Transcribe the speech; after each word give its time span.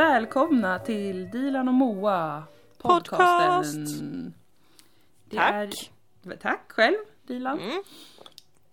Välkomna 0.00 0.78
till 0.78 1.30
Dilan 1.30 1.68
och 1.68 1.74
Moa 1.74 2.42
podcasten. 2.78 4.34
Det 5.30 5.36
Tack. 5.36 5.90
Är, 6.24 6.36
tack 6.36 6.72
själv 6.72 6.96
Dilan. 7.26 7.60
Mm. 7.60 7.82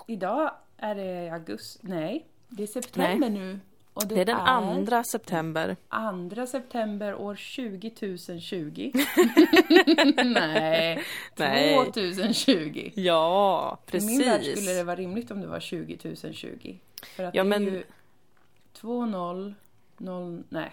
Idag 0.07 0.51
är 0.77 0.95
det 0.95 1.29
augusti, 1.33 1.79
nej 1.81 2.25
det 2.49 2.63
är 2.63 2.67
september 2.67 3.29
nu. 3.29 3.59
Och 3.93 4.07
Det 4.07 4.21
är 4.21 4.25
den 4.25 4.37
andra 4.37 5.03
september. 5.03 5.75
2 6.35 6.45
september 6.47 7.15
år 7.15 7.35
2020. 7.35 8.91
nej, 10.25 11.03
Nej. 11.35 11.85
2020. 11.85 12.91
Ja, 12.95 13.79
I 13.91 13.99
min 14.05 14.19
värld 14.19 14.39
precis. 14.39 14.59
skulle 14.59 14.77
det 14.77 14.83
vara 14.83 14.95
rimligt 14.95 15.31
om 15.31 15.41
det 15.41 15.47
var 15.47 15.59
2020. 15.59 16.77
För 17.15 17.23
att 17.23 17.35
Ja, 17.35 17.43
det 17.43 17.49
men- 17.49 17.67
är 17.67 17.71
ju 17.71 17.83
2 18.73 19.05
0 19.05 19.53
0 19.97 20.43
nej. 20.49 20.71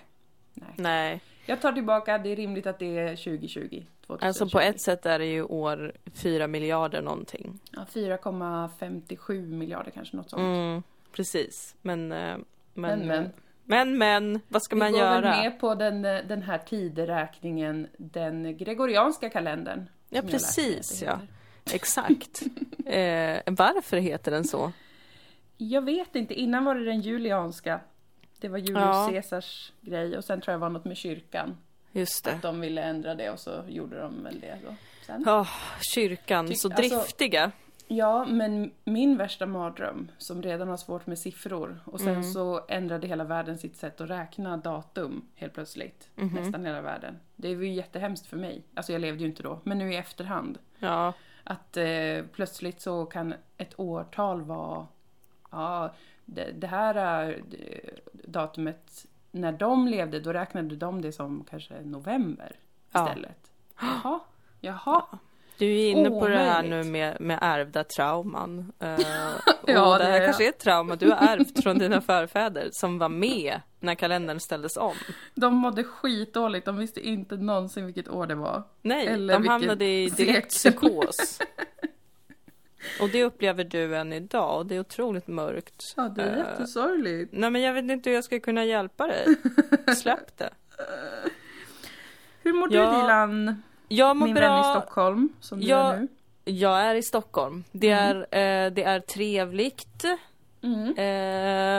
Nej. 0.61 0.75
Nej, 0.77 1.21
Jag 1.47 1.61
tar 1.61 1.73
tillbaka, 1.73 2.19
det 2.19 2.33
är 2.33 2.37
rimligt 2.37 2.67
att 2.67 2.79
det 2.79 2.99
är 2.99 3.17
2020. 3.17 3.85
2020. 4.07 4.27
alltså 4.27 4.49
på 4.49 4.61
ett 4.61 4.81
sätt 4.81 5.07
är 5.07 5.19
det 5.19 5.27
ju 5.27 5.43
år 5.43 5.93
4 6.15 6.47
miljarder 6.47 7.03
någonting. 7.03 7.59
Ja, 7.73 7.87
4,57 7.93 9.47
miljarder 9.47 9.91
kanske, 9.91 10.17
något 10.17 10.31
sånt. 10.31 10.41
Mm, 10.41 10.83
precis. 11.13 11.77
Men, 11.83 12.13
eh, 12.13 12.19
men, 12.19 12.45
Men, 12.75 13.07
men. 13.07 13.31
men, 13.65 13.99
men, 13.99 14.41
vad 14.49 14.63
ska 14.63 14.77
man 14.77 14.87
Vi 14.87 14.93
går 14.93 15.01
göra? 15.01 15.21
väl 15.21 15.43
med 15.43 15.61
på 15.61 15.75
den, 15.75 16.05
eh, 16.05 16.19
den 16.29 16.43
här 16.43 16.59
tideräkningen, 16.59 17.87
den 17.97 18.57
gregorianska 18.57 19.31
kalendern. 19.31 19.87
Ja, 20.09 20.23
precis, 20.23 21.03
ja. 21.03 21.19
Exakt. 21.73 22.43
eh, 22.87 23.39
varför 23.47 23.97
heter 23.97 24.31
den 24.31 24.45
så? 24.45 24.73
Jag 25.57 25.85
vet 25.85 26.17
inte, 26.17 26.35
innan 26.35 26.65
var 26.65 26.75
det 26.75 26.85
den 26.85 27.01
julianska. 27.01 27.81
Det 28.41 28.49
var 28.49 28.59
Julius 28.59 28.81
Ja. 28.83 29.09
Caesars 29.11 29.73
grej 29.81 30.17
och 30.17 30.25
sen 30.25 30.41
tror 30.41 30.53
jag 30.53 30.61
det 30.61 30.63
var 30.63 30.69
något 30.71 30.85
med 30.85 30.97
kyrkan. 30.97 31.57
Just 31.93 32.25
det. 32.25 32.33
Att 32.33 32.43
de 32.43 32.61
ville 32.61 32.83
ändra 32.83 33.15
det 33.15 33.31
och 33.31 33.41
så 33.41 33.65
gjorde 33.69 34.01
de 34.01 34.23
väl 34.25 34.41
det 34.41 34.59
då. 34.67 34.75
Sen. 35.07 35.25
Åh, 35.29 35.49
kyrkan, 35.95 36.47
Tyck- 36.49 36.55
så 36.55 36.69
alltså- 36.69 36.97
driftiga. 36.97 37.51
Ja, 37.93 38.25
men 38.25 38.71
min 38.85 39.17
värsta 39.17 39.47
mardröm, 39.47 40.11
som 40.19 40.43
redan 40.43 40.69
har 40.69 40.77
svårt 40.77 41.07
med 41.07 41.19
siffror, 41.19 41.81
och 41.85 42.01
sen 42.01 42.09
Mm. 42.09 42.23
så 42.23 42.65
ändrade 42.69 43.07
hela 43.07 43.25
världen 43.25 43.59
sitt 43.59 43.77
sätt 43.77 44.01
att 44.01 44.11
räkna 44.11 44.57
datum 44.57 45.27
helt 45.35 45.55
plötsligt. 45.55 46.09
Mhm. 46.15 46.35
Nästan 46.35 46.65
hela 46.65 46.81
världen. 46.81 47.19
Det 47.37 47.55
var 47.57 47.63
ju 47.63 47.73
jättehemskt 47.73 48.27
för 48.27 48.37
mig. 48.37 48.63
Alltså 48.75 48.93
jag 48.93 49.01
levde 49.01 49.21
ju 49.23 49.29
inte 49.29 49.43
då, 49.43 49.61
men 49.65 49.79
nu 49.79 49.93
i 49.93 49.97
efterhand. 49.97 50.59
Ja, 50.79 51.13
Att 51.45 51.77
eh, 51.77 52.23
plötsligt 52.33 52.81
så 52.83 53.07
kan 53.07 53.35
ett 53.57 53.75
årtal 53.81 54.43
vara, 54.43 54.87
ja, 55.51 55.95
det, 56.35 56.53
det 56.53 56.67
här 56.67 56.95
är 56.95 57.31
eh, 57.31 57.91
datumet, 58.13 59.07
när 59.31 59.53
de 59.53 59.89
levde, 59.89 60.21
då 60.21 60.33
räknade 60.33 60.77
de 60.77 61.03
det 61.03 61.13
som 61.13 61.45
kanske 61.51 61.81
november 61.83 62.53
Ja. 62.93 63.09
istället. 63.09 63.51
Jaha, 63.81 64.21
jaha. 64.61 65.03
du 65.59 65.67
är 65.81 65.91
inne 65.91 66.11
på 66.11 66.29
det 66.29 66.39
här 66.39 66.63
nu 66.63 66.85
med, 66.85 67.21
med 67.21 67.39
ärvda 67.43 67.85
trauman. 67.85 68.73
Eh, 68.81 68.99
Ja, 69.67 69.93
och 69.93 69.99
det 69.99 70.05
det 70.05 70.11
här 70.11 70.21
är 70.21 70.25
kanske 70.25 70.45
är 70.45 70.49
ett 70.49 70.59
trauma 70.59 70.97
du 70.97 71.11
har 71.11 71.17
ärvt 71.29 71.63
från 71.63 71.79
dina 71.79 72.01
förfäder 72.01 72.69
som 72.73 72.99
var 72.99 73.09
med 73.09 73.61
när 73.81 73.95
kalendern 73.95 74.41
ställdes 74.41 74.77
om. 74.77 74.95
De 75.35 75.55
mådde 75.55 75.85
skitdåligt, 75.85 76.67
de 76.67 76.77
visste 76.77 77.01
inte 77.09 77.37
någonsin 77.37 77.87
vilket 77.87 78.09
år 78.09 78.27
det 78.27 78.35
var. 78.35 78.63
Nej, 78.83 79.07
Eller 79.07 79.35
de 79.35 79.49
hamnade 79.49 79.85
i 79.85 80.11
direkt 80.11 80.51
psykos. 80.51 81.39
Och 83.01 83.09
det 83.09 83.25
upplever 83.25 83.65
du 83.65 83.97
än 83.97 84.13
idag 84.13 84.57
och 84.59 84.67
det 84.67 84.75
är 84.77 84.81
otroligt 84.81 85.27
mörkt. 85.27 85.83
Ja, 85.97 86.03
det 86.03 86.23
är 86.23 86.33
Eh, 86.33 86.39
jättesorgligt. 86.39 87.33
Nej 87.33 87.51
men 87.51 87.63
jag 87.63 87.73
vet 87.73 87.85
inte 87.91 88.11
hur 88.11 88.15
jag 88.15 88.25
ska 88.25 88.41
kunna 88.41 88.65
hjälpa 88.65 89.07
dig. 89.07 89.27
Släpp 89.97 90.37
det. 90.39 90.51
Hur 92.43 92.53
mår 92.53 92.73
Ja, 92.75 92.91
du 92.91 92.97
Dilan, 93.01 93.63
Jag 93.89 94.17
mår 94.17 94.27
min 94.27 94.35
vän 94.35 94.45
i 94.45 94.47
bra. 94.47 94.75
Stockholm, 94.81 95.29
som 95.41 95.61
du 95.61 95.67
Ja. 95.67 95.93
är 95.93 95.99
nu? 96.01 96.09
Jag 96.45 96.81
är 96.81 96.95
i 96.95 97.03
Stockholm. 97.03 97.65
Det 97.73 97.91
är, 97.91 98.15
eh, 98.17 98.71
det 98.73 98.83
är 98.83 99.01
trevligt 99.01 100.05
Mm. 100.63 100.95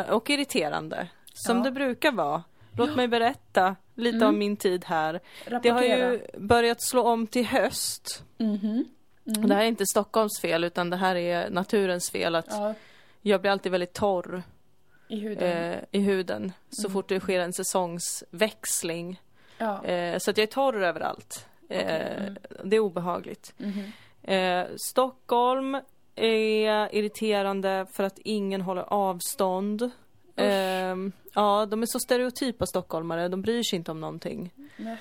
eh, 0.06 0.14
och 0.14 0.30
irriterande. 0.30 1.08
Som 1.34 1.58
Ja. 1.58 1.64
det 1.64 1.72
brukar 1.72 2.12
vara. 2.12 2.44
Låt 2.78 2.96
mig 2.96 3.08
berätta 3.08 3.76
lite 3.96 4.16
Mm. 4.18 4.28
om 4.30 4.38
min 4.40 4.58
tid 4.58 4.86
här. 4.86 5.14
Det 5.14 5.52
Rapportera. 5.52 5.74
har 5.74 5.84
ju 5.84 6.22
börjat 6.38 6.82
slå 6.82 7.02
om 7.02 7.28
till 7.28 7.46
höst. 7.46 8.24
Mhm. 9.36 9.44
Och 9.44 9.50
det 9.50 9.56
här 9.56 9.62
är 9.64 9.68
inte 9.68 9.86
Stockholms 9.86 10.40
fel 10.42 10.64
utan 10.64 10.90
det 10.90 10.98
här 10.98 11.16
är 11.16 11.50
naturens 11.50 12.12
fel 12.12 12.36
att 12.36 12.46
Ja, 12.50 12.74
jag 13.22 13.42
blir 13.42 13.52
alltid 13.52 13.72
väldigt 13.72 13.94
torr 13.94 14.44
i 15.08 15.20
huden. 15.20 15.72
eh, 15.74 15.80
i 15.92 16.00
huden 16.00 16.52
så 16.70 16.88
Mm. 16.88 16.94
fort 16.94 17.10
det 17.10 17.20
sker 17.20 17.40
en 17.40 17.54
säsongsväxling. 17.54 19.22
ja. 19.58 19.86
Eh, 19.86 20.18
så 20.20 20.32
att 20.32 20.38
jag 20.38 20.44
är 20.44 20.52
torr 20.52 20.84
överallt. 20.84 21.46
Eh, 21.70 21.78
Okej, 21.80 22.18
mm. 22.18 22.38
Det 22.64 22.76
är 22.76 22.80
obehagligt. 22.80 23.54
Eh, 24.24 24.64
Stockholm 24.92 25.78
är 26.16 26.96
irriterande 26.96 27.86
för 27.94 28.04
att 28.04 28.20
ingen 28.20 28.62
håller 28.62 28.82
avstånd. 28.94 29.92
Eh, 30.36 30.96
ja, 31.34 31.66
de 31.66 31.82
är 31.82 31.86
så 31.86 32.00
stereotypa 32.00 32.66
stockholmare, 32.66 33.28
de 33.28 33.42
bryr 33.42 33.64
sig 33.64 33.78
inte 33.78 33.92
om 33.92 34.00
någonting. 34.02 34.54
Nej. 34.78 34.98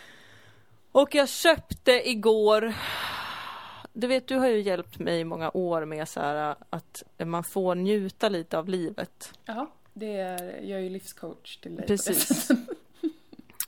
Och 0.93 1.15
jag 1.15 1.29
köpte 1.29 2.11
igår 2.11 2.73
du 3.93 4.07
vet, 4.07 4.29
du 4.29 4.37
har 4.37 4.47
ju 4.49 4.61
hjälpt 4.61 4.99
mig 4.99 5.21
i 5.21 5.25
många 5.25 5.51
år 5.55 5.85
med 5.85 6.09
så 6.09 6.21
här 6.21 6.55
att 6.71 7.03
man 7.19 7.45
får 7.45 7.75
njuta 7.75 8.29
lite 8.29 8.59
av 8.59 8.69
livet. 8.69 9.33
Ja, 9.45 9.71
det 9.93 10.17
är, 10.17 10.61
jag 10.63 10.79
är 10.79 10.83
ju 10.83 10.89
livscoach 10.91 11.57
till 11.57 11.77
dig. 11.77 11.87
Precis. 11.87 12.49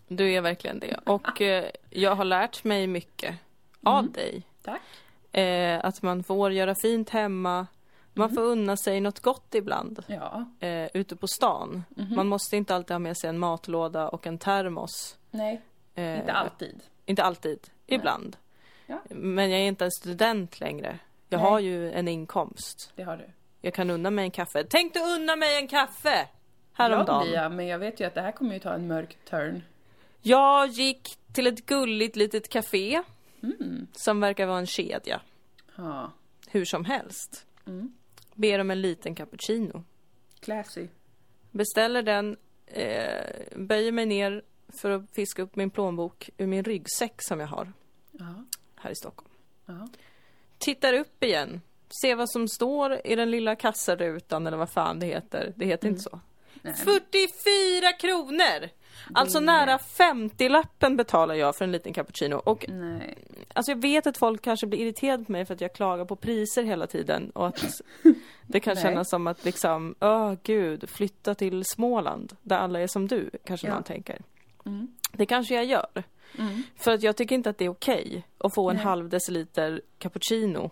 Du 0.09 0.33
är 0.33 0.41
verkligen 0.41 0.78
det. 0.78 0.97
Och 1.06 1.41
eh, 1.43 1.65
jag 1.91 2.15
har 2.15 2.25
lärt 2.25 2.65
mig 2.65 2.87
mycket 2.87 3.34
av 3.83 3.99
Mm. 3.99 4.12
dig. 4.12 4.43
Tack. 4.62 4.81
Eh, 5.33 5.81
att 5.84 6.03
man 6.03 6.25
får 6.25 6.53
göra 6.53 6.75
fint 6.83 7.10
hemma. 7.10 7.66
Man 8.15 8.25
Mm. 8.31 8.34
får 8.34 8.43
unna 8.43 8.77
sig 8.77 9.00
något 9.00 9.21
gott 9.21 9.54
ibland. 9.54 10.04
Ja. 10.06 10.44
Eh, 10.60 10.89
ute 10.94 11.16
på 11.16 11.27
stan. 11.28 11.83
Mhm. 11.89 12.15
Man 12.16 12.28
måste 12.28 12.56
inte 12.56 12.75
alltid 12.75 12.94
ha 12.94 12.99
med 12.99 13.16
sig 13.16 13.31
en 13.31 13.39
matlåda 13.39 14.09
och 14.09 14.27
en 14.27 14.39
termos. 14.39 15.16
Nej, 15.31 15.60
inte 15.94 16.33
alltid. 16.33 16.81
Inte 17.06 17.22
alltid. 17.22 17.59
Ibland. 17.87 18.37
Ja. 18.92 19.14
Men 19.14 19.50
jag 19.50 19.60
är 19.60 19.64
inte 19.64 19.84
en 19.84 19.91
student 19.91 20.60
längre. 20.60 20.98
Jag 21.28 21.38
Nej. 21.41 21.50
har 21.50 21.58
ju 21.60 21.92
en 21.92 22.08
inkomst. 22.08 22.92
Det 22.97 23.03
har 23.03 23.16
du. 23.16 23.25
Jag 23.60 23.75
kan 23.75 23.91
unna 23.91 24.10
mig 24.10 24.25
en 24.25 24.30
kaffe. 24.30 24.64
Tänkte 24.64 25.00
unna 25.00 25.36
mig 25.36 25.56
en 25.58 25.69
kaffe! 25.69 26.28
Häromdagen. 26.72 27.32
jag, 27.32 27.53
men 27.53 27.66
jag 27.66 27.78
vet 27.78 28.00
ju 28.00 28.04
att 28.04 28.14
det 28.14 28.20
här 28.20 28.32
kommer 28.32 28.54
ju 28.54 28.60
ta 28.60 28.72
en 28.75 28.86
mörk 28.86 29.16
turn. 29.25 29.62
Jag 30.22 30.69
gick 30.69 31.19
till 31.32 31.47
ett 31.47 31.66
gulligt 31.66 32.16
litet 32.16 32.48
café 32.48 33.03
Mm. 33.42 33.86
som 33.92 34.20
verkar 34.20 34.47
vara 34.47 34.58
en 34.58 34.66
kedja. 34.66 35.20
Ja. 35.76 36.12
Hur 36.48 36.64
som 36.64 36.84
helst. 36.84 37.47
Mm. 37.66 37.92
Ber 38.34 38.59
om 38.59 38.70
en 38.70 38.80
liten 38.80 39.14
cappuccino. 39.14 39.84
Classy. 40.41 40.88
Beställer 41.50 42.03
den, 42.03 42.36
eh, 42.66 43.24
böjer 43.56 43.92
mig 43.92 44.06
ner 44.06 44.42
för 44.69 44.91
att 44.91 45.10
fiska 45.12 45.42
upp 45.42 45.56
min 45.56 45.70
plånbok 45.70 46.30
ur 46.36 46.47
min 46.47 46.64
ryggsäck 46.64 47.14
som 47.19 47.41
jag 47.41 47.47
har 47.47 47.72
Ja. 48.10 48.44
Här 48.82 48.91
i 48.91 48.94
Stockholm. 48.94 49.31
Ja. 49.66 49.88
Tittar 50.59 50.93
upp 50.94 51.25
igen, 51.25 51.60
ser 52.03 52.15
vad 52.15 52.31
som 52.31 52.48
står 52.48 53.00
i 53.06 53.16
den 53.16 53.31
lilla 53.31 53.56
kassarutan 53.56 54.47
eller 54.47 54.56
vad 54.56 54.70
fan 54.70 54.98
det 55.00 55.06
heter. 55.06 55.53
Det 55.56 55.66
heter 55.66 55.88
inte 55.88 56.00
så. 56.00 56.20
Nej. 56.62 56.75
44 56.75 57.92
kronor! 57.92 58.69
Alltså 59.15 59.38
Det- 59.41 59.44
nära 59.47 59.78
50-lappen 59.78 60.97
betalar 60.97 61.34
jag 61.34 61.56
för 61.56 61.65
en 61.65 61.72
liten 61.72 61.92
cappuccino. 61.92 62.34
Och 62.37 62.65
Nej. 62.69 63.19
Alltså 63.54 63.72
jag 63.72 63.81
vet 63.82 64.06
att 64.06 64.16
folk 64.19 64.42
kanske 64.42 64.66
blir 64.66 64.81
irriterade 64.81 65.24
på 65.24 65.33
mig 65.33 65.45
för 65.45 65.54
att 65.54 65.60
jag 65.60 65.72
klagar 65.72 66.04
på 66.04 66.16
priser 66.16 66.62
hela 66.62 66.86
tiden 66.86 67.30
och 67.30 67.47
att 67.47 67.65
det 68.47 68.60
kan 68.60 68.74
Nej. 68.74 68.83
kännas 68.83 69.10
som 69.10 69.27
att 69.27 69.45
liksom, 69.45 69.95
åh 70.01 70.34
gud, 70.42 70.89
flytta 70.89 71.34
till 71.34 71.65
Småland 71.65 72.36
där 72.42 72.56
alla 72.59 72.80
är 72.80 72.86
som 72.86 73.09
du, 73.09 73.30
kanske 73.45 73.66
Ja. 73.66 73.74
någon 73.74 73.83
tänker. 73.83 74.18
Mm. 74.66 74.89
Det 75.12 75.27
kanske 75.27 75.54
jag 75.54 75.65
gör. 75.65 76.03
Mm. 76.38 76.62
För 76.76 76.92
att 76.92 77.02
jag 77.02 77.16
tycker 77.16 77.34
inte 77.34 77.50
att 77.50 77.58
det 77.58 77.64
är 77.64 77.68
okej 77.68 78.26
att 78.38 78.54
få 78.54 78.70
en 78.70 78.76
Nej. 78.76 78.84
halv 78.84 79.08
deciliter 79.08 79.80
cappuccino. 79.98 80.70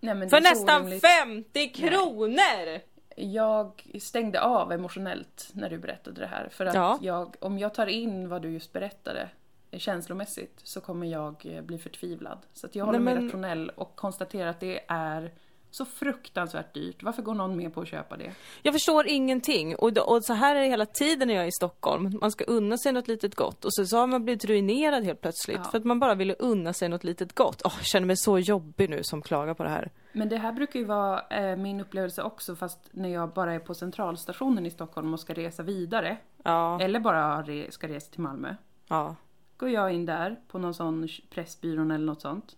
Nej, 0.00 0.28
För 0.28 0.40
nästan 0.40 0.80
orimligt. 0.82 1.04
50 1.24 1.68
kronor! 1.68 2.80
Jag 3.16 3.86
stängde 4.00 4.40
av 4.40 4.72
emotionellt 4.72 5.50
när 5.52 5.70
du 5.70 5.78
berättade 5.78 6.20
det 6.20 6.26
här. 6.26 6.48
För 6.48 6.66
att 6.66 6.74
Ja. 6.74 6.98
jag, 7.02 7.34
om 7.40 7.58
jag 7.58 7.74
tar 7.74 7.86
in 7.86 8.28
vad 8.28 8.42
du 8.42 8.50
just 8.50 8.72
berättade 8.72 9.28
eh, 9.70 9.78
känslomässigt 9.78 10.60
så 10.62 10.80
kommer 10.80 11.06
jag 11.06 11.46
eh, 11.46 11.62
bli 11.62 11.78
förtvivlad. 11.78 12.38
Så 12.52 12.68
jag 12.72 12.84
håller 12.84 12.98
Nej, 12.98 13.04
mig 13.04 13.14
men- 13.14 13.24
rationell 13.24 13.68
och 13.70 13.96
konstaterar 13.96 14.48
att 14.50 14.60
det 14.60 14.80
är 14.88 15.32
Så 15.70 15.84
fruktansvärt 15.84 16.74
dyrt. 16.74 17.02
Varför 17.02 17.22
går 17.22 17.34
någon 17.34 17.56
med 17.56 17.74
på 17.74 17.80
att 17.80 17.88
köpa 17.88 18.16
det? 18.16 18.32
Jag 18.62 18.74
förstår 18.74 19.06
ingenting. 19.06 19.76
Och, 19.76 19.98
och 19.98 20.24
så 20.24 20.32
här 20.32 20.56
är 20.56 20.60
det 20.60 20.66
hela 20.66 20.86
tiden 20.86 21.28
när 21.28 21.34
jag 21.34 21.44
är 21.44 21.48
i 21.48 21.52
Stockholm. 21.52 22.18
Man 22.20 22.30
ska 22.30 22.44
unna 22.44 22.78
sig 22.78 22.92
något 22.92 23.08
litet 23.08 23.34
gott 23.34 23.64
och 23.64 23.74
så, 23.74 23.86
så 23.86 23.96
har 23.96 24.06
man 24.06 24.24
blivit 24.24 24.44
ruinerad 24.44 25.04
helt 25.04 25.20
plötsligt. 25.20 25.60
Ja. 25.64 25.70
För 25.70 25.78
att 25.78 25.84
man 25.84 26.00
bara 26.00 26.14
ville 26.14 26.34
unna 26.34 26.72
sig 26.72 26.88
något 26.88 27.04
litet 27.04 27.34
gott. 27.34 27.62
Åh, 27.64 27.72
jag 27.76 27.86
känner 27.86 28.06
mig 28.06 28.16
så 28.16 28.38
jobbig 28.38 28.90
nu 28.90 29.00
som 29.02 29.22
klagar 29.22 29.54
på 29.54 29.62
det 29.62 29.70
här. 29.70 29.90
Men 30.12 30.28
det 30.28 30.36
här 30.36 30.52
brukar 30.52 30.80
ju 30.80 30.86
vara 30.86 31.20
eh, 31.30 31.56
min 31.56 31.80
upplevelse 31.80 32.22
också 32.22 32.56
fast 32.56 32.78
när 32.90 33.08
jag 33.08 33.32
bara 33.32 33.54
är 33.54 33.58
på 33.58 33.74
centralstationen 33.74 34.66
i 34.66 34.70
Stockholm 34.70 35.12
och 35.14 35.20
ska 35.20 35.32
resa 35.34 35.62
vidare. 35.62 36.16
Ja, 36.44 36.80
Eller 36.80 37.00
bara 37.00 37.42
re- 37.42 37.70
ska 37.70 37.88
resa 37.88 38.10
till 38.12 38.20
Malmö. 38.20 38.54
ja. 38.88 39.16
Går 39.56 39.68
jag 39.70 39.92
in 39.92 40.06
där 40.06 40.36
på 40.48 40.58
någon 40.58 40.74
sån 40.74 41.08
Pressbyrån 41.30 41.90
eller 41.90 42.06
något 42.06 42.20
sånt. 42.22 42.56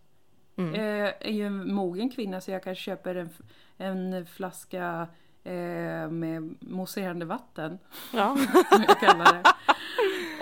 Mm. 0.69 0.75
Eh, 1.05 1.13
är 1.21 1.31
ju 1.33 1.47
en 1.47 1.75
mogen 1.75 2.11
kvinna 2.11 2.41
så 2.41 2.51
jag 2.51 2.63
kanske 2.63 2.85
köper 2.85 3.15
en, 3.15 3.31
en 3.79 4.27
flaska 4.27 5.07
eh, 5.45 6.11
med 6.11 6.55
mousserande 6.61 7.25
vatten. 7.27 7.79
ja. 8.13 8.37
som 8.73 8.85
jag 8.89 9.01
kallar 9.01 9.33
det. 9.33 9.43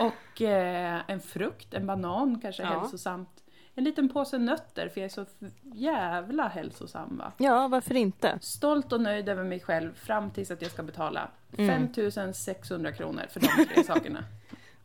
Och 0.05 0.43
eh, 0.43 1.01
en 1.07 1.21
frukt, 1.21 1.75
en 1.75 1.87
banan 1.87 2.41
kanske 2.41 2.63
Ja. 2.63 2.69
hälsosamt. 2.81 3.29
En 3.75 3.85
liten 3.85 4.09
påse 4.09 4.39
nötter 4.39 4.89
för 4.89 5.01
jag 5.01 5.05
är 5.05 5.09
så 5.15 5.25
jävla 5.63 6.49
hälsosam 6.49 7.17
va. 7.17 7.33
ja, 7.39 7.69
varför 7.69 7.95
inte? 7.95 8.39
Stolt 8.43 8.93
och 8.93 9.01
nöjd 9.01 9.29
över 9.29 9.45
mig 9.45 9.61
själv 9.61 9.95
fram 9.95 10.31
tills 10.31 10.51
att 10.51 10.63
jag 10.63 10.71
ska 10.71 10.83
betala 10.83 11.29
Mm. 11.59 11.71
5600 11.77 12.93
kronor 12.93 13.23
för 13.31 13.41
de 13.41 13.47
tre 13.75 13.85
sakerna. 13.85 14.25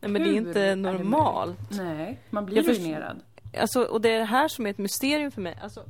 Nej, 0.00 0.10
men 0.10 0.22
det 0.22 0.28
är 0.28 0.32
Hur 0.32 0.38
inte 0.48 0.60
är 0.60 0.68
det 0.68 0.76
normalt. 0.76 1.58
Nej, 1.70 2.18
man 2.30 2.46
blir 2.46 2.56
Jag 2.56 2.68
ruinerad. 2.68 3.20
Alltså, 3.60 3.82
och 3.82 4.00
det 4.00 4.08
är 4.10 4.18
det 4.18 4.24
här 4.24 4.48
som 4.48 4.66
är 4.66 4.70
ett 4.70 4.78
mysterium 4.78 5.30
för 5.30 5.40
mig. 5.40 5.58
Alltså, 5.62 5.84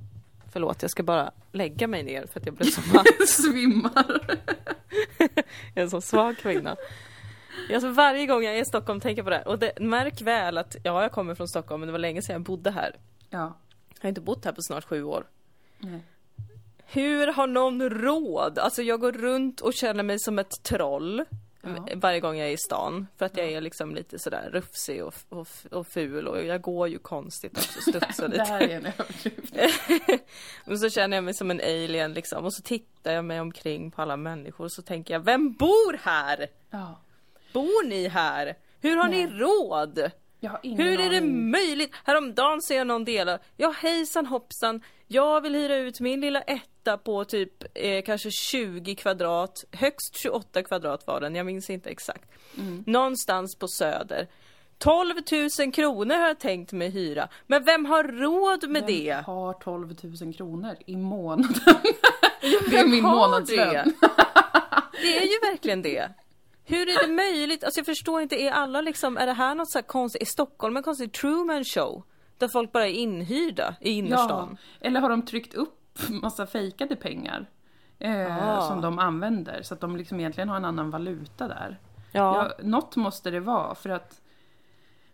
förlåt, 0.53 0.83
jag 0.83 0.91
ska 0.91 1.03
bara 1.03 1.33
lägga 1.53 1.87
mig 1.87 2.03
ner 2.03 2.27
för 2.27 2.41
att 2.41 2.47
jag 2.47 2.55
blev 2.55 2.71
så 2.71 2.81
matt. 2.95 3.29
Svimmar. 3.29 4.39
Jag 5.19 5.39
är 5.75 5.83
en 5.83 5.91
så 5.91 6.01
svag 6.01 6.39
kvinna. 6.39 6.77
Alltså 7.75 7.91
varje 7.91 8.27
gång 8.27 8.45
jag 8.45 8.57
är 8.57 8.63
i 8.63 8.65
Stockholm 8.65 9.01
tänker 9.01 9.19
jag 9.19 9.27
på 9.27 9.31
det. 9.31 9.43
Och 9.43 9.59
det, 9.59 9.81
märk 9.81 10.23
väl 10.23 10.59
att, 10.59 10.77
ja 10.83 11.03
jag 11.03 11.13
kommer 11.13 11.35
från 11.35 11.49
Stockholm 11.49 11.81
men 11.81 11.87
det 11.87 11.93
var 11.93 11.99
länge 11.99 12.23
sedan 12.23 12.33
jag 12.33 12.43
bodde 12.43 12.71
här. 12.71 12.97
Ja. 13.31 13.59
Jag 13.95 14.03
har 14.03 14.09
inte 14.09 14.21
bott 14.21 14.45
här 14.45 14.53
på 14.53 14.63
snart 14.63 14.85
sju 14.85 15.05
år. 15.05 15.25
Nej. 15.79 16.01
Hur 16.87 17.27
har 17.27 17.47
någon 17.47 17.91
råd? 17.91 18.59
Alltså 18.59 18.83
jag 18.83 19.01
går 19.01 19.13
runt 19.13 19.61
och 19.61 19.75
känner 19.75 20.03
mig 20.03 20.19
som 20.19 20.39
ett 20.39 20.63
troll. 20.63 21.25
Ja. 21.65 21.87
Varje 21.95 22.21
gång 22.21 22.37
jag 22.39 22.49
är 22.49 22.53
i 22.53 22.57
stan. 22.57 23.07
För 23.19 23.27
att 23.27 23.37
jag 23.37 23.47
är 23.47 23.61
liksom 23.61 23.95
lite 23.95 24.19
sådär 24.19 24.51
rufsig 24.53 25.05
och, 25.05 25.15
och, 25.29 25.49
och 25.71 25.87
ful 25.87 26.29
och 26.29 26.45
jag 26.45 26.61
går 26.61 26.89
ju 26.89 26.99
konstigt 26.99 27.57
också, 27.59 27.81
studsar 27.91 28.29
Det 28.29 28.39
lite. 28.39 28.45
här 28.45 28.61
är 28.61 28.77
en 28.77 28.87
överdrift. 28.87 29.55
Och 30.67 30.79
så 30.81 30.91
känner 30.91 31.17
jag 31.17 31.25
mig 31.25 31.35
som 31.35 31.51
en 31.51 31.61
alien 31.61 32.13
liksom. 32.15 32.45
Och 32.45 32.55
så 32.55 32.63
tittar 32.63 33.13
jag 33.13 33.25
mig 33.25 33.41
omkring 33.41 33.91
på 33.91 34.03
alla 34.03 34.17
människor 34.17 34.65
och 34.65 34.73
så 34.73 34.83
tänker 34.83 35.15
jag, 35.15 35.21
vem 35.21 35.53
bor 35.53 35.99
här? 36.03 36.47
Ja. 36.71 37.01
Bor 37.53 37.87
ni 37.87 38.09
här? 38.09 38.55
Hur 38.81 38.97
har 38.97 39.09
ni 39.09 39.27
Nej. 39.27 39.39
råd? 39.39 40.11
Har 40.43 40.61
ingen 40.63 40.87
Hur 40.87 41.01
är 41.01 41.11
det 41.11 41.17
aning. 41.17 41.51
möjligt? 41.51 41.95
Häromdagen 42.05 42.63
ser 42.63 42.77
jag 42.77 42.87
någon 42.87 43.05
dela, 43.05 43.39
ja 43.57 43.71
hejsan 43.79 44.27
hoppsan, 44.27 44.83
jag 45.07 45.41
vill 45.41 45.55
hyra 45.55 45.77
ut 45.77 46.01
min 46.01 46.21
lilla 46.21 46.43
etta 46.85 46.99
på 46.99 47.25
typ 47.25 47.65
eh, 47.75 48.03
kanske 48.03 48.31
20 48.31 48.95
kvadrat, 48.95 49.65
högst 49.73 50.17
28 50.17 50.63
kvadrat 50.63 51.07
var 51.07 51.21
den, 51.21 51.35
jag 51.35 51.47
minns 51.47 51.71
inte 51.71 51.91
exakt. 51.91 52.31
Mm. 52.59 52.85
Någonstans 52.87 53.57
på 53.57 53.69
Söder. 53.69 54.29
12 54.79 55.15
000 55.59 55.73
kronor 55.73 56.15
har 56.15 56.27
jag 56.27 56.39
tänkt 56.41 56.73
mig 56.73 56.91
hyra. 56.91 57.29
Men 57.47 57.65
vem 57.65 57.85
har 57.85 58.05
råd 58.05 58.69
med 58.71 58.83
Vem 58.83 58.97
det? 58.97 59.23
har 59.27 59.53
12 59.53 59.95
000 60.23 60.35
kronor 60.35 60.77
i 60.87 60.97
månaden? 60.97 61.55
det 62.71 62.77
är 62.77 62.87
min 62.87 63.03
månadslön. 63.03 63.75
det? 63.75 63.93
Det 65.03 65.19
är 65.19 65.23
ju 65.23 65.51
verkligen 65.53 65.83
det. 65.83 66.11
Hur 66.65 66.89
är 66.89 67.07
det 67.07 67.13
möjligt? 67.13 67.65
Alltså 67.65 67.81
jag 67.81 67.87
förstår 67.87 68.23
inte, 68.23 68.37
är 68.37 68.51
alla 68.51 68.81
liksom, 68.81 69.17
är 69.17 69.27
det 69.27 69.33
här 69.33 69.55
något 69.55 69.71
så 69.71 69.79
här 69.79 69.87
konstigt, 69.87 70.23
är 70.23 70.27
Stockholm 70.27 70.77
en 70.77 70.83
konstig 70.83 71.13
Truman 71.13 71.65
show? 71.65 72.03
Där 72.39 72.49
folk 72.49 72.73
bara 72.73 72.87
är 72.87 72.93
inhyrda 72.93 73.75
i 73.81 73.91
innerstan? 73.91 74.59
Ja, 74.81 74.87
eller 74.87 75.01
har 75.01 75.09
de 75.11 75.23
tryckt 75.23 75.55
upp 75.55 75.84
massa 76.23 76.47
fejkade 76.47 76.97
pengar? 76.97 77.47
Eh, 77.99 78.49
Ah. 78.49 78.69
Som 78.69 78.81
de 78.81 78.99
använder, 78.99 79.63
så 79.63 79.75
att 79.75 79.81
de 79.81 79.97
liksom 79.97 80.21
egentligen 80.21 80.49
har 80.49 80.57
en 80.57 80.65
annan 80.65 80.91
valuta 80.91 81.49
där. 81.49 81.79
Ja. 82.13 82.37
Ja, 82.59 82.65
något 82.65 82.97
måste 82.97 83.31
det 83.31 83.41
vara, 83.41 83.75
för 83.75 83.91
att 83.91 84.21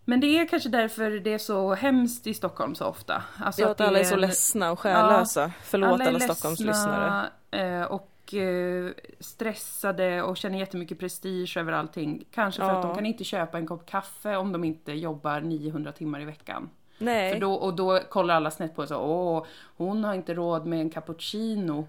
men 0.04 0.20
det 0.20 0.26
är 0.26 0.48
kanske 0.48 0.68
därför 0.68 1.10
det 1.10 1.32
är 1.34 1.38
så 1.38 1.74
hemskt 1.74 2.26
i 2.26 2.34
Stockholm 2.34 2.74
så 2.74 2.84
ofta. 2.86 3.22
Alltså 3.38 3.62
Ja, 3.62 3.68
att 3.70 3.78
det 3.78 3.86
alla 3.86 3.98
är 3.98 4.04
så 4.04 4.16
ledsna 4.16 4.70
och 4.72 4.78
själlösa. 4.80 5.52
Förlåt 5.62 5.88
alla, 6.00 6.04
är 6.04 6.18
Stockholms 6.18 6.60
ledsna, 6.60 7.28
lyssnare. 7.50 7.80
eh, 7.80 7.84
Och 7.84 8.34
eh, 8.34 8.90
stressade 9.20 10.22
och 10.22 10.36
känner 10.36 10.58
jättemycket 10.58 10.98
prestige 10.98 11.56
över 11.56 11.72
allting. 11.72 12.24
Kanske 12.30 12.60
för 12.62 12.68
Ja. 12.68 12.76
att 12.76 12.82
de 12.82 12.94
kan 12.94 13.06
inte 13.06 13.24
köpa 13.24 13.58
en 13.58 13.66
kopp 13.66 13.86
kaffe 13.86 14.36
om 14.36 14.52
de 14.52 14.64
inte 14.64 14.92
jobbar 14.92 15.40
900 15.40 15.92
timmar 15.92 16.20
i 16.20 16.24
veckan. 16.24 16.70
Nej. 17.00 17.32
För 17.32 17.40
då, 17.40 17.54
och 17.54 17.74
då 17.74 18.00
kollar 18.08 18.34
alla 18.34 18.50
snett 18.50 18.74
på 18.76 18.82
en 18.82 18.88
så, 18.88 18.96
åh, 18.96 19.44
hon 19.76 20.04
har 20.04 20.14
inte 20.14 20.34
råd 20.34 20.66
med 20.66 20.80
en 20.80 20.90
cappuccino. 20.90 21.88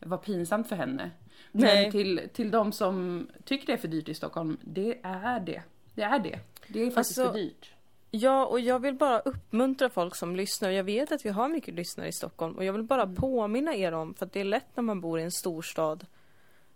Vad 0.00 0.22
pinsamt 0.22 0.68
för 0.68 0.76
henne. 0.76 1.10
Nej. 1.52 1.82
Men 1.82 1.92
till, 1.92 2.28
till 2.32 2.50
de 2.50 2.72
som 2.72 3.26
tycker 3.44 3.66
det 3.66 3.72
är 3.72 3.76
för 3.76 3.88
dyrt 3.88 4.08
i 4.08 4.14
Stockholm, 4.14 4.56
det 4.60 4.98
är 5.02 5.40
det. 5.40 5.62
Det 5.94 6.02
är 6.02 6.18
det. 6.18 6.38
Det 6.68 6.82
är 6.82 6.90
faktiskt 6.90 7.18
Alltså, 7.18 7.32
för 7.32 7.38
dyrt. 7.38 7.70
Ja, 8.10 8.46
och 8.46 8.60
jag 8.60 8.78
vill 8.78 8.94
bara 8.94 9.20
uppmuntra 9.20 9.90
folk 9.90 10.16
som 10.16 10.36
lyssnar. 10.36 10.70
Jag 10.70 10.84
vet 10.84 11.12
att 11.12 11.24
vi 11.26 11.30
har 11.30 11.48
mycket 11.48 11.74
lyssnare 11.74 12.08
i 12.08 12.12
Stockholm 12.12 12.54
och 12.56 12.64
jag 12.64 12.72
vill 12.72 12.82
bara 12.82 13.06
påminna 13.06 13.74
er 13.74 13.92
om, 13.92 14.14
för 14.14 14.26
att 14.26 14.32
det 14.32 14.40
är 14.40 14.44
lätt 14.44 14.66
när 14.76 14.82
man 14.82 15.00
bor 15.00 15.20
i 15.20 15.22
en 15.22 15.30
storstad, 15.32 16.06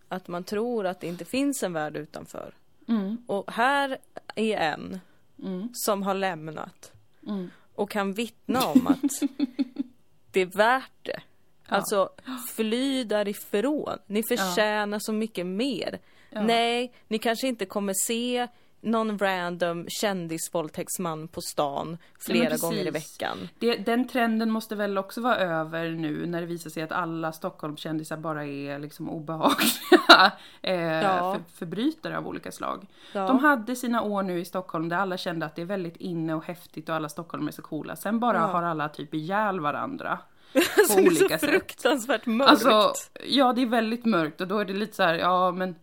att 0.08 0.28
man 0.28 0.44
tror 0.44 0.86
att 0.86 1.00
det 1.00 1.06
inte 1.06 1.24
finns 1.24 1.62
en 1.62 1.72
värld 1.72 1.96
utanför. 1.96 2.54
Mm, 2.88 3.16
Och 3.26 3.52
här 3.52 3.98
är 4.34 4.56
en 4.56 5.00
mm, 5.42 5.68
som 5.72 6.02
har 6.02 6.14
lämnat 6.14 6.92
mm. 7.26 7.50
Och 7.76 7.90
kan 7.90 8.12
vittna 8.12 8.66
om 8.66 8.86
att 8.86 9.00
det 10.30 10.40
är 10.40 10.46
värt 10.56 10.90
det. 11.02 11.20
Ja. 11.68 11.76
Alltså, 11.76 12.10
fly 12.56 13.04
därifrån. 13.04 13.98
Ni 14.06 14.22
förtjänar 14.28 14.98
så 14.98 15.12
mycket 15.12 15.46
mer. 15.46 15.98
Nej, 16.30 16.92
ni 17.08 17.18
kanske 17.18 17.48
inte 17.48 17.66
kommer 17.66 17.94
se 18.06 18.48
någon 18.80 19.18
random 19.18 19.86
kändisvåldtäktsman 19.88 21.28
på 21.28 21.40
stan 21.40 21.98
flera 22.20 22.44
precis. 22.50 22.62
gånger 22.62 22.86
i 22.86 22.90
veckan. 22.90 23.36
Det, 23.58 23.76
den 23.76 24.08
trenden 24.08 24.50
måste 24.50 24.76
väl 24.76 24.98
också 24.98 25.20
vara 25.20 25.36
över 25.36 25.90
nu 25.90 26.26
när 26.26 26.40
det 26.40 26.46
visar 26.46 26.70
sig 26.70 26.82
att 26.82 26.92
alla 26.92 27.32
Stockholmskändisar 27.32 28.16
bara 28.16 28.44
är 28.46 28.78
liksom 28.78 29.10
obehagliga 29.10 30.32
eh, 30.62 30.80
Ja. 30.82 31.34
för, 31.34 31.56
förbrytare 31.56 32.18
av 32.18 32.26
olika 32.28 32.52
slag. 32.52 32.86
Ja. 33.12 33.26
De 33.26 33.38
hade 33.38 33.76
sina 33.76 34.02
år 34.02 34.22
nu 34.22 34.40
i 34.40 34.44
Stockholm 34.44 34.88
där 34.88 34.96
alla 34.96 35.16
kände 35.16 35.46
att 35.46 35.56
det 35.56 35.62
är 35.62 35.66
väldigt 35.66 35.96
inne 35.96 36.34
och 36.34 36.44
häftigt 36.44 36.88
och 36.88 36.94
alla 36.94 37.08
stockholmare 37.08 37.50
är 37.50 37.52
så 37.52 37.62
coola. 37.62 37.96
Sen 37.96 38.20
bara 38.20 38.38
Ja. 38.38 38.46
har 38.46 38.62
alla 38.62 38.88
typ 38.88 39.14
ihjäl 39.14 39.60
varandra. 39.60 40.18
Alltså, 40.78 40.96
på 40.98 41.02
olika 41.02 41.38
sätt. 41.38 41.50
fruktansvärt 41.50 42.26
mörkt. 42.26 42.50
Alltså, 42.50 42.92
ja 43.26 43.52
det 43.52 43.62
är 43.62 43.66
väldigt 43.66 44.04
mörkt 44.04 44.40
och 44.40 44.48
då 44.48 44.58
är 44.58 44.64
det 44.64 44.72
lite 44.72 44.96
så 44.96 45.02
här, 45.02 45.14
ja 45.14 45.50
men 45.50 45.74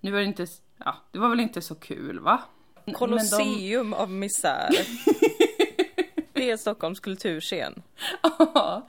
nu 0.00 0.16
är 0.16 0.20
det 0.20 0.26
inte, 0.26 0.46
ja 0.84 0.94
det 1.10 1.18
var 1.18 1.28
väl 1.28 1.40
inte 1.40 1.60
så 1.60 1.74
kul 1.74 2.18
va? 2.20 2.42
Men 2.84 2.94
de- 2.94 3.94
av 3.94 4.10
misär. 4.10 4.68
det 6.32 6.50
är 6.50 6.56
Stockholms 6.56 7.00
kulturscen. 7.00 7.82
Ja, 8.38 8.88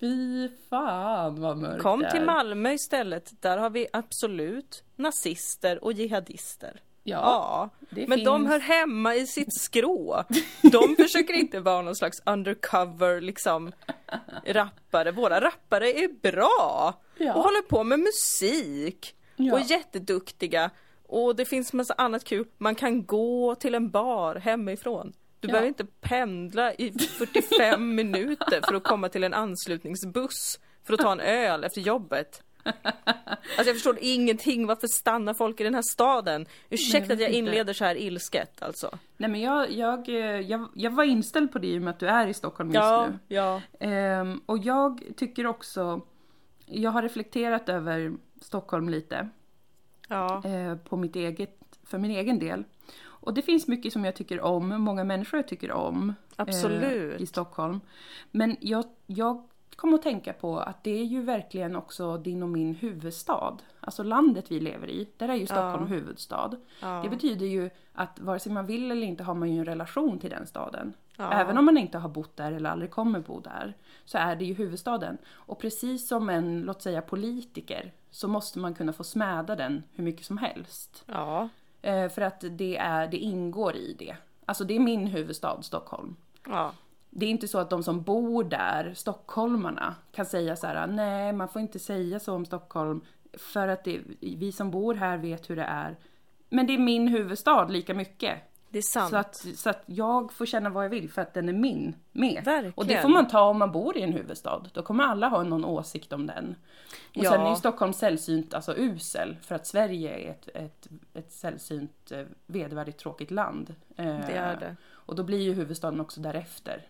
fy 0.00 0.48
fan 0.70 1.40
vad 1.40 1.56
mörkt 1.56 1.82
Kom 1.82 2.04
till. 2.10 2.24
Malmö 2.24 2.72
istället. 2.72 3.42
Där 3.42 3.58
har 3.58 3.70
vi 3.70 3.86
absolut 3.92 4.84
nazister 4.96 5.84
och 5.84 5.92
jihadister. 5.92 6.80
Ja, 7.04 7.70
Ja, 7.90 8.04
men 8.06 8.24
de 8.24 8.40
finns. 8.40 8.50
hör 8.52 8.58
hemma 8.60 9.14
i 9.14 9.26
sitt 9.26 9.54
skrå. 9.60 10.24
De 10.72 10.96
försöker 10.96 11.34
inte 11.34 11.60
vara 11.60 11.82
någon 11.82 11.96
slags 11.96 12.22
undercover 12.26 13.20
liksom 13.20 13.72
rappare. 14.44 15.10
Våra 15.10 15.40
rappare 15.40 15.90
är 15.92 16.08
bra 16.32 16.94
Ja. 17.16 17.34
och 17.34 17.42
håller 17.42 17.62
på 17.62 17.84
med 17.84 17.98
musik 18.00 19.14
Ja. 19.36 19.52
och 19.52 19.60
är 19.60 19.64
jätteduktiga. 19.70 20.70
Och 21.12 21.36
det 21.36 21.44
finns 21.44 21.72
massa 21.72 21.94
annat 21.98 22.24
kul. 22.24 22.46
Man 22.58 22.74
kan 22.74 23.06
gå 23.06 23.54
till 23.54 23.74
en 23.74 23.90
bar 23.90 24.34
hemifrån. 24.34 25.12
Du 25.40 25.48
Ja. 25.48 25.52
behöver 25.52 25.68
inte 25.68 25.84
pendla 26.00 26.74
i 26.74 26.92
45 26.92 27.94
minuter 27.94 28.60
för 28.68 28.74
att 28.74 28.84
komma 28.84 29.08
till 29.08 29.24
en 29.24 29.34
anslutningsbuss 29.34 30.60
för 30.84 30.94
att 30.94 31.00
ta 31.00 31.12
en 31.12 31.20
öl 31.20 31.64
efter 31.64 31.80
jobbet. 31.80 32.42
Alltså 32.64 33.64
jag 33.66 33.74
förstår 33.76 33.98
ingenting. 34.00 34.66
Varför 34.66 34.86
stannar 34.86 35.34
folk 35.34 35.60
i 35.60 35.64
den 35.64 35.74
här 35.74 35.82
staden? 35.82 36.46
Ursäkta 36.70 37.08
vet 37.08 37.10
att 37.14 37.20
jag 37.20 37.30
inte. 37.30 37.38
inleder 37.38 37.72
så 37.72 37.84
här 37.84 37.94
ilsket 37.96 38.62
alltså. 38.62 38.98
Nej 39.16 39.30
men 39.30 39.40
jag, 39.40 39.70
jag, 39.70 40.08
eh, 40.08 40.14
jag, 40.40 40.68
jag 40.74 40.90
var 40.90 41.04
inställd 41.04 41.52
på 41.52 41.58
det 41.58 41.66
i 41.66 41.78
och 41.78 41.82
med 41.82 41.90
att 41.90 42.00
du 42.00 42.06
är 42.08 42.26
i 42.26 42.34
Stockholm 42.34 42.68
just 42.70 42.76
Ja, 42.76 43.06
nu. 43.08 43.18
ja. 43.36 43.60
Ehm, 43.80 44.40
och 44.46 44.58
jag 44.58 45.02
tycker 45.16 45.46
också, 45.46 46.00
jag 46.66 46.90
har 46.90 47.02
reflekterat 47.02 47.68
över 47.68 48.12
Stockholm 48.40 48.88
lite. 48.88 49.28
Ja. 50.12 50.42
eh, 50.44 50.76
på 50.76 50.96
mitt 50.96 51.16
eget, 51.16 51.78
för 51.84 51.98
min 51.98 52.10
egen 52.10 52.38
del. 52.38 52.64
Och 53.04 53.34
det 53.34 53.42
finns 53.42 53.68
mycket 53.68 53.92
som 53.92 54.04
jag 54.04 54.14
tycker 54.16 54.40
om, 54.40 54.68
många 54.68 55.04
människor 55.04 55.38
jag 55.38 55.48
tycker 55.48 55.72
om. 55.72 56.14
Absolut. 56.36 57.14
Eh, 57.14 57.22
I 57.22 57.26
Stockholm. 57.26 57.80
Men 58.30 58.56
jag, 58.60 58.84
jag 59.06 59.42
kom 59.76 59.94
att 59.94 60.02
tänka 60.02 60.32
på 60.32 60.58
att 60.58 60.84
det 60.84 60.90
är 61.00 61.04
ju 61.04 61.22
verkligen 61.22 61.76
också 61.76 62.16
din 62.18 62.42
och 62.42 62.48
min 62.48 62.74
huvudstad. 62.74 63.56
Alltså 63.80 64.02
landet 64.02 64.44
vi 64.50 64.60
lever 64.60 64.90
i, 64.90 65.08
där 65.16 65.28
är 65.28 65.34
ju 65.34 65.46
Stockholm 65.46 65.82
Ja. 65.82 65.86
huvudstad. 65.86 66.50
Ja. 66.80 67.00
Det 67.04 67.08
betyder 67.08 67.46
ju 67.46 67.70
att 67.92 68.20
vare 68.20 68.38
sig 68.38 68.52
man 68.52 68.66
vill 68.66 68.90
eller 68.90 69.06
inte 69.06 69.24
har 69.24 69.34
man 69.34 69.52
ju 69.52 69.58
en 69.58 69.64
relation 69.64 70.18
till 70.18 70.30
den 70.30 70.46
staden. 70.46 70.92
Ja. 71.16 71.32
Även 71.32 71.58
om 71.58 71.64
man 71.64 71.78
inte 71.78 71.98
har 71.98 72.08
bott 72.08 72.36
där 72.36 72.52
eller 72.52 72.70
aldrig 72.70 72.90
kommer 72.90 73.20
bo 73.20 73.40
där, 73.40 73.76
så 74.04 74.18
är 74.18 74.36
det 74.36 74.44
ju 74.44 74.54
huvudstaden. 74.54 75.18
Och 75.32 75.58
precis 75.58 76.08
som 76.08 76.28
en, 76.28 76.60
låt 76.60 76.82
säga 76.82 77.02
politiker, 77.02 77.92
så 78.10 78.28
måste 78.28 78.58
man 78.58 78.74
kunna 78.74 78.92
få 78.92 79.04
smäda 79.04 79.56
den 79.56 79.82
hur 79.92 80.04
mycket 80.04 80.26
som 80.26 80.38
helst. 80.38 81.04
Ja. 81.06 81.48
Eh, 81.82 82.08
för 82.08 82.22
att 82.22 82.44
det, 82.50 82.76
är, 82.76 83.08
det 83.08 83.16
ingår 83.16 83.76
i 83.76 83.96
det. 83.98 84.16
Alltså 84.46 84.64
det 84.64 84.76
är 84.76 84.80
min 84.80 85.06
huvudstad, 85.06 85.62
Stockholm. 85.62 86.16
Ja. 86.46 86.72
Det 87.10 87.26
är 87.26 87.30
inte 87.30 87.48
så 87.48 87.58
att 87.58 87.70
de 87.70 87.82
som 87.82 88.02
bor 88.02 88.44
där, 88.44 88.94
stockholmarna, 88.94 89.94
kan 90.12 90.26
säga 90.26 90.56
så 90.56 90.66
här: 90.66 90.86
nej 90.86 91.32
man 91.32 91.48
får 91.48 91.62
inte 91.62 91.78
säga 91.78 92.20
så 92.20 92.34
om 92.34 92.44
Stockholm 92.44 93.00
för 93.32 93.68
att 93.68 93.84
det, 93.84 94.00
vi 94.20 94.52
som 94.52 94.70
bor 94.70 94.94
här 94.94 95.16
vet 95.18 95.50
hur 95.50 95.56
det 95.56 95.64
är. 95.64 95.96
Men 96.48 96.66
det 96.66 96.74
är 96.74 96.78
min 96.78 97.08
huvudstad 97.08 97.68
lika 97.68 97.94
mycket. 97.94 98.51
Det 98.72 98.78
är 98.78 98.82
sant. 98.82 99.10
Så 99.10 99.16
att, 99.16 99.36
så 99.56 99.70
att 99.70 99.82
jag 99.86 100.32
får 100.32 100.46
känna 100.46 100.70
vad 100.70 100.84
jag 100.84 100.90
vill 100.90 101.10
för 101.10 101.22
att 101.22 101.34
den 101.34 101.48
är 101.48 101.52
min 101.52 101.94
med. 102.12 102.44
Verkligen. 102.44 102.72
Och 102.76 102.86
det 102.86 103.02
får 103.02 103.08
man 103.08 103.28
ta 103.28 103.40
om 103.42 103.58
man 103.58 103.72
bor 103.72 103.96
i 103.96 104.02
en 104.02 104.12
huvudstad. 104.12 104.62
Då 104.72 104.82
kommer 104.82 105.04
alla 105.04 105.28
ha 105.28 105.42
någon 105.42 105.64
åsikt 105.64 106.12
om 106.12 106.26
den. 106.26 106.54
Och 107.16 107.24
Ja. 107.24 107.30
sen 107.30 107.40
är 107.40 107.50
ju 107.50 107.56
Stockholm 107.56 107.92
sällsynt, 107.92 108.54
alltså 108.54 108.76
usel, 108.76 109.36
för 109.42 109.54
att 109.54 109.66
Sverige 109.66 110.10
är 110.18 110.30
ett, 110.30 110.48
ett, 110.54 110.88
ett 111.14 111.32
sällsynt 111.32 112.12
eh, 112.12 112.24
vedervärdigt 112.46 112.98
tråkigt 112.98 113.30
land. 113.30 113.74
Eh, 113.96 114.04
Det 114.06 114.32
är 114.32 114.56
det. 114.56 114.76
Och 114.90 115.14
då 115.16 115.22
blir 115.22 115.40
ju 115.40 115.52
huvudstaden 115.52 116.00
också 116.00 116.20
därefter. 116.20 116.86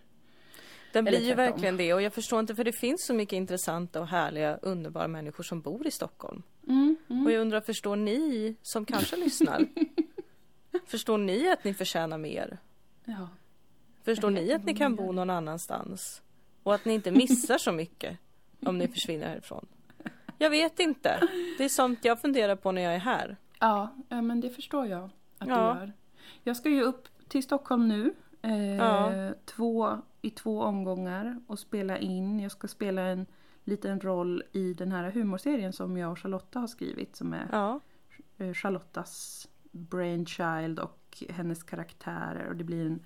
Den 0.93 1.05
blir 1.05 1.19
ju 1.19 1.33
verkligen 1.33 1.77
det 1.77 1.93
och 1.93 2.01
jag 2.01 2.13
förstår 2.13 2.39
inte 2.39 2.55
för 2.55 2.63
det 2.63 2.73
finns 2.73 3.05
så 3.05 3.13
mycket 3.13 3.33
intressanta 3.37 4.01
och 4.01 4.07
härliga 4.07 4.57
underbara 4.61 5.07
människor 5.07 5.43
som 5.43 5.61
bor 5.61 5.87
i 5.87 5.91
Stockholm. 5.91 6.43
Mm, 6.67 6.95
mm. 7.09 7.25
Och 7.25 7.31
jag 7.31 7.41
undrar, 7.41 7.61
förstår 7.61 7.95
ni 7.95 8.55
som 8.61 8.85
kanske 8.85 9.15
lyssnar? 9.15 9.65
Förstår 10.85 11.17
ni 11.17 11.51
att 11.51 11.63
ni 11.63 11.73
förtjänar 11.73 12.17
mer? 12.17 12.57
Ja. 13.05 13.27
Förstår 14.03 14.29
ni 14.29 14.53
att 14.53 14.65
ni 14.65 14.73
kan 14.75 14.95
bo 14.95 15.11
någon 15.11 15.29
annanstans? 15.29 16.21
Och 16.63 16.73
att 16.75 16.85
ni 16.85 16.93
inte 16.93 17.11
missar 17.11 17.57
så 17.57 17.71
mycket 17.71 18.17
om 18.65 18.77
ni 18.77 18.87
försvinner 18.87 19.27
härifrån? 19.27 19.65
Jag 20.37 20.49
vet 20.49 20.79
inte. 20.79 21.19
Det 21.57 21.63
är 21.63 21.69
sånt 21.69 22.05
jag 22.05 22.21
funderar 22.21 22.55
på 22.55 22.71
när 22.71 22.81
jag 22.81 22.95
är 22.95 22.99
här. 22.99 23.37
Ja, 23.59 23.95
ja, 24.09 24.21
men 24.21 24.41
det 24.41 24.49
förstår 24.49 24.85
jag 24.87 25.03
att 25.37 25.47
Ja. 25.47 25.73
du 25.73 25.79
gör. 25.79 25.93
Jag 26.43 26.57
ska 26.57 26.69
ju 26.69 26.81
upp 26.83 27.07
till 27.27 27.43
Stockholm 27.43 27.87
nu. 27.87 28.13
Eh, 28.41 28.75
Ja. 28.75 29.31
två, 29.45 29.97
I 30.21 30.29
två 30.29 30.61
omgångar 30.61 31.39
och 31.47 31.59
spela 31.59 31.97
in. 31.97 32.39
Jag 32.39 32.51
ska 32.51 32.67
spela 32.67 33.01
en 33.01 33.25
liten 33.63 33.99
roll 33.99 34.43
i 34.51 34.73
den 34.73 34.91
här 34.91 35.11
humorserien 35.11 35.73
som 35.73 35.97
jag 35.97 36.11
och 36.11 36.19
Charlotta 36.19 36.59
har 36.59 36.67
skrivit. 36.67 37.15
Som 37.15 37.33
är 37.33 37.47
Ja, 37.51 37.79
eh, 38.37 38.53
Charlottas 38.53 39.47
brainchild 39.73 40.79
och 40.79 41.23
hennes 41.29 41.63
karaktärer. 41.63 42.47
Och 42.49 42.55
det 42.55 42.63
blir 42.63 42.85
en 42.85 42.99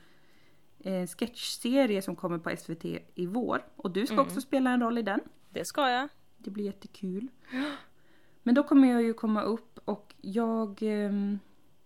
eh, 0.80 1.08
sketchserie 1.08 2.02
som 2.02 2.16
kommer 2.16 2.38
på 2.38 2.56
SVT 2.58 2.86
i 3.16 3.26
vår. 3.26 3.66
Och 3.76 3.92
du 3.92 4.06
ska 4.06 4.14
Mm. 4.14 4.26
också 4.26 4.42
spela 4.42 4.70
en 4.72 4.82
roll 4.82 4.98
i 4.98 5.02
den. 5.02 5.20
det 5.50 5.66
ska 5.66 5.90
jag. 5.90 6.10
Det 6.38 6.50
blir 6.52 6.64
jättekul. 6.66 7.28
Men 8.44 8.56
då 8.56 8.64
kommer 8.64 8.88
jag 8.92 9.04
ju 9.04 9.14
komma 9.14 9.42
upp 9.42 9.80
och 9.86 10.14
jag 10.22 10.78
ehm, 10.82 11.40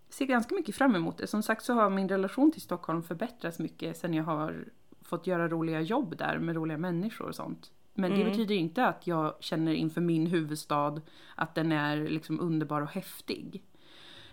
ser 0.10 0.26
ganska 0.26 0.56
mycket 0.56 0.76
fram 0.76 0.96
emot 0.96 1.18
det. 1.18 1.28
Som 1.28 1.44
sagt 1.44 1.64
så 1.64 1.74
har 1.74 1.90
min 1.90 2.10
relation 2.10 2.52
till 2.52 2.62
Stockholm 2.62 3.04
förbättrats 3.04 3.60
mycket 3.60 3.98
sen 3.98 4.14
jag 4.14 4.24
har 4.24 4.66
fått 5.02 5.28
göra 5.28 5.48
roliga 5.48 5.82
jobb 5.82 6.18
där 6.18 6.40
med 6.40 6.56
roliga 6.56 6.78
människor 6.78 7.28
och 7.28 7.36
sånt. 7.36 7.72
Men 7.94 8.12
det 8.12 8.16
Mm. 8.18 8.30
betyder 8.30 8.56
inte 8.56 8.86
att 8.88 9.08
jag 9.08 9.34
känner 9.40 9.74
inför 9.74 10.02
min 10.02 10.28
huvudstad 10.28 11.02
att 11.36 11.56
den 11.56 11.72
är 11.72 11.98
liksom 11.98 12.40
underbar 12.40 12.82
och 12.82 12.90
häftig. 12.92 13.64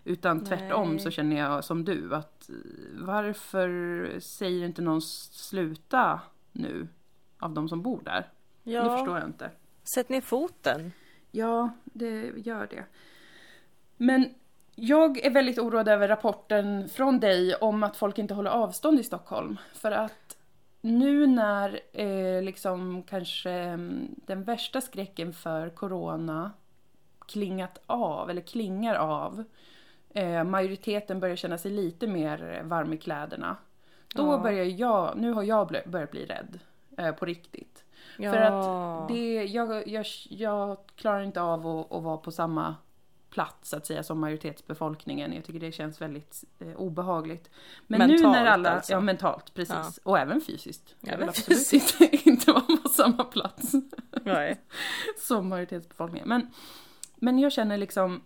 Utan 0.09 0.45
tvärtom 0.45 0.91
Nej. 0.91 0.99
så 0.99 1.11
känner 1.11 1.37
jag 1.37 1.65
som 1.65 1.85
du 1.85 2.15
att 2.15 2.49
eh, 2.51 2.55
varför 2.93 4.21
säger 4.21 4.67
inte 4.67 4.83
någon 4.83 5.03
sluta 5.03 6.21
nu 6.53 6.89
av 7.39 7.55
de 7.55 7.69
som 7.69 7.83
bor 7.83 8.01
där? 8.05 8.29
Det 8.63 8.71
Ja, 8.71 8.97
förstår 8.99 9.19
jag 9.19 9.27
inte. 9.29 9.51
sätt 9.95 10.09
ner 10.09 10.21
foten. 10.21 10.93
Ja, 11.31 11.71
det 11.85 12.33
gör 12.37 12.67
det. 12.71 12.85
Men 13.97 14.35
jag 14.75 15.19
är 15.25 15.31
väldigt 15.31 15.59
oroad 15.59 15.89
över 15.89 16.09
rapporten 16.09 16.89
från 16.89 17.21
dig 17.21 17.55
om 17.55 17.83
att 17.83 17.97
folk 17.97 18.19
inte 18.19 18.35
håller 18.35 18.51
avstånd 18.51 19.01
i 19.01 19.03
Stockholm. 19.05 19.57
För 19.75 19.93
att 19.93 20.37
nu 20.81 21.27
när 21.27 21.81
eh, 21.93 22.43
liksom 22.43 23.03
kanske 23.03 23.51
mm, 23.51 24.15
den 24.27 24.45
värsta 24.45 24.81
skräcken 24.81 25.33
för 25.33 25.71
corona 25.71 26.53
klingat 27.27 27.81
av, 27.87 28.31
eller 28.31 28.43
klingar 28.43 28.95
av, 28.95 29.45
eh, 30.19 30.45
majoriteten 30.45 31.21
börjar 31.21 31.37
känna 31.37 31.59
sig 31.59 31.71
lite 31.71 32.07
mer 32.07 32.63
varm 32.65 32.93
i 32.93 32.99
kläderna. 32.99 33.57
Då 34.15 34.33
Ja. 34.33 34.39
börjar 34.39 34.65
jag, 34.65 35.17
nu 35.17 35.33
har 35.33 35.43
jag 35.43 35.77
börjat 35.87 36.11
bli 36.11 36.27
rädd 36.27 36.59
eh, 36.99 37.13
på 37.13 37.25
riktigt. 37.25 37.85
Ja. 38.19 38.33
För 38.33 38.41
att 38.41 39.09
det, 39.09 39.45
jag, 39.45 39.89
jag, 39.89 40.07
jag 40.29 40.79
klarar 40.95 41.23
inte 41.23 41.41
av 41.41 41.67
att, 41.67 41.93
att 41.93 42.03
vara 42.03 42.17
på 42.17 42.31
samma 42.33 42.75
plats 43.31 43.71
så 43.71 43.77
att 43.77 43.87
säga 43.87 44.03
som 44.03 44.21
majoritetsbefolkningen. 44.21 45.33
Jag 45.33 45.45
tycker 45.45 45.61
det 45.61 45.73
känns 45.73 46.01
väldigt 46.01 46.45
eh, 46.59 46.77
obehagligt. 46.77 47.51
Men 47.87 48.01
nu 48.01 48.07
Mentalt 48.15 48.37
när 48.37 48.47
alla, 48.47 48.71
alltså. 48.71 48.93
ja 48.93 49.01
mentalt 49.01 49.55
precis. 49.55 49.77
Ja. 49.77 50.11
Och 50.11 50.19
även 50.19 50.41
fysiskt. 50.41 50.95
Jag 51.01 51.19
vill 51.19 51.29
absolut 51.29 51.93
inte 52.27 52.53
vara 52.53 52.77
på 52.83 52.89
samma 52.89 53.25
plats 53.25 53.73
Nej. 54.23 54.61
som 55.19 55.49
majoritetsbefolkningen. 55.49 56.29
Men, 56.29 56.51
men 57.17 57.39
jag 57.39 57.53
känner 57.53 57.77
liksom, 57.77 58.23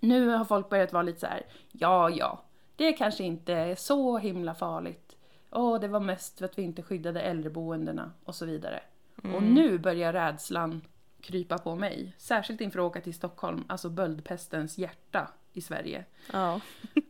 nu 0.00 0.28
har 0.28 0.44
folk 0.44 0.68
börjat 0.68 0.92
vara 0.92 1.02
lite 1.02 1.20
så 1.20 1.26
här, 1.26 1.42
ja 1.72 2.10
ja, 2.10 2.42
det 2.76 2.92
kanske 2.92 3.24
inte 3.24 3.52
är 3.54 3.74
så 3.74 4.18
himla 4.18 4.54
farligt. 4.54 5.16
Åh, 5.50 5.80
det 5.80 5.88
var 5.88 6.00
mest 6.00 6.38
för 6.38 6.44
att 6.44 6.58
vi 6.58 6.62
inte 6.62 6.82
skyddade 6.82 7.20
äldreboendena 7.20 8.10
och 8.24 8.34
så 8.34 8.46
vidare. 8.46 8.80
Och 9.16 9.24
Mm. 9.24 9.54
nu 9.54 9.78
börjar 9.78 10.12
rädslan 10.12 10.80
krypa 11.20 11.58
på 11.58 11.74
mig. 11.76 12.14
Särskilt 12.18 12.60
inför 12.60 12.78
att 12.78 12.84
åka 12.84 13.00
till 13.00 13.14
Stockholm, 13.14 13.64
alltså 13.66 13.88
böldpestens 13.88 14.78
hjärta 14.78 15.30
i 15.52 15.60
Sverige. 15.60 16.04
Ja. 16.32 16.60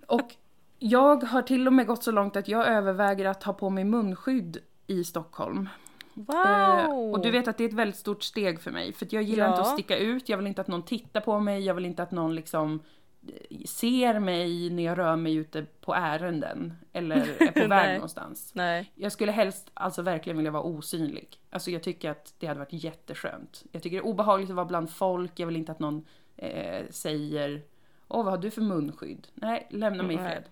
Och 0.07 0.35
jag 0.79 1.23
har 1.25 1.43
till 1.43 1.67
och 1.67 1.73
med 1.73 1.87
gått 1.87 2.03
så 2.05 2.11
långt 2.11 2.37
att 2.37 2.49
jag 2.49 2.67
överväger 2.67 3.25
att 3.25 3.43
ha 3.43 3.53
på 3.53 3.71
mig 3.71 3.85
munskydd 3.85 4.59
i 4.87 5.05
Stockholm. 5.05 5.69
Wow! 6.15 6.37
Eh, 6.37 7.11
och 7.13 7.23
du 7.23 7.31
vet 7.31 7.49
att 7.49 7.59
det 7.59 7.65
är 7.65 7.69
ett 7.69 7.75
väldigt 7.75 7.97
stort 7.99 8.23
steg 8.23 8.61
för 8.61 8.71
mig. 8.71 8.93
För 8.93 9.09
jag 9.11 9.23
gillar 9.23 9.45
Ja. 9.45 9.51
inte 9.51 9.61
att 9.61 9.73
sticka 9.73 9.99
ut, 9.99 10.29
jag 10.29 10.37
vill 10.37 10.47
inte 10.47 10.61
att 10.61 10.69
någon 10.69 10.83
tittar 10.83 11.21
på 11.21 11.41
mig, 11.41 11.61
jag 11.65 11.75
vill 11.75 11.85
inte 11.85 12.03
att 12.03 12.11
någon 12.11 12.35
liksom 12.35 12.81
eh, 13.29 13.65
ser 13.67 14.19
mig 14.19 14.71
när 14.71 14.83
jag 14.83 14.99
rör 14.99 15.17
mig 15.17 15.35
ute 15.35 15.67
på 15.81 15.95
ärenden. 15.95 16.75
Eller 16.93 17.17
är 17.43 17.63
på 17.63 17.69
väg 17.69 17.95
någonstans. 17.95 18.51
Nej. 18.55 18.93
Jag 18.95 19.13
skulle 19.13 19.33
helst 19.33 19.71
alltså 19.75 20.03
verkligen 20.03 20.37
vilja 20.37 20.51
vara 20.53 20.63
osynlig. 20.63 21.41
Alltså 21.51 21.71
jag 21.71 21.83
tycker 21.83 22.11
att 22.11 22.35
det 22.39 22.47
hade 22.47 22.61
varit 22.61 22.85
jätteskönt. 22.85 23.63
Jag 23.73 23.83
tycker 23.83 23.97
det 23.97 24.01
är 24.01 24.07
obehagligt 24.07 24.51
att 24.51 24.57
vara 24.57 24.67
bland 24.67 24.91
folk, 24.91 25.39
jag 25.39 25.47
vill 25.47 25.57
inte 25.57 25.73
att 25.73 25.79
någon 25.79 26.05
eh, 26.37 26.83
säger 26.91 27.63
Åh, 28.09 28.25
vad 28.25 28.33
har 28.33 28.39
du 28.39 28.51
för 28.51 28.63
munskydd? 28.63 29.29
Nej, 29.35 29.67
lämna 29.71 30.03
mig 30.03 30.17
i 30.17 30.19
fred. 30.19 30.45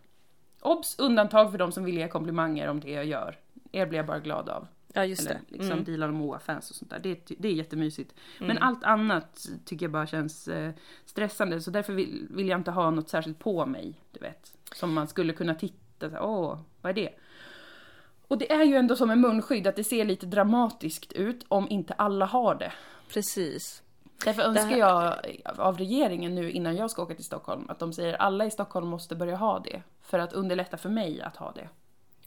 Obs! 0.61 0.99
Undantag 0.99 1.51
för 1.51 1.59
de 1.59 1.73
som 1.73 1.85
vill 1.85 1.97
ge 1.97 2.09
komplimanger 2.09 2.69
om 2.69 2.81
det 2.81 2.91
jag 2.91 3.05
gör. 3.05 3.39
Er 3.73 3.87
blir 3.87 3.99
jag 3.99 4.07
bara 4.07 4.19
glad 4.19 4.49
av. 4.49 4.67
Ja, 4.93 5.05
just 5.05 5.21
Eller 5.31 5.35
det. 5.35 5.41
liksom 5.57 5.73
Mm. 5.73 5.85
dealar 5.85 6.09
om 6.09 6.23
OA-fans 6.23 6.71
och 6.71 6.77
sånt 6.77 6.91
där. 6.91 6.99
Det, 6.99 7.21
det 7.39 7.49
är 7.49 7.53
jättemysigt. 7.53 8.15
Men 8.39 8.51
Mm. 8.51 8.63
allt 8.63 8.85
annat 8.85 9.47
tycker 9.65 9.85
jag 9.87 9.93
bara 9.93 10.07
känns 10.07 10.49
eh, 10.49 10.73
stressande. 11.05 11.61
Så 11.61 11.71
därför 11.71 11.93
vill, 11.93 12.27
vill 12.31 12.49
jag 12.49 12.61
inte 12.61 12.71
ha 12.71 12.91
något 12.91 13.09
särskilt 13.09 13.39
på 13.39 13.67
mig. 13.67 13.95
Du 14.13 14.21
vet. 14.21 14.53
Som 14.75 14.93
man 14.93 15.09
skulle 15.09 15.33
kunna 15.33 15.55
titta 15.55 16.11
så 16.11 16.19
åh, 16.21 16.59
vad 16.81 16.91
är 16.91 16.95
det? 16.95 17.11
Och 18.29 18.39
det 18.39 18.53
är 18.53 18.65
ju 18.65 18.77
ändå 18.77 18.97
som 18.97 19.11
en 19.11 19.21
munskydd 19.21 19.67
att 19.67 19.77
det 19.77 19.85
ser 19.85 20.05
lite 20.05 20.27
dramatiskt 20.27 21.13
ut 21.13 21.45
om 21.49 21.67
inte 21.71 21.95
alla 21.95 22.27
har 22.27 22.55
det. 22.55 22.73
Precis. 23.13 23.83
Därför 24.25 24.43
önskar 24.43 24.67
här- 24.67 24.77
jag 24.79 25.17
av 25.61 25.79
regeringen 25.79 26.35
nu 26.35 26.51
innan 26.51 26.77
jag 26.77 26.91
ska 26.91 27.03
åka 27.03 27.15
till 27.15 27.25
Stockholm 27.25 27.65
att 27.69 27.79
de 27.79 27.93
säger 27.93 28.15
alla 28.15 28.45
i 28.47 28.51
Stockholm 28.51 28.89
måste 28.89 29.17
börja 29.17 29.37
ha 29.37 29.59
det. 29.59 29.83
För 30.03 30.19
att 30.19 30.33
underlätta 30.33 30.77
för 30.77 30.89
mig 30.89 31.21
att 31.23 31.37
ha 31.37 31.53
det. 31.53 31.69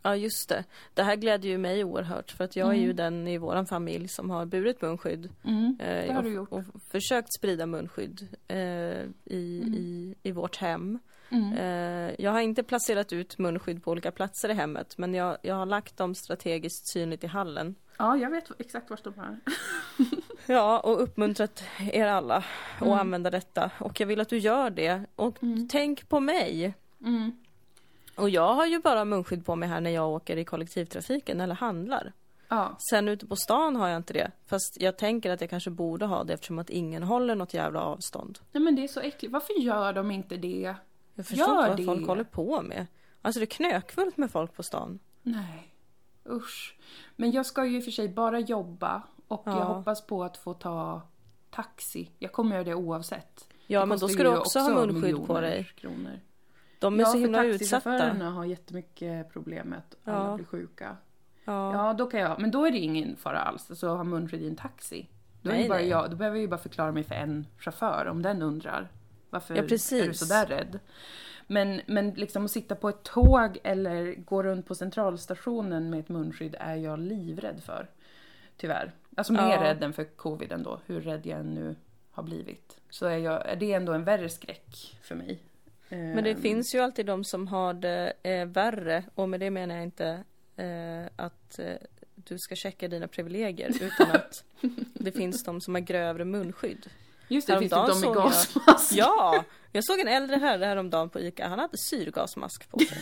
Ja, 0.05 0.15
just 0.15 0.49
det. 0.49 0.63
Det 0.93 1.03
här 1.03 1.15
glädjer 1.15 1.51
ju 1.51 1.57
mig 1.57 1.83
oerhört 1.83 2.31
för 2.31 2.43
att 2.43 2.55
jag 2.55 2.67
är 2.67 2.73
Mm. 2.73 2.85
ju 2.85 2.93
den 2.93 3.27
i 3.27 3.37
våran 3.37 3.65
familj 3.65 4.07
som 4.07 4.29
har 4.29 4.45
burit 4.45 4.81
munskydd. 4.81 5.29
Mm, 5.43 5.77
eh, 5.79 6.05
det 6.07 6.11
har 6.13 6.17
och, 6.17 6.23
du 6.23 6.33
gjort. 6.33 6.51
och 6.51 6.63
försökt 6.91 7.33
sprida 7.33 7.65
munskydd 7.65 8.27
eh, 8.47 8.57
i, 9.25 9.61
Mm. 9.63 9.73
i, 9.73 10.15
i 10.23 10.31
vårt 10.31 10.57
hem. 10.57 10.99
Mm. 11.29 11.53
Eh, 11.53 12.15
jag 12.19 12.31
har 12.31 12.39
inte 12.41 12.63
placerat 12.63 13.13
ut 13.13 13.37
munskydd 13.37 13.83
på 13.83 13.91
olika 13.91 14.11
platser 14.11 14.49
i 14.49 14.53
hemmet 14.53 14.97
men 14.97 15.13
jag, 15.13 15.37
jag 15.41 15.55
har 15.55 15.65
lagt 15.65 15.97
dem 15.97 16.15
strategiskt 16.15 16.87
synligt 16.87 17.23
i 17.23 17.27
hallen. 17.27 17.75
Ja, 17.97 18.17
jag 18.17 18.29
vet 18.29 18.51
exakt 18.59 18.89
var 18.89 18.99
de 19.03 19.19
är. 19.19 19.39
Ja, 20.47 20.79
och 20.79 21.03
uppmuntrat 21.03 21.63
er 21.91 22.05
alla 22.07 22.35
att 22.75 22.81
Mm. 22.81 22.93
använda 22.99 23.29
detta. 23.29 23.71
Och 23.79 23.99
jag 23.99 24.07
vill 24.07 24.21
att 24.21 24.29
du 24.29 24.37
gör 24.37 24.69
det. 24.69 25.05
Och 25.15 25.43
Mm. 25.43 25.67
tänk 25.67 26.09
på 26.09 26.19
mig. 26.19 26.73
Mm. 27.05 27.31
Och 28.15 28.29
jag 28.29 28.53
har 28.53 28.65
ju 28.65 28.79
bara 28.79 29.05
munskydd 29.05 29.45
på 29.45 29.55
mig 29.55 29.69
här 29.69 29.81
när 29.81 29.89
jag 29.91 30.09
åker 30.09 30.37
i 30.37 30.45
kollektivtrafiken 30.45 31.41
eller 31.41 31.55
handlar. 31.55 32.13
Ja. 32.47 32.75
Sen 32.89 33.07
ute 33.09 33.27
på 33.27 33.35
stan 33.35 33.75
har 33.75 33.87
jag 33.87 33.97
inte 33.97 34.13
det. 34.13 34.31
Fast 34.45 34.77
jag 34.81 34.97
tänker 34.97 35.31
att 35.31 35.41
jag 35.41 35.49
kanske 35.49 35.69
borde 35.69 36.05
ha 36.05 36.23
det 36.23 36.33
eftersom 36.33 36.59
att 36.59 36.69
ingen 36.69 37.03
håller 37.03 37.35
något 37.35 37.53
jävla 37.53 37.81
avstånd. 37.81 38.39
Nej 38.51 38.63
men 38.63 38.75
det 38.75 38.83
är 38.83 38.87
så 38.87 38.99
äckligt. 38.99 39.33
Varför 39.33 39.53
gör 39.53 39.93
de 39.93 40.11
inte 40.11 40.37
det? 40.37 40.75
Jag 41.15 41.25
förstår 41.25 41.47
Gör 41.47 41.55
inte 41.57 41.67
vad 41.69 41.77
det. 41.77 41.85
folk 41.85 42.07
håller 42.07 42.23
på 42.23 42.61
med. 42.61 42.87
Alltså 43.21 43.39
det 43.39 43.43
är 43.43 43.47
knökfullt 43.69 44.17
med 44.17 44.31
folk 44.31 44.53
på 44.53 44.63
stan. 44.63 44.99
Nej. 45.21 45.71
Usch. 46.29 46.77
Men 47.15 47.31
jag 47.31 47.45
ska 47.45 47.65
ju 47.65 47.77
i 47.77 47.79
och 47.79 47.83
för 47.83 47.91
sig 47.91 48.09
bara 48.09 48.39
jobba 48.39 49.01
och 49.27 49.43
Ja. 49.45 49.57
jag 49.59 49.65
hoppas 49.65 50.05
på 50.05 50.23
att 50.23 50.37
få 50.37 50.53
ta 50.53 51.01
taxi. 51.49 52.11
Jag 52.19 52.31
kommer 52.31 52.55
göra 52.55 52.63
det 52.63 52.75
oavsett. 52.75 53.47
Ja, 53.67 53.79
Det 53.79 53.85
men 53.85 53.99
då 53.99 54.07
ska 54.07 54.23
du 54.23 54.29
ju 54.29 54.37
också 54.37 54.59
ha 54.59 54.69
munskydd 54.85 55.25
på 55.27 55.41
dig. 55.41 55.63
Kronor. 55.75 56.19
De 56.85 56.95
är 56.99 57.03
ja, 57.03 57.05
så 57.05 57.17
himla 57.17 57.37
för 57.41 57.45
utsatta. 57.45 57.89
taxichaufförerna 57.89 58.31
har 58.31 58.45
jättemycket 58.45 59.29
problem 59.33 59.67
med 59.67 59.79
att 59.79 59.95
alla 60.03 60.29
Ja. 60.29 60.35
blir 60.35 60.45
sjuka. 60.45 60.97
Ja. 61.45 61.73
Ja, 61.73 61.93
då 61.93 62.05
kan 62.05 62.19
jag. 62.19 62.41
Men 62.41 62.51
då 62.51 62.65
är 62.65 62.71
det 62.71 62.77
ingen 62.77 63.15
fara 63.15 63.39
alls. 63.39 63.69
Alltså 63.69 63.87
att 63.87 63.97
ha 63.97 64.03
munskydd 64.03 64.41
i 64.41 64.47
en 64.47 64.55
taxi. 64.55 65.07
Då, 65.41 65.49
Nej, 65.49 65.69
bara 65.69 65.79
nej. 65.79 65.87
jag, 65.87 66.09
då 66.11 66.15
behöver 66.15 66.37
jag 66.37 66.41
ju 66.41 66.47
bara 66.47 66.57
förklara 66.57 66.91
mig 66.91 67.03
för 67.03 67.15
en 67.15 67.45
chaufför 67.57 68.07
om 68.07 68.21
den 68.21 68.41
undrar. 68.41 68.87
Varför 69.29 69.55
Ja, 69.55 69.63
är 69.63 70.07
du 70.07 70.13
så 70.13 70.25
där 70.25 70.45
rädd? 70.45 70.79
Men, 71.47 71.81
men 71.87 72.09
liksom 72.11 72.45
att 72.45 72.51
sitta 72.51 72.75
på 72.75 72.89
ett 72.89 73.03
tåg 73.03 73.57
eller 73.63 74.15
gå 74.15 74.43
runt 74.43 74.67
på 74.67 74.75
centralstationen 74.75 75.89
med 75.89 75.99
ett 75.99 76.09
munskydd 76.09 76.55
är 76.59 76.75
jag 76.75 76.99
livrädd 76.99 77.63
för. 77.63 77.89
Tyvärr. 78.57 78.91
Alltså 79.17 79.33
mer 79.33 79.49
Ja. 79.49 79.63
rädd 79.63 79.83
än 79.83 79.93
för 79.93 80.03
covid 80.03 80.51
ändå, 80.51 80.79
hur 80.85 81.01
rädd 81.01 81.25
jag 81.25 81.39
än 81.39 81.53
nu 81.53 81.75
har 82.11 82.23
blivit. 82.23 82.77
Så 82.89 83.05
är, 83.05 83.17
jag, 83.17 83.49
är 83.49 83.55
det 83.55 83.73
ändå 83.73 83.93
en 83.93 84.03
värre 84.03 84.29
skräck 84.29 84.97
för 85.01 85.15
mig. 85.15 85.43
Men 85.89 86.23
det 86.23 86.31
Ehm, 86.31 86.41
finns 86.41 86.75
ju 86.75 86.79
alltid 86.79 87.05
de 87.05 87.23
som 87.23 87.47
har 87.47 87.73
det 87.73 88.13
eh, 88.23 88.45
värre 88.45 89.03
och 89.15 89.29
med 89.29 89.39
det 89.39 89.51
menar 89.51 89.75
jag 89.75 89.83
inte 89.83 90.23
eh, 90.55 91.05
att 91.15 91.59
eh, 91.59 91.73
du 92.15 92.37
ska 92.39 92.55
checka 92.55 92.87
dina 92.87 93.07
privilegier 93.07 93.69
utan 93.81 94.11
att 94.11 94.43
det 94.93 95.11
finns 95.11 95.43
de 95.43 95.61
som 95.61 95.75
har 95.75 95.81
grövre 95.81 96.25
munskydd. 96.25 96.89
Just 97.27 97.47
det, 97.47 97.53
det 97.53 97.59
finns 97.59 97.69
det 97.71 97.75
häromdagen 97.75 98.01
de 98.01 98.07
med 98.07 98.15
såg 98.15 98.15
jag- 98.17 98.31
gasmask. 98.63 98.91
Ja, 98.93 99.43
jag 99.71 99.83
såg 99.85 99.99
en 99.99 100.07
äldre 100.07 100.35
herre 100.35 100.65
häromdagen 100.65 101.09
på 101.09 101.19
ICA, 101.19 101.47
han 101.47 101.59
hade 101.59 101.77
syrgasmask 101.77 102.69
på 102.69 102.79
sig. 102.79 102.97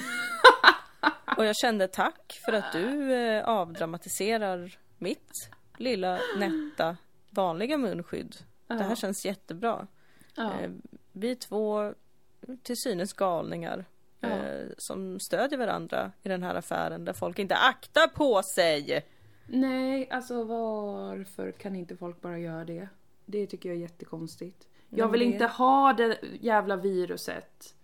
Och 1.38 1.46
jag 1.46 1.56
kände 1.58 1.88
tack 1.88 2.40
för 2.46 2.54
att 2.54 2.72
du 2.74 3.14
eh, 3.14 3.44
avdramatiserar 3.46 4.78
mitt 4.98 5.50
lilla 5.78 6.20
nätta 6.38 6.98
vanliga 7.30 7.78
munskydd. 7.78 8.36
Det 8.68 8.74
här 8.84 8.96
känns 8.96 9.26
jättebra. 9.26 9.88
Ja. 10.36 10.52
Eh, 10.62 10.70
Vi 11.12 11.36
två 11.36 11.94
till 12.64 12.78
synes 12.78 13.14
galningar 13.14 13.86
Ja. 14.20 14.30
eh, 14.30 14.66
som 14.78 15.20
stödjer 15.20 15.60
varandra 15.60 16.12
i 16.24 16.30
den 16.30 16.44
här 16.44 16.56
affären 16.56 17.06
där 17.06 17.14
folk 17.14 17.40
inte 17.40 17.56
aktar 17.56 18.08
på 18.08 18.42
sig. 18.56 19.06
Nej, 19.48 20.10
alltså 20.12 20.44
varför 20.44 21.52
kan 21.52 21.76
inte 21.76 21.96
folk 21.98 22.22
bara 22.22 22.40
göra 22.40 22.66
det? 22.66 22.88
Det 23.26 23.48
tycker 23.48 23.70
jag 23.70 23.76
är 23.78 23.82
jättekonstigt. 23.82 24.68
Jag 24.90 25.08
vill 25.08 25.22
inte 25.22 25.46
ha 25.46 25.94
det 25.94 26.18
jävla 26.42 26.76
viruset. 26.76 27.76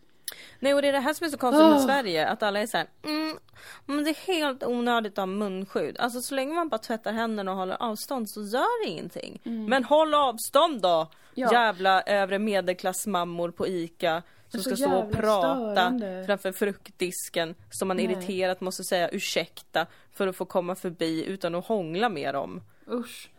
Nej, 0.60 0.74
och 0.74 0.82
det 0.82 0.88
är 0.88 0.92
det 0.92 1.00
här 1.00 1.14
som 1.14 1.26
är 1.26 1.30
så 1.30 1.38
konstigt 1.38 1.64
med 1.66 1.74
Åh. 1.74 1.86
Sverige, 1.86 2.28
att 2.28 2.44
alla 2.44 2.60
är 2.60 2.68
så 2.68 2.78
här, 2.78 2.88
mm, 3.04 3.38
men 3.86 4.04
det 4.04 4.10
är 4.10 4.28
helt 4.34 4.64
onödigt 4.64 5.12
att 5.14 5.18
ha 5.18 5.26
munskydd. 5.26 5.98
Alltså 6.00 6.22
så 6.22 6.36
länge 6.36 6.54
man 6.56 6.70
bara 6.70 6.78
tvättar 6.78 7.14
händerna 7.14 7.52
och 7.52 7.58
håller 7.58 7.84
avstånd 7.84 8.30
så 8.30 8.42
gör 8.42 8.86
det 8.86 8.92
ingenting. 8.92 9.42
Men 9.44 9.84
håll 9.84 10.14
avstånd 10.14 10.82
då! 10.82 10.96
Mm. 10.96 11.08
Ja. 11.34 11.52
Jävla 11.52 12.02
övre 12.02 12.40
medelklassmammor 12.40 13.52
på 13.52 13.68
ICA 13.68 14.24
som 14.50 14.62
ska 14.62 14.76
stå 14.76 14.96
och 14.96 15.12
prata 15.12 15.56
störande. 15.56 16.24
framför 16.26 16.52
fruktdisken 16.52 17.56
som 17.70 17.88
man 17.88 17.98
Nej. 17.98 18.06
irriterat 18.06 18.62
måste 18.62 18.84
säga 18.84 19.10
ursäkta 19.10 19.88
för 20.12 20.28
att 20.28 20.36
få 20.36 20.46
komma 20.46 20.76
förbi 20.76 21.26
utan 21.26 21.56
att 21.56 21.66
hångla 21.66 22.10
med 22.10 22.34
dem. 22.34 22.62
Usch. 22.88 23.30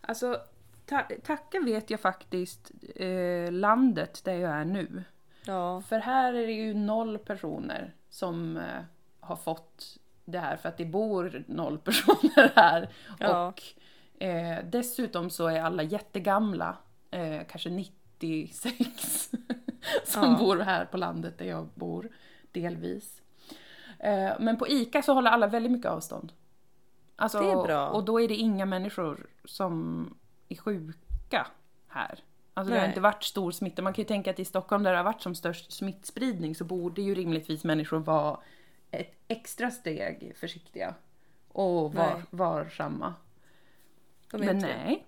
Alltså, 0.00 0.40
ta 0.86 1.02
tacka 1.24 1.60
vet 1.60 1.90
jag 1.90 2.00
faktiskt 2.00 2.70
eh, 2.96 3.52
landet 3.52 4.20
där 4.24 4.34
jag 4.34 4.52
är 4.52 4.64
nu. 4.64 5.04
Ja, 5.46 5.82
För 5.82 5.98
här 5.98 6.34
är 6.34 6.46
det 6.46 6.52
ju 6.52 6.74
noll 6.74 7.18
personer 7.18 7.94
som 8.10 8.56
eh, 8.56 8.82
har 9.20 9.36
fått 9.36 9.98
det 10.24 10.38
här 10.38 10.56
för 10.56 10.68
att 10.68 10.76
det 10.76 10.84
bor 10.84 11.44
noll 11.46 11.78
personer 11.84 12.52
här. 12.56 12.88
Ja. 13.18 13.46
Och 13.46 13.62
eh, 14.22 14.58
dessutom 14.64 15.30
så 15.30 15.46
är 15.46 15.60
alla 15.60 15.82
jättegamla, 15.82 16.76
eh, 17.10 17.40
kanske 17.48 17.70
96, 17.70 19.30
som 20.04 20.22
Ja. 20.32 20.38
bor 20.38 20.56
här 20.56 20.84
på 20.84 20.96
landet 20.96 21.38
där 21.38 21.46
jag 21.46 21.68
bor, 21.74 22.08
delvis. 22.52 23.22
Eh, 23.98 24.32
men 24.40 24.56
på 24.58 24.68
ICA 24.68 25.02
så 25.02 25.14
håller 25.14 25.30
alla 25.30 25.46
väldigt 25.46 25.72
mycket 25.72 25.90
avstånd. 25.90 26.32
Alltså, 27.16 27.38
Det 27.40 27.50
är 27.50 27.62
bra. 27.62 27.88
Och 27.88 28.04
då 28.04 28.20
är 28.20 28.28
det 28.28 28.34
inga 28.34 28.66
människor 28.66 29.26
som 29.44 30.06
är 30.48 30.56
sjuka 30.56 31.46
här. 31.88 32.18
Alltså 32.54 32.70
det 32.70 32.76
har 32.78 32.82
Nej. 32.82 32.88
inte 32.90 33.00
varit 33.00 33.22
stor 33.24 33.50
smitta. 33.50 33.82
Man 33.82 33.92
kan 33.92 34.02
ju 34.02 34.06
tänka 34.08 34.30
att 34.30 34.38
i 34.40 34.44
Stockholm 34.44 34.82
där 34.82 34.90
det 34.90 34.96
har 34.96 35.04
varit 35.04 35.22
som 35.22 35.34
störst 35.34 35.72
smittspridning 35.72 36.54
så 36.54 36.64
borde 36.64 37.02
ju 37.02 37.14
rimligtvis 37.14 37.64
människor 37.64 37.98
vara 37.98 38.40
ett 38.90 39.14
extra 39.28 39.70
steg 39.70 40.32
försiktiga. 40.40 40.94
Och 41.48 41.94
var, 41.94 42.14
Nej. 42.14 42.22
varsamma. 42.30 43.14
Men 44.32 44.58
nej. 44.58 45.06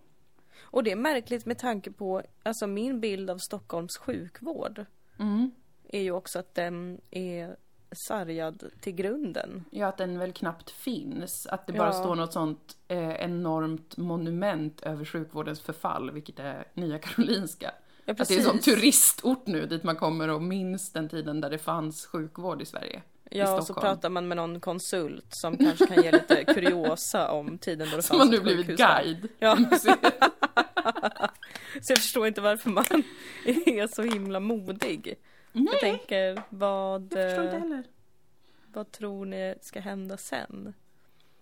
Och 0.71 0.83
det 0.85 0.93
är 0.93 0.97
märkligt 0.97 1.47
med 1.47 1.59
tanke 1.59 1.91
på, 1.93 2.23
alltså 2.43 2.67
min 2.67 3.01
bild 3.01 3.31
av 3.31 3.39
Stockholms 3.39 3.97
sjukvård 3.97 4.85
Mm. 5.19 5.51
är 5.89 6.01
ju 6.01 6.11
också 6.11 6.39
att 6.39 6.55
den 6.55 7.01
är 7.11 7.57
sargad 7.93 8.65
till 8.81 8.93
grunden. 8.93 9.65
Ja, 9.71 9.87
att 9.87 9.97
den 9.99 10.19
väl 10.19 10.33
knappt 10.33 10.71
finns. 10.71 11.47
Att 11.47 11.67
det 11.67 11.73
bara 11.73 11.89
Ja. 11.89 11.93
står 11.93 12.15
något 12.15 12.33
sånt 12.33 12.77
eh, 12.89 13.11
enormt 13.11 13.97
monument 13.97 14.81
över 14.81 15.05
sjukvårdens 15.05 15.61
förfall, 15.61 16.11
vilket 16.11 16.39
är 16.39 16.65
Nya 16.75 16.99
Karolinska. 16.99 17.71
Ja, 18.05 18.13
Att 18.19 18.29
det 18.29 18.35
är 18.35 18.39
en 18.39 18.45
sån 18.45 18.59
turistort 18.59 19.47
nu 19.47 19.67
dit 19.67 19.83
man 19.83 19.97
kommer 19.97 20.29
och 20.29 20.43
minns 20.43 20.93
den 20.93 21.09
tiden 21.09 21.41
där 21.41 21.51
det 21.51 21.59
fanns 21.59 22.07
sjukvård 22.07 22.63
i 22.63 22.65
Sverige. 22.65 23.03
Ja, 23.31 23.57
och 23.59 23.65
så 23.67 23.75
pratar 23.75 24.11
man 24.11 24.29
med 24.29 24.37
någon 24.37 24.61
konsult 24.61 25.35
som 25.35 25.57
kanske 25.57 25.87
kan 25.87 26.03
ge 26.03 26.13
lite 26.13 26.45
kuriosa 26.55 27.31
om 27.31 27.59
tiden 27.59 27.89
då 27.91 27.97
det 27.97 28.03
Som 28.03 28.19
fanns 28.19 28.31
har 28.31 28.37
nu 28.39 28.43
blivit 28.43 28.67
guide. 28.79 29.29
Ja. 29.39 29.59
Så 31.83 31.93
jag 31.93 31.99
förstår 31.99 32.27
inte 32.27 32.41
varför 32.41 32.71
man 32.71 32.85
är 33.67 33.87
så 33.95 34.03
himla 34.03 34.41
modig. 34.41 35.15
Jag 35.53 35.81
tänker, 35.81 36.43
vad, 36.49 37.03
Jag 37.03 37.29
förstår 37.31 37.45
inte 37.45 37.57
eh, 37.57 37.63
heller. 37.63 37.85
vad 38.73 38.91
tror 38.93 39.27
ni 39.27 39.55
ska 39.61 39.81
hända 39.81 40.17
sen? 40.17 40.75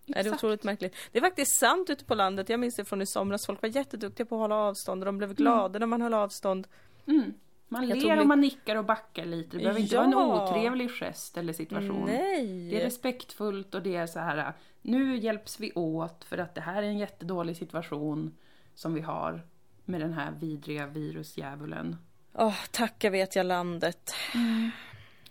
Är 0.06 0.14
det 0.14 0.20
Exakt. 0.20 0.34
otroligt 0.44 0.62
märkligt. 0.64 0.96
Det 1.12 1.18
är 1.18 1.22
faktiskt 1.22 1.58
sant 1.58 1.90
ute 1.90 2.04
på 2.04 2.14
landet. 2.14 2.48
Jag 2.48 2.60
minns 2.60 2.76
det 2.76 2.84
från 2.84 3.02
i 3.02 3.06
somras. 3.06 3.46
Folk 3.46 3.62
var 3.62 3.68
jätteduktiga 3.68 4.26
på 4.26 4.34
att 4.34 4.40
hålla 4.40 4.54
avstånd 4.54 5.02
och 5.02 5.06
de 5.06 5.18
blev 5.18 5.34
glada 5.34 5.78
när 5.78 5.86
man 5.86 6.02
höll 6.02 6.14
avstånd. 6.14 6.66
Mm. 7.06 7.34
Man 7.68 7.88
Jag 7.88 7.98
ler 7.98 8.20
och 8.20 8.26
man 8.26 8.40
nickar 8.40 8.76
och 8.76 8.84
backar 8.84 9.24
lite. 9.24 9.56
Det 9.56 9.58
behöver 9.62 9.80
inte 9.80 9.96
vara 9.96 10.06
en 10.06 10.12
Ja. 10.12 10.48
otrevlig 10.50 10.90
gest 10.90 11.36
eller 11.36 11.52
situation. 11.52 12.04
Nej! 12.06 12.70
Det 12.70 12.80
är 12.80 12.84
respektfullt 12.84 13.74
och 13.74 13.82
det 13.82 13.96
är 13.96 14.06
så 14.06 14.18
här, 14.18 14.52
nu 14.82 15.16
hjälps 15.16 15.60
vi 15.60 15.72
åt 15.74 16.24
för 16.24 16.38
att 16.38 16.54
det 16.54 16.60
här 16.60 16.82
är 16.82 16.86
en 16.86 16.98
jättedålig 16.98 17.56
situation 17.56 18.36
som 18.76 18.94
vi 18.94 19.00
har 19.00 19.42
med 19.84 20.00
den 20.00 20.12
här 20.12 20.32
vidriga 20.40 20.86
virusdjävulen. 20.86 21.96
Åh, 22.34 22.54
tacka 22.70 23.10
vet 23.10 23.36
jag 23.36 23.46
landet. 23.46 24.14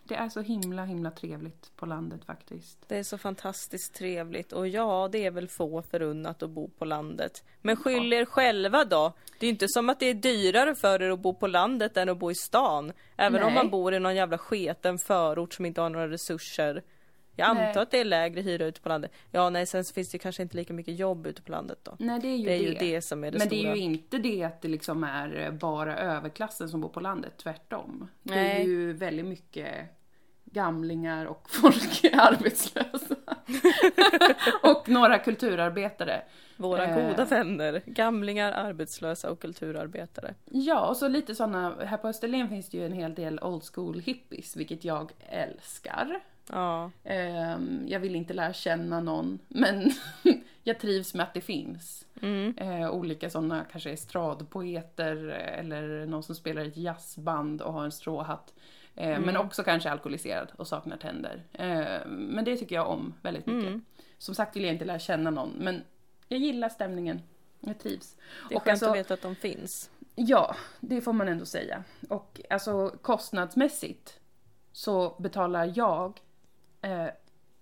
Det 0.08 0.16
är 0.16 0.30
så 0.30 0.42
himla, 0.42 0.86
himla 0.86 1.12
trevligt 1.12 1.72
på 1.76 1.86
landet 1.86 2.26
faktiskt. 2.26 2.80
Det 2.88 2.98
är 2.98 3.04
så 3.04 3.18
fantastiskt 3.18 3.94
trevligt 3.94 4.52
och 4.52 4.68
ja, 4.68 5.10
det 5.12 5.26
är 5.26 5.32
väl 5.32 5.48
få 5.48 5.82
förunnat 5.82 6.44
att 6.44 6.50
bo 6.50 6.68
på 6.68 6.86
landet. 6.86 7.44
Men 7.62 7.76
skyll 7.76 8.14
er 8.14 8.26
själva 8.26 8.86
då. 8.86 9.14
Det 9.40 9.46
är 9.46 9.50
inte 9.50 9.68
som 9.68 9.90
att 9.90 10.00
det 10.00 10.06
är 10.06 10.14
dyrare 10.14 10.76
för 10.76 11.02
er 11.02 11.10
att 11.10 11.20
bo 11.20 11.34
på 11.34 11.48
landet 11.48 11.98
än 11.98 12.10
att 12.10 12.18
bo 12.18 12.32
i 12.32 12.36
stan. 12.36 12.94
Även 13.18 13.44
om 13.44 13.54
Nej. 13.54 13.64
man 13.64 13.70
bor 13.70 13.94
i 13.94 14.00
någon 14.00 14.16
jävla 14.16 14.38
sketen 14.38 14.98
förort 14.98 15.54
som 15.54 15.66
inte 15.66 15.82
har 15.82 15.90
några 15.90 16.10
resurser. 16.10 16.84
Jag 17.36 17.56
Nej. 17.56 17.68
antar 17.68 17.82
att 17.82 17.92
det 17.92 18.00
är 18.00 18.06
lägre 18.06 18.42
hyra 18.42 18.66
ute 18.66 18.82
på 18.82 18.90
landet. 18.90 19.12
Ja, 19.32 19.50
nej, 19.50 19.66
sen 19.66 19.84
finns 19.84 20.10
det 20.10 20.18
kanske 20.18 20.42
inte 20.44 20.58
lika 20.58 20.74
mycket 20.74 21.00
jobb 21.00 21.28
ute 21.28 21.42
på 21.42 21.52
landet 21.52 21.80
då. 21.84 21.96
Nej, 22.00 22.20
det 22.20 22.28
är 22.28 22.36
ju 22.38 22.46
Det 22.46 22.54
är 22.54 22.60
det. 22.60 22.66
ju 22.66 22.74
det 22.94 23.02
som 23.02 23.24
är 23.24 23.32
det 23.32 23.38
Men 23.38 23.48
stora. 23.48 23.62
det 23.62 23.68
är 23.70 23.76
ju 23.76 23.82
inte 23.82 24.18
det 24.18 24.44
att 24.44 24.62
det 24.62 24.68
liksom 24.68 25.04
är 25.04 25.52
bara 25.52 25.98
överklassen 25.98 26.70
som 26.70 26.82
bor 26.82 26.90
på 26.90 27.00
landet, 27.00 27.34
tvärtom. 27.38 28.08
Det 28.24 28.34
är 28.34 28.44
Nej. 28.44 28.66
ju 28.66 28.94
väldigt 28.94 29.26
mycket 29.26 29.68
gamlingar 30.46 31.26
och 31.26 31.50
folk 31.62 32.04
är 32.04 32.20
arbetslösa. 32.20 33.16
och 34.64 34.90
några 34.90 35.20
kulturarbetare. 35.20 36.22
Våra 36.58 36.86
Eh. 36.86 37.10
goda 37.10 37.26
vänner, 37.26 37.82
gamlingar, 37.86 38.52
arbetslösa 38.52 39.32
och 39.32 39.40
kulturarbetare. 39.40 40.36
Ja, 40.52 40.88
och 40.90 40.98
så 40.98 41.08
lite 41.08 41.36
såna, 41.36 41.76
här 41.86 41.98
på 41.98 42.08
Österlen 42.08 42.50
finns 42.50 42.70
det 42.70 42.78
ju 42.78 42.86
en 42.86 42.94
hel 42.94 43.16
del 43.16 43.40
old 43.40 43.64
school 43.74 44.00
hippies, 44.00 44.56
vilket 44.56 44.84
jag 44.84 45.12
älskar. 45.30 46.20
Ja, 46.52 46.92
Ehm, 47.04 47.86
jag 47.88 48.00
vill 48.00 48.16
inte 48.16 48.34
lära 48.34 48.54
känna 48.54 49.00
någon, 49.00 49.40
men 49.48 49.92
jag 50.64 50.80
trivs 50.80 51.14
med 51.14 51.24
att 51.24 51.34
det 51.34 51.42
finns. 51.42 52.06
mm. 52.22 52.58
Eh, 52.58 52.90
olika 52.92 53.30
sådana, 53.30 53.66
kanske 53.72 53.92
estradpoeter 53.92 55.16
eller 55.30 56.06
någon 56.06 56.24
som 56.24 56.36
spelar 56.36 56.62
i 56.64 56.68
ett 56.68 56.78
jazzband 56.78 57.62
och 57.62 57.74
har 57.74 57.84
en 57.84 57.92
stråhatt. 57.92 58.54
Eh, 58.96 59.20
Men 59.20 59.38
också 59.38 59.64
kanske 59.64 59.92
alkoholiserad 59.92 60.52
och 60.58 60.68
saknar 60.68 60.98
tänder. 60.98 61.44
Eh, 61.54 62.06
men 62.08 62.46
det 62.46 62.58
tycker 62.58 62.76
jag 62.76 62.90
om 62.90 63.14
väldigt 63.22 63.46
mycket. 63.46 63.68
Mm. 63.68 63.86
som 64.18 64.36
sagt 64.36 64.56
vill 64.56 64.64
jag 64.64 64.74
inte 64.74 64.86
lära 64.86 65.00
känna 65.00 65.30
någon, 65.30 65.50
men 65.50 65.82
jag 66.28 66.40
gillar 66.40 66.70
stämningen. 66.70 67.22
Jag 67.60 67.80
trivs. 67.80 68.16
Det 68.50 68.54
är 68.54 68.58
Och 68.58 68.64
skönt 68.64 68.72
alltså- 68.72 68.90
att 68.90 68.96
veta 68.98 69.14
att 69.14 69.22
de 69.22 69.36
finns. 69.36 69.90
Ja, 70.16 70.56
det 70.80 71.02
får 71.02 71.14
man 71.14 71.28
ändå 71.28 71.46
säga. 71.46 71.84
Och 72.10 72.42
alltså 72.50 72.90
kostnadsmässigt 73.02 74.20
så 74.72 75.16
betalar 75.20 75.74
jag 75.76 76.20
eh, 76.86 77.08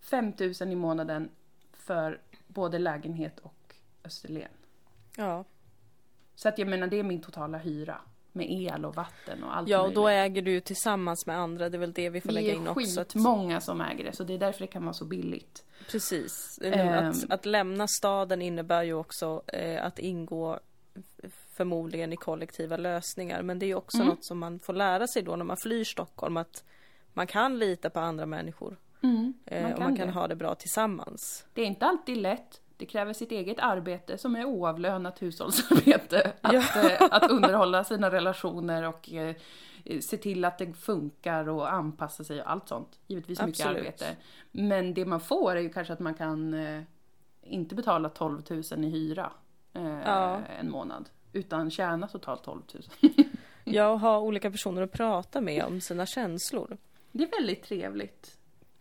5 0.01 0.33
000 0.39 0.71
i 0.71 0.75
månaden 0.75 1.29
för 1.73 2.21
både 2.47 2.79
lägenhet 2.79 3.39
och 3.39 3.75
Österlen. 4.03 4.49
Ja. 5.17 5.45
Så 6.36 6.49
att 6.49 6.57
jag 6.57 6.67
menar, 6.67 6.88
det 6.88 6.99
är 6.99 7.03
min 7.03 7.21
totala 7.21 7.57
hyra. 7.57 8.01
Med 8.36 8.51
el 8.51 8.86
och 8.86 8.95
vatten 8.95 9.43
och 9.43 9.55
allt 9.57 9.69
ja, 9.69 9.77
och 9.77 9.83
möjligt. 9.83 9.95
då 9.95 10.07
äger 10.07 10.41
du 10.41 10.59
tillsammans 10.59 11.25
med 11.25 11.38
andra. 11.38 11.69
Det 11.69 11.77
är 11.77 11.79
väl 11.79 11.93
det 11.93 12.09
vi 12.09 12.21
får 12.21 12.29
Vi 12.29 12.36
lägga 12.36 12.51
är 12.51 12.55
in 12.55 12.67
också. 12.67 13.01
Att, 13.01 13.13
skitmånga 13.13 13.62
som 13.62 13.81
äger 13.81 14.03
det, 14.03 14.13
så 14.13 14.23
det 14.23 14.33
är 14.33 14.38
därför 14.38 14.59
det 14.59 14.67
kan 14.67 14.83
vara 14.86 14.93
så 14.93 15.05
billigt. 15.05 15.65
precis. 15.91 16.59
Ehm. 16.63 17.09
Att, 17.09 17.31
att 17.31 17.45
lämna 17.45 17.88
staden 17.88 18.41
innebär 18.41 18.83
ju 18.83 18.93
också 18.93 19.41
eh, 19.47 19.86
att 19.86 19.99
ingå 19.99 20.59
förmodligen 21.53 22.13
i 22.13 22.15
kollektiva 22.17 22.77
lösningar. 22.77 23.41
Men 23.41 23.59
det 23.59 23.65
är 23.65 23.67
ju 23.67 23.75
också 23.75 23.97
Mm. 23.97 24.07
något 24.07 24.25
som 24.25 24.39
man 24.39 24.59
får 24.59 24.73
lära 24.73 25.07
sig 25.07 25.21
då 25.21 25.36
när 25.36 25.45
man 25.45 25.57
flyr 25.57 25.83
Stockholm. 25.83 26.38
Att 26.38 26.63
man 27.13 27.27
kan 27.27 27.59
lita 27.59 27.89
på 27.89 27.99
andra 27.99 28.25
människor. 28.25 28.77
Eh, 29.03 29.61
Man 29.63 29.71
och 29.71 29.77
kan 29.77 29.83
man 29.87 29.95
kan 29.97 30.07
det. 30.07 30.13
ha 30.13 30.27
det 30.27 30.35
bra 30.35 30.55
tillsammans. 30.55 31.45
Det 31.53 31.61
är 31.61 31.65
inte 31.65 31.85
alltid 31.85 32.17
lätt. 32.17 32.61
Det 32.77 32.85
kräver 32.85 33.13
sitt 33.13 33.31
eget 33.31 33.59
arbete 33.59 34.17
som 34.17 34.35
är 34.35 34.45
oavlönat 34.45 35.21
hushållsarbete. 35.21 36.31
Att, 36.41 36.53
Ja. 36.53 36.89
eh, 36.91 37.07
att 37.11 37.31
underhålla 37.31 37.83
sina 37.83 38.11
relationer 38.11 38.83
och 38.83 39.13
eh, 39.13 39.35
se 40.01 40.17
till 40.17 40.45
att 40.45 40.57
det 40.57 40.73
funkar 40.73 41.49
och 41.49 41.73
anpassa 41.73 42.23
sig 42.23 42.41
och 42.41 42.51
allt 42.51 42.67
sånt. 42.67 42.99
Givetvis 43.07 43.41
mycket 43.41 43.59
Absolut. 43.65 43.77
arbete. 43.79 44.05
Men 44.51 44.93
det 44.93 45.05
man 45.05 45.19
får 45.19 45.55
är 45.55 45.61
ju 45.61 45.69
kanske 45.69 45.93
att 45.93 45.99
man 45.99 46.13
kan 46.13 46.55
inte 47.41 47.75
betala 47.75 48.09
12 48.09 48.41
000 48.49 48.61
i 48.85 48.89
hyra 48.89 49.31
Ja. 50.05 50.39
en 50.59 50.71
månad. 50.71 51.09
Utan 51.33 51.71
tjäna 51.71 52.07
totalt 52.07 52.43
12 52.43 52.61
000. 52.73 52.83
Jag 53.63 53.95
har 53.97 54.19
olika 54.19 54.51
personer 54.51 54.81
att 54.81 54.91
prata 54.91 55.41
med 55.41 55.63
om 55.63 55.81
sina 55.81 56.05
känslor. 56.05 56.77
Det 57.11 57.23
är 57.23 57.31
väldigt 57.31 57.63
trevligt. 57.63 58.37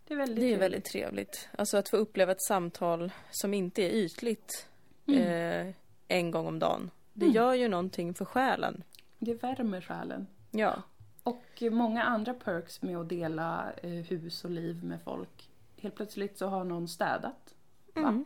Det 0.07 0.13
är 0.13 0.17
väldigt 0.17 0.35
Det 0.35 0.41
är 0.41 0.47
trevligt. 0.49 0.61
väldigt 0.61 0.85
trevligt. 0.85 1.49
Alltså 1.57 1.77
att 1.77 1.89
få 1.89 1.97
uppleva 1.97 2.31
ett 2.31 2.43
samtal 2.43 3.11
som 3.31 3.53
inte 3.53 3.81
är 3.81 3.89
ytligt 3.89 4.67
eh, 5.07 5.67
en 6.07 6.31
gång 6.31 6.47
om 6.47 6.59
dagen. 6.59 6.91
Det 7.13 7.25
gör 7.25 7.53
ju 7.53 7.67
någonting 7.67 8.13
för 8.13 8.25
själen. 8.25 8.83
Det 9.19 9.33
värmer 9.43 9.81
själen. 9.81 10.27
Ja, 10.51 10.81
Och 11.23 11.63
många 11.71 12.03
andra 12.03 12.33
perks 12.33 12.81
med 12.81 12.97
att 12.97 13.09
dela 13.09 13.71
eh, 13.83 13.89
hus 13.89 14.43
och 14.43 14.51
liv 14.51 14.83
med 14.83 15.01
folk. 15.01 15.49
Helt 15.77 15.95
plötsligt 15.95 16.37
så 16.37 16.47
har 16.47 16.63
någon 16.63 16.87
städat. 16.87 17.55
Mm. 17.95 18.25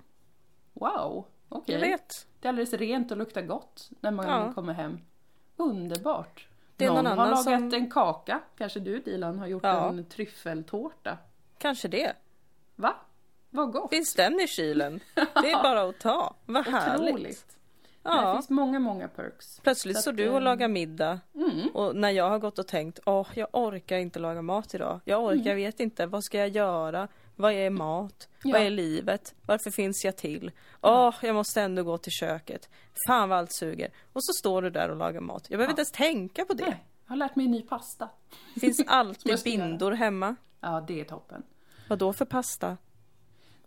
Wow, 0.74 1.26
okej. 1.50 1.76
jag 1.76 1.82
vet. 1.82 2.28
Det 2.40 2.48
är 2.48 2.50
alldeles 2.50 2.74
rent 2.74 3.12
och 3.12 3.18
luktar 3.18 3.42
gott 3.42 3.90
när 4.00 4.12
man 4.12 4.28
Ja. 4.28 4.54
kommer 4.54 4.74
hem. 4.74 5.00
Underbart. 5.56 6.48
Någon, 6.78 6.96
någon 6.96 7.06
har 7.06 7.16
lagat 7.16 7.44
som- 7.44 7.74
en 7.74 7.92
kaka. 7.92 8.42
Kanske 8.58 8.80
du 8.80 9.00
Dilan 9.00 9.40
har 9.40 9.48
gjort 9.48 9.64
Ja. 9.64 9.90
en 9.90 10.06
tryffeltårta. 10.06 11.18
Kanske 11.58 11.88
det. 11.88 12.14
Va? 12.76 12.96
Vad 13.50 13.72
gott. 13.72 13.90
Finns 13.90 14.14
den 14.14 14.40
i 14.40 14.48
kylen? 14.48 15.00
Det 15.16 15.52
är 15.52 15.64
bara 15.64 15.82
att 15.90 16.00
ta. 16.00 16.36
Vad 16.46 16.68
härligt. 16.68 17.14
Otroligt. 17.16 17.48
Det 18.04 18.10
Ja. 18.14 18.34
finns 18.34 18.50
många, 18.50 18.80
många 18.80 19.08
perks. 19.08 19.60
Plötsligt 19.60 19.96
Så 19.96 20.02
står 20.02 20.12
du 20.12 20.30
och 20.30 20.38
eh, 20.38 20.42
lagar 20.44 20.68
middag 20.68 21.20
Mm. 21.36 21.68
och 21.74 21.96
när 21.96 22.10
jag 22.10 22.30
har 22.30 22.40
gått 22.40 22.60
och 22.60 22.68
tänkt 22.68 23.00
åh, 23.06 23.28
jag 23.34 23.48
orkar 23.54 23.98
inte 23.98 24.20
laga 24.20 24.42
mat 24.42 24.74
idag. 24.74 25.00
Jag 25.06 25.24
orkar, 25.24 25.50
jag 25.50 25.56
vet 25.56 25.80
inte, 25.80 26.06
vad 26.06 26.24
ska 26.24 26.38
jag 26.38 26.50
göra? 26.50 27.08
Vad 27.36 27.52
är 27.54 27.70
mat? 27.70 28.28
Ja. 28.44 28.52
Vad 28.54 28.62
är 28.62 28.70
livet? 28.70 29.36
Varför 29.46 29.72
finns 29.72 30.06
jag 30.06 30.18
till? 30.18 30.52
Åh, 30.82 31.16
jag 31.22 31.36
måste 31.36 31.62
ändå 31.62 31.84
gå 31.84 31.98
till 31.98 32.12
köket. 32.12 32.70
Fan 33.08 33.30
vad 33.30 33.38
allt 33.40 33.52
suger. 33.54 33.92
Och 34.14 34.24
så 34.24 34.34
står 34.34 34.62
du 34.62 34.70
där 34.70 34.90
och 34.90 34.98
lagar 34.98 35.22
mat. 35.22 35.46
Jag 35.50 35.58
behöver 35.58 35.66
Ja. 35.70 35.72
inte 35.72 35.80
ens 35.82 35.92
tänka 35.92 36.46
på 36.46 36.54
det. 36.54 36.64
Nej, 36.66 36.86
jag 37.06 37.10
har 37.12 37.18
lärt 37.18 37.36
mig 37.36 37.46
en 37.46 37.52
ny 37.52 37.62
pasta. 37.62 38.10
Det 38.54 38.60
finns 38.60 38.84
alltid 38.88 39.40
bindor 39.44 39.92
hemma. 39.92 40.36
Ja, 40.60 40.84
det 40.88 41.02
är 41.02 41.06
toppen. 41.06 41.44
Vad 41.90 42.00
då 42.00 42.14
för 42.14 42.26
pasta? 42.26 42.78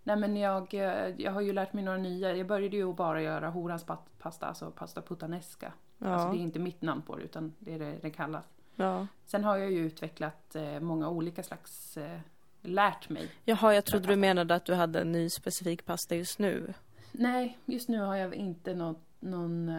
Nej 0.02 0.16
men 0.16 0.36
jag, 0.36 0.74
eh, 0.74 1.14
jag 1.16 1.32
har 1.32 1.40
ju 1.40 1.52
lärt 1.52 1.72
mig 1.72 1.84
några 1.84 1.98
nya. 1.98 2.36
Jag 2.36 2.46
började 2.46 2.76
ju 2.76 2.92
bara 2.92 3.22
göra 3.22 3.50
horans 3.50 3.86
pasta, 4.18 4.46
alltså 4.46 4.70
pasta 4.70 5.02
puttanesca. 5.02 5.72
Ja. 5.98 6.08
Alltså 6.08 6.32
det 6.32 6.38
är 6.38 6.42
inte 6.42 6.58
mitt 6.58 6.82
namn 6.82 7.02
på 7.02 7.16
det 7.16 7.22
utan 7.22 7.54
det 7.58 7.74
är 7.74 7.78
det 7.78 7.98
det 8.02 8.10
kallas. 8.10 8.44
Ja. 8.76 9.06
Sen 9.26 9.44
har 9.44 9.56
jag 9.56 9.70
ju 9.70 9.78
utvecklat 9.78 10.56
eh, 10.56 10.80
många 10.80 11.08
olika 11.08 11.42
slags, 11.42 11.96
eh, 11.96 12.20
lärt 12.62 13.08
mig. 13.08 13.30
Jaha, 13.44 13.74
jag 13.74 13.84
trodde 13.84 14.08
du 14.08 14.16
menade 14.16 14.54
att 14.54 14.64
du 14.64 14.74
hade 14.74 15.00
en 15.00 15.12
ny 15.12 15.30
specifik 15.30 15.86
pasta 15.86 16.16
just 16.16 16.38
nu. 16.38 16.74
Nej, 17.12 17.58
just 17.64 17.88
nu 17.88 18.00
har 18.00 18.16
jag 18.16 18.34
inte 18.34 18.74
något, 18.74 19.02
någon 19.20 19.72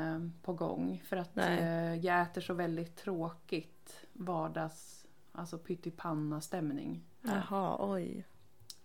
på 0.44 0.54
gång. 0.54 1.04
För 1.06 1.18
att 1.18 1.36
Nej. 1.36 2.00
jag 2.06 2.22
äter 2.22 2.42
så 2.42 2.54
väldigt 2.54 2.96
tråkigt 2.96 4.06
vardags, 4.14 5.01
alltså 5.32 5.58
pyttipanna 5.58 6.42
stämning. 6.42 7.04
Jaha, 7.22 7.78
oj. 7.80 8.26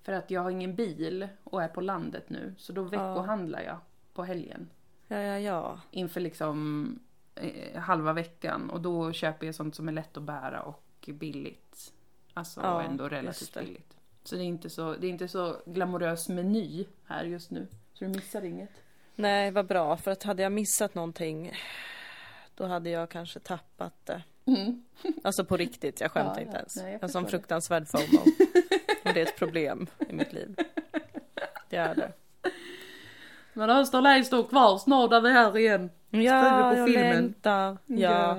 För 0.03 0.13
att 0.13 0.31
jag 0.31 0.41
har 0.43 0.51
ingen 0.51 0.75
bil 0.75 1.29
och 1.45 1.63
är 1.63 1.69
på 1.69 1.81
landet 1.81 2.31
nu. 2.31 2.55
Så 2.59 2.73
då 2.73 2.83
veckohandlar 2.83 3.61
jag 3.61 3.79
på 4.13 4.25
helgen. 4.25 4.71
Ja, 5.09 5.17
ja, 5.17 5.39
ja. 5.39 5.81
inför 5.91 6.21
liksom 6.21 6.99
eh, 7.35 7.81
halva 7.81 8.13
veckan 8.13 8.71
och 8.71 8.81
då 8.81 9.13
köper 9.13 9.47
jag 9.47 9.55
sånt 9.55 9.75
som 9.75 9.89
är 9.89 9.93
lätt 9.93 10.17
att 10.17 10.23
bära 10.23 10.63
och 10.63 11.09
billigt. 11.13 11.93
Alltså 12.35 12.61
Ja, 12.61 12.83
ändå 12.83 13.05
just 13.05 13.13
relativt 13.13 13.55
det. 13.55 13.61
billigt. 13.61 13.97
Så 14.25 14.37
det 14.37 14.43
är 14.43 14.47
inte 14.47 14.71
så, 14.71 14.95
det 14.95 15.07
är 15.07 15.11
inte 15.11 15.29
så 15.29 15.57
glamorös 15.67 16.29
meny 16.29 16.87
här 17.05 17.25
just 17.25 17.51
nu. 17.51 17.67
Så 17.93 18.05
du 18.05 18.11
missar 18.11 18.45
inget. 18.45 18.71
Nej, 19.15 19.51
vad 19.51 19.67
bra. 19.67 19.97
För 19.97 20.11
att 20.11 20.23
hade 20.23 20.43
jag 20.43 20.53
missat 20.53 20.95
någonting 20.95 21.53
då 22.55 22.67
hade 22.67 22.91
jag 22.91 23.09
kanske 23.09 23.41
tappat 23.41 24.07
det. 24.07 24.23
Mm. 24.47 24.83
Alltså 25.25 25.45
på 25.45 25.57
riktigt, 25.57 26.01
jag 26.01 26.11
skämtar 26.11 26.35
Ja, 26.35 26.41
inte 26.41 26.53
ja. 26.53 26.59
ens. 26.59 26.77
Nej, 26.77 26.93
jag 26.93 27.03
en 27.03 27.09
sån 27.09 27.27
fruktansvärd 27.27 27.89
FOMO. 27.89 28.21
Och 29.05 29.15
det 29.15 29.21
är 29.21 29.27
ett 29.27 29.39
problem 29.39 29.87
i 30.09 30.13
mitt 30.13 30.33
liv. 30.33 30.57
Det 31.69 31.77
är 31.77 31.95
det. 31.95 32.13
Men 33.53 33.71
Österlen 33.71 34.25
står 34.25 34.43
kvar, 34.45 34.79
snart 34.79 35.13
är 35.13 35.21
vi 35.21 35.31
här 35.33 35.59
igen. 35.59 35.91
Ja, 36.11 36.71
på 36.73 36.79
jag 36.79 36.87
filmen. 36.89 37.17
längtar. 37.17 37.79
Ja. 37.87 38.37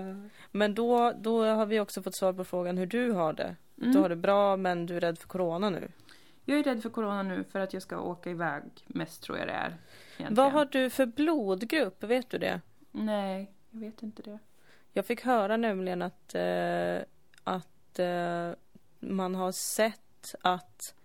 Men 0.51 0.75
då, 0.75 1.13
då 1.19 1.43
har 1.45 1.65
vi 1.65 1.79
också 1.79 2.01
fått 2.03 2.15
svar 2.15 2.33
på 2.33 2.43
frågan 2.43 2.77
hur 2.77 2.85
du 2.85 3.11
har 3.11 3.33
det. 3.33 3.55
Mm. 3.81 3.91
Du 3.91 3.99
har 3.99 4.09
det 4.09 4.15
bra 4.15 4.57
men 4.57 4.85
du 4.85 4.95
är 4.95 4.99
rädd 4.99 5.17
för 5.19 5.27
corona 5.27 5.69
nu. 5.69 5.91
Jag 6.45 6.59
är 6.59 6.63
rädd 6.63 6.81
för 6.81 6.89
corona 6.89 7.23
nu 7.23 7.43
för 7.43 7.59
att 7.59 7.73
jag 7.73 7.81
ska 7.81 7.99
åka 8.01 8.29
iväg 8.29 8.63
mest 8.87 9.23
tror 9.23 9.37
jag 9.37 9.47
det 9.47 9.53
är. 9.53 9.67
egentligen. 10.17 10.35
Vad 10.35 10.51
har 10.51 10.65
du 10.65 10.89
för 10.89 11.05
blodgrupp? 11.05 12.03
Vet 12.03 12.29
du 12.29 12.37
det? 12.37 12.61
Nej, 12.91 13.51
jag 13.71 13.79
vet 13.79 14.03
inte 14.03 14.21
det. 14.21 14.39
Jag 14.97 15.05
fick 15.05 15.21
höra 15.21 15.57
nämligen 15.57 16.01
att, 16.01 16.35
eh, 16.35 16.97
att 17.43 17.99
eh, 17.99 18.51
man 18.99 19.35
har 19.35 19.51
sett 19.51 20.35
att 20.41 20.95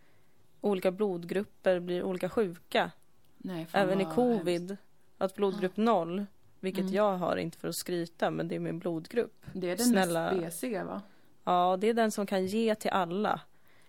olika 0.60 0.90
blodgrupper 0.90 1.80
blir 1.80 2.02
olika 2.02 2.28
sjuka. 2.28 2.90
Nej, 3.38 3.66
Även 3.72 4.00
i 4.00 4.04
covid. 4.04 4.68
hemskt. 4.70 4.82
Att 5.18 5.34
blodgrupp 5.34 5.76
0, 5.76 6.26
vilket 6.60 6.80
Mm. 6.82 6.94
jag 6.94 7.16
har, 7.16 7.36
inte 7.36 7.58
för 7.58 7.68
att 7.68 7.76
skryta, 7.76 8.30
men 8.30 8.48
det 8.48 8.54
är 8.54 8.58
min 8.60 8.78
blodgrupp. 8.78 9.44
Det 9.52 9.70
är 9.70 9.76
den 9.76 9.86
Snälla. 9.86 10.32
mest 10.32 10.60
BC 10.60 10.82
va? 10.84 11.02
Ja, 11.44 11.76
det 11.80 11.86
är 11.88 11.94
den 11.94 12.10
som 12.10 12.26
kan 12.26 12.46
ge 12.46 12.74
till 12.74 12.90
alla, 12.90 13.40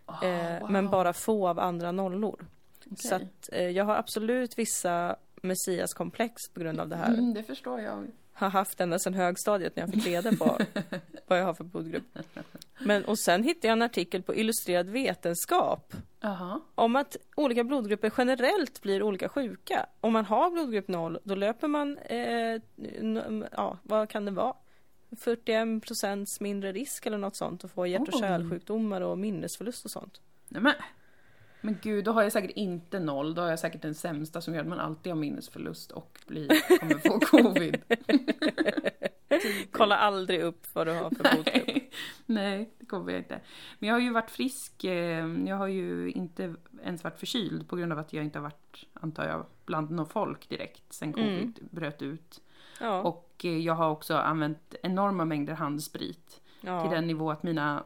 Oh, 0.08 0.26
eh, 0.26 0.60
wow. 0.62 0.72
men 0.72 0.90
bara 0.90 1.14
få 1.14 1.48
av 1.48 1.60
andra 1.60 1.92
nollor. 1.92 2.46
Okej. 2.86 2.98
Så 2.98 3.16
att, 3.16 3.50
eh, 3.52 3.70
jag 3.70 3.86
har 3.86 3.96
absolut 3.96 4.58
vissa 4.58 5.16
messiaskomplex 5.42 6.34
på 6.54 6.60
grund 6.60 6.80
av 6.80 6.88
det 6.90 6.96
här. 6.96 7.14
Mm, 7.14 7.34
det 7.34 7.44
förstår 7.44 7.80
jag. 7.82 8.08
Har 8.34 8.50
haft 8.50 8.82
ända 8.82 9.00
sedan 9.00 9.14
högstadiet 9.14 9.76
när 9.76 9.84
jag 9.84 9.94
fick 9.94 10.08
reda 10.08 10.32
på 10.32 10.58
vad 11.28 11.40
jag 11.40 11.46
har 11.46 11.54
för 11.54 11.64
blodgrupp. 11.64 12.18
Men, 12.80 13.06
och 13.06 13.20
sen 13.20 13.44
hittade 13.44 13.68
jag 13.68 13.74
en 13.74 13.82
artikel 13.82 14.24
på 14.24 14.36
Illustrerad 14.36 14.90
vetenskap 14.90 15.94
Jaha. 16.20 16.62
om 16.76 16.96
att 16.96 17.18
olika 17.36 17.64
blodgrupper 17.64 18.12
generellt 18.18 18.82
blir 18.82 19.04
olika 19.04 19.30
sjuka. 19.30 19.86
Om 20.02 20.14
man 20.14 20.26
har 20.26 20.52
blodgrupp 20.52 20.88
0 20.88 21.20
då 21.24 21.36
löper 21.36 21.68
man, 21.68 21.98
eh, 21.98 22.62
ja 23.52 23.78
vad 23.84 24.10
kan 24.10 24.26
det 24.26 24.32
vara? 24.32 24.54
41 25.20 25.84
procents 25.86 26.40
mindre 26.40 26.72
risk 26.72 27.06
eller 27.06 27.18
något 27.18 27.36
sånt 27.36 27.64
att 27.64 27.72
få 27.72 27.88
hjärt 27.88 28.08
och 28.08 28.20
kärlsjukdomar 28.20 29.02
och 29.02 29.18
minnesförlust 29.18 29.86
och 29.86 29.92
sånt. 29.92 30.22
Nej, 30.50 30.74
men. 31.64 31.78
gud, 31.82 32.06
då 32.06 32.12
har 32.12 32.24
jag 32.24 32.32
säkert 32.32 32.52
inte 32.52 33.00
noll. 33.00 33.34
Då 33.34 33.42
har 33.42 33.50
jag 33.50 33.60
säkert 33.60 33.82
den 33.82 33.96
sämsta 33.96 34.42
som 34.42 34.54
gör 34.54 34.62
att 34.62 34.68
man 34.68 34.80
alltid 34.80 35.12
har 35.14 35.18
minnesförlust 35.20 35.92
och 35.92 36.20
blir, 36.28 36.80
kommer 36.80 36.98
få 36.98 37.20
covid. 37.38 37.82
Kolla 39.72 39.98
aldrig 39.98 40.42
upp 40.42 40.68
vad 40.76 40.88
du 40.88 40.92
har 40.94 41.10
för 41.10 41.34
blodgrupp. 41.34 41.46
Nej, 41.66 41.90
Nej, 42.26 42.70
det 42.80 42.86
kommer 42.86 43.12
jag 43.12 43.20
inte. 43.22 43.40
Men 43.80 43.88
jag 43.90 43.96
har 43.96 44.00
ju 44.02 44.10
varit 44.14 44.32
frisk. 44.32 44.84
eh, 44.84 45.28
Jag 45.46 45.56
har 45.56 45.68
ju 45.68 46.12
inte 46.12 46.56
ens 46.84 47.04
varit 47.04 47.20
förkyld 47.20 47.68
på 47.70 47.76
grund 47.76 47.92
av 47.94 48.00
att 48.00 48.14
jag 48.14 48.24
inte 48.26 48.40
har 48.40 48.44
varit, 48.44 48.86
antar 48.94 49.28
jag, 49.28 49.46
bland 49.66 49.92
något 49.92 50.12
folk 50.12 50.50
direkt 50.50 50.94
sen 50.94 51.14
covid 51.14 51.28
Mm. 51.34 51.54
bröt 51.72 52.02
ut. 52.02 52.42
Ja, 52.80 53.02
Och 53.02 53.42
eh, 53.44 53.58
jag 53.58 53.74
har 53.74 53.90
också 53.90 54.16
använt 54.16 54.76
enorma 54.84 55.26
mängder 55.26 55.54
handsprit. 55.54 56.42
ja. 56.62 56.82
Till 56.82 56.92
den 56.92 57.08
nivå 57.08 57.32
att 57.32 57.44
mina 57.44 57.84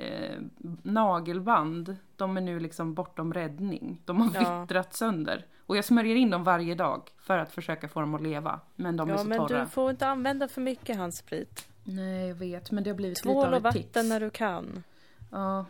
eh, 0.00 0.38
nagelband, 0.82 1.96
de 2.16 2.36
är 2.36 2.40
nu 2.40 2.60
liksom 2.60 2.94
bortom 2.94 3.34
räddning. 3.34 4.02
De 4.04 4.20
har 4.20 4.42
Ja. 4.42 4.60
vittrat 4.60 4.94
sönder. 4.94 5.46
Och 5.66 5.76
jag 5.76 5.84
smörjer 5.84 6.16
in 6.16 6.30
dem 6.30 6.44
varje 6.44 6.74
dag 6.74 7.10
för 7.18 7.38
att 7.38 7.52
försöka 7.52 7.88
få 7.88 8.00
dem 8.00 8.14
att 8.14 8.22
leva. 8.22 8.60
Men 8.76 8.96
de 8.96 9.08
är 9.08 9.12
Ja, 9.12 9.18
så 9.18 9.24
men 9.28 9.38
torra. 9.38 9.60
du 9.64 9.66
får 9.70 9.90
inte 9.90 10.06
använda 10.06 10.48
för 10.48 10.60
mycket 10.60 10.96
handsprit. 10.96 11.68
Nej, 11.84 12.28
jag 12.28 12.34
vet. 12.34 12.70
Men 12.70 12.84
det 12.84 12.90
har 12.90 12.96
blivit 12.96 13.18
Tvål 13.18 13.34
lite 13.34 13.40
och 13.40 13.46
av 13.46 13.54
ett 13.54 13.62
vatten 13.62 13.82
tics. 13.82 14.08
när 14.08 14.20
du 14.20 14.30
kan. 14.30 14.82
Ja, 15.30 15.64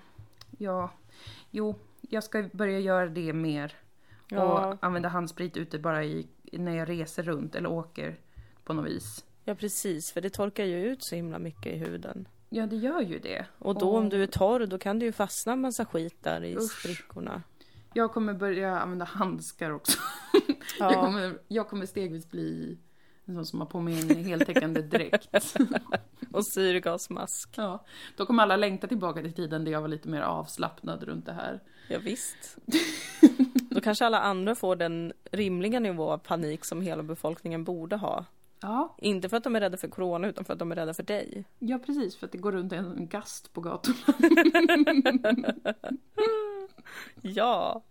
ja. 0.58 0.90
Jo, 1.50 1.74
jag 2.00 2.24
ska 2.24 2.48
börja 2.52 2.78
göra 2.78 3.06
det 3.08 3.32
mer. 3.32 3.72
Ja. 4.28 4.42
Och 4.72 4.84
använda 4.84 5.08
handsprit 5.08 5.56
ute 5.56 5.78
bara 5.78 6.04
i, 6.04 6.26
när 6.52 6.76
jag 6.76 6.88
reser 6.88 7.22
runt 7.22 7.54
eller 7.54 7.68
åker 7.70 8.16
på 8.64 8.72
något 8.72 8.86
vis. 8.86 9.24
Ja, 9.44 9.54
precis. 9.54 10.12
För 10.12 10.20
det 10.20 10.30
torkar 10.30 10.64
ju 10.64 10.86
ut 10.86 11.02
så 11.02 11.14
himla 11.14 11.38
mycket 11.38 11.66
i 11.72 11.76
huden. 11.78 12.28
Ja, 12.54 12.66
det 12.66 12.76
gör 12.76 13.00
ju 13.00 13.18
det. 13.18 13.46
Och 13.58 13.78
då 13.78 13.96
om 13.96 14.08
du 14.08 14.22
är 14.22 14.26
torr, 14.26 14.66
då 14.66 14.78
kan 14.78 14.98
det 14.98 15.04
ju 15.04 15.12
fastna 15.12 15.52
en 15.52 15.60
massa 15.60 15.84
skit 15.84 16.16
där 16.22 16.44
i 16.44 16.56
Usch. 16.56 16.78
sprickorna. 16.78 17.42
Jag 17.94 18.12
kommer 18.12 18.34
börja 18.34 18.80
använda 18.80 19.04
handskar 19.04 19.70
också. 19.70 19.98
Jag, 20.78 20.92
Ja, 20.92 21.00
kommer, 21.00 21.38
jag 21.48 21.68
kommer 21.68 21.86
stegvis 21.86 22.30
bli 22.30 22.78
en 23.24 23.34
sån 23.34 23.46
som 23.46 23.60
har 23.60 23.66
på 23.66 23.80
mig 23.80 24.00
en 24.00 24.24
heltäckande 24.24 24.82
dräkt. 24.82 25.56
och 26.32 26.46
syrgasmask. 26.46 27.48
ja, 27.56 27.84
då 28.16 28.26
kommer 28.26 28.42
alla 28.42 28.56
längta 28.56 28.86
tillbaka 28.86 29.22
till 29.22 29.32
tiden 29.32 29.64
där 29.64 29.72
jag 29.72 29.80
var 29.80 29.88
lite 29.88 30.08
mer 30.08 30.20
avslappnad 30.22 31.02
runt 31.02 31.26
det 31.26 31.32
här. 31.32 31.60
Ja, 31.88 31.98
visst. 31.98 32.56
Då 33.70 33.80
kanske 33.80 34.06
alla 34.06 34.20
andra 34.20 34.54
får 34.54 34.76
den 34.76 35.12
rimliga 35.30 35.80
nivå 35.80 36.10
av 36.10 36.18
panik 36.18 36.64
som 36.64 36.80
hela 36.80 37.02
befolkningen 37.02 37.64
borde 37.64 37.96
ha. 37.96 38.24
Ja, 38.62 38.94
Inte 38.98 39.28
för 39.28 39.36
att 39.36 39.44
de 39.44 39.56
är 39.56 39.60
rädda 39.60 39.76
för 39.76 39.88
corona, 39.88 40.28
utan 40.28 40.44
för 40.44 40.52
att 40.52 40.58
de 40.58 40.72
är 40.72 40.76
rädda 40.76 40.94
för 40.94 41.02
dig. 41.02 41.44
ja 41.58 41.78
precis, 41.78 42.16
för 42.16 42.26
att 42.26 42.32
det 42.32 42.38
går 42.38 42.52
runt 42.52 42.72
en 42.72 43.08
gast 43.08 43.52
på 43.52 43.60
gatorna. 43.60 43.96
Ja! 47.22 47.82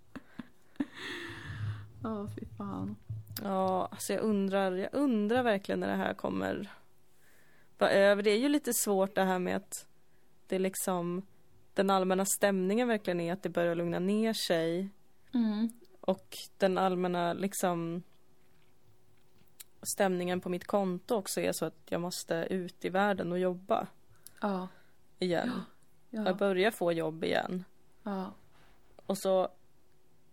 Ja, 2.04 2.28
fy 2.40 2.46
fan. 2.58 2.96
Ja, 3.44 3.88
alltså 3.92 4.14
jag 4.14 4.22
undrar, 4.22 4.72
jag 4.72 4.90
undrar 4.94 5.44
verkligen 5.44 5.80
när 5.80 5.88
det 5.88 5.96
här 5.96 6.14
kommer 6.14 6.70
vara 7.78 7.92
över. 7.92 8.24
Det 8.24 8.32
är 8.32 8.38
ju 8.38 8.50
lite 8.50 8.74
svårt 8.74 9.16
det 9.16 9.24
här 9.24 9.40
med 9.40 9.56
att 9.56 9.88
det 10.48 10.60
liksom 10.60 11.22
den 11.74 11.90
allmänna 11.90 12.26
stämningen 12.26 12.88
verkligen 12.88 13.20
är 13.20 13.34
att 13.34 13.44
det 13.44 13.50
börjar 13.50 13.76
lugna 13.76 14.00
ner 14.00 14.34
sig 14.34 14.90
Mm. 15.34 15.70
och 16.02 16.38
den 16.58 16.78
allmänna 16.78 17.34
liksom 17.34 18.04
stämningen 19.84 20.42
på 20.42 20.50
mitt 20.50 20.68
konto 20.68 21.16
också 21.16 21.42
är 21.42 21.52
så 21.52 21.66
att 21.66 21.78
jag 21.90 22.02
måste 22.02 22.48
ut 22.50 22.86
i 22.86 22.90
världen 22.90 23.32
och 23.32 23.40
jobba 23.40 23.88
Ja. 24.42 24.68
igen. 25.20 25.52
Ja. 26.10 26.26
Jag 26.26 26.38
börjar 26.38 26.72
få 26.72 26.92
jobb 26.92 27.24
igen. 27.24 27.64
ja. 28.04 28.32
Och 29.06 29.18
så 29.18 29.48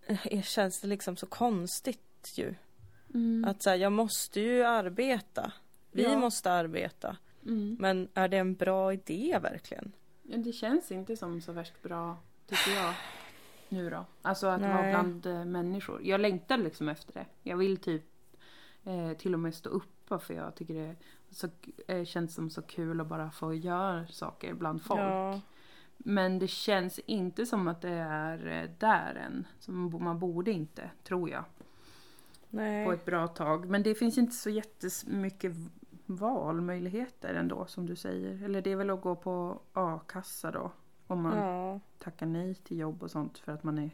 eh, 0.07 0.43
känns 0.43 0.81
det 0.81 0.89
liksom 0.89 1.17
så 1.17 1.27
konstigt 1.27 2.33
ju. 2.37 2.55
Mm. 3.15 3.45
Att 3.51 3.63
så 3.63 3.71
här, 3.71 3.77
jag 3.77 3.93
måste 3.93 4.41
ju 4.41 4.65
arbeta. 4.65 5.53
Vi 5.91 6.03
Ja. 6.03 6.19
måste 6.19 6.53
arbeta. 6.53 7.17
Mm. 7.47 7.77
Men 7.81 8.09
är 8.15 8.29
det 8.29 8.37
en 8.37 8.55
bra 8.55 8.93
idé 8.93 9.39
verkligen? 9.43 9.93
Ja, 10.23 10.37
det 10.37 10.53
känns 10.53 10.93
inte 10.93 11.17
som 11.17 11.41
så 11.41 11.53
värst 11.53 11.83
bra, 11.83 12.17
tycker 12.47 12.71
jag. 12.71 12.95
Nu 13.69 13.91
då. 13.91 14.05
Alltså 14.23 14.47
att 14.47 14.61
vara 14.61 14.83
Nej. 14.83 14.91
bland 14.93 15.27
eh, 15.27 15.45
människor. 15.45 16.01
Jag 16.05 16.21
längtar 16.21 16.59
liksom 16.59 16.89
efter 16.89 17.13
det. 17.13 17.27
Jag 17.43 17.57
vill 17.57 17.77
typ 17.77 18.05
eh, 18.85 19.13
till 19.13 19.35
och 19.35 19.41
med 19.41 19.55
stå 19.55 19.71
upp 19.71 19.95
för 20.09 20.35
jag 20.35 20.55
tycker 20.55 20.75
det 20.75 20.97
så, 21.31 21.49
eh, 21.89 22.05
känns 22.05 22.35
som 22.35 22.51
så 22.51 22.63
kul 22.63 23.01
att 23.01 23.07
bara 23.07 23.31
få 23.31 23.55
göra 23.55 24.07
saker 24.07 24.55
bland 24.55 24.83
folk. 24.83 25.01
Ja, 25.01 25.41
Men 25.97 26.39
det 26.39 26.49
känns 26.49 26.99
inte 26.99 27.47
som 27.47 27.69
att 27.69 27.81
det 27.81 27.95
är 28.09 28.47
eh, 28.47 28.71
där 28.79 29.15
än. 29.15 29.47
Som 29.59 30.05
man 30.05 30.19
borde 30.19 30.51
inte, 30.51 30.91
tror 31.05 31.31
jag. 31.31 31.45
På 32.51 32.57
nej. 32.57 32.89
ett 32.95 33.05
bra 33.05 33.29
tag. 33.29 33.69
Men 33.69 33.83
det 33.83 33.95
finns 33.95 34.19
inte 34.19 34.37
så 34.37 34.51
jättemycket 34.51 35.53
valmöjligheter 36.07 37.35
ändå 37.35 37.67
som 37.67 37.87
du 37.87 37.97
säger. 37.97 38.45
Eller 38.45 38.63
det 38.63 38.73
är 38.73 38.77
väl 38.77 38.91
att 38.91 39.01
gå 39.01 39.17
på 39.17 39.61
a-kassa 39.73 40.51
då. 40.51 40.73
Om 41.07 41.23
man 41.23 41.37
Ja, 41.37 41.81
tackar 41.99 42.27
nej 42.27 42.55
till 42.55 42.79
jobb 42.79 43.03
och 43.03 43.11
sånt 43.11 43.39
för 43.39 43.53
att 43.53 43.65
man 43.65 43.79
är... 43.79 43.91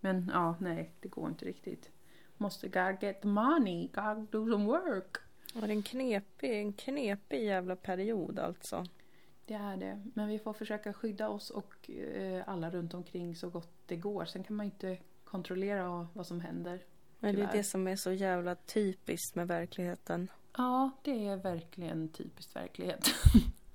Men 0.00 0.30
ja, 0.34 0.56
nej, 0.60 0.94
det 1.00 1.08
går 1.08 1.28
inte 1.28 1.44
riktigt. 1.44 1.90
Måste 2.44 2.68
gotta 2.68 2.96
get 3.00 3.20
the 3.22 3.28
money, 3.28 3.86
gotta 3.86 4.26
do 4.30 4.50
some 4.52 4.64
work. 4.64 5.16
Ja, 5.54 5.60
det 5.60 5.72
en 5.72 5.82
knepig, 5.82 6.60
en 6.60 6.72
knepig 6.72 7.44
jävla 7.44 7.76
period 7.76 8.38
alltså. 8.38 8.86
Det 9.46 9.54
är 9.54 9.76
det. 9.76 10.02
Men 10.14 10.28
vi 10.28 10.38
får 10.38 10.52
försöka 10.52 10.92
skydda 10.92 11.28
oss 11.28 11.50
och 11.50 11.90
eh, 11.90 12.42
alla 12.46 12.70
runt 12.70 12.94
omkring 12.94 13.36
så 13.36 13.48
gott 13.48 13.72
det 13.86 13.96
går. 13.96 14.24
Sen 14.24 14.44
kan 14.44 14.56
man 14.56 14.66
inte 14.66 14.98
kontrollera 15.24 16.08
vad 16.12 16.26
som 16.26 16.40
händer. 16.40 16.80
Men 17.18 17.34
det 17.34 17.42
är 17.42 17.52
det 17.52 17.64
som 17.64 17.88
är 17.88 17.96
så 17.96 18.12
jävla 18.12 18.54
typiskt 18.54 19.34
med 19.34 19.48
verkligheten. 19.48 20.28
Ja, 20.56 20.90
det 21.02 21.26
är 21.26 21.36
verkligen 21.36 22.08
typiskt 22.08 22.56
verklighet. 22.56 23.10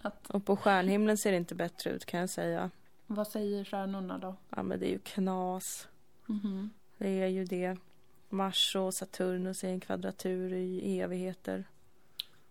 Och 0.27 0.45
på 0.45 0.55
stjärnhimlen 0.55 1.17
ser 1.17 1.31
det 1.31 1.37
inte 1.37 1.55
bättre 1.55 1.89
ut 1.89 2.05
kan 2.05 2.19
jag 2.19 2.29
säga. 2.29 2.71
vad 3.07 3.27
säger 3.27 3.65
stjärnorna 3.65 4.17
då? 4.17 4.35
Ja 4.49 4.63
men 4.63 4.79
det 4.79 4.87
är 4.87 4.91
ju 4.91 4.99
knas. 4.99 5.87
Mhm. 6.25 6.69
Det 6.97 7.09
är 7.09 7.27
ju 7.27 7.45
det. 7.45 7.77
Mars 8.29 8.75
och 8.75 8.93
Saturnus 8.93 9.63
är 9.63 9.67
en 9.67 9.79
kvadratur 9.79 10.53
i 10.53 10.99
evigheter. 10.99 11.65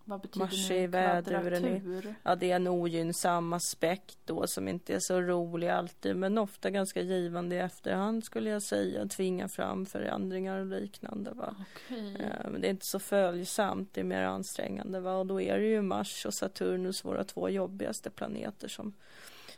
Vad 0.09 0.21
betyder 0.21 0.47
Mars 0.47 0.71
är 0.71 0.89
väduren? 0.89 2.15
Ja, 2.23 2.35
det 2.35 2.51
är 2.51 2.57
en 2.57 2.69
ogynnsam 2.69 3.53
aspekt 3.53 4.19
då 4.25 4.47
som 4.47 4.69
inte 4.69 4.95
är 4.95 5.01
så 5.01 5.21
rolig 5.21 5.69
alltid 5.69 6.17
men 6.17 6.39
ofta 6.39 6.71
ganska 6.71 7.03
givande 7.03 7.57
i 7.57 7.59
efterhand 7.59 8.25
skulle 8.25 8.51
jag 8.51 8.63
säga. 8.63 9.07
Tvinga 9.07 9.49
fram 9.49 9.87
förändringar 9.87 10.59
och 10.59 10.67
liknande 10.67 11.31
va. 11.31 11.55
Okej. 11.61 12.17
Eh, 12.21 12.51
Men 12.51 12.61
det 12.61 12.69
är 12.69 12.71
inte 12.71 12.87
så 12.87 12.99
följsamt, 12.99 13.95
det 13.95 14.01
är 14.01 14.05
mer 14.05 14.23
ansträngande 14.23 15.01
va. 15.01 15.17
Och 15.17 15.27
då 15.27 15.41
är 15.41 15.59
det 15.59 15.67
ju 15.67 15.83
Mars 15.83 16.27
och 16.27 16.35
Saturnus 16.35 17.05
våra 17.05 17.25
två 17.25 17.49
jobbigaste 17.49 18.11
planeter 18.11 18.69
som 18.69 18.93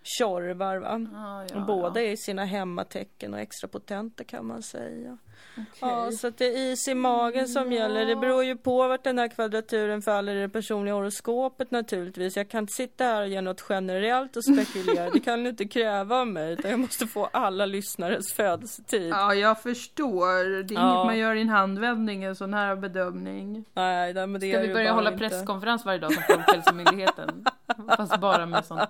tjorvar 0.02 0.76
va. 0.78 1.00
Ah, 1.14 1.56
Och 1.60 1.66
båda 1.66 2.00
är 2.02 2.10
i 2.10 2.16
sina 2.16 2.44
hemmatecken 2.44 3.34
och 3.34 3.40
extra 3.40 3.68
potenta 3.68 4.24
kan 4.24 4.46
man 4.46 4.62
säga. 4.62 5.18
Okej. 5.52 5.64
Ja, 5.80 6.10
så 6.12 6.30
det 6.30 6.44
är 6.46 6.72
is 6.72 6.88
i 6.88 6.94
magen 6.94 7.48
som 7.48 7.72
Ja. 7.72 7.78
gäller. 7.78 8.06
Det 8.06 8.16
beror 8.16 8.44
ju 8.44 8.56
på 8.56 8.88
vart 8.88 9.04
den 9.04 9.18
här 9.18 9.28
kvadraturen 9.28 10.02
faller 10.02 10.34
i 10.36 10.40
det 10.40 10.48
personliga 10.48 10.94
horoskopet 10.94 11.70
naturligtvis. 11.70 12.36
Jag 12.36 12.48
kan 12.48 12.60
inte 12.64 12.72
sitta 12.72 13.04
här 13.04 13.22
och 13.22 13.28
ge 13.28 13.40
något 13.40 13.64
generellt 13.68 14.36
och 14.36 14.44
spekulera. 14.44 15.10
Det 15.12 15.20
kan 15.20 15.42
du 15.44 15.50
inte 15.50 15.64
kräva 15.64 16.16
av 16.20 16.26
mig. 16.26 16.52
Utan 16.52 16.70
jag 16.70 16.80
måste 16.80 17.06
få 17.06 17.24
alla 17.32 17.66
lyssnares 17.66 18.32
födelsetid. 18.32 19.08
Ja, 19.10 19.34
jag 19.34 19.62
förstår. 19.62 20.62
Det 20.62 20.74
är 20.74 20.78
Ja. 20.78 20.94
inget 20.94 21.06
man 21.06 21.18
gör 21.18 21.34
i 21.34 21.40
en 21.40 21.48
handvändning, 21.48 22.24
en 22.24 22.36
sån 22.36 22.54
här 22.54 22.76
bedömning. 22.76 23.64
Nej, 23.74 24.14
nej, 24.14 24.26
men 24.26 24.40
det 24.40 24.50
Ska 24.52 24.58
är 24.62 24.66
vi 24.68 24.74
börja 24.74 24.92
hålla 24.92 25.12
inte. 25.12 25.28
presskonferens 25.28 25.84
varje 25.84 25.98
dag 25.98 26.12
som 26.12 26.22
Folkhälsomyndigheten? 26.22 27.44
Fast 27.96 28.20
bara 28.20 28.46
med, 28.46 28.64
sånt, 28.64 28.80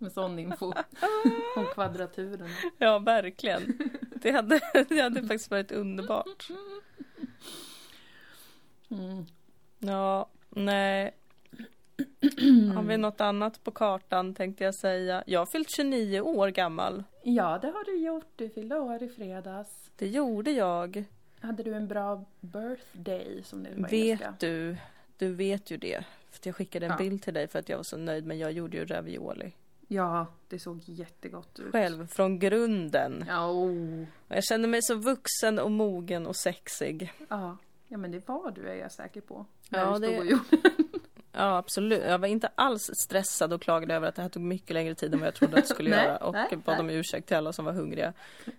med 0.00 0.12
sån 0.12 0.38
info. 0.38 0.66
Om 1.56 1.66
kvadraturen. 1.74 2.48
Ja, 2.78 2.98
verkligen. 2.98 3.78
Det 4.14 4.30
hade, 4.30 4.60
det 4.88 5.00
hade 5.00 5.20
faktiskt 5.20 5.50
varit 5.50 5.72
underbart. 5.72 6.48
Mm. 8.90 9.26
Ja, 9.78 10.28
nej. 10.48 11.10
Har 12.74 12.82
vi 12.82 12.96
något 12.96 13.20
annat 13.20 13.64
på 13.64 13.70
kartan 13.70 14.34
tänkte 14.34 14.64
jag 14.64 14.74
säga. 14.74 15.24
Jag 15.26 15.40
har 15.40 15.46
fyllt 15.46 15.70
29 15.76 16.20
år 16.20 16.48
gammal. 16.48 17.04
Ja, 17.22 17.58
det 17.62 17.66
har 17.68 17.84
du 17.84 17.96
gjort. 18.04 18.26
Du 18.36 18.48
fyllde 18.48 18.78
år 18.78 19.02
i 19.02 19.08
fredags. 19.08 19.90
Det 19.96 20.08
gjorde 20.08 20.50
jag. 20.50 21.04
Hade 21.40 21.62
du 21.62 21.74
en 21.74 21.88
bra 21.88 22.24
birthday 22.40 23.42
som 23.44 23.62
det 23.62 23.70
är 23.70 23.74
på 23.88 23.94
engelska? 23.94 24.30
Vet 24.30 24.40
du, 24.40 24.76
du 25.16 25.34
vet 25.34 25.70
ju 25.70 25.76
det. 25.76 26.04
För 26.30 26.40
jag 26.42 26.54
skickade 26.56 26.86
en 26.86 26.92
Ja. 26.92 26.98
bild 26.98 27.22
till 27.22 27.34
dig 27.34 27.48
för 27.48 27.58
att 27.58 27.68
jag 27.68 27.76
var 27.76 27.84
så 27.84 27.96
nöjd 27.96 28.26
men 28.26 28.38
jag 28.38 28.52
gjorde 28.52 28.76
ju 28.76 28.84
ravioli. 28.86 29.52
Ja, 29.92 30.26
det 30.48 30.58
såg 30.58 30.80
jättegott 30.84 31.58
ut. 31.58 31.72
Själv, 31.72 32.06
från 32.06 32.38
grunden. 32.38 33.24
Ja, 33.28 33.50
oh. 33.50 34.04
Jag 34.28 34.44
kände 34.44 34.68
mig 34.68 34.82
så 34.82 34.94
vuxen 34.94 35.58
och 35.58 35.70
mogen 35.70 36.26
och 36.26 36.36
sexig. 36.36 37.12
ja. 37.28 37.56
ja, 37.88 37.98
men 37.98 38.10
det 38.10 38.28
var 38.28 38.50
du 38.50 38.68
är 38.68 38.74
jag 38.74 38.92
säker 38.92 39.20
på. 39.20 39.46
Ja, 39.68 39.78
När 39.78 39.90
du 39.90 39.96
stod 40.06 40.10
det- 40.14 40.18
och 40.20 40.26
gjorde. 40.26 40.70
Ja 41.32 41.56
absolut, 41.56 42.02
jag 42.06 42.18
var 42.18 42.28
inte 42.28 42.50
alls 42.54 42.90
stressad 43.04 43.52
och 43.52 43.62
klagade 43.62 43.94
över 43.94 44.08
att 44.08 44.14
det 44.14 44.22
här 44.22 44.28
tog 44.28 44.42
mycket 44.42 44.70
längre 44.70 44.94
tid 44.94 45.14
än 45.14 45.20
vad 45.20 45.26
jag 45.26 45.34
trodde 45.34 45.56
att 45.56 45.62
det 45.68 45.74
skulle 45.74 45.90
Nej, 45.96 46.04
göra. 46.04 46.16
Och 46.16 46.32
nej, 46.34 46.48
bad 46.50 46.62
nej. 46.66 46.80
om 46.80 46.90
ursäkt 46.90 47.28
till 47.28 47.36
alla 47.36 47.52
som 47.52 47.64
var 47.64 47.72
hungriga. 47.72 48.12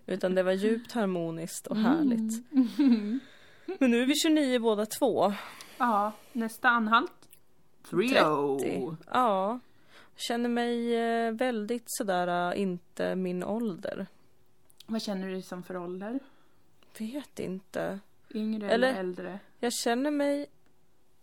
Utan 0.06 0.36
det 0.36 0.44
var 0.44 0.52
djupt 0.52 0.92
harmoniskt 0.92 1.68
och 1.68 1.78
Mm. 1.78 1.92
härligt. 1.92 2.44
Men 3.80 3.92
nu 3.92 4.02
är 4.02 4.06
vi 4.06 4.16
29 4.16 4.60
båda 4.60 4.86
två. 4.86 5.34
Ja, 5.78 6.12
nästa 6.32 6.70
anhalt. 6.70 7.12
Thrilo. 7.90 8.60
30. 8.60 8.96
Ja. 9.12 9.60
Känner 10.28 10.50
mig 10.50 10.96
eh, 10.96 11.32
väldigt 11.32 11.84
sådär, 11.86 12.52
eh, 12.52 12.62
inte 12.62 13.16
min 13.16 13.44
ålder. 13.44 14.08
Vad 14.86 15.02
känner 15.02 15.28
du 15.28 15.34
dig 15.34 15.42
som 15.42 15.64
för 15.64 15.78
ålder? 15.78 16.20
Vet 17.00 17.40
inte. 17.40 18.00
Yngre 18.34 18.72
Eller- 18.72 18.88
eller, 18.90 19.00
äldre? 19.00 19.40
Jag 19.60 19.74
känner 19.74 20.12
mig... 20.12 20.46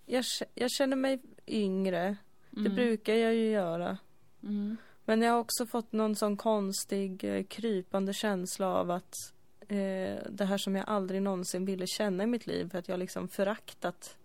Jag, 0.06 0.24
jag 0.54 0.70
känner 0.70 0.96
mig 0.96 1.20
yngre. 1.46 2.16
Det 2.50 2.61
Mm. 2.61 2.74
brukar 2.74 3.14
jag 3.14 3.34
ju 3.34 3.50
göra. 3.50 3.98
Mm. 4.42 4.76
Men 5.04 5.22
jag 5.22 5.32
har 5.32 5.38
också 5.40 5.66
fått 5.66 5.92
någon 5.92 6.16
sån 6.16 6.37
konstig 6.37 7.24
eh, 7.24 7.44
krypande 7.44 8.12
känsla 8.12 8.66
av 8.66 8.90
att 8.90 9.14
eh, 9.61 10.18
det 10.30 10.44
här 10.44 10.58
som 10.58 10.76
jag 10.76 10.84
aldrig 10.88 11.22
någonsin 11.22 11.64
ville 11.64 11.87
känna 11.87 12.22
i 12.24 12.26
mitt 12.26 12.46
liv 12.46 12.70
för 12.70 12.78
att 12.78 12.88
jag 12.88 12.98
liksom 12.98 13.28
föraktat 13.28 14.16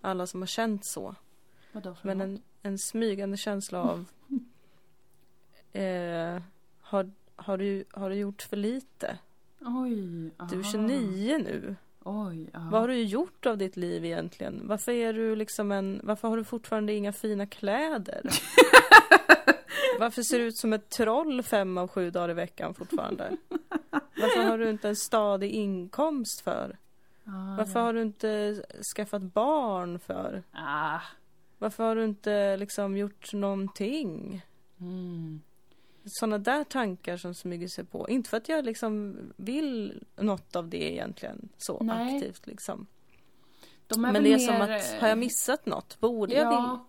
alla 0.00 0.26
som 0.26 0.42
har 0.42 0.46
känt 0.46 0.86
så. 0.86 1.14
Vadå 1.72 1.94
för 1.94 2.06
Men 2.06 2.18
något? 2.18 2.24
en, 2.24 2.42
en 2.64 2.78
smygande 2.78 3.36
känsla 3.36 3.82
av 3.82 4.04
eh, 5.72 6.42
har, 6.80 7.10
har, 7.36 7.58
du, 7.58 7.84
har 7.90 8.10
du 8.10 8.16
gjort 8.16 8.42
för 8.42 8.56
lite? 8.56 9.18
Oj. 9.60 10.30
Du 10.50 10.56
är 10.56 10.62
aha. 10.62 10.72
29 10.72 11.38
nu. 11.38 11.76
Oj. 12.04 12.50
Vad 12.52 12.80
har 12.80 12.88
du 12.88 13.02
gjort 13.02 13.46
av 13.46 13.58
ditt 13.58 13.76
liv 13.76 14.04
egentligen? 14.04 14.60
Varför 14.64 14.92
är 14.92 15.12
du 15.12 15.36
liksom 15.36 15.72
en, 15.72 16.00
varför 16.02 16.28
har 16.28 16.36
du 16.36 16.44
fortfarande 16.44 16.92
inga 16.92 17.12
fina 17.12 17.46
kläder? 17.46 18.22
Varför 19.98 20.22
ser 20.22 20.38
du 20.38 20.44
ut 20.44 20.56
som 20.56 20.72
ett 20.72 20.90
troll 20.90 21.42
fem 21.42 21.78
av 21.78 21.88
sju 21.88 22.10
dagar 22.10 22.30
i 22.30 22.34
veckan 22.34 22.74
fortfarande? 22.74 23.36
Varför 24.16 24.42
har 24.42 24.58
du 24.58 24.70
inte 24.70 24.88
en 24.88 24.96
stadig 24.96 25.50
inkomst 25.50 26.40
för? 26.40 26.76
Ah, 27.24 27.56
Varför 27.58 27.80
har 27.80 27.92
du 27.92 28.02
inte 28.02 28.62
skaffat 28.96 29.22
barn 29.22 29.98
för? 29.98 30.42
Ah. 30.52 31.00
Varför 31.64 31.84
har 31.84 31.96
du 31.96 32.04
inte 32.04 32.56
liksom 32.56 32.96
gjort 32.96 33.32
någonting? 33.32 34.42
Mm. 34.80 35.40
Sådana 36.04 36.38
där 36.38 36.64
tankar 36.64 37.16
som 37.16 37.34
smyger 37.34 37.68
sig 37.68 37.84
på. 37.84 38.08
Inte 38.08 38.30
för 38.30 38.36
att 38.36 38.48
jag 38.48 38.64
liksom 38.64 39.16
vill 39.36 40.02
något 40.16 40.56
av 40.56 40.68
det 40.68 40.92
egentligen 40.92 41.48
så 41.58 41.82
Nej. 41.82 42.16
aktivt 42.16 42.46
liksom. 42.46 42.86
De 43.86 44.00
Men 44.00 44.22
det 44.22 44.32
är 44.32 44.38
som 44.38 44.54
mer, 44.54 44.70
att, 44.70 45.00
har 45.00 45.08
jag 45.08 45.18
missat 45.18 45.66
något? 45.66 46.00
Borde 46.00 46.34
jag 46.34 46.48
vilja? 46.48 46.58
Ja. 46.58 46.86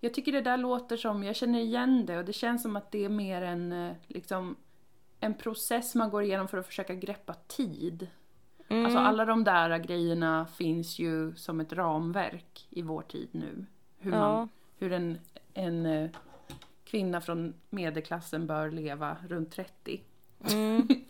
Jag 0.00 0.14
tycker 0.14 0.32
det 0.32 0.40
där 0.40 0.56
låter 0.56 0.96
som, 0.96 1.24
jag 1.24 1.36
känner 1.36 1.58
igen 1.58 2.06
det 2.06 2.18
och 2.18 2.24
det 2.24 2.32
känns 2.32 2.62
som 2.62 2.76
att 2.76 2.92
det 2.92 3.04
är 3.04 3.08
mer 3.08 3.42
en, 3.42 3.72
eh, 3.72 3.92
liksom, 4.06 4.56
en 5.20 5.34
process 5.34 5.94
man 5.94 6.10
går 6.10 6.22
igenom 6.22 6.48
för 6.48 6.58
att 6.58 6.66
försöka 6.66 6.94
greppa 6.94 7.34
tid. 7.34 8.06
Mm. 8.68 8.84
Alltså 8.84 8.98
alla 8.98 9.24
de 9.24 9.44
där 9.44 9.78
grejerna 9.78 10.46
finns 10.46 10.98
ju 10.98 11.34
som 11.34 11.60
ett 11.60 11.72
ramverk 11.72 12.66
i 12.70 12.82
vår 12.82 13.02
tid 13.02 13.28
nu. 13.32 13.66
Hur, 14.00 14.10
man, 14.10 14.20
Ja. 14.20 14.48
hur 14.78 14.92
en, 14.92 15.18
en 15.54 15.86
eh, 15.86 16.10
kvinna 16.84 17.20
från 17.20 17.54
medelklassen 17.70 18.46
bör 18.46 18.70
leva 18.70 19.16
runt 19.28 19.52
30. 19.52 20.02
Mm. 20.50 20.88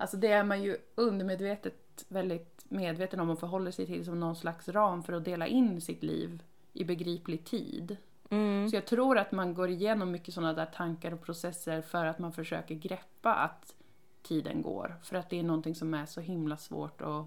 Alltså 0.00 0.16
det 0.16 0.28
är 0.28 0.44
man 0.44 0.62
ju 0.62 0.76
undermedvetet 0.94 2.04
väldigt 2.08 2.64
medveten 2.68 3.20
om 3.20 3.30
och 3.30 3.40
förhåller 3.40 3.70
sig 3.70 3.86
till 3.86 4.04
som 4.04 4.20
någon 4.20 4.36
slags 4.36 4.68
ram 4.68 5.02
för 5.02 5.12
att 5.12 5.24
dela 5.24 5.46
in 5.46 5.80
sitt 5.80 6.02
liv 6.02 6.42
i 6.72 6.84
begriplig 6.84 7.44
tid. 7.44 7.96
Mm. 8.30 8.68
Så 8.68 8.76
jag 8.76 8.86
tror 8.86 9.18
att 9.18 9.32
man 9.32 9.54
går 9.54 9.68
igenom 9.68 10.10
mycket 10.10 10.34
sådana 10.34 10.52
där 10.52 10.66
tankar 10.66 11.12
och 11.12 11.22
processer 11.22 11.82
för 11.82 12.04
att 12.06 12.18
man 12.18 12.32
försöker 12.32 12.74
greppa 12.74 13.34
att 13.34 13.74
tiden 14.22 14.62
går. 14.62 14.96
För 15.02 15.16
att 15.16 15.30
det 15.30 15.38
är 15.38 15.42
någonting 15.42 15.74
som 15.74 15.94
är 15.94 16.06
så 16.06 16.20
himla 16.20 16.56
svårt 16.56 17.00
att 17.02 17.26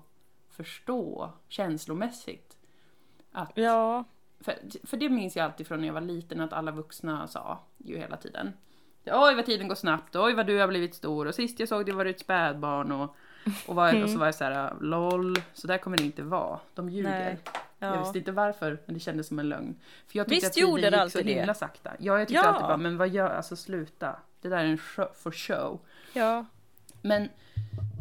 förstå 0.50 1.30
känslomässigt. 1.48 2.58
Att, 3.32 3.52
Ja. 3.56 4.04
För, 4.42 4.54
för 4.88 4.98
det 4.98 5.10
minns 5.10 5.36
jag 5.36 5.44
alltid 5.46 5.68
från 5.68 5.80
när 5.80 5.88
jag 5.88 5.94
var 5.94 6.02
liten 6.02 6.42
att 6.42 6.54
alla 6.54 6.72
vuxna 6.72 7.28
sa 7.28 7.60
ju 7.78 7.98
hela 7.98 8.18
tiden. 8.18 8.54
Oj 9.06 9.36
vad 9.36 9.46
tiden 9.46 9.68
går 9.68 9.76
snabbt, 9.76 10.16
oj 10.16 10.34
vad 10.34 10.48
du 10.48 10.60
har 10.60 10.68
blivit 10.68 10.96
stor 10.96 11.26
och 11.28 11.36
sist 11.36 11.60
jag 11.60 11.70
såg 11.70 11.86
dig 11.86 11.96
var 11.96 12.06
du 12.06 12.12
ett 12.12 12.20
spädbarn 12.20 12.92
och, 12.92 13.16
och, 13.68 13.76
var, 13.76 14.04
och 14.04 14.10
så 14.10 14.18
var 14.18 14.26
jag 14.26 14.36
så 14.36 14.44
här, 14.44 14.74
LOL, 14.82 15.36
så 15.54 15.68
där 15.68 15.78
kommer 15.78 15.98
det 15.98 16.04
inte 16.04 16.24
vara. 16.24 16.60
De 16.76 16.90
ljuger. 16.90 17.10
Nej. 17.10 17.38
Jag 17.80 17.96
Ja. 17.96 18.00
visste 18.00 18.18
inte 18.18 18.32
varför, 18.32 18.78
men 18.86 18.94
det 18.94 19.00
kändes 19.00 19.28
som 19.28 19.40
en 19.40 19.50
lögn. 19.50 19.76
För 20.08 20.18
jag 20.18 20.28
tyckte 20.30 20.46
Visst 20.46 20.58
att 20.58 20.62
gjorde 20.62 20.82
det 20.90 20.92
så 20.98 21.02
alltid 21.02 21.26
det? 21.26 21.34
himla 21.34 21.54
sakta. 21.54 21.92
Ja, 22.00 22.20
jag 22.20 22.28
tyckte 22.28 22.44
Ja. 22.44 22.50
alltid 22.50 22.68
bara, 22.68 22.78
men 22.78 22.98
vad 22.98 23.10
gör, 23.10 23.30
alltså 23.30 23.56
sluta. 23.56 24.16
Det 24.42 24.50
där 24.50 24.58
är 24.58 24.66
en 24.66 24.78
show, 24.78 25.08
for 25.16 25.32
show. 25.32 25.80
ja. 26.14 26.46
Men 27.02 27.30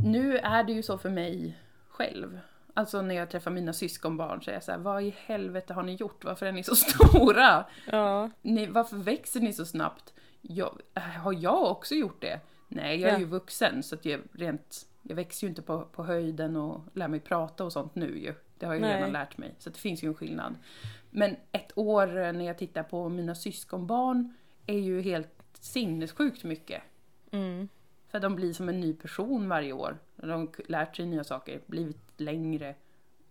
nu 0.05 0.38
är 0.38 0.64
det 0.64 0.72
ju 0.72 0.83
så 0.83 0.98
för 0.98 1.11
mig 1.11 1.59
själv. 1.88 2.40
Alltså 2.80 3.02
när 3.02 3.14
jag 3.14 3.30
träffar 3.30 3.50
mina 3.50 3.72
syskonbarn 3.72 4.42
så 4.42 4.50
är 4.50 4.54
jag 4.54 4.62
så 4.64 4.72
här, 4.72 4.78
vad 4.78 5.02
i 5.02 5.14
helvete 5.26 5.74
har 5.74 5.82
ni 5.82 5.94
gjort? 5.94 6.24
Varför 6.24 6.46
är 6.46 6.52
ni 6.52 6.62
så 6.64 6.76
stora? 6.76 7.64
Ja. 7.92 8.30
Ni, 8.42 8.66
varför 8.66 8.96
växer 8.96 9.40
ni 9.40 9.52
så 9.52 9.64
snabbt? 9.64 10.14
Jag, 10.40 10.80
äh, 10.94 11.02
har 11.02 11.32
jag 11.32 11.70
också 11.70 11.94
gjort 11.94 12.20
det? 12.22 12.40
Nej, 12.68 13.00
jag 13.00 13.08
är 13.10 13.14
Ja. 13.14 13.18
ju 13.18 13.24
vuxen 13.24 13.82
så 13.82 13.94
att 13.94 14.04
jag 14.04 14.20
rent... 14.32 14.86
Jag 15.02 15.16
växer 15.16 15.46
ju 15.46 15.48
inte 15.48 15.62
på, 15.62 15.82
på 15.84 16.04
höjden 16.04 16.56
och 16.56 16.80
lär 16.92 17.08
mig 17.08 17.20
prata 17.20 17.64
och 17.64 17.72
sånt 17.72 17.94
nu 17.94 18.18
ju. 18.18 18.34
Det 18.58 18.66
har 18.66 18.74
jag 18.74 18.80
ju 18.80 18.86
Nej. 18.86 18.96
redan 18.96 19.12
lärt 19.12 19.38
mig. 19.38 19.54
Så 19.58 19.70
det 19.70 19.78
finns 19.78 20.02
ju 20.04 20.08
en 20.08 20.14
skillnad. 20.14 20.54
Men 21.10 21.36
ett 21.52 21.72
år 21.78 22.18
eh, 22.18 22.32
när 22.32 22.44
jag 22.44 22.58
tittar 22.58 22.82
på 22.82 23.08
mina 23.08 23.34
syskonbarn 23.34 24.34
är 24.66 24.78
ju 24.78 25.00
helt 25.00 25.42
sinnessjukt 25.60 26.44
mycket. 26.44 26.82
Mm. 27.30 27.68
För 28.08 28.20
de 28.20 28.34
blir 28.36 28.52
som 28.52 28.68
en 28.68 28.80
ny 28.80 28.94
person 28.94 29.48
varje 29.48 29.72
år. 29.72 29.98
De 30.20 30.30
har 30.30 30.48
lärt 30.70 30.96
sig 30.96 31.06
nya 31.06 31.24
saker, 31.24 31.61
blivit 31.66 32.00
längre. 32.16 32.74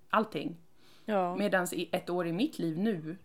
Allting. 0.10 0.58
Ja. 1.06 1.36
Medan 1.36 1.68
ett 1.92 2.10
år 2.10 2.28
i 2.28 2.32
mitt 2.34 2.60
liv 2.60 2.78
nu, 2.78 3.18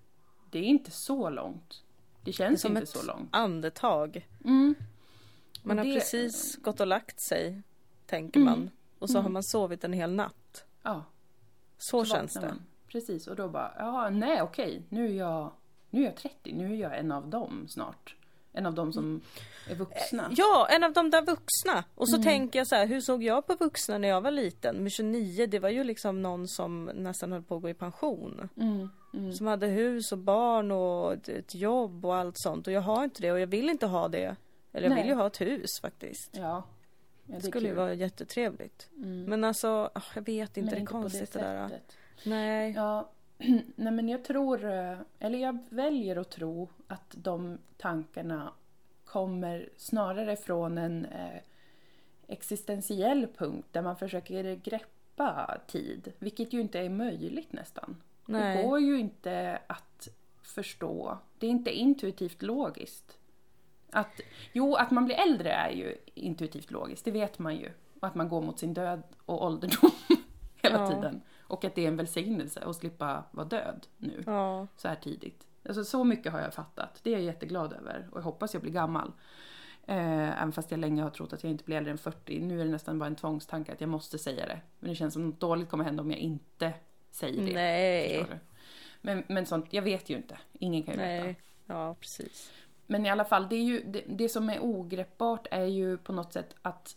det 0.50 0.58
är 0.58 0.62
inte 0.62 0.90
så 0.90 1.30
långt. 1.30 1.82
Det 2.24 2.32
känns 2.32 2.60
som 2.60 2.70
inte 2.70 2.82
ett 2.82 2.88
så 2.88 3.06
långt. 3.06 3.28
andetag. 3.32 4.28
Mm. 4.44 4.74
Man 5.62 5.78
Och 5.78 5.84
har 5.84 5.92
det- 5.92 6.00
precis 6.00 6.56
gått 6.56 6.80
och 6.80 6.86
lagt 6.86 7.20
sig, 7.20 7.62
tänker 8.06 8.40
Mm. 8.40 8.52
man. 8.52 8.70
Och 8.98 9.10
så 9.10 9.20
har 9.20 9.28
man 9.30 9.42
sovit 9.42 9.84
en 9.84 9.92
hel 9.92 10.12
natt. 10.12 10.64
Ja, 10.82 11.04
Så, 11.78 12.04
så 12.04 12.14
känns 12.14 12.34
det. 12.34 12.40
man. 12.40 12.62
Precis, 12.88 13.26
och 13.26 13.36
då 13.36 13.48
bara, 13.48 13.74
ja, 13.78 14.10
nej 14.10 14.42
okej, 14.42 14.82
nu 14.88 15.06
är 15.06 15.12
jag, 15.18 15.52
nu 15.90 16.00
är 16.00 16.04
jag 16.04 16.16
30, 16.16 16.52
nu 16.54 16.72
är 16.74 16.76
jag 16.78 16.98
en 16.98 17.12
av 17.12 17.28
dem 17.28 17.66
snart. 17.68 18.16
En 18.56 18.66
av 18.66 18.74
dem 18.74 18.92
som 18.92 19.20
är 19.70 19.74
vuxna. 19.74 20.30
Ja, 20.36 20.66
en 20.70 20.84
av 20.84 20.92
de 20.92 21.10
där 21.10 21.22
vuxna. 21.22 21.84
Och 21.94 22.08
Mm. 22.08 22.20
så 22.22 22.28
tänker 22.28 22.58
jag 22.58 22.66
så 22.66 22.74
här, 22.74 22.86
hur 22.86 23.00
såg 23.00 23.22
jag 23.22 23.46
på 23.46 23.54
vuxna 23.54 23.98
när 23.98 24.08
jag 24.08 24.20
var 24.20 24.30
liten? 24.30 24.82
Med 24.82 24.92
29, 24.92 25.46
det 25.46 25.58
var 25.58 25.68
ju 25.68 25.84
liksom 25.84 26.22
någon 26.22 26.48
som 26.48 26.84
nästan 26.94 27.32
höll 27.32 27.42
på 27.42 27.56
att 27.56 27.62
gå 27.62 27.68
i 27.68 27.74
pension. 27.74 28.48
Mm, 28.60 28.88
mm. 29.14 29.32
Som 29.32 29.46
hade 29.46 29.66
hus 29.66 30.12
och 30.12 30.18
barn 30.18 30.70
och 30.72 31.12
ett- 31.28 31.54
jobb 31.54 32.04
och 32.06 32.14
allt 32.16 32.38
sånt. 32.38 32.66
Och 32.66 32.72
jag 32.72 32.80
har 32.80 33.04
inte 33.04 33.22
det 33.22 33.32
och 33.32 33.40
jag 33.40 33.46
vill 33.46 33.68
inte 33.70 33.86
ha 33.86 34.08
det. 34.08 34.36
Eller 34.72 34.82
jag 34.88 34.94
Nej. 34.94 35.02
vill 35.02 35.10
ju 35.10 35.16
ha 35.16 35.26
ett 35.26 35.40
hus 35.40 35.80
faktiskt. 35.80 36.30
Ja. 36.32 36.40
ja 36.42 36.64
Det 37.26 37.36
är 37.36 37.40
skulle 37.40 37.68
ju 37.68 37.74
vara 37.74 37.94
jättetrevligt. 37.94 38.88
Mm. 38.96 39.24
Men 39.24 39.44
alltså, 39.44 39.90
ah, 39.94 40.02
jag 40.14 40.22
vet 40.26 40.56
inte, 40.56 40.60
Men 40.60 40.74
det 40.74 40.80
är 40.80 40.86
konstigt 40.86 41.32
det, 41.32 41.38
där. 41.38 41.68
sättet. 41.68 41.96
Nej. 42.24 42.72
Ja, 42.76 43.10
nej 43.76 43.92
men 43.92 44.08
jag 44.08 44.24
tror, 44.24 44.64
eh, 44.64 44.98
eller 45.18 45.38
jag 45.38 45.58
väljer 45.68 46.16
att 46.16 46.30
tro 46.30 46.68
att 46.88 47.14
de 47.16 47.58
tankarna 47.76 48.52
kommer 49.04 49.68
snarare 49.76 50.36
från 50.36 50.78
en 50.78 51.04
eh, 51.04 51.40
existentiell 52.26 53.26
punkt 53.26 53.68
där 53.72 53.82
man 53.82 53.96
försöker 53.96 54.54
greppa 54.54 55.60
tid, 55.66 56.12
vilket 56.18 56.52
ju 56.52 56.60
inte 56.60 56.78
är 56.78 56.88
möjligt 56.88 57.52
nästan. 57.52 57.96
Det 58.26 58.32
Nej. 58.32 58.62
går 58.66 58.80
ju 58.80 58.98
inte 58.98 59.58
att 59.66 60.08
förstå. 60.42 61.18
Det 61.38 61.46
är 61.46 61.50
inte 61.50 61.70
intuitivt 61.70 62.42
logiskt. 62.42 63.18
Att, 63.90 64.20
jo, 64.52 64.74
att 64.74 64.90
man 64.90 65.04
blir 65.04 65.16
äldre 65.16 65.52
är 65.52 65.70
ju 65.70 65.96
intuitivt 66.14 66.70
logiskt, 66.70 67.04
det 67.04 67.10
vet 67.10 67.38
man 67.38 67.56
ju. 67.56 67.70
Och 68.00 68.06
att 68.06 68.14
man 68.14 68.28
går 68.28 68.42
mot 68.42 68.58
sin 68.58 68.74
död 68.74 69.02
och 69.26 69.44
ålderdom 69.44 69.90
hela 70.62 70.78
Ja. 70.80 70.90
tiden. 70.90 71.22
Och 71.46 71.64
att 71.64 71.74
det 71.74 71.84
är 71.84 71.88
en 71.88 71.96
välsignelse 71.96 72.60
att 72.60 72.76
slippa 72.76 73.24
vara 73.30 73.46
död 73.46 73.86
nu, 73.98 74.22
Ja. 74.26 74.66
så 74.76 74.88
här 74.88 74.96
tidigt. 74.96 75.46
Alltså 75.68 75.84
så 75.84 76.04
mycket 76.04 76.32
har 76.32 76.40
jag 76.40 76.54
fattat. 76.54 77.00
Det 77.02 77.10
är 77.10 77.14
jag 77.14 77.22
jätteglad 77.22 77.72
över 77.72 78.08
och 78.12 78.18
jag 78.18 78.22
hoppas 78.24 78.54
jag 78.54 78.62
blir 78.62 78.72
gammal. 78.72 79.12
Eh, 79.86 80.42
även 80.42 80.52
fast 80.52 80.70
jag 80.70 80.80
länge 80.80 81.02
har 81.02 81.10
trott 81.10 81.32
att 81.32 81.42
jag 81.42 81.50
inte 81.50 81.64
blir 81.64 81.76
äldre 81.76 81.90
än 81.92 81.98
40. 81.98 82.40
Nu 82.40 82.60
är 82.60 82.64
det 82.64 82.70
nästan 82.70 82.98
bara 82.98 83.06
en 83.06 83.16
tvångstanke 83.16 83.72
att 83.72 83.80
jag 83.80 83.90
måste 83.90 84.18
säga 84.18 84.46
det. 84.46 84.60
Men 84.78 84.90
det 84.90 84.96
känns 84.96 85.14
som 85.14 85.26
något 85.26 85.40
dåligt 85.40 85.68
kommer 85.68 85.84
hända 85.84 86.02
om 86.02 86.10
jag 86.10 86.20
inte 86.20 86.72
säger 87.10 87.46
det. 87.46 87.52
Nej. 87.54 88.26
Men, 89.00 89.24
men 89.28 89.46
sånt, 89.46 89.66
jag 89.72 89.82
vet 89.82 90.10
ju 90.10 90.16
inte. 90.16 90.38
Ingen 90.52 90.82
kan 90.82 90.94
ju 90.94 91.00
veta. 91.00 91.24
Nej. 91.24 91.36
Ja, 91.66 91.94
precis. 92.00 92.52
Men 92.86 93.06
i 93.06 93.10
alla 93.10 93.24
fall, 93.24 93.48
det, 93.48 93.56
är 93.56 93.62
ju, 93.62 93.82
det, 93.86 94.02
det 94.06 94.28
som 94.28 94.50
är 94.50 94.58
ogreppbart 94.62 95.46
är 95.50 95.64
ju 95.64 95.98
på 95.98 96.12
något 96.12 96.32
sätt 96.32 96.54
att 96.62 96.96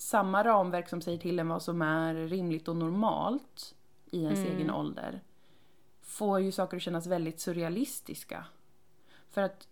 samma 0.00 0.44
ramverk 0.44 0.88
som 0.88 1.00
säger 1.00 1.18
till 1.18 1.38
en 1.38 1.48
vad 1.48 1.62
som 1.62 1.82
är 1.82 2.14
rimligt 2.14 2.68
och 2.68 2.76
normalt 2.76 3.74
i 4.10 4.22
ens 4.24 4.38
Mm. 4.38 4.56
egen 4.56 4.70
ålder 4.70 5.20
får 6.02 6.40
ju 6.40 6.52
saker 6.52 6.76
att 6.76 6.82
kännas 6.82 7.06
väldigt 7.06 7.40
surrealistiska. 7.40 8.44
För 9.30 9.42
att 9.42 9.68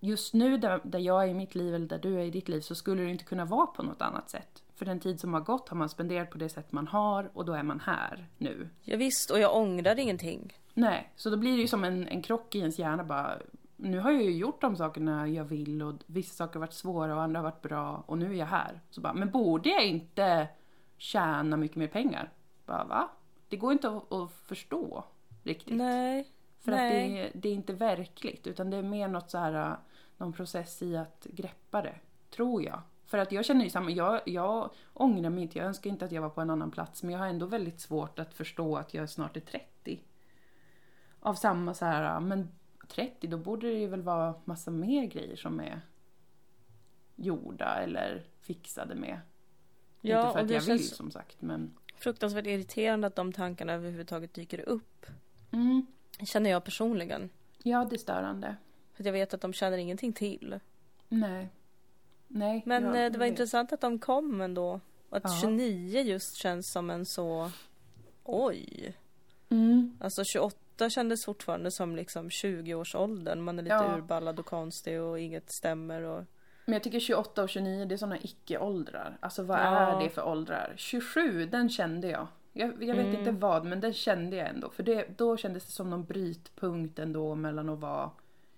just 0.00 0.34
nu 0.34 0.56
där, 0.58 0.80
där 0.84 0.98
jag 0.98 1.24
är 1.24 1.28
i 1.28 1.34
mitt 1.34 1.54
liv 1.54 1.74
eller 1.74 1.86
där 1.86 1.98
du 1.98 2.14
är 2.14 2.24
i 2.24 2.30
ditt 2.30 2.48
liv 2.48 2.60
så 2.60 2.74
skulle 2.74 3.02
det 3.02 3.10
inte 3.10 3.24
kunna 3.24 3.44
vara 3.44 3.66
på 3.66 3.82
något 3.82 4.02
annat 4.02 4.30
sätt. 4.30 4.62
För 4.74 4.84
den 4.84 5.00
tid 5.00 5.20
som 5.20 5.34
har 5.34 5.40
gått 5.40 5.68
har 5.68 5.76
man 5.76 5.88
spenderat 5.88 6.30
på 6.30 6.38
det 6.38 6.48
sätt 6.48 6.72
man 6.72 6.86
har 6.86 7.30
och 7.34 7.44
då 7.44 7.52
är 7.52 7.62
man 7.62 7.80
här 7.80 8.26
nu. 8.38 8.68
Ja, 8.82 8.96
visst, 8.96 9.30
och 9.30 9.38
jag 9.40 9.56
ångrar 9.56 9.98
ingenting. 9.98 10.52
Nej, 10.74 11.12
så 11.16 11.30
då 11.30 11.36
blir 11.36 11.56
det 11.56 11.60
ju 11.60 11.68
som 11.68 11.84
en, 11.84 12.08
en 12.08 12.22
krock 12.22 12.54
i 12.54 12.58
ens 12.58 12.78
hjärna 12.78 13.04
bara. 13.04 13.38
Nu 13.76 14.00
har 14.00 14.10
jag 14.10 14.22
ju 14.22 14.30
gjort 14.30 14.60
de 14.60 14.76
sakerna 14.76 15.28
jag 15.28 15.44
vill 15.44 15.82
och 15.82 15.94
vissa 16.06 16.34
saker 16.34 16.54
har 16.54 16.60
varit 16.60 16.72
svåra 16.72 17.16
och 17.16 17.22
andra 17.22 17.38
har 17.38 17.44
varit 17.44 17.62
bra 17.62 18.04
och 18.06 18.18
nu 18.18 18.30
är 18.30 18.38
jag 18.38 18.46
här. 18.46 18.80
Så 18.90 19.00
bara, 19.00 19.12
men 19.12 19.30
borde 19.30 19.68
jag 19.68 19.86
inte 19.86 20.48
tjäna 20.96 21.56
mycket 21.56 21.76
mer 21.76 21.88
pengar? 21.88 22.32
Bara, 22.66 22.84
va? 22.84 23.08
Det 23.48 23.56
går 23.56 23.72
inte 23.72 23.88
att, 23.88 24.12
att 24.12 24.30
förstå 24.30 25.04
riktigt. 25.42 25.76
Nej. 25.76 26.32
För 26.58 26.72
att 26.72 26.78
Nej. 26.78 27.30
det, 27.32 27.40
det 27.40 27.48
är 27.48 27.52
inte 27.52 27.72
verkligt 27.72 28.46
utan 28.46 28.70
det 28.70 28.76
är 28.76 28.82
mer 28.82 29.08
något 29.08 29.30
så 29.30 29.38
här, 29.38 29.70
äh, 29.70 29.76
någon 30.16 30.32
process 30.32 30.82
i 30.82 30.96
att 30.96 31.26
greppa 31.30 31.82
det. 31.82 31.94
Tror 32.30 32.62
jag. 32.62 32.80
För 33.06 33.18
att 33.18 33.32
jag 33.32 33.44
känner 33.44 33.64
ju 33.64 33.70
samma, 33.70 33.90
jag, 33.90 34.20
jag 34.26 34.70
ångrar 34.92 35.30
mig 35.30 35.42
inte, 35.42 35.58
jag 35.58 35.66
önskar 35.66 35.90
inte 35.90 36.04
att 36.04 36.12
jag 36.12 36.22
var 36.22 36.28
på 36.28 36.40
en 36.40 36.50
annan 36.50 36.70
plats 36.70 37.02
men 37.02 37.12
jag 37.12 37.18
har 37.18 37.26
ändå 37.26 37.46
väldigt 37.46 37.80
svårt 37.80 38.18
att 38.18 38.34
förstå 38.34 38.76
att 38.76 38.94
jag 38.94 39.10
snart 39.10 39.36
är 39.36 39.40
30. 39.40 40.00
Av 41.20 41.34
samma 41.34 41.74
så 41.74 41.84
här, 41.84 42.14
äh, 42.14 42.20
men 42.20 42.48
30 42.88 43.26
då 43.26 43.36
borde 43.38 43.66
det 43.66 43.78
ju 43.78 43.86
väl 43.86 44.02
vara 44.02 44.34
massa 44.44 44.70
mer 44.70 45.04
grejer 45.06 45.36
som 45.36 45.60
är 45.60 45.80
gjorda 47.16 47.74
eller 47.82 48.24
fixade 48.40 48.94
med. 48.94 49.20
Ja, 50.00 50.20
inte 50.20 50.32
för 50.32 50.38
och 50.40 50.44
att 50.44 50.50
jag 50.50 50.60
vill 50.74 50.88
som 50.88 51.10
sagt 51.10 51.42
men... 51.42 51.76
Fruktansvärt 51.98 52.46
irriterande 52.46 53.06
att 53.06 53.14
de 53.16 53.32
tankarna 53.32 53.72
överhuvudtaget 53.72 54.34
dyker 54.34 54.60
upp. 54.60 55.06
Mm. 55.50 55.86
Känner 56.24 56.50
jag 56.50 56.64
personligen. 56.64 57.30
Ja, 57.62 57.84
det 57.90 57.96
är 57.96 57.98
störande. 57.98 58.56
För 58.94 59.02
att 59.02 59.06
jag 59.06 59.12
vet 59.12 59.34
att 59.34 59.40
de 59.40 59.52
känner 59.52 59.78
ingenting 59.78 60.12
till. 60.12 60.60
Nej. 61.08 61.48
Nej. 62.28 62.62
Men 62.66 62.82
jag- 62.84 63.04
eh, 63.04 63.12
det 63.12 63.18
var 63.18 63.24
vet. 63.26 63.30
intressant 63.32 63.72
att 63.72 63.80
de 63.80 63.98
kom 63.98 64.40
ändå. 64.40 64.80
Och 65.08 65.16
att 65.16 65.22
Ja. 65.24 65.38
29 65.40 66.00
just 66.00 66.36
känns 66.36 66.72
som 66.72 66.90
en 66.90 67.06
så... 67.06 67.50
Oj! 68.24 68.96
Mm. 69.48 69.96
Alltså 70.00 70.24
28 70.24 70.56
kändes 70.90 71.24
fortfarande 71.24 71.70
som 71.70 71.96
liksom 71.96 72.28
20-årsåldern. 72.28 73.40
Man 73.40 73.58
är 73.58 73.62
lite 73.62 73.74
Ja. 73.74 73.96
urballad 73.96 74.38
och 74.38 74.46
konstig 74.46 75.00
och 75.02 75.20
inget 75.20 75.50
stämmer 75.50 76.02
och... 76.02 76.24
Men 76.64 76.72
jag 76.72 76.82
tycker 76.82 77.00
28 77.00 77.42
och 77.42 77.48
29, 77.48 77.84
det 77.84 77.94
är 77.94 77.96
såna 77.96 78.18
icke-åldrar. 78.18 79.16
Alltså 79.20 79.42
vad 79.42 79.58
Ja. 79.58 79.62
är 79.64 80.02
det 80.04 80.08
för 80.10 80.24
åldrar? 80.28 80.74
27, 80.76 81.46
den 81.46 81.68
kände 81.68 82.08
jag. 82.08 82.26
Jag, 82.52 82.68
jag 82.68 82.94
vet 82.94 83.06
Mm. 83.06 83.18
inte 83.18 83.30
vad, 83.30 83.64
men 83.64 83.80
den 83.80 83.92
kände 83.92 84.36
jag 84.36 84.48
ändå. 84.48 84.70
För 84.70 84.82
det, 84.82 85.18
då 85.18 85.36
kändes 85.36 85.64
det 85.66 85.72
som 85.72 85.90
någon 85.90 86.04
brytpunkt 86.04 86.98
ändå 86.98 87.34
mellan 87.34 87.68
att 87.68 87.78
vara 87.78 88.10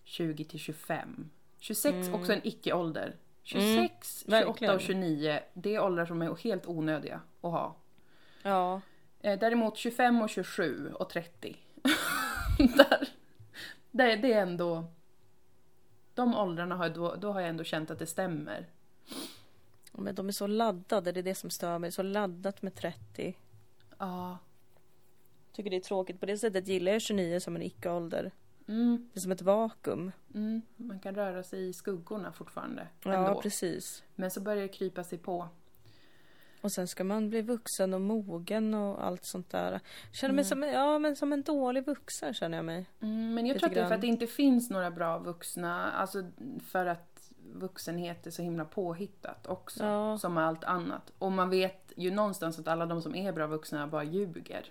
20 0.05 0.45
till 0.45 0.59
25. 0.61 1.31
26, 1.59 1.95
Mm. 2.09 2.15
också 2.15 2.33
en 2.33 2.41
icke-ålder. 2.47 3.17
26, 3.43 3.67
Mm, 3.77 3.91
28 3.91 4.31
verkligen. 4.47 4.75
och 4.75 4.81
29, 4.81 5.41
det 5.55 5.75
är 5.75 5.83
åldrar 5.85 6.07
som 6.07 6.23
är 6.23 6.35
helt 6.37 6.67
onödiga 6.67 7.21
att 7.41 7.51
ha. 7.53 7.77
Ja. 8.43 8.81
Eh, 9.21 9.39
däremot 9.39 9.77
25 9.77 10.23
och 10.23 10.29
27 10.31 10.93
och 10.95 11.11
30. 11.11 11.57
Där, 12.59 13.09
det, 13.91 14.17
det 14.17 14.33
är 14.33 14.43
ändå... 14.43 14.85
De 16.15 16.35
åldrarna 16.35 16.75
har 16.77 16.85
jag 16.85 16.95
då, 16.95 17.15
då 17.15 17.33
har 17.33 17.41
jag 17.41 17.49
ändå 17.51 17.65
känt 17.65 17.91
att 17.91 17.99
det 17.99 18.07
stämmer. 18.07 18.67
Men 19.93 20.15
de 20.15 20.29
är 20.29 20.33
så 20.33 20.47
laddade, 20.47 21.13
det 21.13 21.21
är 21.21 21.25
det 21.25 21.35
som 21.35 21.51
stör 21.51 21.79
mig. 21.79 21.93
Så 21.93 22.03
laddat 22.03 22.63
med 22.63 22.75
30. 22.75 23.37
Ja. 23.99 24.39
Tycker 25.53 25.71
det 25.71 25.77
är 25.77 25.81
tråkigt. 25.81 26.21
På 26.21 26.27
det 26.27 26.39
sättet 26.39 26.69
gillar 26.69 26.93
jag 26.93 27.03
29 27.03 27.41
som 27.41 27.57
en 27.57 27.63
icke-ålder. 27.63 28.31
Mm, 28.69 29.11
Det 29.13 29.19
är 29.19 29.21
som 29.21 29.33
ett 29.33 29.43
vakuum. 29.43 30.13
mm, 30.35 30.63
man 30.77 31.01
kan 31.01 31.15
röra 31.15 31.43
sig 31.43 31.69
i 31.69 31.73
skuggorna 31.73 32.33
fortfarande. 32.33 32.89
Ja, 33.03 33.13
ändå. 33.29 33.41
precis. 33.43 34.05
Men 34.15 34.31
så 34.31 34.41
börjar 34.41 34.63
det 34.63 34.69
krypa 34.69 35.05
sig 35.05 35.19
på. 35.19 35.49
Och 36.61 36.73
sen 36.73 36.89
ska 36.89 37.05
man 37.05 37.31
bli 37.31 37.43
vuxen 37.43 37.95
och 37.95 38.01
mogen 38.01 38.75
och 38.75 39.05
allt 39.07 39.25
sånt 39.25 39.51
där. 39.51 39.81
Känner 40.13 40.35
mig 40.35 40.45
Mm. 40.45 40.49
som, 40.49 40.63
ja, 40.63 40.99
men 40.99 41.17
som 41.17 41.33
en 41.33 41.43
dålig 41.43 41.87
vuxen 41.87 42.35
känner 42.35 42.59
jag 42.59 42.65
mig. 42.65 42.87
Mm, 43.03 43.35
men 43.35 43.47
jag 43.47 43.55
Lite 43.55 43.59
tror 43.59 43.69
att 43.69 43.75
det 43.75 43.81
är 43.81 43.89
för 43.89 43.95
att 43.95 44.01
det 44.01 44.07
inte 44.07 44.27
finns 44.27 44.71
några 44.71 44.91
bra 44.91 45.19
vuxna. 45.19 45.91
Alltså 45.93 46.23
för 46.71 46.87
att 46.87 47.31
vuxenhet 47.53 48.27
är 48.27 48.31
så 48.31 48.43
himla 48.43 48.65
påhittat 48.65 49.47
också. 49.47 49.85
Ja. 49.85 50.19
Som 50.19 50.37
allt 50.39 50.65
annat. 50.65 51.13
Och 51.19 51.33
man 51.33 51.51
vet 51.51 51.93
ju 51.97 52.11
någonstans 52.11 52.59
att 52.59 52.69
alla 52.69 52.87
de 52.87 53.03
som 53.03 53.15
är 53.15 53.33
bra 53.33 53.47
vuxna 53.47 53.87
bara 53.87 54.05
ljuger. 54.05 54.65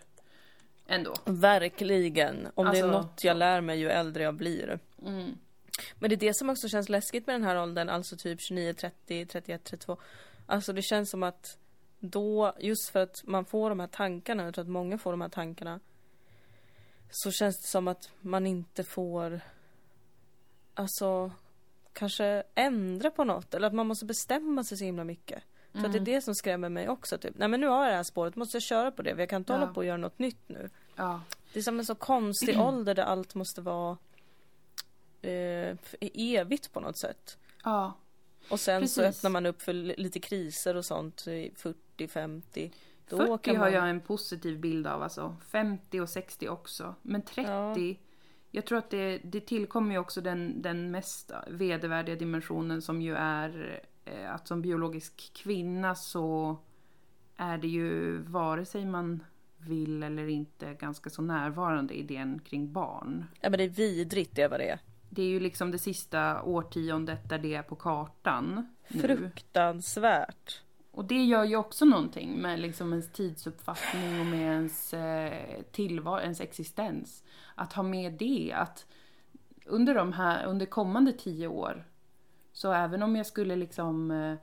Ändå. 0.88 1.14
Verkligen. 1.26 2.48
Om 2.56 2.66
det 2.66 2.80
är 2.80 2.84
Alltså, 2.84 2.88
något 3.02 3.24
jag 3.24 3.38
lär 3.38 3.62
mig 3.62 3.80
ju 3.80 3.90
äldre 3.90 4.24
jag 4.24 4.36
blir. 4.36 4.80
Mm. 5.06 5.38
Men 6.00 6.10
det 6.10 6.16
är 6.16 6.18
det 6.18 6.36
som 6.36 6.50
också 6.50 6.68
känns 6.68 6.90
läskigt 6.90 7.28
med 7.28 7.36
den 7.36 7.44
här 7.44 7.62
åldern, 7.62 7.90
alltså 7.90 8.16
typ 8.18 8.42
29, 8.42 8.74
30, 8.74 9.26
31, 9.26 9.64
32. 9.64 9.98
Alltså 10.46 10.74
det 10.74 10.82
känns 10.82 11.10
som 11.10 11.24
att 11.24 11.58
då, 12.00 12.54
just 12.60 12.90
för 12.90 13.00
att 13.04 13.24
man 13.24 13.46
får 13.46 13.70
de 13.70 13.80
här 13.80 13.88
tankarna, 13.88 14.44
jag 14.44 14.54
tror 14.54 14.64
att 14.66 14.70
många 14.72 14.98
får 14.98 15.12
de 15.12 15.22
här 15.22 15.30
tankarna. 15.30 15.80
Så 17.12 17.32
känns 17.32 17.62
det 17.62 17.68
som 17.68 17.88
att 17.88 18.12
man 18.22 18.48
inte 18.48 18.84
får, 18.84 19.40
alltså 20.74 21.32
kanske 21.94 22.44
ändra 22.56 23.12
på 23.12 23.24
något. 23.24 23.54
Eller 23.54 23.68
att 23.68 23.74
man 23.74 23.88
måste 23.88 24.06
bestämma 24.06 24.64
sig 24.64 24.78
så 24.78 24.84
himla 24.86 25.04
mycket. 25.04 25.44
För 25.72 25.86
att 25.86 25.92
det 25.92 25.98
är 25.98 26.06
det 26.06 26.22
som 26.22 26.36
skrämmer 26.36 26.70
mig 26.70 26.90
också. 26.90 27.18
Typ. 27.18 27.38
Nej 27.38 27.48
men 27.48 27.60
nu 27.60 27.68
har 27.68 27.84
jag 27.84 27.92
det 27.94 27.96
här 27.96 28.04
spåret, 28.04 28.36
måste 28.36 28.56
jag 28.56 28.64
köra 28.64 28.92
på 28.92 29.02
det. 29.02 29.10
Jag 29.18 29.30
kan 29.30 29.42
inte 29.42 29.54
Ja. 29.54 29.60
hålla 29.60 29.74
på 29.74 29.78
och 29.80 29.86
göra 29.86 29.98
något 29.98 30.20
nytt 30.20 30.50
nu. 30.50 30.70
Ja. 30.96 31.22
Det 31.54 31.60
är 31.60 31.64
som 31.64 31.80
en 31.80 31.86
så 31.86 31.96
konstig 31.96 32.60
ålder 32.62 32.96
där 32.96 33.04
allt 33.04 33.36
måste 33.36 33.62
vara 33.62 33.98
eh, 35.22 35.78
evigt 36.00 36.74
på 36.74 36.80
något 36.80 37.00
sätt. 37.00 37.38
Ja. 37.64 37.94
Och 38.50 38.60
sen 38.60 38.88
så 38.88 39.02
Precis. 39.02 39.18
öppnar 39.20 39.30
man 39.30 39.46
upp 39.46 39.62
för 39.62 39.74
li- 39.74 39.96
lite 39.98 40.20
kriser 40.20 40.76
och 40.76 40.86
sånt 40.86 41.28
i 41.28 41.52
40, 41.98 42.08
50. 42.08 42.72
Då 43.10 43.18
40 43.18 43.44
kan 43.44 43.56
har 43.56 43.64
man... 43.64 43.74
jag 43.74 43.90
en 43.90 44.02
positiv 44.02 44.60
bild 44.60 44.88
av 44.88 45.04
alltså. 45.04 45.36
50 45.52 46.00
och 46.02 46.10
60 46.10 46.50
också. 46.50 46.96
Men 47.02 47.22
30, 47.22 47.52
Ja. 47.52 47.96
jag 48.52 48.66
tror 48.66 48.78
att 48.78 48.90
det, 48.90 49.18
det 49.18 49.40
tillkommer 49.40 49.92
ju 49.92 50.00
också 50.00 50.22
den, 50.22 50.62
den 50.62 50.92
mest 50.92 51.32
vedervärdiga 51.48 52.16
dimensionen 52.16 52.82
som 52.82 53.02
ju 53.02 53.16
är 53.16 53.82
eh, 54.06 54.34
att 54.34 54.48
som 54.48 54.62
biologisk 54.62 55.34
kvinna 55.34 55.96
så 55.96 56.58
är 57.36 57.58
det 57.58 57.68
ju 57.68 58.18
vare 58.22 58.66
sig 58.66 58.86
man 58.86 59.24
vill 59.58 60.04
eller 60.04 60.28
inte 60.28 60.74
ganska 60.74 61.10
så 61.10 61.22
närvarande 61.22 61.94
idén 61.94 62.40
kring 62.46 62.74
barn. 62.74 63.26
Ja 63.42 63.50
men 63.50 63.58
det 63.58 63.64
är 63.64 63.70
vidrigt 63.70 64.36
det 64.36 64.48
vad 64.48 64.60
det 64.60 64.70
är. 64.70 64.80
Det 65.10 65.22
är 65.22 65.28
ju 65.28 65.40
liksom 65.40 65.72
det 65.72 65.80
sista 65.80 66.42
årtiondet 66.42 67.30
där 67.30 67.38
det 67.38 67.54
är 67.56 67.64
på 67.64 67.76
kartan 67.76 68.68
nu. 68.88 69.02
Fruktansvärt. 69.02 70.62
Och 70.98 71.06
det 71.06 71.24
gör 71.26 71.44
ju 71.44 71.56
också 71.56 71.86
någonting 71.86 72.42
med 72.42 72.60
liksom 72.60 72.92
ens 72.94 73.12
tidsuppfattning 73.12 74.20
och 74.20 74.26
med 74.26 74.40
ens 74.42 74.94
eh, 74.94 75.62
tillvaro, 75.72 76.20
ens 76.22 76.42
existens. 76.42 77.24
Att 77.56 77.74
ha 77.74 77.84
med 77.84 78.14
det, 78.14 78.54
att 78.56 78.86
under 79.66 79.96
de 79.96 80.14
här, 80.14 80.46
under 80.46 80.66
kommande 80.66 81.14
tio 81.14 81.48
år, 81.48 81.86
så 82.54 82.72
även 82.72 83.04
om 83.04 83.16
jag 83.16 83.26
skulle 83.26 83.56
liksom 83.56 84.12
eh, 84.12 84.36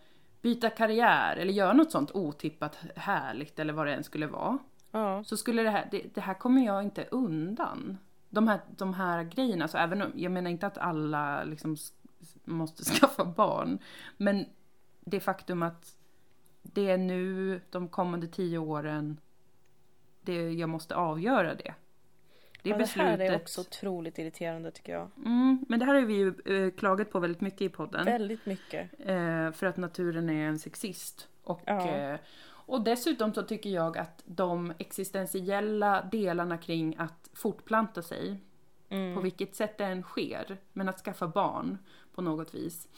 byta 0.43 0.71
karriär 0.71 1.37
eller 1.37 1.53
göra 1.53 1.73
något 1.73 1.91
sånt 1.93 2.11
otippat 2.11 2.79
härligt 2.97 3.59
eller 3.59 3.73
vad 3.73 3.87
det 3.87 3.95
än 3.95 4.05
skulle 4.05 4.27
vara, 4.27 4.59
Ja. 4.91 5.25
så 5.25 5.37
skulle 5.37 5.63
det 5.63 5.71
här, 5.71 5.89
det, 5.91 6.15
det 6.15 6.21
här 6.21 6.35
kommer 6.35 6.67
jag 6.67 6.83
inte 6.83 7.05
undan. 7.11 7.99
De 8.29 8.49
här, 8.49 8.61
de 8.77 8.95
här 8.95 9.23
grejerna, 9.23 9.69
så 9.69 9.79
även 9.79 10.03
om, 10.03 10.13
jag 10.17 10.33
menar 10.33 10.51
inte 10.51 10.67
att 10.67 10.79
alla 10.79 11.45
liksom 11.45 11.77
måste 12.45 12.85
skaffa 12.95 13.25
barn, 13.25 13.79
men 14.17 14.47
det 15.01 15.21
faktum 15.21 15.63
att 15.63 15.97
det 16.73 16.91
är 16.91 16.99
nu, 16.99 17.61
de 17.71 17.89
kommande 17.89 18.27
tio 18.27 18.59
åren, 18.59 19.21
det, 20.21 20.53
jag 20.53 20.69
måste 20.69 20.95
avgöra 20.97 21.55
det. 21.55 21.75
Det 22.63 22.71
ja, 22.71 22.77
beslutet. 22.77 23.19
det 23.19 23.25
här 23.25 23.33
är 23.33 23.37
också 23.37 23.61
otroligt 23.61 24.19
irriterande 24.19 24.71
tycker 24.71 24.93
jag. 24.93 25.11
mm, 25.17 25.65
men 25.69 25.79
det 25.79 25.85
här 25.87 25.95
har 25.95 26.03
vi 26.03 26.15
ju 26.15 26.35
eh, 26.45 26.71
klagat 26.71 27.11
på 27.11 27.19
väldigt 27.21 27.41
mycket 27.41 27.61
i 27.63 27.69
podden. 27.69 28.05
Väldigt 28.05 28.47
mycket. 28.47 28.91
Eh, 28.99 29.51
för 29.53 29.65
att 29.65 29.77
naturen 29.77 30.31
är 30.31 30.49
en 30.49 30.59
sexist. 30.59 31.29
Och, 31.43 31.61
Ja. 31.67 31.89
eh, 31.89 32.19
och 32.67 32.85
dessutom 32.85 33.35
så 33.35 33.43
tycker 33.43 33.71
jag 33.71 33.99
att 33.99 34.23
de 34.25 34.73
existentiella 34.79 36.03
delarna 36.13 36.59
kring 36.59 36.97
att 36.99 37.31
fortplanta 37.33 38.03
sig, 38.03 38.41
Mm. 38.89 39.15
på 39.15 39.21
vilket 39.21 39.55
sätt 39.57 39.79
det 39.79 39.85
än 39.85 40.03
sker, 40.03 40.57
men 40.73 40.89
att 40.89 41.01
skaffa 41.01 41.29
barn 41.29 41.79
på 42.15 42.23
något 42.23 42.55
vis. 42.55 42.89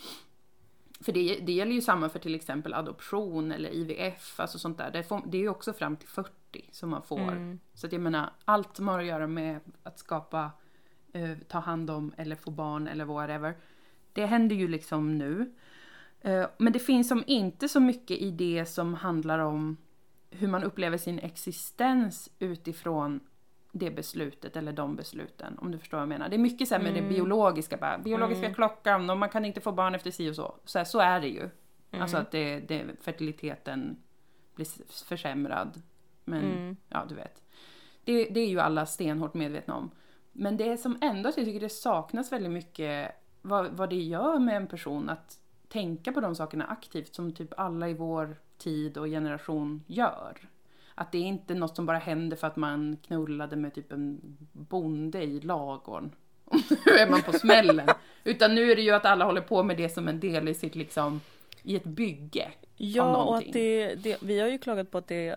För 1.01 1.12
det, 1.12 1.38
det 1.40 1.53
gäller 1.53 1.72
ju 1.72 1.80
samma 1.80 2.09
för 2.09 2.18
till 2.18 2.34
exempel 2.34 2.74
adoption 2.74 3.53
eller 3.53 3.70
IVF, 3.70 4.40
alltså 4.40 4.59
sånt 4.59 4.78
där. 4.78 4.90
Det, 4.90 5.03
får, 5.03 5.22
det 5.26 5.38
är 5.38 5.42
ju 5.42 5.49
också 5.49 5.72
fram 5.72 5.97
till 5.97 6.09
40 6.09 6.32
som 6.70 6.90
man 6.90 7.03
får. 7.03 7.32
Mm. 7.32 7.59
Så 7.74 7.86
att 7.86 7.92
jag 7.92 8.03
menar, 8.03 8.30
allt 8.44 8.76
som 8.76 8.88
har 8.88 8.99
att 8.99 9.07
göra 9.07 9.26
med 9.26 9.61
att 9.82 9.99
skapa, 9.99 10.51
eh, 11.12 11.38
ta 11.49 11.59
hand 11.59 11.90
om 11.90 12.14
eller 12.16 12.36
få 12.36 12.51
barn 12.51 12.88
eller 12.88 13.05
whatever. 13.05 13.57
Det 14.12 14.26
händer 14.26 14.57
ju 14.57 14.68
liksom 14.68 15.18
nu. 15.18 15.55
Eh, 16.20 16.47
men 16.59 16.72
det 16.72 16.78
finns 16.78 17.09
som 17.09 17.24
inte 17.26 17.68
så 17.68 17.80
mycket 17.80 18.18
i 18.18 18.30
det 18.30 18.66
som 18.66 18.94
handlar 18.94 19.38
om 19.38 19.76
hur 20.30 20.49
man 20.49 20.64
upplever 20.64 20.99
sin 20.99 21.18
existens 21.18 22.30
utifrån 22.38 23.20
det 23.79 23.91
beslutet 23.91 24.57
eller 24.57 24.72
de 24.72 24.97
besluten. 24.97 25.59
Om 25.59 25.70
du 25.70 25.79
förstår 25.79 25.99
vad 25.99 26.03
jag 26.03 26.09
menar. 26.09 26.29
Det 26.29 26.37
är 26.37 26.39
mycket 26.39 26.68
så 26.68 26.74
här 26.74 26.83
med 26.83 26.95
det 26.95 27.03
biologiska, 27.03 27.77
bara, 27.77 27.99
biologiska 27.99 28.55
klockan 28.55 29.11
och 29.11 29.18
man 29.18 29.29
kan 29.29 29.45
inte 29.45 29.61
få 29.61 29.72
barn 29.72 29.95
efter 29.95 30.11
si 30.11 30.31
och 30.31 30.37
så. 30.37 30.55
Så, 30.64 30.79
här, 30.79 30.85
så 30.85 30.99
är 30.99 31.20
det 31.20 31.29
ju. 31.29 31.49
Alltså 31.91 32.16
att 32.16 32.31
det, 32.31 32.61
det, 32.61 32.85
fertiliteten 33.01 33.97
blir 34.55 34.66
försämrad. 35.05 35.83
Men 36.24 36.45
Mm. 36.45 36.77
ja, 36.89 37.05
du 37.09 37.14
vet. 37.14 37.43
Det, 38.05 38.24
det 38.24 38.41
är 38.41 38.49
ju 38.49 38.61
alla 38.61 38.87
stenhårt 38.87 39.35
medvetna 39.35 39.74
om. 39.74 39.91
Men 40.33 40.57
det 40.57 40.77
som 40.77 40.99
ändå 41.01 41.29
jag 41.29 41.35
tycker 41.35 41.61
det 41.61 41.68
saknas 41.68 42.33
väldigt 42.33 42.53
mycket 42.53 43.12
vad, 43.43 43.66
vad 43.66 43.91
det 43.91 43.97
gör 44.03 44.39
med 44.39 44.57
en 44.57 44.66
person 44.66 45.09
att 45.09 45.39
tänka 45.68 46.12
på 46.12 46.20
de 46.20 46.35
sakerna 46.35 46.64
aktivt 46.66 47.14
som 47.14 47.33
typ 47.33 47.53
alla 47.57 47.89
i 47.89 47.95
vår 47.95 48.37
tid 48.59 48.99
och 48.99 49.07
generation 49.07 49.83
gör. 49.87 50.49
Att 50.99 51.12
det 51.12 51.18
är 51.18 51.22
inte 51.22 51.55
något 51.55 51.76
som 51.76 51.86
bara 51.86 51.99
händer 51.99 52.36
för 52.36 52.47
att 52.47 52.57
man 52.57 52.97
knullade 53.07 53.57
med 53.57 53.74
typ 53.74 53.92
en 53.92 54.20
bonde 54.53 55.22
i 55.22 55.40
lagorn. 55.40 56.11
nu 56.86 56.92
är 56.92 57.11
man 57.11 57.22
på 57.22 57.32
smällen. 57.32 57.88
Utan 58.24 58.55
nu 58.55 58.72
är 58.72 58.76
det 58.76 58.82
ju 58.82 58.90
att 58.90 59.05
alla 59.05 59.24
håller 59.24 59.40
på 59.40 59.62
med 59.62 59.76
det 59.76 59.88
som 59.88 60.09
en 60.09 60.20
del 60.20 60.49
i 60.49 60.55
sitt 60.55 60.74
liksom, 60.74 61.20
i 61.62 61.76
ett 61.76 61.84
bygge. 61.84 62.51
Ja, 62.76 63.24
och 63.24 63.36
att 63.36 63.53
det, 63.53 63.94
det, 63.94 64.22
vi 64.22 64.40
har 64.40 64.49
ju 64.49 64.59
klagat 64.59 64.90
på 64.90 64.99
att 64.99 65.09
det 65.09 65.36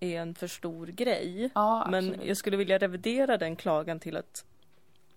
är 0.00 0.20
en 0.20 0.34
för 0.34 0.46
stor 0.46 0.86
grej. 0.86 1.50
Ja, 1.54 1.86
Men 1.90 2.16
jag 2.24 2.36
skulle 2.36 2.56
vilja 2.56 2.78
revidera 2.78 3.36
den 3.36 3.56
klagan 3.56 4.00
till 4.00 4.16
att 4.16 4.44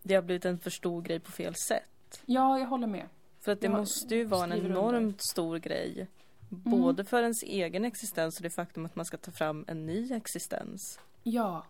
det 0.03 0.15
har 0.15 0.21
blivit 0.21 0.45
en 0.45 0.59
för 0.59 0.69
stor 0.69 1.01
grej 1.01 1.19
på 1.19 1.31
fel 1.31 1.55
sätt. 1.55 2.21
Ja, 2.25 2.59
jag 2.59 2.65
håller 2.65 2.87
med. 2.87 3.05
För 3.39 3.51
att 3.51 3.61
det 3.61 3.67
Jag 3.67 3.77
måste 3.77 4.15
ju 4.15 4.23
vara 4.23 4.43
en 4.43 4.53
enormt 4.53 4.95
under. 4.95 5.19
Stor 5.19 5.57
grej. 5.57 6.07
Både 6.49 7.05
för 7.05 7.21
ens 7.21 7.43
egen 7.43 7.85
existens 7.85 8.37
och 8.37 8.43
det 8.43 8.49
faktum 8.49 8.85
att 8.85 8.95
man 8.95 9.05
ska 9.05 9.17
ta 9.17 9.31
fram 9.31 9.65
en 9.67 9.85
ny 9.85 10.11
existens. 10.11 10.99
Ja. 11.23 11.65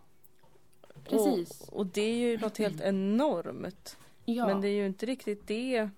Precis. 1.04 1.60
Och, 1.60 1.76
och 1.76 1.86
det 1.86 2.00
är 2.00 2.16
ju 2.16 2.38
något 2.38 2.58
helt 2.58 2.80
enormt. 2.80 3.96
ja. 4.24 4.46
Men 4.46 4.60
det 4.60 4.68
är 4.68 4.72
ju 4.72 4.86
inte 4.86 5.06
riktigt 5.06 5.46
det. 5.46 5.90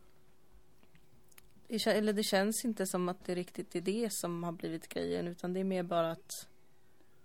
Eller 1.87 2.13
det 2.13 2.23
känns 2.23 2.65
inte 2.65 2.87
som 2.87 3.09
att 3.09 3.25
det 3.25 3.35
riktigt 3.35 3.77
är 3.77 3.81
det 3.81 4.11
som 4.13 4.45
har 4.45 4.53
blivit 4.53 4.89
grejen 4.89 5.29
utan 5.29 5.53
det 5.53 5.61
är 5.61 5.65
mer 5.65 5.83
bara 5.83 6.11
att 6.11 6.49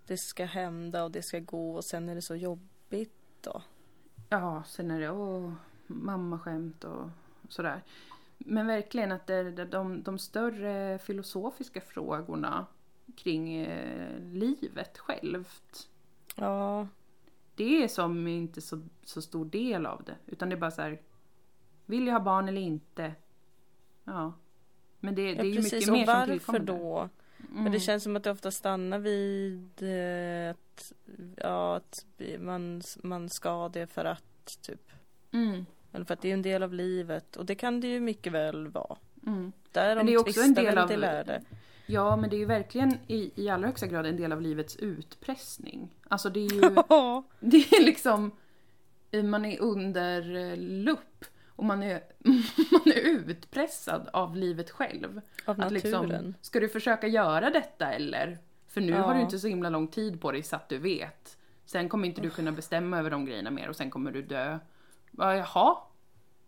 det 0.07 0.17
ska 0.17 0.45
hända 0.45 1.03
och 1.03 1.11
det 1.11 1.21
ska 1.21 1.39
gå 1.39 1.75
och 1.75 1.85
sen 1.85 2.09
är 2.09 2.15
det 2.15 2.21
så 2.21 2.35
jobbigt 2.35 3.13
då. 3.41 3.61
Ja, 4.29 4.63
sen 4.67 4.91
är 4.91 4.99
det 4.99 5.09
åh, 5.09 5.53
mammaskämt 5.87 6.83
och 6.83 7.09
sådär. 7.49 7.81
Men 8.37 8.67
verkligen 8.67 9.11
att 9.11 9.27
det, 9.27 9.51
de, 9.65 10.03
de 10.03 10.19
större 10.19 10.99
filosofiska 10.99 11.81
frågorna 11.81 12.65
kring 13.15 13.55
eh, 13.55 14.19
livet 14.19 14.97
självt. 14.97 15.89
Ja, 16.35 16.87
Det 17.55 17.83
är 17.83 17.87
som 17.87 18.27
inte 18.27 18.61
så, 18.61 18.81
så 19.03 19.21
stor 19.21 19.45
del 19.45 19.85
av 19.85 20.03
det. 20.03 20.15
Utan 20.25 20.49
det 20.49 20.55
är 20.55 20.59
bara 20.59 20.71
så 20.71 20.81
här. 20.81 21.01
Vill 21.85 22.07
jag 22.07 22.13
ha 22.13 22.19
barn 22.19 22.47
eller 22.47 22.61
inte? 22.61 23.13
Ja. 24.03 24.33
Men 24.99 25.15
det, 25.15 25.21
det 25.33 25.35
ja 25.35 25.41
är 25.41 25.45
ju 25.45 25.55
precis. 25.55 25.73
mycket 25.73 25.89
Och 25.89 25.93
mer 25.93 26.05
som 26.05 26.13
varför 26.13 26.33
tillkommer 26.33 26.59
där. 26.59 26.65
då? 26.65 27.09
Mm. 27.49 27.63
Men 27.63 27.71
det 27.71 27.79
känns 27.79 28.03
som 28.03 28.15
att 28.15 28.23
det 28.23 28.31
ofta 28.31 28.51
stannar 28.51 28.99
vid 28.99 29.83
eh, 29.83 30.49
att, 30.49 30.93
ja, 31.37 31.75
att 31.75 32.05
man, 32.39 32.81
man 33.03 33.29
ska 33.29 33.69
det 33.69 33.87
för 33.87 34.05
att 34.05 34.61
typ. 34.61 34.91
Mm. 35.31 35.65
Eller 35.95 36.05
för 36.05 36.13
att 36.13 36.21
det 36.21 36.29
är 36.29 36.33
en 36.33 36.41
del 36.41 36.63
av 36.63 36.73
livet 36.73 37.35
och 37.35 37.45
det 37.45 37.55
kan 37.55 37.79
det 37.79 37.87
ju 37.87 37.99
mycket 37.99 38.33
väl 38.33 38.67
vara. 38.67 38.97
Mm. 39.27 39.51
Därom 39.71 39.97
Men 39.97 40.05
det 40.05 40.13
är 40.13 40.17
också 40.19 40.41
en 40.41 40.53
del 40.53 40.77
av- 40.77 40.87
de 40.89 40.97
lärde. 40.97 41.41
Ja, 41.85 42.15
men 42.15 42.29
det 42.29 42.35
är 42.35 42.39
ju 42.39 42.45
verkligen 42.45 42.97
i, 43.07 43.31
i 43.35 43.49
allra 43.49 43.67
högsta 43.67 43.87
grad 43.87 44.05
en 44.05 44.17
del 44.17 44.31
av 44.31 44.41
livets 44.41 44.75
utpressning. 44.75 45.89
Alltså 46.07 46.29
det 46.29 46.39
är 46.39 46.53
ju... 46.53 46.61
Det 47.39 47.57
är 47.57 47.85
liksom, 47.85 48.31
man 49.23 49.45
är 49.45 49.59
under 49.61 50.35
eh, 50.51 50.57
lupp 50.57 51.25
och 51.47 51.65
man 51.65 51.83
är, 51.83 52.01
man 52.71 52.93
är 52.95 52.99
utpressad 52.99 54.09
av 54.13 54.35
livet 54.35 54.69
själv. 54.71 55.21
Av 55.45 55.61
Att 55.61 55.71
naturen. 55.71 55.73
liksom, 56.07 56.33
ska 56.41 56.59
du 56.59 56.69
försöka 56.69 57.07
göra 57.07 57.49
detta 57.49 57.93
eller? 57.93 58.37
För 58.67 58.81
nu 58.81 58.91
Ja. 58.91 59.01
har 59.01 59.15
du 59.15 59.21
inte 59.21 59.39
så 59.39 59.47
himla 59.47 59.69
lång 59.69 59.87
tid 59.87 60.21
på 60.21 60.31
dig 60.31 60.43
så 60.43 60.55
att 60.55 60.69
du 60.69 60.77
vet. 60.77 61.37
Sen 61.65 61.89
kommer 61.89 62.07
inte 62.07 62.21
du 62.21 62.29
kunna 62.29 62.51
bestämma 62.51 62.99
över 62.99 63.09
de 63.09 63.25
grejerna 63.25 63.51
mer 63.51 63.69
och 63.69 63.75
sen 63.75 63.89
kommer 63.91 64.11
du 64.11 64.21
dö. 64.21 64.59
Ja, 65.17 65.35
Jaha, 65.35 65.77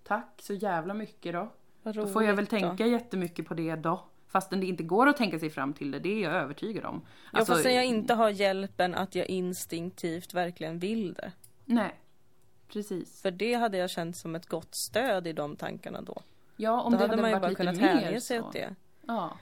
tack 0.04 0.40
så 0.42 0.54
jävla 0.54 0.94
mycket 0.94 1.34
då. 1.34 1.52
Då 1.84 2.08
får 2.08 2.24
jag 2.24 2.36
väl 2.36 2.38
roligt 2.38 2.50
då. 2.50 2.58
tänka 2.58 2.86
jättemycket 2.86 3.48
på 3.48 3.54
det 3.54 3.76
då. 3.76 4.04
Fastän 4.28 4.60
det 4.60 4.66
inte 4.66 4.84
går 4.84 5.08
att 5.08 5.18
tänka 5.18 5.40
sig 5.40 5.50
fram 5.50 5.74
till 5.74 5.92
det, 5.92 6.00
det 6.00 6.10
är 6.10 6.24
jag 6.24 6.34
övertygad 6.34 6.86
om. 6.86 7.02
Ja, 7.32 7.40
Alltså, 7.40 7.54
fast 7.54 7.66
jag 7.66 7.86
inte 7.86 8.14
har 8.14 8.30
hjälpen 8.30 8.96
att 8.96 9.16
jag 9.16 9.28
instinktivt 9.28 10.34
verkligen 10.34 10.80
vill 10.80 11.14
det. 11.14 11.32
Nej, 11.66 11.96
precis. 12.68 13.22
För 13.22 13.32
det 13.32 13.54
hade 13.54 13.78
jag 13.78 13.90
känt 13.90 14.18
som 14.18 14.36
ett 14.36 14.46
gott 14.46 14.76
stöd 14.76 15.28
i 15.28 15.34
de 15.34 15.56
tankarna 15.56 16.02
då. 16.02 16.22
Ja, 16.56 16.82
om 16.82 16.92
då 16.92 16.98
det 16.98 17.08
hade 17.08 17.22
man 17.22 17.32
ju 17.32 17.40
bara 17.40 17.56
kunnat 17.56 17.78
hänge 17.78 18.22
sig 18.22 18.40
åt 18.42 18.54
det. 18.54 18.76
Ja. 19.08 19.38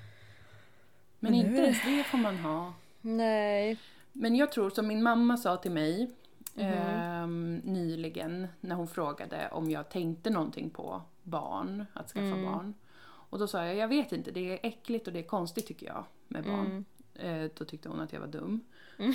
Men, 1.19 1.31
Men 1.31 1.33
inte 1.33 1.61
ens 1.61 1.85
det 1.85 2.03
får 2.03 2.17
man 2.17 2.37
ha. 2.37 2.73
Nej. 3.01 3.77
Men 4.11 4.35
jag 4.35 4.51
tror 4.51 4.69
som 4.69 4.87
min 4.87 5.03
mamma 5.03 5.37
sa 5.37 5.57
till 5.57 5.71
mig 5.71 6.11
Mhm. 6.57 6.67
ehm, 6.73 7.55
nyligen 7.63 8.47
när 8.61 8.75
hon 8.75 8.87
frågade 8.87 9.49
om 9.51 9.71
jag 9.71 9.89
tänkte 9.89 10.29
någonting 10.29 10.69
på 10.69 11.01
barn, 11.23 11.85
att 11.93 12.09
skaffa 12.09 12.25
Mm. 12.25 12.45
barn. 12.45 12.73
Och 13.07 13.39
då 13.39 13.47
sa 13.47 13.65
jag, 13.65 13.75
jag 13.75 13.87
vet 13.87 14.11
inte, 14.11 14.31
det 14.31 14.53
är 14.53 14.59
äckligt 14.67 15.07
och 15.07 15.13
det 15.13 15.19
är 15.19 15.23
konstigt 15.23 15.67
tycker 15.67 15.87
jag 15.87 16.03
med 16.27 16.43
barn. 16.43 16.85
Mm. 17.19 17.43
Eh, 17.43 17.51
då 17.57 17.65
tyckte 17.65 17.89
hon 17.89 17.99
att 17.99 18.13
jag 18.13 18.19
var 18.19 18.27
dum. 18.27 18.61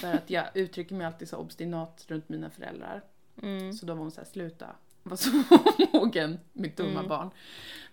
För 0.00 0.14
att 0.14 0.30
jag 0.30 0.44
uttrycker 0.54 0.94
mig 0.94 1.06
alltid 1.06 1.28
så 1.28 1.36
obstinat 1.36 2.04
runt 2.08 2.28
mina 2.28 2.50
föräldrar. 2.50 3.02
Mm. 3.42 3.72
Så 3.72 3.86
då 3.86 3.94
var 3.94 4.00
hon 4.00 4.10
såhär, 4.10 4.28
sluta 4.28 4.66
var 5.02 5.16
så 5.16 5.30
mogen, 5.98 6.38
mitt 6.52 6.76
dumma 6.76 6.90
Mm. 6.98 7.08
barn. 7.08 7.30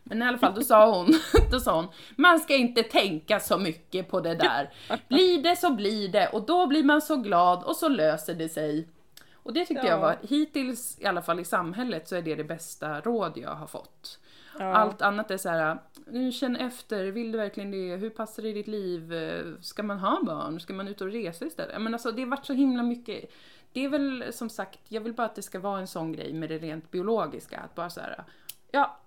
Men 0.03 0.21
i 0.21 0.25
alla 0.25 0.37
fall, 0.37 0.55
då 0.55 0.61
sa 0.61 0.97
hon, 0.97 1.13
då 1.51 1.59
sa 1.59 1.75
hon, 1.75 1.87
man 2.15 2.39
ska 2.39 2.55
inte 2.55 2.83
tänka 2.83 3.39
så 3.39 3.57
mycket 3.57 4.09
på 4.09 4.19
det 4.21 4.35
där. 4.35 4.73
Blir 5.07 5.43
det 5.43 5.55
så 5.55 5.73
blir 5.73 6.07
det 6.09 6.27
och 6.27 6.45
då 6.45 6.67
blir 6.67 6.83
man 6.83 7.01
så 7.01 7.15
glad 7.15 7.63
och 7.63 7.75
så 7.75 7.89
löser 7.89 8.33
det 8.33 8.49
sig. 8.49 8.87
Och 9.47 9.53
det 9.53 9.65
tyckte 9.65 9.85
Ja. 9.87 9.91
jag 9.91 9.99
var, 9.99 10.17
hittills 10.21 10.97
i 11.01 11.05
alla 11.05 11.21
fall 11.21 11.39
i 11.39 11.45
samhället 11.45 12.07
så 12.07 12.15
är 12.15 12.21
det 12.21 12.35
det 12.35 12.43
bästa 12.43 13.01
råd 13.01 13.31
jag 13.37 13.49
har 13.55 13.67
fått. 13.67 14.19
Ja. 14.59 14.65
Allt 14.65 15.01
annat 15.01 15.31
är 15.31 15.37
så 15.37 15.49
här, 15.49 15.77
"Nu, 16.07 16.31
känn 16.31 16.55
efter, 16.55 17.03
vill 17.05 17.31
du 17.31 17.37
verkligen 17.37 17.71
det? 17.71 17.95
Hur 17.95 18.09
passar 18.09 18.43
det 18.43 18.49
i 18.49 18.53
ditt 18.53 18.67
liv? 18.67 19.13
Ska 19.61 19.83
man 19.83 19.99
ha 19.99 20.23
barn? 20.23 20.59
Ska 20.59 20.73
man 20.73 20.87
ut 20.87 21.01
och 21.01 21.11
resa 21.11 21.45
istället? 21.45 21.81
Men 21.81 21.93
alltså 21.93 22.11
det 22.11 22.21
har 22.21 22.29
varit 22.29 22.45
så 22.45 22.53
himla 22.53 22.83
mycket. 22.83 23.31
Det 23.73 23.85
är 23.85 23.89
väl 23.89 24.23
som 24.31 24.49
sagt, 24.49 24.79
jag 24.87 25.01
vill 25.01 25.13
bara 25.13 25.25
att 25.27 25.35
det 25.35 25.41
ska 25.41 25.59
vara 25.59 25.79
en 25.79 25.87
sån 25.87 26.11
grej 26.11 26.33
med 26.33 26.49
det 26.49 26.57
rent 26.57 26.91
biologiska. 26.91 27.59
Att 27.59 27.75
bara 27.75 27.89
så 27.89 28.01
här, 28.01 28.23
ja, 28.71 28.97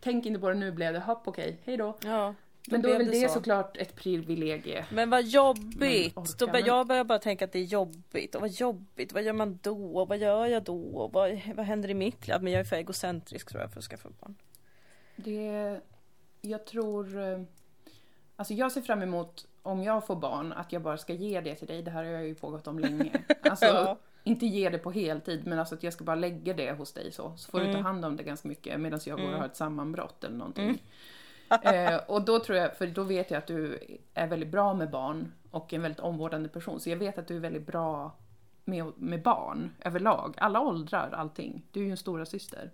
tänk 0.00 0.26
inte 0.26 0.40
på 0.40 0.48
det, 0.48 0.54
nu 0.54 0.72
blev 0.72 0.92
det, 0.92 1.00
hopp 1.00 1.28
okej, 1.28 1.60
hej 1.64 1.76
då. 1.76 1.96
Ja. 2.04 2.34
Men 2.70 2.82
då 2.82 2.88
är 2.88 2.98
väl 2.98 3.10
det 3.10 3.28
så. 3.28 3.34
såklart 3.34 3.76
ett 3.76 3.96
privilegie. 3.96 4.86
Men 4.90 5.10
vad 5.10 5.24
jobbigt! 5.24 6.16
Men 6.16 6.24
Då 6.38 6.46
bör, 6.46 6.66
jag 6.66 6.86
börjar 6.86 7.04
bara 7.04 7.18
tänka 7.18 7.44
att 7.44 7.52
det 7.52 7.58
är 7.58 7.64
jobbigt. 7.64 8.34
Och 8.34 8.40
vad 8.40 8.50
jobbigt, 8.50 9.12
vad 9.12 9.22
gör 9.22 9.32
man 9.32 9.58
då? 9.62 10.04
Vad 10.04 10.18
gör 10.18 10.46
jag 10.46 10.62
då? 10.62 10.80
Och 10.82 11.12
Vad, 11.12 11.40
vad 11.54 11.66
händer 11.66 11.88
i 11.90 11.94
mitt 11.94 12.28
liv? 12.28 12.36
Men 12.40 12.52
jag 12.52 12.60
är 12.60 12.64
för 12.64 12.76
egocentrisk 12.76 13.48
tror 13.48 13.62
jag 13.62 13.70
för 13.72 13.78
att 13.78 13.84
skaffa 13.84 14.08
barn. 14.20 14.34
Det, 15.16 15.80
jag 16.40 16.66
tror, 16.66 17.18
eh, 17.32 17.40
alltså 18.36 18.54
jag 18.54 18.72
ser 18.72 18.80
fram 18.80 19.02
emot 19.02 19.46
om 19.62 19.82
jag 19.82 20.06
får 20.06 20.16
barn 20.16 20.52
att 20.52 20.72
jag 20.72 20.82
bara 20.82 20.98
ska 20.98 21.12
ge 21.12 21.40
det 21.40 21.54
till 21.54 21.66
dig. 21.68 21.82
Det 21.82 21.90
här 21.90 22.04
har 22.04 22.10
jag 22.10 22.26
ju 22.26 22.34
pågått 22.34 22.66
om 22.66 22.78
länge. 22.78 23.10
Alltså, 23.42 23.66
Ja. 23.66 23.98
inte 24.24 24.46
ge 24.46 24.68
det 24.68 24.78
på 24.78 24.90
heltid 24.90 25.46
men 25.46 25.58
alltså 25.58 25.74
att 25.74 25.82
jag 25.82 25.92
ska 25.92 26.04
bara 26.04 26.16
lägga 26.16 26.54
det 26.54 26.72
hos 26.72 26.92
dig 26.92 27.12
så. 27.12 27.32
Så 27.36 27.50
får 27.50 27.60
du 27.60 27.72
ta 27.72 27.78
hand 27.78 28.04
om 28.04 28.16
det 28.16 28.22
ganska 28.22 28.48
mycket 28.48 28.80
medan 28.80 29.00
jag 29.06 29.18
går 29.20 29.32
och 29.32 29.38
har 29.38 29.46
ett 29.46 29.56
sammanbrott 29.56 30.24
eller 30.24 30.36
någonting. 30.36 30.82
eh, 31.62 31.96
och 31.96 32.22
då 32.22 32.38
tror 32.38 32.58
jag, 32.58 32.76
för 32.76 32.86
då 32.86 33.02
vet 33.02 33.30
jag 33.30 33.38
att 33.38 33.46
du 33.46 33.78
är 34.14 34.26
väldigt 34.26 34.48
bra 34.48 34.74
med 34.74 34.90
barn 34.90 35.32
och 35.50 35.72
en 35.72 35.82
väldigt 35.82 36.00
omvårdande 36.00 36.48
person. 36.48 36.80
Så 36.80 36.90
jag 36.90 36.96
vet 36.96 37.18
att 37.18 37.28
du 37.28 37.36
är 37.36 37.40
väldigt 37.40 37.66
bra 37.66 38.16
med, 38.64 38.92
med 38.96 39.22
barn 39.22 39.70
överlag. 39.80 40.34
Alla 40.38 40.60
åldrar, 40.60 41.10
allting. 41.12 41.62
Du 41.72 41.80
är 41.80 41.84
ju 41.84 41.90
en 41.90 41.96
stora 41.96 42.26
syster. 42.26 42.70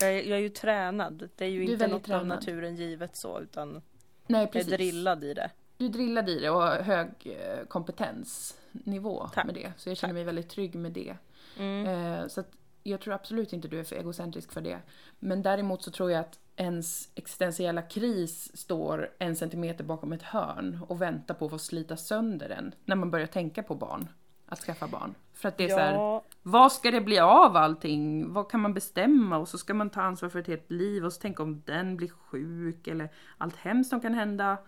Jag 0.00 0.10
är, 0.10 0.22
jag 0.22 0.38
är 0.38 0.42
ju 0.42 0.48
tränad. 0.48 1.28
Det 1.36 1.44
är 1.44 1.48
ju 1.48 1.58
Du 1.58 1.64
är 1.64 1.72
inte 1.72 1.76
väldigt 1.76 2.08
något 2.08 2.16
av 2.16 2.20
tränad. 2.20 2.38
naturen 2.38 2.76
givet 2.76 3.16
så 3.16 3.40
utan 3.40 3.82
Nej, 4.26 4.40
jag 4.40 4.42
är 4.42 4.46
precis. 4.46 4.72
drillad 4.72 5.24
i 5.24 5.34
det. 5.34 5.50
Du 5.76 5.88
drillade 5.88 6.30
i 6.32 6.40
det 6.40 6.50
och 6.50 6.62
har 6.62 6.82
hög 6.82 7.08
eh, 7.24 7.66
kompetensnivå 7.68 9.30
Tack. 9.34 9.46
med 9.46 9.54
det. 9.54 9.72
Så 9.76 9.90
jag 9.90 9.96
känner 9.96 10.14
mig 10.14 10.24
väldigt 10.24 10.48
trygg 10.48 10.74
med 10.74 10.92
det. 10.92 11.16
Mm. 11.58 11.86
Eh, 11.86 12.26
så 12.28 12.40
att 12.40 12.50
jag 12.82 13.00
tror 13.00 13.14
absolut 13.14 13.52
inte 13.52 13.68
du 13.68 13.80
är 13.80 13.84
för 13.84 13.96
egocentrisk 13.96 14.52
för 14.52 14.60
det. 14.60 14.78
Men 15.18 15.42
däremot 15.42 15.82
så 15.82 15.90
tror 15.90 16.10
jag 16.10 16.20
att 16.20 16.38
ens 16.60 17.08
existentiella 17.14 17.82
kris 17.82 18.56
står 18.56 19.10
en 19.18 19.36
centimeter 19.36 19.84
bakom 19.84 20.12
ett 20.12 20.22
hörn 20.22 20.80
och 20.88 21.02
väntar 21.02 21.34
på 21.34 21.44
att 21.44 21.50
få 21.50 21.58
slita 21.58 21.96
sönder 21.96 22.48
den 22.48 22.74
när 22.84 22.96
man 22.96 23.10
börjar 23.10 23.26
tänka 23.26 23.62
på 23.62 23.74
barn. 23.74 24.08
Att 24.46 24.58
skaffa 24.58 24.88
barn. 24.88 25.14
För 25.32 25.48
att 25.48 25.56
det 25.56 25.64
är 25.64 25.68
så 25.68 25.78
här, 25.78 25.94
Ja, 25.94 26.24
vad 26.42 26.72
ska 26.72 26.90
det 26.90 27.00
bli 27.00 27.18
av 27.18 27.56
allting? 27.56 28.32
Vad 28.32 28.50
kan 28.50 28.60
man 28.60 28.74
bestämma? 28.74 29.38
Och 29.38 29.48
så 29.48 29.58
ska 29.58 29.74
man 29.74 29.90
ta 29.90 30.02
ansvar 30.02 30.28
för 30.28 30.38
ett 30.38 30.46
helt 30.46 30.70
liv 30.70 31.04
och 31.04 31.12
så 31.12 31.20
tänka 31.20 31.42
om 31.42 31.62
den 31.66 31.96
blir 31.96 32.08
sjuk 32.08 32.86
eller 32.86 33.08
allt 33.38 33.56
hemskt 33.56 33.90
som 33.90 34.00
kan 34.00 34.14
hända. 34.14 34.58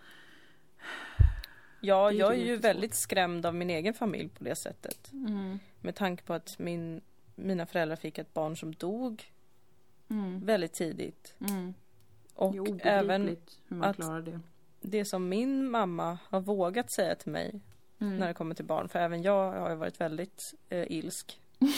ja, 1.81 2.11
är 2.11 2.15
jag 2.15 2.33
är 2.33 2.37
ju 2.37 2.45
ju 2.45 2.57
väldigt 2.57 2.95
skrämd 2.95 3.45
av 3.45 3.55
min 3.55 3.69
egen 3.69 3.93
familj 3.93 4.29
på 4.29 4.43
det 4.43 4.55
sättet. 4.55 5.11
Med 5.81 5.95
tanke 5.95 6.23
på 6.23 6.33
att 6.33 6.59
min, 6.59 7.01
mina 7.35 7.65
föräldrar 7.65 7.95
fick 7.95 8.17
ett 8.17 8.33
barn 8.33 8.57
som 8.57 8.75
dog 8.75 9.33
Mm. 10.09 10.45
väldigt 10.45 10.73
tidigt. 10.73 11.35
Mm. 11.39 11.73
Och 12.35 12.55
är 12.55 12.79
även 12.87 13.27
hur 13.67 13.75
man 13.75 13.89
att- 13.89 13.95
klarar 13.95 14.21
det. 14.21 14.39
det 14.81 15.05
som 15.05 15.29
min 15.29 15.69
mamma 15.69 16.17
har 16.29 16.41
vågat 16.41 16.91
säga 16.91 17.15
till 17.15 17.31
mig 17.31 17.61
Mm. 18.01 18.17
när 18.17 18.27
det 18.27 18.33
kommer 18.33 18.55
till 18.55 18.65
barn, 18.65 18.89
för 18.89 18.99
även 18.99 19.21
jag 19.21 19.51
har 19.51 19.69
ju 19.69 19.75
varit 19.75 20.01
väldigt 20.01 20.41
eh, 20.69 20.91
ilsk. 20.91 21.39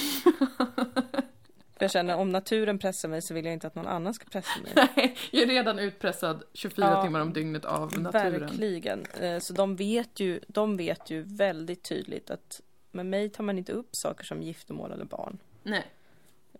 Jag 1.79 1.91
känner 1.91 2.15
om 2.17 2.29
naturen 2.31 2.79
pressar 2.79 3.09
mig 3.09 3.21
så 3.21 3.33
vill 3.33 3.45
jag 3.45 3.53
inte 3.53 3.67
att 3.67 3.75
någon 3.75 3.87
annan 3.87 4.13
ska 4.13 4.25
pressa 4.29 4.59
mig. 4.63 4.71
Nej, 4.95 5.15
jag 5.31 5.43
är 5.43 5.47
redan 5.47 5.79
utpressad 5.79 6.43
24 6.53 6.85
Ja, 6.91 7.03
timmar 7.03 7.19
om 7.19 7.33
dygnet 7.33 7.65
av 7.65 7.99
naturen. 7.99 8.39
Verkligen. 8.41 9.05
Eh, 9.21 9.39
Så 9.39 9.53
de 9.53 9.75
vet, 9.75 10.19
ju, 10.19 10.39
de 10.47 10.77
vet 10.77 11.09
ju 11.09 11.21
väldigt 11.21 11.83
tydligt 11.83 12.29
att 12.29 12.61
med 12.91 13.05
mig 13.05 13.29
tar 13.29 13.43
man 13.43 13.57
inte 13.57 13.71
upp 13.71 13.89
saker 13.91 14.23
som 14.25 14.41
giftermål 14.41 14.91
eller 14.91 15.05
barn. 15.05 15.37
Nej. 15.63 15.85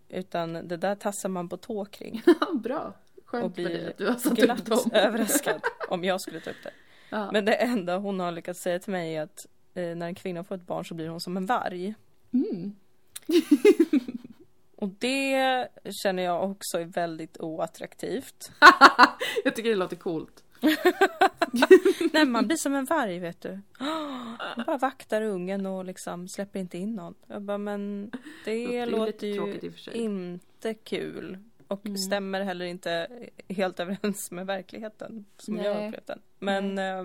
Utan 0.08 0.52
det 0.52 0.76
där 0.76 0.94
tassar 0.94 1.28
man 1.28 1.48
på 1.48 1.56
tå 1.56 1.84
kring. 1.84 2.22
Bra. 2.54 2.92
Och 3.26 3.30
Skönt 3.30 3.56
dig 3.56 3.64
blir 3.64 3.88
att 3.88 3.98
du 3.98 4.06
har 4.06 4.16
satt 4.16 4.32
upp 4.32 4.38
glatt 4.38 4.66
dem. 4.66 4.90
överraskad 4.92 5.60
om 5.88 6.04
jag 6.04 6.20
skulle 6.20 6.40
ta 6.40 6.50
upp 6.50 6.62
det. 6.62 6.70
Ja. 7.10 7.32
Men 7.32 7.44
det 7.44 7.54
enda 7.54 7.96
hon 7.96 8.20
har 8.20 8.32
lyckats 8.32 8.60
säga 8.60 8.78
till 8.78 8.92
mig 8.92 9.16
är 9.16 9.22
att 9.22 9.46
eh, 9.74 9.96
när 9.96 10.06
en 10.06 10.14
kvinna 10.14 10.44
får 10.44 10.54
ett 10.54 10.66
barn 10.66 10.84
så 10.84 10.94
blir 10.94 11.08
hon 11.08 11.20
som 11.20 11.36
en 11.36 11.46
varg. 11.46 11.94
Mm. 12.32 12.76
Och 14.76 14.88
det 14.88 15.68
känner 16.02 16.22
jag 16.22 16.50
också 16.50 16.78
är 16.78 16.84
väldigt 16.84 17.40
oattraktivt. 17.40 18.50
jag 19.44 19.56
tycker 19.56 19.70
det 19.70 19.76
låter 19.76 19.96
coolt. 19.96 20.44
Nej, 22.12 22.24
man 22.24 22.46
blir 22.46 22.56
som 22.56 22.74
en 22.74 22.84
varg 22.84 23.18
vet 23.18 23.40
du. 23.40 23.60
Man 24.56 24.64
bara 24.66 24.78
vaktar 24.78 25.22
ungen 25.22 25.66
och 25.66 25.84
liksom 25.84 26.28
släpper 26.28 26.60
inte 26.60 26.78
in 26.78 26.94
någon. 26.94 27.14
Jag 27.26 27.42
bara, 27.42 27.58
men 27.58 28.10
det, 28.44 28.58
ju 28.58 28.86
låter 28.86 29.26
ju 29.26 29.40
och 29.40 29.94
inte 29.94 30.74
kul. 30.74 31.38
Och 31.68 31.86
Mm. 31.86 31.98
stämmer 31.98 32.40
heller 32.40 32.64
inte 32.66 33.08
helt 33.48 33.80
överens 33.80 34.30
med 34.30 34.46
verkligheten 34.46 35.24
som 35.36 35.56
jag 35.56 35.74
har 35.74 35.80
Nej. 35.80 35.88
upplevt 35.88 36.06
den. 36.06 36.20
Men 36.38 36.78
eh, 36.78 37.04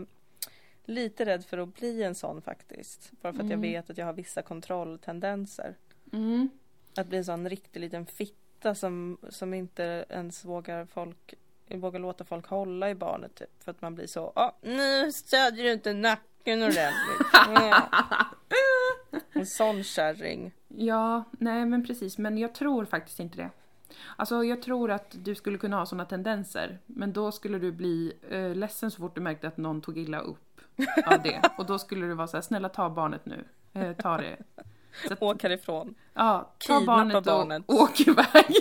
lite 0.86 1.26
rädd 1.26 1.46
för 1.46 1.58
att 1.58 1.76
bli 1.76 2.04
en 2.04 2.16
sån 2.16 2.42
faktiskt. 2.42 3.12
Bara 3.22 3.34
för 3.34 3.40
att 3.40 3.46
Mm. 3.46 3.52
jag 3.52 3.58
vet 3.72 3.90
att 3.90 3.98
jag 3.98 4.06
har 4.06 4.14
vissa 4.14 4.42
kontrolltendenser. 4.42 5.76
Mm. 6.14 6.50
Att 6.98 7.08
bli 7.08 7.18
en 7.18 7.26
sån 7.26 7.50
riktig 7.50 7.80
liten 7.80 8.06
fitta 8.06 8.76
som, 8.76 9.18
som 9.30 9.54
inte 9.54 10.06
ens 10.10 10.46
vågar 10.46 10.86
folk 10.86 11.34
vågar 11.76 12.00
låta 12.00 12.24
folk 12.24 12.46
hålla 12.48 12.90
i 12.90 12.96
barnet 12.96 13.36
typ. 13.36 13.64
För 13.64 13.72
att 13.72 13.82
man 13.82 13.96
blir 13.96 14.08
så, 14.08 14.34
ja 14.36 14.58
nu 14.62 15.12
stödjer 15.12 15.64
du 15.64 15.72
inte 15.74 15.94
nacken 15.94 16.62
ordentligt. 16.62 17.28
en 19.34 19.46
sån 19.46 19.84
kärring. 19.84 20.52
Ja, 20.68 21.24
nej 21.32 21.66
men 21.66 21.86
precis. 21.86 22.18
Men 22.18 22.38
jag 22.38 22.56
tror 22.56 22.86
faktiskt 22.86 23.20
inte 23.20 23.38
det. 23.38 23.50
Alltså 24.16 24.44
jag 24.44 24.62
tror 24.62 24.92
att 24.92 25.16
du 25.20 25.36
skulle 25.36 25.58
kunna 25.58 25.78
ha 25.78 25.86
sådana 25.86 26.06
tendenser. 26.06 26.80
Men 26.86 27.14
då 27.14 27.32
skulle 27.32 27.60
du 27.60 27.72
bli 27.72 28.14
eh, 28.30 28.56
ledsen 28.56 28.92
så 28.92 28.98
fort 28.98 29.16
du 29.16 29.22
märkte 29.22 29.48
att 29.48 29.58
någon 29.58 29.82
tog 29.82 29.98
illa 29.98 30.20
upp 30.20 30.62
av 31.06 31.22
det. 31.24 31.42
Och 31.58 31.66
då 31.66 31.80
skulle 31.80 32.06
du 32.06 32.14
vara 32.14 32.28
så 32.28 32.38
här, 32.38 32.42
snälla 32.42 32.70
ta 32.70 32.90
barnet 32.90 33.26
nu. 33.26 33.46
Eh, 33.74 33.92
ta 33.94 34.18
det. 34.18 34.38
Så 35.08 35.14
att, 35.14 35.22
Åk 35.22 35.44
härifrån. 35.44 35.96
ja, 36.14 36.52
ta 36.58 36.80
kidnappa 36.80 36.86
barnet 36.86 37.16
och 37.16 37.24
barnet. 37.24 37.64
åk 37.68 38.00
iväg. 38.00 38.56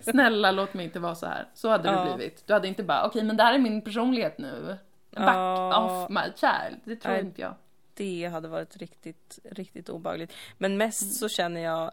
snälla 0.02 0.50
låt 0.50 0.74
mig 0.74 0.84
inte 0.84 1.00
vara 1.00 1.14
så 1.14 1.26
här. 1.26 1.48
Så 1.54 1.68
hade 1.68 1.88
Ja. 1.92 2.04
det 2.04 2.16
blivit. 2.16 2.46
Du 2.46 2.52
hade 2.52 2.68
inte 2.68 2.82
bara, 2.82 3.06
okej 3.06 3.24
men 3.24 3.36
det 3.36 3.42
här 3.42 3.54
är 3.54 3.58
min 3.58 3.82
personlighet 3.82 4.38
nu. 4.38 4.76
Back 5.16 5.36
Ja. 5.36 5.78
off 6.04 6.10
my 6.10 6.20
child. 6.36 6.80
Det 6.84 6.96
tror 6.96 7.12
Nej. 7.12 7.20
inte 7.20 7.40
jag. 7.40 7.54
Det 7.94 8.26
hade 8.32 8.48
varit 8.48 8.76
riktigt, 8.76 9.38
riktigt 9.50 9.88
obehagligt. 9.88 10.32
Men 10.58 10.76
mest 10.76 11.14
så 11.18 11.28
känner 11.28 11.60
jag 11.60 11.90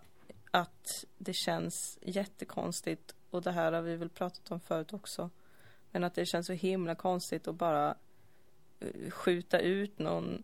att 0.52 1.06
det 1.18 1.34
känns 1.34 1.98
jättekonstigt 2.02 3.16
och 3.30 3.42
det 3.42 3.52
här 3.52 3.72
har 3.72 3.82
vi 3.82 3.96
väl 3.96 4.10
pratat 4.10 4.52
om 4.52 4.60
förut 4.60 4.94
också. 4.94 5.30
Men 5.92 6.04
att 6.04 6.16
det 6.16 6.26
känns 6.26 6.48
så 6.48 6.54
himla 6.54 6.96
konstigt 6.96 7.48
att 7.48 7.56
bara 7.56 7.96
eh, 8.80 9.10
skjuta 9.12 9.60
ut 9.60 10.00
någon 10.00 10.44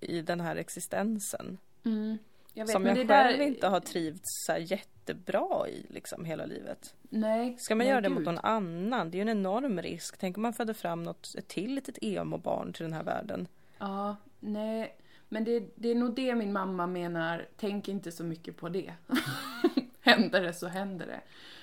i 0.00 0.22
den 0.22 0.40
här 0.40 0.56
existensen. 0.56 1.58
Mm. 1.84 2.18
Jag 2.54 2.66
vet, 2.66 2.72
som 2.72 2.86
jag 2.86 2.96
själv 2.96 3.08
där- 3.08 3.40
inte 3.40 3.68
har 3.68 3.80
trivts 3.80 4.46
så 4.46 4.56
jättebra 4.58 5.68
i 5.68 5.86
liksom 5.88 6.24
hela 6.24 6.46
livet. 6.46 6.94
Nej. 7.02 7.56
Ska 7.58 7.74
man 7.74 7.78
nej, 7.78 7.88
göra 7.88 8.00
det 8.00 8.08
mot 8.08 8.18
gud. 8.18 8.24
någon 8.26 8.38
annan? 8.38 9.10
Det 9.10 9.16
är 9.16 9.18
ju 9.18 9.22
en 9.30 9.38
enorm 9.38 9.82
risk. 9.82 10.18
Tänk 10.18 10.36
om 10.36 10.42
man 10.42 10.52
föder 10.52 10.74
fram 10.74 11.02
något, 11.02 11.34
ett 11.38 11.48
till 11.48 11.74
litet 11.74 11.98
emo-barn 12.02 12.72
till 12.72 12.82
den 12.82 12.92
här 12.92 13.02
världen. 13.02 13.48
Ja, 13.78 14.16
nej. 14.40 14.96
Men 15.32 15.44
det, 15.44 15.72
det 15.74 15.88
är 15.88 15.94
nog 15.94 16.14
det 16.14 16.34
min 16.34 16.52
mamma 16.52 16.86
menar, 16.86 17.48
tänk 17.56 17.88
inte 17.88 18.12
så 18.12 18.24
mycket 18.24 18.56
på 18.56 18.68
det. 18.68 18.94
händer 20.00 20.42
det 20.42 20.52
så 20.52 20.66
händer 20.66 21.06
det. 21.06 21.20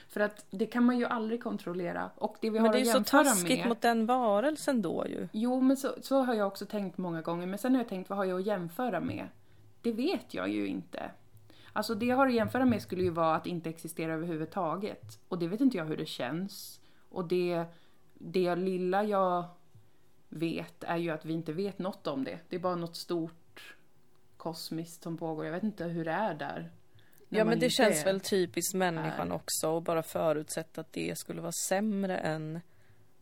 För 0.07 0.20
att 0.20 0.45
det 0.49 0.65
kan 0.65 0.84
man 0.84 0.97
ju 0.97 1.05
aldrig 1.05 1.43
kontrollera. 1.43 2.09
Och 2.15 2.38
det 2.41 2.49
vi 2.49 2.59
Men 2.59 2.65
har 2.65 2.74
det 2.74 2.80
är 2.80 2.86
ju 2.86 2.91
så 2.91 3.03
taskigt 3.03 3.59
med... 3.59 3.68
mot 3.68 3.82
den 3.82 4.05
varelsen 4.05 4.82
då 4.82 5.05
ju. 5.07 5.28
Jo, 5.32 5.61
men 5.61 5.78
så, 5.78 5.95
så 6.01 6.22
har 6.22 6.34
jag 6.34 6.47
också 6.47 6.65
tänkt 6.65 6.97
många 6.97 7.22
gånger. 7.22 7.47
Men 7.47 7.59
sen 7.59 7.72
har 7.72 7.82
jag 7.82 7.89
tänkt, 7.89 8.09
vad 8.09 8.18
har 8.18 8.26
jag 8.26 8.39
att 8.39 8.45
jämföra 8.45 8.99
med? 8.99 9.28
Det 9.82 9.91
vet 9.91 10.34
jag 10.34 10.49
ju 10.49 10.68
inte. 10.68 11.11
Alltså 11.74 11.95
det 11.95 12.05
jag 12.05 12.15
har 12.15 12.28
att 12.28 12.34
jämföra 12.34 12.65
med 12.65 12.82
skulle 12.82 13.03
ju 13.03 13.09
vara 13.09 13.36
att 13.36 13.47
inte 13.47 13.70
existera 13.70 14.13
överhuvudtaget. 14.13 15.20
Och 15.28 15.39
det 15.39 15.47
vet 15.47 15.61
inte 15.61 15.78
jag 15.78 15.86
hur 15.86 15.97
det 15.97 16.05
känns. 16.05 16.82
Och 17.09 17.28
det, 17.28 17.65
det 18.13 18.55
lilla 18.55 19.03
jag 19.03 19.43
vet 20.30 20.84
är 20.84 20.97
ju 20.97 21.09
att 21.09 21.26
vi 21.26 21.34
inte 21.34 21.53
vet 21.53 21.80
något 21.80 22.07
om 22.07 22.24
det. 22.24 22.39
Det 22.49 22.55
är 22.55 22.59
bara 22.59 22.76
något 22.76 22.95
stort 22.95 23.47
kosmiskt 24.38 25.04
som 25.04 25.18
pågår. 25.18 25.46
Jag 25.46 25.52
vet 25.54 25.64
inte 25.64 25.84
hur 25.84 26.06
det 26.06 26.12
är 26.12 26.34
där. 26.34 26.72
Ja 27.30 27.44
men 27.46 27.60
det 27.60 27.70
känns 27.70 28.02
är- 28.02 28.06
väl 28.06 28.20
typiskt 28.20 28.74
människan 28.74 29.32
är. 29.32 29.36
också 29.36 29.70
och 29.70 29.82
bara 29.84 30.04
förutsätta 30.04 30.82
att 30.82 30.94
det 30.94 31.18
skulle 31.18 31.42
vara 31.42 31.52
sämre 31.68 32.18
än 32.18 32.60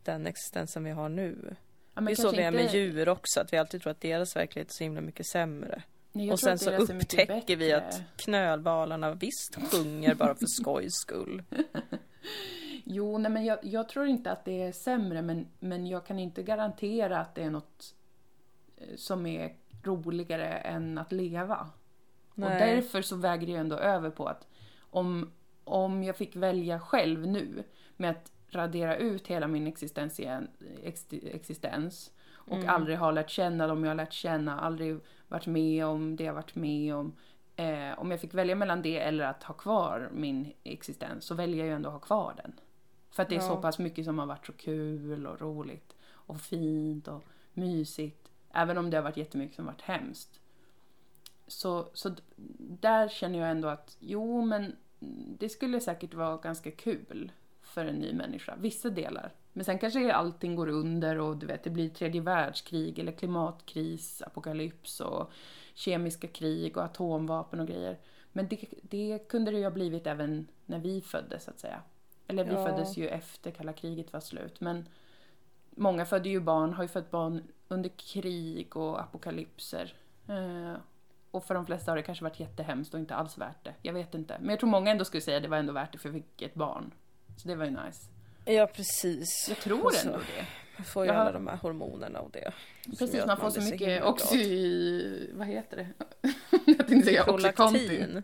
den 0.04 0.28
existensen 0.28 0.84
vi 0.84 0.92
har 0.92 1.10
nu. 1.10 1.56
Ja, 1.94 2.02
det 2.02 2.12
är 2.12 2.16
så 2.16 2.32
vi 2.32 2.38
är 2.44 2.52
med 2.52 2.62
inte- 2.64 2.78
djur 2.78 3.10
också, 3.10 3.40
att 3.42 3.54
vi 3.54 3.58
alltid 3.58 3.82
tror 3.82 3.92
att 3.92 4.02
deras 4.02 4.36
verklighet 4.36 4.70
är 4.70 4.74
så 4.74 4.84
himla 4.84 5.02
mycket 5.02 5.26
sämre. 5.28 5.84
Nej, 6.12 6.32
och 6.32 6.40
sen 6.40 6.60
så 6.60 6.72
upptäcker 6.72 7.56
vi 7.56 7.74
att 7.74 8.02
knölvalarna 8.18 9.14
visst 9.14 9.56
sjunger 9.72 10.16
bara 10.16 10.36
för 10.36 10.46
skojs 10.62 10.94
skull. 10.94 11.44
Jo, 12.84 13.18
nej, 13.18 13.32
men 13.32 13.46
jag, 13.46 13.60
jag 13.62 13.90
tror 13.90 14.08
inte 14.08 14.32
att 14.32 14.46
det 14.46 14.62
är 14.64 14.72
sämre, 14.72 15.22
men, 15.22 15.48
men 15.60 15.88
jag 15.88 16.06
kan 16.06 16.20
inte 16.20 16.44
garantera 16.44 17.20
att 17.20 17.36
det 17.36 17.44
är 17.44 17.50
något 17.50 17.96
eh, 18.78 18.88
som 18.96 19.26
är 19.26 19.56
roligare 19.88 20.48
än 20.48 20.98
att 20.98 21.12
leva. 21.12 21.68
Och 22.30 22.38
Nej. 22.40 22.76
därför 22.76 23.02
så 23.02 23.16
väger 23.16 23.48
ju 23.48 23.56
ändå 23.56 23.76
över 23.76 24.10
på 24.10 24.28
att 24.28 24.48
om, 24.80 25.32
om 25.64 26.04
jag 26.04 26.16
fick 26.18 26.36
välja 26.36 26.80
själv 26.80 27.28
nu 27.28 27.64
med 27.98 28.10
att 28.12 28.32
radera 28.50 28.98
ut 28.98 29.28
hela 29.28 29.48
min 29.48 29.68
existens, 29.68 30.20
igen, 30.20 30.48
ex, 30.84 31.06
existens 31.12 32.12
och 32.34 32.58
Mm. 32.58 32.70
aldrig 32.70 32.98
ha 32.98 33.12
lärt 33.12 33.30
känna 33.30 33.68
dem 33.68 33.84
jag 33.84 33.90
har 33.90 33.96
lärt 33.96 34.14
känna, 34.14 34.60
aldrig 34.60 35.00
varit 35.28 35.46
med 35.48 35.86
om 35.86 36.16
det 36.16 36.24
jag 36.24 36.34
varit 36.34 36.56
med 36.56 36.96
om. 36.96 37.16
Eh, 37.56 38.00
om 38.00 38.12
jag 38.12 38.20
fick 38.22 38.34
välja 38.34 38.56
mellan 38.56 38.82
det 38.82 39.00
eller 39.00 39.26
att 39.26 39.44
ha 39.44 39.54
kvar 39.54 40.10
min 40.14 40.54
existens 40.64 41.26
så 41.26 41.36
väljer 41.36 41.58
jag 41.58 41.68
ju 41.68 41.74
ändå 41.74 41.90
att 41.90 41.94
ha 41.94 42.00
kvar 42.00 42.34
den. 42.44 42.54
För 43.12 43.24
att 43.24 43.30
det 43.30 43.36
är 43.36 43.40
Ja. 43.40 43.48
så 43.48 43.58
pass 43.58 43.80
mycket 43.80 44.06
som 44.06 44.20
har 44.20 44.26
varit 44.26 44.46
så 44.46 44.54
kul 44.54 45.28
och 45.28 45.42
roligt 45.42 45.96
och 46.12 46.42
fint 46.42 47.08
och 47.08 47.24
mysigt. 47.54 48.25
Även 48.56 48.78
om 48.78 48.90
det 48.90 48.98
har 48.98 49.04
varit 49.04 49.18
jättemycket 49.18 49.56
som 49.56 49.66
varit 49.66 49.82
hemskt. 49.82 50.40
Så, 51.48 51.90
så 51.94 52.16
där 52.60 53.08
känner 53.08 53.40
jag 53.40 53.50
ändå 53.52 53.68
att 53.68 53.98
jo, 54.00 54.42
men 54.46 54.76
det 55.40 55.50
skulle 55.50 55.80
säkert 55.80 56.14
vara 56.14 56.38
ganska 56.38 56.72
kul 56.72 57.32
för 57.62 57.86
en 57.86 57.96
ny 57.96 58.14
människa. 58.14 58.56
Vissa 58.56 58.90
delar. 58.90 59.32
Men 59.54 59.66
sen 59.66 59.80
kanske 59.80 60.14
allting 60.14 60.56
går 60.56 60.68
under 60.68 61.20
och 61.20 61.38
du 61.38 61.46
vet, 61.46 61.64
det 61.64 61.70
blir 61.70 61.90
tredje 61.90 62.22
världskrig 62.22 63.00
eller 63.00 63.12
klimatkris, 63.12 64.22
apokalyps 64.22 65.00
och 65.00 65.32
kemiska 65.74 66.28
krig 66.28 66.78
och 66.78 66.84
atomvapen 66.84 67.60
och 67.60 67.68
grejer. 67.68 67.98
Men 68.32 68.48
det, 68.48 68.66
det 68.82 69.28
kunde 69.30 69.52
det 69.52 69.58
ju 69.58 69.64
ha 69.64 69.72
blivit 69.72 70.08
även 70.08 70.48
när 70.66 70.80
vi 70.80 71.02
föddes, 71.02 71.44
så 71.44 71.52
att 71.52 71.60
säga. 71.60 71.82
Eller 72.28 72.44
vi 72.44 72.54
Ja. 72.54 72.66
föddes 72.66 72.98
ju 72.98 73.08
efter 73.08 73.52
kalla 73.52 73.74
kriget 73.74 74.14
var 74.14 74.20
slut. 74.20 74.62
Men 74.62 74.90
många 75.70 76.06
födde 76.06 76.30
ju 76.30 76.40
barn, 76.40 76.74
har 76.74 76.84
ju 76.84 76.88
fött 76.88 77.12
barn 77.12 77.44
under 77.68 77.90
krig 78.14 78.78
och 78.78 79.02
apokalypser. 79.02 79.94
Eh, 80.30 80.74
och 81.32 81.44
för 81.44 81.54
de 81.54 81.66
flesta 81.66 81.92
har 81.92 81.96
det 81.96 82.04
kanske 82.04 82.24
varit 82.24 82.40
jättehemskt 82.40 82.94
och 82.94 83.00
inte 83.00 83.16
alls 83.16 83.38
värt 83.38 83.64
det. 83.64 83.74
Jag 83.82 83.94
vet 83.94 84.14
inte. 84.14 84.38
Men 84.40 84.50
jag 84.50 84.60
tror 84.60 84.70
många 84.70 84.92
ändå 84.92 85.06
skulle 85.06 85.22
säga 85.22 85.38
att 85.38 85.44
det 85.44 85.50
var 85.50 85.58
ändå 85.58 85.74
värt 85.74 85.92
det 85.92 85.98
för 85.98 86.10
jag 86.10 86.14
fick 86.16 86.42
ett 86.42 86.54
barn. 86.54 86.92
Så 87.38 87.48
det 87.48 87.56
var 87.56 87.66
ju 87.66 87.72
nice. 87.72 88.10
Ja 88.46 88.68
precis. 88.68 89.46
Jag 89.50 89.58
tror 89.58 89.92
så 89.92 90.08
ändå 90.08 90.20
det. 90.20 90.46
Man 90.78 90.86
får 90.86 91.04
ju 91.06 91.08
Jag 91.12 91.16
har- 91.16 91.22
alla 91.22 91.32
de 91.32 91.48
här 91.48 91.58
hormonerna 91.58 92.20
och 92.20 92.32
det. 92.32 92.52
Precis, 93.00 93.26
man 93.26 93.38
får 93.38 93.50
så 93.50 93.60
blir 93.60 93.72
mycket 93.72 94.04
oxy... 94.04 95.32
Vad 95.34 95.48
heter 95.48 95.78
det? 95.78 95.88
jag 96.66 96.88
tänkte 96.88 97.02
säga 97.02 97.24
oxycontin. 97.32 98.24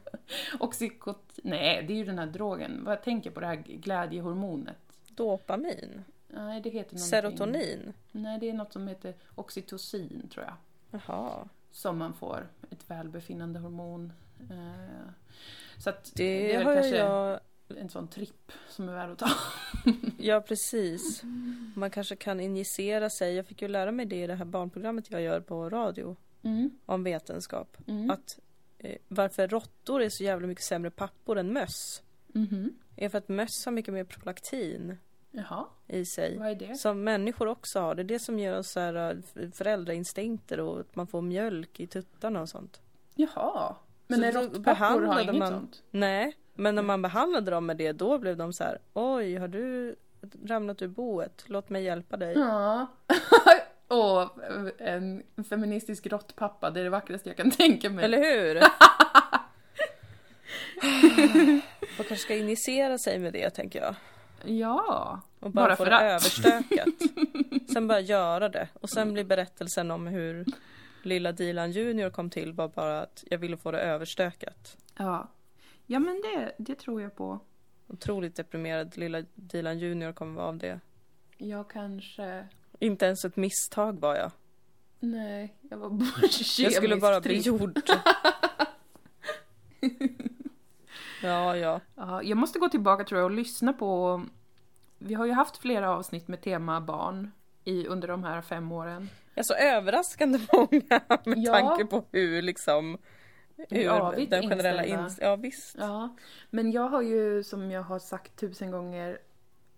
Oxykot... 0.60 1.40
Nej, 1.44 1.84
det 1.88 1.94
är 1.94 1.98
ju 1.98 2.06
den 2.06 2.20
här 2.20 2.26
drogen. 2.26 2.84
Vad 2.84 2.92
jag 2.94 3.04
tänker 3.04 3.32
på 3.32 3.40
det 3.40 3.48
här 3.48 3.56
glädjehormonet. 3.56 4.78
Dopamin. 5.10 6.04
Nej, 6.34 6.62
det 6.62 6.70
heter 6.70 6.96
någonting... 6.96 7.10
Serotonin. 7.10 7.94
Nej, 8.12 8.40
det 8.40 8.50
är 8.50 8.54
något 8.54 8.74
som 8.74 8.88
heter 8.88 9.16
oxytocin, 9.36 10.30
tror 10.34 10.46
jag. 10.46 10.56
Jaha. 11.08 11.50
Som 11.72 11.98
man 11.98 12.14
får. 12.14 12.48
Ett 12.70 12.84
välbefinnande 12.90 13.60
hormon. 13.60 14.14
Eh, 14.50 15.10
Så 15.78 15.90
att 15.90 16.12
Det, 16.16 16.24
det 16.24 16.54
är 16.54 16.58
väl 16.58 16.68
har 16.68 16.76
kanske 16.76 16.98
jag... 16.98 17.40
en 17.78 17.90
sån 17.90 18.08
tripp 18.08 18.52
som 18.70 18.90
är 18.90 18.94
värd 18.94 19.10
att 19.10 19.20
ta. 19.20 19.30
Ja 20.18 20.42
precis. 20.42 21.22
Man 21.76 21.92
kanske 21.92 22.16
kan 22.16 22.40
injicera 22.40 23.10
sig. 23.10 23.36
Jag 23.36 23.46
fick 23.46 23.62
ju 23.62 23.68
lära 23.68 23.92
mig 23.92 24.06
det 24.06 24.24
i 24.24 24.28
det 24.28 24.36
här 24.36 24.46
barnprogrammet 24.46 25.12
jag 25.12 25.22
gör 25.22 25.40
på 25.40 25.70
radio. 25.70 26.16
Mm. 26.44 26.72
Om 26.86 27.04
vetenskap. 27.04 27.78
Mm. 27.88 28.10
Att 28.12 28.40
eh, 28.78 28.98
varför 29.08 29.48
råttor 29.48 30.02
är 30.02 30.10
så 30.10 30.24
jävla 30.24 30.48
mycket 30.48 30.64
sämre 30.64 30.92
pappor 30.92 31.38
än 31.38 31.54
möss. 31.54 32.04
Mhm. 32.34 32.74
är 32.96 33.10
för 33.10 33.18
att 33.18 33.30
möss 33.30 33.66
har 33.66 33.72
mycket 33.72 33.94
mer 33.94 34.04
prolaktin 34.04 34.98
Jaha, 35.32 35.66
i 35.88 36.06
sig. 36.06 36.38
vad 36.38 36.48
är 36.50 36.56
det? 36.56 36.76
Som 36.76 37.04
människor 37.04 37.48
också 37.48 37.80
har. 37.80 37.96
Det 37.96 38.02
är 38.02 38.04
det 38.04 38.20
som 38.20 38.40
ger 38.40 38.58
oss 38.58 38.72
så 38.72 38.80
här 38.80 38.94
äh, 39.36 39.50
föräldrainstinkter 39.52 40.60
och 40.60 40.80
att 40.80 40.96
man 40.96 41.08
får 41.08 41.22
mjölk 41.22 41.80
i 41.80 41.88
tuttarna 41.88 42.42
och 42.42 42.50
sånt. 42.50 42.82
Jaha. 43.16 43.76
Men 44.08 44.20
Så 44.20 44.26
är 44.26 44.32
då 44.32 44.40
råttpappor 44.42 45.02
har 45.02 45.22
inget 45.22 45.36
man- 45.36 45.52
sånt? 45.52 45.84
Nej, 45.92 46.38
men 46.54 46.76
när 46.76 46.82
man 46.84 47.02
behandlade 47.02 47.52
dem 47.52 47.66
med 47.66 47.78
det 47.78 47.92
då 47.92 48.18
blev 48.18 48.38
de 48.38 48.54
så 48.54 48.64
här 48.64 48.80
Oj, 48.94 49.36
har 49.36 49.48
du 49.48 49.96
ramlat 50.46 50.82
ur 50.82 50.88
boet? 50.88 51.44
Låt 51.48 51.70
mig 51.70 51.84
hjälpa 51.84 52.18
dig. 52.18 52.34
Ja. 52.38 52.88
Och 53.88 54.40
en 54.78 55.24
feministisk 55.50 56.08
råttpappa, 56.08 56.70
det 56.70 56.80
är 56.80 56.84
det 56.84 56.90
vackraste 56.90 57.30
jag 57.30 57.38
kan 57.38 57.52
tänka 57.52 57.90
mig. 57.90 58.06
Eller 58.06 58.18
hur? 58.18 58.56
Man 61.98 62.06
kanske 62.08 62.16
ska 62.16 62.36
initiera 62.36 62.98
sig 62.98 63.20
med 63.20 63.34
det 63.34 63.50
tänker 63.50 63.82
jag. 63.82 63.96
Ja. 64.46 65.22
Och 65.40 65.52
bara, 65.52 65.66
Bara 65.68 65.76
få 65.76 65.84
för 65.84 65.92
det 65.92 65.98
att. 65.98 66.04
överstökat. 66.04 66.88
sen 67.74 67.88
bara 67.88 68.00
göra 68.00 68.50
det. 68.50 68.68
Och 68.74 68.90
sen 68.90 69.14
blir 69.14 69.24
berättelsen 69.24 69.92
om 69.92 70.08
hur 70.08 70.46
lilla 71.04 71.32
Dilan 71.32 71.72
Junior 71.72 72.10
kom 72.10 72.30
till 72.30 72.54
var 72.54 72.68
bara 72.68 73.02
att 73.02 73.24
jag 73.30 73.38
ville 73.38 73.58
få 73.58 73.72
det 73.72 73.80
överstökat. 73.80 74.78
Ja. 74.98 75.32
Ja 75.86 76.00
men 76.00 76.22
det, 76.22 76.56
det 76.58 76.76
tror 76.76 77.02
jag 77.02 77.16
på. 77.16 77.40
Otroligt 77.88 78.36
deprimerad 78.36 78.98
lilla 78.98 79.24
Dilan 79.36 79.80
Junior 79.80 80.14
kommer 80.14 80.36
vara 80.36 80.48
av 80.48 80.58
det. 80.58 80.80
Jag 81.38 81.70
kanske... 81.70 82.48
Inte 82.80 83.06
ens 83.06 83.26
ett 83.26 83.36
misstag 83.36 84.00
var 84.00 84.16
jag. 84.16 84.32
Nej, 85.00 85.56
jag 85.70 85.78
var 85.78 85.90
bara 85.90 86.10
Jag 86.58 86.74
skulle 86.74 86.96
bara 86.96 87.22
bli 87.22 87.44
kemiskt 87.44 87.46
gjord. 87.48 87.80
ja, 91.24 91.58
ja. 91.58 91.80
Ja, 91.96 92.24
jag 92.24 92.38
måste 92.38 92.60
gå 92.60 92.70
tillbaka 92.70 93.04
tror 93.04 93.20
jag 93.20 93.26
och 93.26 93.32
lyssna 93.38 93.74
på... 93.74 94.22
Vi 94.98 95.14
har 95.14 95.26
ju 95.26 95.32
haft 95.32 95.58
flera 95.58 95.90
avsnitt 95.96 96.28
med 96.28 96.42
tema 96.42 96.82
barn 96.82 97.32
i, 97.64 97.88
under 97.88 98.08
de 98.08 98.24
här 98.24 98.42
fem 98.42 98.72
åren. 98.72 99.10
Ja, 99.36 99.44
så 99.44 99.54
överraskande 99.54 100.40
många 100.54 101.02
med 101.26 101.38
Ja. 101.38 101.54
tanke 101.60 101.86
på 101.86 102.06
hur 102.12 102.42
liksom 102.42 102.98
hur 103.70 103.90
avigt 103.90 104.32
den 104.32 104.50
generella 104.50 104.86
inställda. 104.86 105.08
ins- 105.08 105.18
Ja 105.22 105.36
visst. 105.36 105.76
Ja, 105.80 106.16
men 106.50 106.72
jag 106.72 106.90
har 106.90 107.02
ju 107.02 107.44
som 107.44 107.72
jag 107.72 107.82
har 107.84 108.00
sagt 108.00 108.36
tusen 108.40 108.72
gånger 108.72 109.18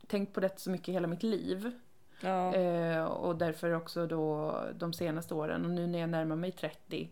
tänkt 0.07 0.33
på 0.33 0.39
det 0.39 0.59
så 0.59 0.69
mycket 0.69 0.93
hela 0.93 1.07
mitt 1.07 1.23
liv. 1.23 1.71
Ja. 2.21 2.55
Eh, 2.55 3.03
och 3.03 3.35
därför 3.35 3.71
också 3.75 4.07
då 4.07 4.55
de 4.75 4.93
senaste 4.93 5.33
åren 5.33 5.65
och 5.65 5.71
nu 5.71 5.87
när 5.87 5.99
jag 5.99 6.09
närmar 6.09 6.35
mig 6.35 6.51
30 6.51 7.09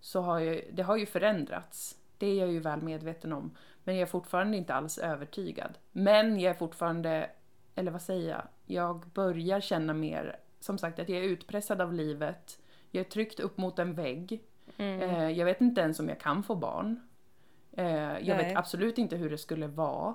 så 0.00 0.20
har 0.20 0.38
ju, 0.38 0.64
det 0.72 0.82
har 0.82 0.96
ju 0.96 1.06
förändrats. 1.06 1.96
Det 2.24 2.28
är 2.30 2.34
jag 2.40 2.52
ju 2.52 2.60
väl 2.60 2.82
medveten 2.82 3.32
om. 3.32 3.50
Men 3.84 3.94
jag 3.94 4.02
är 4.02 4.06
fortfarande 4.06 4.56
inte 4.56 4.74
alls 4.74 4.98
övertygad. 4.98 5.78
Men 5.92 6.40
jag 6.40 6.50
är 6.50 6.54
fortfarande, 6.54 7.30
eller 7.74 7.90
vad 7.90 8.02
säger 8.02 8.30
jag? 8.30 8.42
Jag 8.66 9.06
börjar 9.06 9.60
känna 9.60 9.94
mer, 9.94 10.36
som 10.60 10.78
sagt, 10.78 10.98
att 10.98 11.08
jag 11.08 11.18
är 11.18 11.22
utpressad 11.22 11.80
av 11.80 11.92
livet. 11.92 12.58
Jag 12.90 13.00
är 13.06 13.10
tryckt 13.10 13.40
upp 13.40 13.56
mot 13.56 13.78
en 13.78 13.94
vägg. 13.94 14.42
Mm. 14.76 15.00
Eh, 15.00 15.30
jag 15.30 15.44
vet 15.44 15.60
inte 15.60 15.80
ens 15.80 16.00
om 16.00 16.08
jag 16.08 16.20
kan 16.20 16.42
få 16.42 16.54
barn. 16.54 17.00
Eh, 17.72 17.86
jag 17.94 18.36
Nej. 18.36 18.36
vet 18.36 18.56
absolut 18.56 18.98
inte 18.98 19.16
hur 19.16 19.30
det 19.30 19.38
skulle 19.38 19.66
vara 19.66 20.14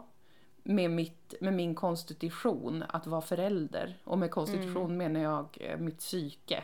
med, 0.64 0.92
mitt, 0.92 1.34
med 1.42 1.54
min 1.54 1.76
konstitution 1.76 2.84
att 2.90 3.08
vara 3.08 3.22
förälder. 3.22 3.98
Och 4.04 4.18
med 4.18 4.32
konstitution 4.32 4.98
menar 4.98 5.20
jag 5.20 5.58
eh, 5.60 5.78
mitt 5.78 5.98
psyke. 6.00 6.64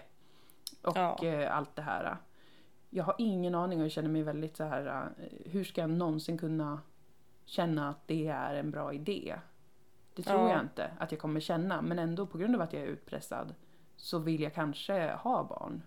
Och 0.81 0.97
Ja. 0.97 1.47
allt 1.49 1.75
det 1.75 1.81
här. 1.81 2.17
Jag 2.89 3.03
har 3.03 3.15
ingen 3.17 3.55
aning 3.55 3.79
och 3.79 3.85
jag 3.85 3.91
känner 3.91 4.09
mig 4.09 4.23
väldigt 4.23 4.57
så 4.57 4.63
här. 4.63 4.85
eh, 5.19 5.51
hur 5.51 5.63
ska 5.63 5.81
jag 5.81 5.89
någonsin 5.89 6.37
kunna 6.37 6.79
känna 7.45 7.89
att 7.89 8.07
det 8.07 8.27
är 8.27 8.55
en 8.55 8.71
bra 8.71 8.93
idé? 8.93 9.35
Det 10.15 10.23
tror 10.23 10.41
Ja. 10.41 10.49
jag 10.51 10.61
inte 10.61 10.91
att 10.99 11.11
jag 11.11 11.21
kommer 11.21 11.39
känna. 11.39 11.81
Men 11.81 11.99
ändå 11.99 12.25
på 12.25 12.37
grund 12.37 12.55
av 12.55 12.61
att 12.61 12.73
jag 12.73 12.81
är 12.81 12.87
utpressad 12.87 13.53
så 13.95 14.19
vill 14.19 14.41
jag 14.41 14.53
kanske 14.53 15.11
ha 15.11 15.43
barn. 15.43 15.81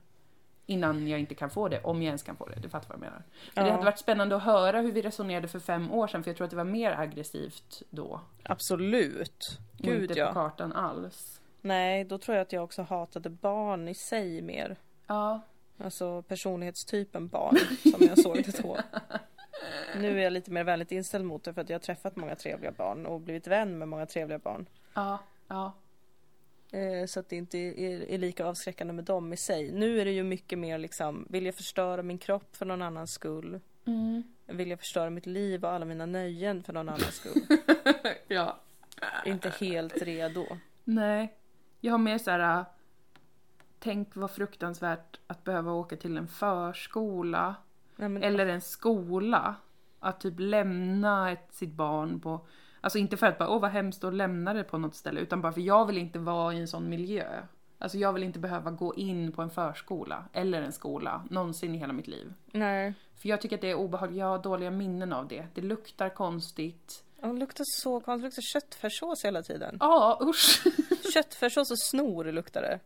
Innan 0.66 1.08
jag 1.08 1.20
inte 1.20 1.34
kan 1.34 1.50
få 1.50 1.68
det, 1.68 1.80
om 1.84 1.96
jag 2.02 2.06
ens 2.06 2.22
kan 2.22 2.36
få 2.36 2.46
det. 2.46 2.60
Du 2.60 2.68
fattar 2.68 2.88
vad 2.88 2.96
jag 2.96 3.00
menar. 3.00 3.22
Men 3.54 3.64
Det 3.64 3.68
Ja. 3.70 3.72
hade 3.74 3.84
varit 3.84 3.98
spännande 3.98 4.36
att 4.36 4.42
höra 4.42 4.80
hur 4.80 4.92
vi 4.92 5.02
resonerade 5.02 5.48
för 5.48 5.58
fem 5.58 5.92
år 5.92 6.06
sedan, 6.06 6.22
för 6.22 6.30
jag 6.30 6.36
tror 6.36 6.44
att 6.44 6.50
det 6.50 6.56
var 6.56 6.64
mer 6.64 6.92
aggressivt 6.92 7.82
då. 7.90 8.20
Absolut. 8.42 9.58
och 9.72 9.78
Gud 9.78 10.02
inte 10.02 10.14
på 10.14 10.20
ja. 10.20 10.32
kartan 10.32 10.72
alls. 10.72 11.40
Nej, 11.60 12.04
då 12.04 12.18
tror 12.18 12.36
jag 12.36 12.42
att 12.42 12.52
jag 12.52 12.64
också 12.64 12.82
hatade 12.82 13.30
barn 13.30 13.88
i 13.88 13.94
sig 13.94 14.42
mer. 14.42 14.76
Ja, 15.06 15.40
Alltså 15.78 16.22
personlighetstypen 16.22 17.28
barn 17.28 17.56
som 17.92 18.06
jag 18.06 18.18
såg 18.18 18.36
det 18.36 18.62
då. 18.62 18.78
Nu 19.96 20.18
är 20.18 20.24
jag 20.24 20.32
lite 20.32 20.50
mer 20.50 20.64
vänligt 20.64 20.92
inställd 20.92 21.24
mot 21.24 21.44
det 21.44 21.54
för 21.54 21.60
att 21.60 21.68
jag 21.68 21.74
har 21.74 21.80
träffat 21.80 22.16
många 22.16 22.34
trevliga 22.34 22.72
barn 22.72 23.06
och 23.06 23.20
blivit 23.20 23.46
vän 23.46 23.78
med 23.78 23.88
många 23.88 24.06
trevliga 24.06 24.38
barn. 24.38 24.66
ja, 24.94 25.18
ja. 25.48 25.72
Eh, 26.72 27.06
Så 27.06 27.20
att 27.20 27.28
det 27.28 27.36
inte 27.36 27.58
är, 27.58 28.10
är 28.10 28.18
lika 28.18 28.46
avskräckande 28.46 28.92
med 28.92 29.04
dem 29.04 29.32
i 29.32 29.36
sig. 29.36 29.72
Nu 29.72 30.00
är 30.00 30.04
det 30.04 30.10
ju 30.10 30.22
mycket 30.22 30.58
mer 30.58 30.78
liksom, 30.78 31.26
vill 31.30 31.46
jag 31.46 31.54
förstöra 31.54 32.02
min 32.02 32.18
kropp 32.18 32.56
för 32.56 32.66
någon 32.66 32.82
annans 32.82 33.12
skull? 33.12 33.60
Mm. 33.86 34.22
Vill 34.46 34.70
jag 34.70 34.78
förstöra 34.78 35.10
mitt 35.10 35.26
liv 35.26 35.64
och 35.64 35.70
alla 35.70 35.84
mina 35.84 36.06
nöjen 36.06 36.62
för 36.62 36.72
någon 36.72 36.88
annans 36.88 37.14
skull? 37.14 37.42
ja. 38.28 38.60
inte 39.26 39.48
helt 39.60 40.02
redo. 40.02 40.46
Nej. 40.84 41.34
Jag 41.80 41.92
har 41.92 41.98
mer 41.98 42.18
så 42.18 42.30
här. 42.30 42.64
Tänk 43.78 44.16
vad 44.16 44.30
fruktansvärt 44.30 45.18
att 45.26 45.44
behöva 45.44 45.72
åka 45.72 45.96
till 45.96 46.16
en 46.16 46.28
förskola. 46.28 47.54
Nej, 47.96 48.08
men, 48.08 48.22
Eller 48.22 48.46
en 48.46 48.60
skola. 48.60 49.54
Att 50.00 50.20
typ 50.20 50.34
lämna 50.38 51.30
ett, 51.30 51.54
sitt 51.54 51.72
barn 51.72 52.20
på... 52.20 52.46
Alltså 52.80 52.98
inte 52.98 53.16
för 53.16 53.26
att 53.26 53.38
bara, 53.38 53.48
åh 53.48 53.60
vad 53.60 53.70
hemskt 53.70 54.04
att 54.04 54.14
lämna 54.14 54.54
det 54.54 54.64
på 54.64 54.78
något 54.78 54.94
ställe. 54.94 55.20
Utan 55.20 55.40
bara 55.42 55.52
för 55.52 55.60
jag 55.60 55.86
vill 55.86 55.98
inte 55.98 56.18
vara 56.18 56.54
i 56.54 56.60
en 56.60 56.68
sån 56.68 56.88
miljö. 56.88 57.42
Alltså 57.78 57.98
jag 57.98 58.12
vill 58.12 58.22
inte 58.22 58.38
behöva 58.38 58.70
gå 58.70 58.94
in 58.94 59.32
på 59.32 59.42
en 59.42 59.50
förskola. 59.50 60.24
Eller 60.32 60.62
en 60.62 60.72
skola. 60.72 61.22
Någonsin 61.30 61.74
i 61.74 61.78
hela 61.78 61.92
mitt 61.92 62.08
liv. 62.08 62.32
nej. 62.52 62.94
För 63.22 63.28
jag 63.28 63.40
tycker 63.40 63.56
att 63.56 63.60
det 63.60 63.70
är 63.70 63.74
obehagligt. 63.74 64.18
Jag 64.18 64.26
har 64.26 64.38
dåliga 64.38 64.70
minnen 64.70 65.12
av 65.12 65.28
det. 65.28 65.46
Det 65.54 65.60
luktar 65.60 66.08
konstigt. 66.08 67.04
Och 67.22 67.28
det 67.28 67.40
luktar 67.40 67.64
så 67.66 68.00
konstigt, 68.00 68.22
det 68.22 68.26
luktar 68.26 68.42
köttfärssås 68.42 69.24
hela 69.24 69.42
tiden. 69.42 69.76
Ja, 69.80 70.20
usch! 70.22 70.62
Köttfärssås 71.14 71.70
och 71.70 71.78
snor 71.80 72.24
luktar 72.24 72.62
det. 72.62 72.80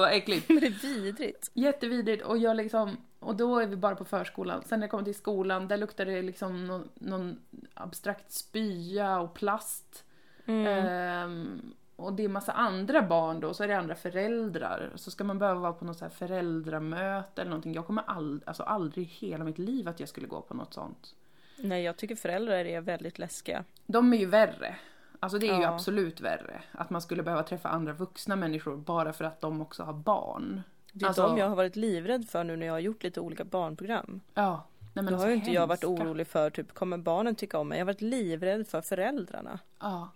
Vad 0.00 0.12
äckligt. 0.12 0.48
Men 0.48 0.60
det 0.60 0.66
är 0.66 0.94
vidrigt. 0.94 1.50
Jättevidrigt 1.54 2.24
och 2.24 2.38
jag 2.38 2.56
liksom, 2.56 2.96
och 3.18 3.36
då 3.36 3.58
är 3.58 3.66
vi 3.66 3.76
bara 3.76 3.96
på 3.96 4.04
förskolan. 4.04 4.62
Sen 4.66 4.80
när 4.80 4.84
jag 4.84 4.90
kommer 4.90 5.04
till 5.04 5.14
skolan, 5.14 5.68
där 5.68 5.76
luktar 5.76 6.06
det 6.06 6.22
liksom 6.22 6.66
någon, 6.66 6.88
någon 6.94 7.38
abstrakt 7.74 8.32
spya 8.32 9.20
och 9.20 9.34
plast. 9.34 10.04
Mm. 10.46 10.66
Ehm, 10.66 11.72
och 11.96 12.12
det 12.12 12.24
är 12.24 12.28
massa 12.28 12.52
andra 12.52 13.02
barn 13.02 13.40
då, 13.40 13.54
så 13.54 13.64
är 13.64 13.68
det 13.68 13.78
andra 13.78 13.94
föräldrar. 13.94 14.92
Så 14.94 15.10
ska 15.10 15.24
man 15.24 15.38
behöva 15.38 15.60
vara 15.60 15.72
på 15.72 15.84
något 15.84 15.98
så 15.98 16.04
här 16.04 16.12
föräldramöte 16.12 17.40
eller 17.40 17.50
någonting. 17.50 17.74
Jag 17.74 17.86
kommer 17.86 18.02
ald- 18.02 18.42
alltså 18.46 18.62
aldrig 18.62 19.04
i 19.04 19.08
hela 19.26 19.44
mitt 19.44 19.58
liv 19.58 19.88
att 19.88 20.00
jag 20.00 20.08
skulle 20.08 20.26
gå 20.26 20.40
på 20.40 20.54
något 20.54 20.74
sånt. 20.74 21.14
Nej, 21.56 21.82
jag 21.84 21.96
tycker 21.96 22.16
föräldrar 22.16 22.64
är 22.64 22.80
väldigt 22.80 23.18
läskiga. 23.18 23.64
De 23.86 24.12
är 24.12 24.16
ju 24.18 24.26
värre. 24.26 24.76
Alltså 25.20 25.38
det 25.38 25.48
är 25.48 25.56
ju 25.56 25.62
Ja. 25.62 25.74
absolut 25.74 26.20
värre. 26.20 26.62
Att 26.72 26.90
man 26.90 27.00
skulle 27.02 27.22
behöva 27.22 27.42
träffa 27.42 27.68
andra 27.68 27.92
vuxna 27.92 28.36
människor 28.36 28.76
bara 28.76 29.12
för 29.12 29.24
att 29.24 29.40
de 29.40 29.60
också 29.60 29.82
har 29.82 29.92
barn. 29.92 30.62
Det 30.92 31.04
är 31.04 31.06
Alltså- 31.08 31.22
de 31.26 31.38
jag 31.38 31.48
har 31.48 31.56
varit 31.56 31.76
livrädd 31.76 32.28
för 32.28 32.44
nu 32.44 32.56
när 32.56 32.66
jag 32.66 32.72
har 32.74 32.80
gjort 32.80 33.02
lite 33.02 33.20
olika 33.20 33.44
barnprogram. 33.44 34.20
Ja. 34.34 34.66
Nej, 34.94 35.04
men 35.04 35.04
Då 35.04 35.10
har 35.10 35.14
alltså 35.16 35.28
ju 35.28 35.34
inte 35.34 35.50
jag 35.50 35.66
varit 35.66 35.84
orolig 35.84 36.26
för 36.26 36.50
typ, 36.50 36.74
kommer 36.74 36.98
barnen 36.98 37.34
tycka 37.34 37.58
om 37.58 37.68
mig? 37.68 37.78
Jag 37.78 37.84
har 37.86 37.92
varit 37.92 38.00
livrädd 38.02 38.66
för 38.68 38.80
föräldrarna. 38.80 39.58
Ja. 39.80 40.08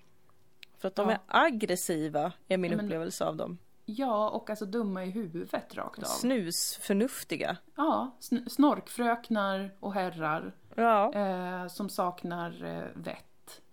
För 0.79 0.89
att 0.89 0.95
de 0.95 1.09
Ja. 1.09 1.15
är 1.15 1.21
aggressiva, 1.47 2.33
är 2.49 2.59
min 2.59 2.71
Men- 2.77 2.85
upplevelse 2.85 3.25
av 3.25 3.37
dem. 3.37 3.59
Ja, 3.85 4.29
och 4.31 4.51
alltså 4.51 4.67
dumma 4.67 5.05
i 5.05 5.11
huvudet 5.11 5.75
rakt 5.75 5.99
av. 5.99 6.05
Snusförnuftiga. 6.05 7.57
Ja, 7.77 8.17
sn- 8.21 8.49
snorkfröknar 8.49 9.71
och 9.81 9.95
herrar 9.95 10.53
Ja. 10.75 11.13
eh, 11.15 11.67
som 11.67 11.89
saknar 11.89 12.65
eh, 12.65 13.03
vett. 13.03 13.25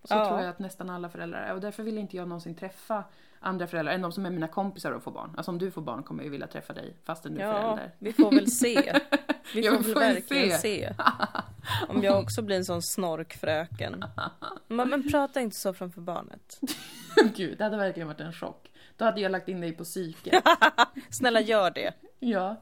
Så 0.07 0.13
Ja. 0.15 0.27
tror 0.27 0.39
jag 0.39 0.49
att 0.49 0.59
nästan 0.59 0.89
alla 0.89 1.09
föräldrar 1.09 1.39
är. 1.43 1.53
Och 1.53 1.61
därför 1.61 1.83
vill 1.83 1.97
inte 1.97 2.17
jag 2.17 2.27
någonsin 2.27 2.55
träffa 2.55 3.03
andra 3.39 3.67
föräldrar 3.67 3.93
än 3.93 4.01
de 4.01 4.11
som 4.11 4.25
är 4.25 4.29
mina 4.29 4.47
kompisar 4.47 4.91
och 4.91 5.03
får 5.03 5.11
barn. 5.11 5.33
Alltså 5.37 5.51
om 5.51 5.57
du 5.57 5.71
får 5.71 5.81
barn 5.81 6.03
kommer 6.03 6.19
jag 6.21 6.25
ju 6.25 6.31
vilja 6.31 6.47
träffa 6.47 6.73
dig 6.73 6.97
fastän 7.03 7.33
du 7.33 7.41
är 7.41 7.45
Ja, 7.45 7.53
förälder. 7.61 7.91
vi 7.99 8.13
får 8.13 8.31
väl 8.31 8.51
se. 8.51 8.99
Vi 9.55 9.63
får 9.63 9.75
får 9.77 9.83
väl 9.83 9.93
verkligen 10.13 10.49
se. 10.57 10.57
se. 10.57 10.93
Om 11.87 12.03
jag 12.03 12.19
också 12.19 12.41
blir 12.41 12.55
en 12.57 12.65
sån 12.65 12.81
snorkfröken. 12.81 14.05
Men, 14.67 14.89
men 14.89 15.11
prata 15.11 15.41
inte 15.41 15.55
så 15.55 15.73
framför 15.73 16.01
barnet. 16.01 16.59
Gud, 17.35 17.57
det 17.57 17.63
hade 17.63 17.77
verkligen 17.77 18.07
varit 18.07 18.19
en 18.19 18.33
chock. 18.33 18.71
Då 18.97 19.05
hade 19.05 19.21
jag 19.21 19.31
lagt 19.31 19.47
in 19.47 19.61
dig 19.61 19.71
på 19.71 19.83
psyket. 19.83 20.43
Snälla 21.09 21.41
gör 21.41 21.71
det. 21.71 21.93
Ja. 22.19 22.55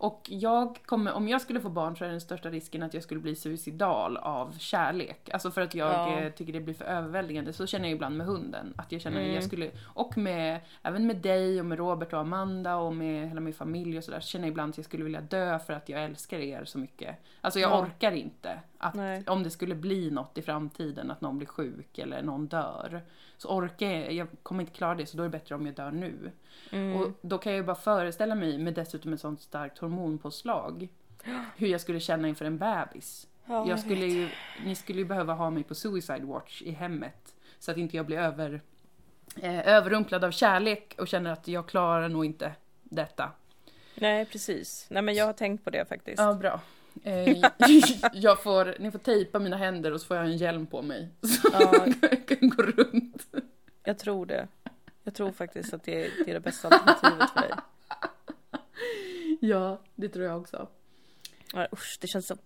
Och 0.00 0.26
jag 0.30 0.78
kommer, 0.86 1.12
om 1.12 1.28
jag 1.28 1.40
skulle 1.40 1.60
få 1.60 1.68
barn 1.68 1.96
så 1.96 2.04
är 2.04 2.08
den 2.08 2.20
största 2.20 2.50
risken 2.50 2.82
att 2.82 2.94
jag 2.94 3.02
skulle 3.02 3.20
bli 3.20 3.36
suicidal 3.36 4.16
av 4.16 4.58
kärlek. 4.58 5.30
Alltså 5.32 5.50
för 5.50 5.60
att 5.60 5.74
jag 5.74 5.92
Ja. 5.92 6.18
eh, 6.20 6.32
tycker 6.32 6.52
det 6.52 6.60
blir 6.60 6.74
för 6.74 6.84
överväldigande. 6.84 7.52
Så 7.52 7.66
känner 7.66 7.84
jag 7.88 7.94
ibland 7.94 8.16
med 8.16 8.26
hunden. 8.26 8.74
Att 8.76 8.92
jag 8.92 9.00
känner 9.00 9.20
Mm. 9.20 9.34
jag 9.34 9.44
skulle, 9.44 9.70
och 9.84 10.18
med, 10.18 10.60
även 10.82 11.06
med 11.06 11.16
dig 11.16 11.60
och 11.60 11.66
med 11.66 11.78
Robert 11.78 12.12
och 12.12 12.20
Amanda 12.20 12.76
och 12.76 12.94
med 12.96 13.28
hela 13.28 13.40
min 13.40 13.54
familj 13.54 13.98
och 13.98 14.04
sådär. 14.04 14.20
Så 14.20 14.28
känner 14.28 14.44
jag 14.44 14.50
ibland 14.52 14.70
att 14.70 14.76
jag 14.76 14.84
skulle 14.84 15.04
vilja 15.04 15.20
dö 15.20 15.58
för 15.58 15.72
att 15.72 15.88
jag 15.88 16.04
älskar 16.04 16.38
er 16.38 16.64
så 16.64 16.78
mycket. 16.78 17.16
Alltså 17.40 17.60
jag 17.60 17.70
Ja. 17.70 17.80
orkar 17.82 18.12
inte 18.12 18.58
Att 18.82 18.94
Nej. 18.94 19.24
om 19.26 19.42
det 19.42 19.50
skulle 19.50 19.74
bli 19.74 20.10
något 20.10 20.38
i 20.38 20.42
framtiden, 20.42 21.10
att 21.10 21.20
någon 21.20 21.38
blir 21.38 21.48
sjuk 21.48 21.98
eller 21.98 22.22
någon 22.22 22.46
dör, 22.46 23.02
så 23.36 23.48
orkar 23.48 23.86
jag, 23.86 24.12
jag 24.12 24.26
kommer 24.42 24.60
inte 24.60 24.72
klara 24.72 24.94
det, 24.94 25.06
så 25.06 25.16
då 25.16 25.22
är 25.22 25.28
det 25.28 25.30
bättre 25.30 25.54
om 25.54 25.66
jag 25.66 25.74
dör 25.74 25.90
nu. 25.90 26.30
Mm. 26.70 26.96
Och 26.96 27.10
då 27.20 27.38
kan 27.38 27.52
jag 27.52 27.60
ju 27.60 27.66
bara 27.66 27.76
föreställa 27.76 28.34
mig, 28.34 28.58
med 28.58 28.74
dessutom 28.74 29.12
ett 29.12 29.20
sånt 29.20 29.40
starkt 29.40 29.78
hormonpåslag, 29.78 30.88
hur 31.56 31.66
jag 31.68 31.80
skulle 31.80 32.00
känna 32.00 32.28
inför 32.28 32.44
en 32.44 32.58
bebis. 32.58 33.28
Ja, 33.44 33.68
jag 33.68 33.80
skulle 33.80 34.06
ju, 34.06 34.28
ni 34.64 34.74
skulle 34.74 34.98
ju 34.98 35.04
behöva 35.04 35.32
ha 35.32 35.50
mig 35.50 35.62
på 35.62 35.74
suicide 35.74 36.24
watch 36.24 36.62
i 36.62 36.70
hemmet. 36.70 37.34
Så 37.58 37.70
att 37.70 37.76
inte 37.76 37.96
jag 37.96 38.06
blir 38.06 38.18
över, 38.18 38.60
eh, 39.36 39.68
överrumplad 39.68 40.24
av 40.24 40.30
kärlek 40.30 40.94
och 40.98 41.08
känner 41.08 41.32
att 41.32 41.48
jag 41.48 41.68
klarar 41.68 42.08
nog 42.08 42.24
inte 42.24 42.52
detta. 42.82 43.30
Nej, 43.94 44.26
precis. 44.26 44.86
Nej, 44.90 45.02
men 45.02 45.14
jag 45.14 45.26
har 45.26 45.32
tänkt 45.32 45.64
på 45.64 45.70
det 45.70 45.88
faktiskt. 45.88 46.18
Ja, 46.18 46.34
bra. 46.34 46.60
Eh, 47.02 47.38
jag 48.12 48.42
får, 48.42 48.74
ni 48.78 48.90
får 48.90 48.98
tejpa 48.98 49.38
mina 49.38 49.56
händer 49.56 49.92
och 49.92 50.00
så 50.00 50.06
får 50.06 50.16
jag 50.16 50.26
en 50.26 50.36
hjälm 50.36 50.66
på 50.66 50.82
mig. 50.82 51.08
Så 51.22 51.48
Ja. 51.52 51.86
jag 52.02 52.26
kan 52.26 52.50
gå 52.50 52.62
runt. 52.62 53.26
Jag 53.84 53.98
tror 53.98 54.26
det. 54.26 54.48
Jag 55.04 55.14
tror 55.14 55.32
faktiskt 55.32 55.74
att 55.74 55.82
det 55.84 56.04
är 56.06 56.10
det, 56.24 56.30
är 56.30 56.34
det 56.34 56.40
bästa 56.40 56.68
alternativet 56.68 57.30
för 57.30 57.40
dig. 57.40 57.50
Ja, 59.40 59.78
det 59.94 60.08
tror 60.08 60.24
jag 60.24 60.40
också. 60.40 60.68
Ja, 61.52 61.66
usch, 61.72 61.98
det 62.00 62.06
känns 62.08 62.26
så 62.26 62.36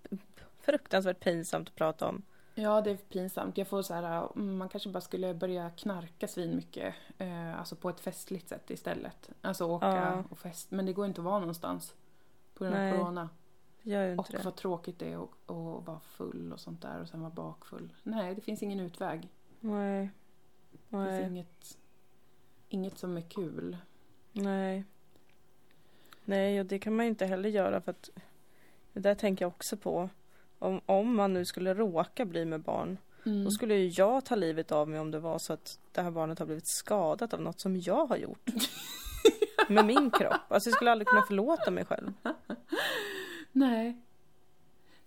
fruktansvärt 0.61 1.21
pinsamt 1.21 1.69
att 1.69 1.75
prata 1.75 2.09
om. 2.09 2.23
Ja, 2.55 2.81
det 2.81 2.91
är 2.91 2.97
pinsamt. 2.97 3.59
Jag 3.59 3.69
får 3.69 3.83
så 3.83 3.95
här, 3.95 4.29
mm, 4.37 4.57
man 4.57 4.69
kanske 4.69 4.89
bara 4.89 5.01
skulle 5.01 5.35
börja 5.35 5.71
knarka 5.71 6.29
svin 6.29 6.57
mycket. 6.57 6.95
Eh, 7.19 7.59
alltså 7.59 7.77
på 7.77 7.89
ett 7.89 8.01
festligt 8.01 8.49
sätt 8.49 8.71
istället. 8.71 9.31
Alltså 9.41 9.65
åka 9.65 9.87
Ja. 9.87 10.25
och 10.31 10.39
fest. 10.39 10.71
Men 10.71 10.87
det 10.87 10.93
går 10.93 11.07
inte 11.07 11.21
att 11.21 11.25
vara 11.25 11.39
någonstans. 11.39 11.95
På 12.55 12.65
grund 12.65 12.77
av 12.77 12.91
corona. 12.99 13.29
Gör 13.87 14.11
inte 14.11 14.21
Och 14.21 14.29
det. 14.31 14.45
vad 14.45 14.57
tråkigt 14.57 14.99
det 14.99 15.13
är 15.13 15.25
att, 15.25 15.31
att 15.51 15.87
vara 15.87 16.01
full 16.01 16.53
och 16.53 16.61
sånt 16.61 16.83
där 16.83 17.01
och 17.01 17.09
sen 17.09 17.21
vara 17.21 17.31
bakfull. 17.31 17.93
Nej, 18.03 18.35
det 18.35 18.41
finns 18.41 18.63
ingen 18.63 18.81
utväg. 18.81 19.29
Nej. 19.61 20.11
Det 20.71 20.79
finns 20.79 20.91
Nej. 20.91 21.27
inget, 21.27 21.79
inget 22.69 22.99
som 22.99 23.17
är 23.17 23.21
kul. 23.31 23.77
Nej. 24.33 24.85
Nej, 26.25 26.61
och 26.61 26.67
det 26.67 26.79
kan 26.79 26.97
man 26.97 27.05
ju 27.07 27.09
inte 27.11 27.27
heller 27.27 27.49
göra 27.49 27.81
för 27.81 27.91
att 27.91 28.11
det 28.93 29.01
där 29.01 29.15
tänker 29.15 29.45
jag 29.45 29.49
också 29.53 29.77
på. 29.77 30.09
Om, 30.59 30.81
om 30.87 31.17
man 31.17 31.33
nu 31.35 31.45
skulle 31.45 31.75
råka 31.75 32.25
bli 32.25 32.45
med 32.45 32.61
barn, 32.61 32.99
Mm. 33.27 33.45
då 33.45 33.51
skulle 33.51 33.75
ju 33.75 33.89
jag 33.89 34.25
ta 34.25 34.35
livet 34.35 34.73
av 34.73 34.89
mig 34.89 35.01
om 35.01 35.11
det 35.11 35.19
var 35.19 35.39
så 35.39 35.53
att 35.53 35.79
det 35.93 36.03
här 36.03 36.11
barnet 36.11 36.39
har 36.39 36.47
blivit 36.47 36.67
skadat 36.67 37.35
av 37.35 37.41
något 37.41 37.61
som 37.61 37.77
jag 37.77 38.07
har 38.07 38.17
gjort. 38.17 38.51
med 39.69 39.85
min 39.87 40.11
kropp. 40.11 40.41
Alltså 40.49 40.69
jag 40.71 40.75
skulle 40.77 40.91
aldrig 40.93 41.09
kunna 41.09 41.23
förlåta 41.23 41.71
mig 41.71 41.85
själv. 41.85 42.13
Nej. 43.55 44.01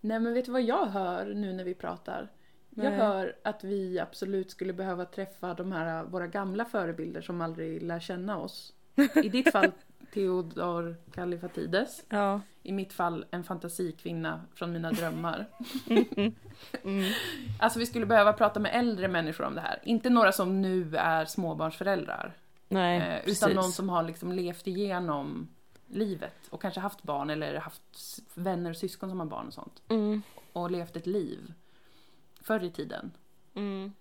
Nej, 0.01 0.19
men 0.19 0.33
vet 0.33 0.45
du 0.45 0.51
vad 0.51 0.61
jag 0.61 0.85
hör 0.85 1.33
nu 1.33 1.53
när 1.53 1.63
vi 1.63 1.73
pratar? 1.73 2.31
Jag 2.69 2.91
Nej. 2.91 2.99
hör 2.99 3.35
att 3.43 3.63
vi 3.63 3.99
absolut 3.99 4.51
skulle 4.51 4.73
behöva 4.73 5.05
träffa 5.05 5.53
de 5.53 5.71
här 5.71 6.03
våra 6.03 6.27
gamla 6.27 6.65
förebilder 6.65 7.21
som 7.21 7.41
aldrig 7.41 7.83
lär 7.83 7.99
känna 7.99 8.37
oss. 8.37 8.73
I 9.23 9.29
ditt 9.29 9.51
fall 9.51 9.71
Theodor 10.13 10.95
Kallifatides. 11.11 12.05
Ja. 12.09 12.41
I 12.63 12.71
mitt 12.71 12.93
fall 12.93 13.25
en 13.31 13.43
fantasikvinna 13.43 14.41
från 14.55 14.71
mina 14.71 14.91
drömmar. 14.91 15.45
Mm. 16.83 17.11
Alltså 17.59 17.79
vi 17.79 17.85
skulle 17.85 18.05
behöva 18.05 18.33
prata 18.33 18.59
med 18.59 18.71
äldre 18.75 19.07
människor 19.07 19.43
om 19.43 19.55
det 19.55 19.61
här. 19.61 19.79
Inte 19.83 20.09
några 20.09 20.31
som 20.31 20.61
nu 20.61 20.95
är 20.97 21.25
småbarnsföräldrar. 21.25 22.33
Nej, 22.67 22.97
eh, 22.99 23.29
utan 23.29 23.51
någon 23.51 23.71
som 23.71 23.89
har 23.89 24.03
liksom 24.03 24.31
levt 24.31 24.67
igenom 24.67 25.47
livet 25.88 26.47
och 26.49 26.61
kanske 26.61 26.79
haft 26.79 27.03
barn 27.03 27.29
eller 27.29 27.55
haft 27.55 28.19
vänner 28.33 28.69
och 28.69 28.77
syskon 28.77 29.09
som 29.09 29.19
har 29.19 29.27
barn 29.27 29.47
och 29.47 29.53
sånt. 29.53 29.81
Mm. 29.88 30.21
Och 30.53 30.71
levt 30.71 30.95
ett 30.95 31.07
liv. 31.07 31.53
Förr 32.41 32.63
i 32.63 32.71
tiden. 32.71 33.11
Mm. 33.53 33.93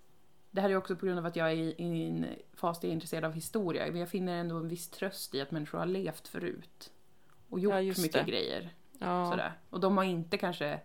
Det 0.50 0.60
här 0.60 0.70
är 0.70 0.76
också 0.76 0.96
på 0.96 1.06
grund 1.06 1.18
av 1.18 1.26
att 1.26 1.36
jag 1.36 1.50
är 1.50 1.80
i 1.80 2.06
en 2.08 2.26
fas 2.54 2.80
där 2.80 2.88
jag 2.88 2.90
är 2.90 2.94
intresserad 2.94 3.24
av 3.24 3.32
historia. 3.32 3.86
Men 3.86 4.00
jag 4.00 4.08
finner 4.10 4.36
ändå 4.40 4.56
en 4.56 4.68
viss 4.68 4.88
tröst 4.88 5.34
i 5.34 5.40
att 5.40 5.50
människor 5.50 5.78
har 5.78 5.86
levt 5.86 6.28
förut. 6.28 6.92
Och 7.48 7.60
gjort 7.60 7.74
Ja, 7.74 7.80
mycket 7.82 8.12
det. 8.12 8.24
grejer. 8.30 8.74
Ja. 8.98 9.30
Sådär. 9.30 9.52
Och 9.70 9.80
de 9.80 9.96
har 9.96 10.04
inte 10.04 10.38
kanske 10.38 10.80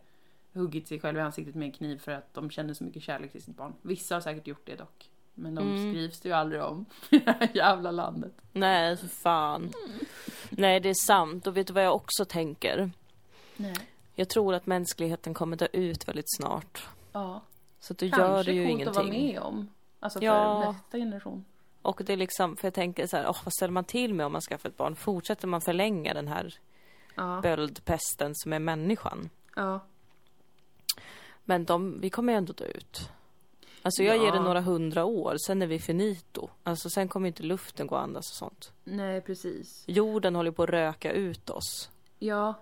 huggit 0.53 0.87
sig 0.87 0.99
själva 0.99 1.21
i 1.21 1.23
ansiktet 1.23 1.55
med 1.55 1.65
en 1.65 1.71
kniv 1.71 1.97
för 1.97 2.11
att 2.11 2.33
de 2.33 2.49
känner 2.49 2.73
så 2.73 2.83
mycket 2.83 3.03
kärlek 3.03 3.31
till 3.31 3.43
sitt 3.43 3.55
barn. 3.55 3.73
Vissa 3.81 4.15
har 4.15 4.21
säkert 4.21 4.47
gjort 4.47 4.65
det 4.65 4.75
dock. 4.75 5.10
Men 5.33 5.55
de 5.55 5.61
Mm. 5.67 5.91
skrivs 5.93 6.19
det 6.19 6.29
ju 6.29 6.35
aldrig 6.35 6.61
om 6.63 6.85
i 7.09 7.17
det 7.19 7.31
här 7.39 7.49
jävla 7.53 7.91
landet. 7.91 8.33
Nej, 8.51 8.97
för 8.97 9.07
fan. 9.07 9.71
Nej, 10.49 10.79
det 10.79 10.89
är 10.89 11.05
sant. 11.07 11.47
Och 11.47 11.57
vet 11.57 11.67
du 11.67 11.73
vad 11.73 11.83
jag 11.85 11.95
också 11.95 12.25
tänker? 12.25 12.91
Nej. 13.57 13.75
Jag 14.15 14.29
tror 14.29 14.53
att 14.53 14.65
mänskligheten 14.65 15.33
kommer 15.33 15.55
dö 15.57 15.67
ut 15.73 16.07
väldigt 16.07 16.35
snart. 16.37 16.87
Ja. 17.11 17.41
Så 17.79 17.93
att 17.93 17.97
då 17.99 18.09
Kanske 18.09 18.21
gör 18.27 18.43
det 18.43 18.51
ju 18.51 18.67
coolt 18.77 18.87
att 18.87 18.95
vara 18.95 19.05
ingenting. 19.05 19.27
med 19.33 19.39
om. 19.41 19.69
Alltså 19.99 20.19
för 20.19 20.25
Ja. 20.25 20.71
nästa 20.71 20.97
generation. 20.97 21.45
Och 21.81 22.01
det 22.05 22.13
är 22.13 22.17
liksom, 22.17 22.57
för 22.57 22.67
jag 22.67 22.73
tänker 22.73 23.07
så 23.07 23.17
här, 23.17 23.25
åh, 23.29 23.37
vad 23.43 23.53
ställer 23.53 23.71
man 23.73 23.83
till 23.83 24.13
med 24.13 24.25
om 24.25 24.31
man 24.31 24.41
skaffar 24.41 24.69
ett 24.69 24.77
barn? 24.77 24.95
Fortsätter 24.95 25.47
man 25.47 25.61
förlänga 25.61 26.13
den 26.13 26.27
här 26.27 26.53
Ja. 27.15 27.39
böldpesten 27.43 28.31
som 28.35 28.53
är 28.53 28.59
människan? 28.59 29.29
ja. 29.55 29.79
Men 31.43 31.65
de, 31.65 31.99
vi 32.01 32.09
kommer 32.09 32.33
ju 32.33 32.37
ändå 32.37 32.53
dö 32.53 32.65
ut. 32.65 33.09
Alltså 33.81 34.03
jag 34.03 34.17
ger 34.17 34.25
Ja. 34.25 34.31
det 34.33 34.39
några 34.39 34.61
hundra 34.61 35.05
år, 35.05 35.35
sen 35.37 35.61
är 35.61 35.67
vi 35.67 35.79
finito. 35.79 36.49
Alltså 36.63 36.89
sen 36.89 37.07
kommer 37.07 37.27
inte 37.27 37.43
luften 37.43 37.87
gå 37.87 37.95
att 37.95 38.03
andas 38.03 38.29
och 38.31 38.35
sånt. 38.35 38.73
Nej, 38.83 39.21
precis. 39.21 39.83
Jorden 39.87 40.35
håller 40.35 40.51
på 40.51 40.63
att 40.63 40.69
röka 40.69 41.11
ut 41.11 41.49
oss. 41.49 41.89
Ja. 42.19 42.53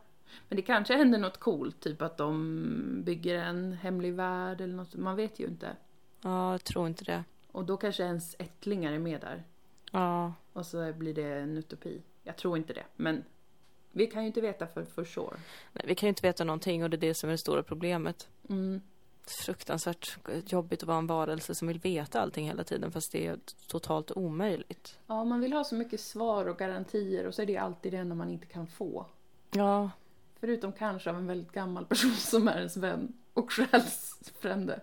Men 0.48 0.56
det 0.56 0.62
kanske 0.62 0.94
händer 0.96 1.20
något 1.20 1.38
coolt, 1.40 1.80
typ 1.80 2.02
att 2.02 2.18
de 2.18 3.02
bygger 3.06 3.36
en 3.36 3.74
hemlig 3.74 4.14
värld 4.14 4.62
eller 4.62 4.74
något. 4.76 4.96
Man 4.96 5.16
vet 5.16 5.40
ju 5.40 5.46
inte. 5.48 5.76
Ja, 6.22 6.52
jag 6.52 6.64
tror 6.64 6.88
inte 6.88 7.04
det. 7.06 7.24
Och 7.52 7.66
då 7.66 7.78
kanske 7.78 8.04
ens 8.04 8.36
ättlingar 8.40 8.94
är 8.94 9.00
med 9.00 9.22
där. 9.22 9.44
Ja, 9.92 10.34
Och 10.54 10.66
så 10.66 10.94
blir 10.94 11.14
det 11.14 11.40
en 11.40 11.58
utopi. 11.58 12.02
Jag 12.24 12.38
tror 12.38 12.58
inte 12.58 12.74
det, 12.74 12.84
men 12.96 13.24
vi 13.92 14.08
kan 14.08 14.22
ju 14.22 14.28
inte 14.28 14.42
veta 14.42 14.68
för, 14.68 14.84
för 14.84 15.04
sure. 15.06 15.38
nej, 15.74 15.84
vi 15.88 15.96
kan 15.96 16.08
ju 16.08 16.10
inte 16.10 16.28
veta 16.28 16.44
någonting 16.44 16.84
och 16.84 16.90
det 16.90 16.96
är 16.98 17.02
det 17.02 17.14
som 17.14 17.30
är 17.30 17.32
det 17.32 17.38
stora 17.38 17.64
problemet. 17.64 18.28
Mm. 18.50 18.82
Fruktansvärt 19.32 20.18
jobbigt 20.52 20.84
att 20.84 20.88
vara 20.88 20.98
en 20.98 21.08
varelse 21.08 21.56
som 21.56 21.68
vill 21.68 21.80
veta 21.80 22.22
allting 22.22 22.46
hela 22.46 22.64
tiden 22.64 22.92
fast 22.92 23.12
det 23.12 23.28
är 23.28 23.40
totalt 23.68 24.12
omöjligt. 24.12 25.00
Ja, 25.08 25.24
man 25.24 25.40
vill 25.40 25.54
ha 25.54 25.64
så 25.64 25.76
mycket 25.76 26.02
svar 26.02 26.46
och 26.46 26.58
garantier 26.58 27.28
och 27.28 27.34
så 27.36 27.42
är 27.42 27.46
det 27.46 27.58
alltid 27.58 27.94
det 27.94 27.98
enda 27.98 28.16
man 28.16 28.30
inte 28.30 28.46
kan 28.46 28.68
få. 28.68 29.06
Ja, 29.52 29.92
Förutom 30.40 30.72
kanske 30.74 31.10
av 31.10 31.16
en 31.16 31.28
väldigt 31.28 31.52
gammal 31.52 31.86
person 31.86 32.12
som 32.12 32.48
är 32.48 32.58
ens 32.58 32.78
vän 32.78 33.14
och 33.34 33.52
själsfrände. 33.52 34.80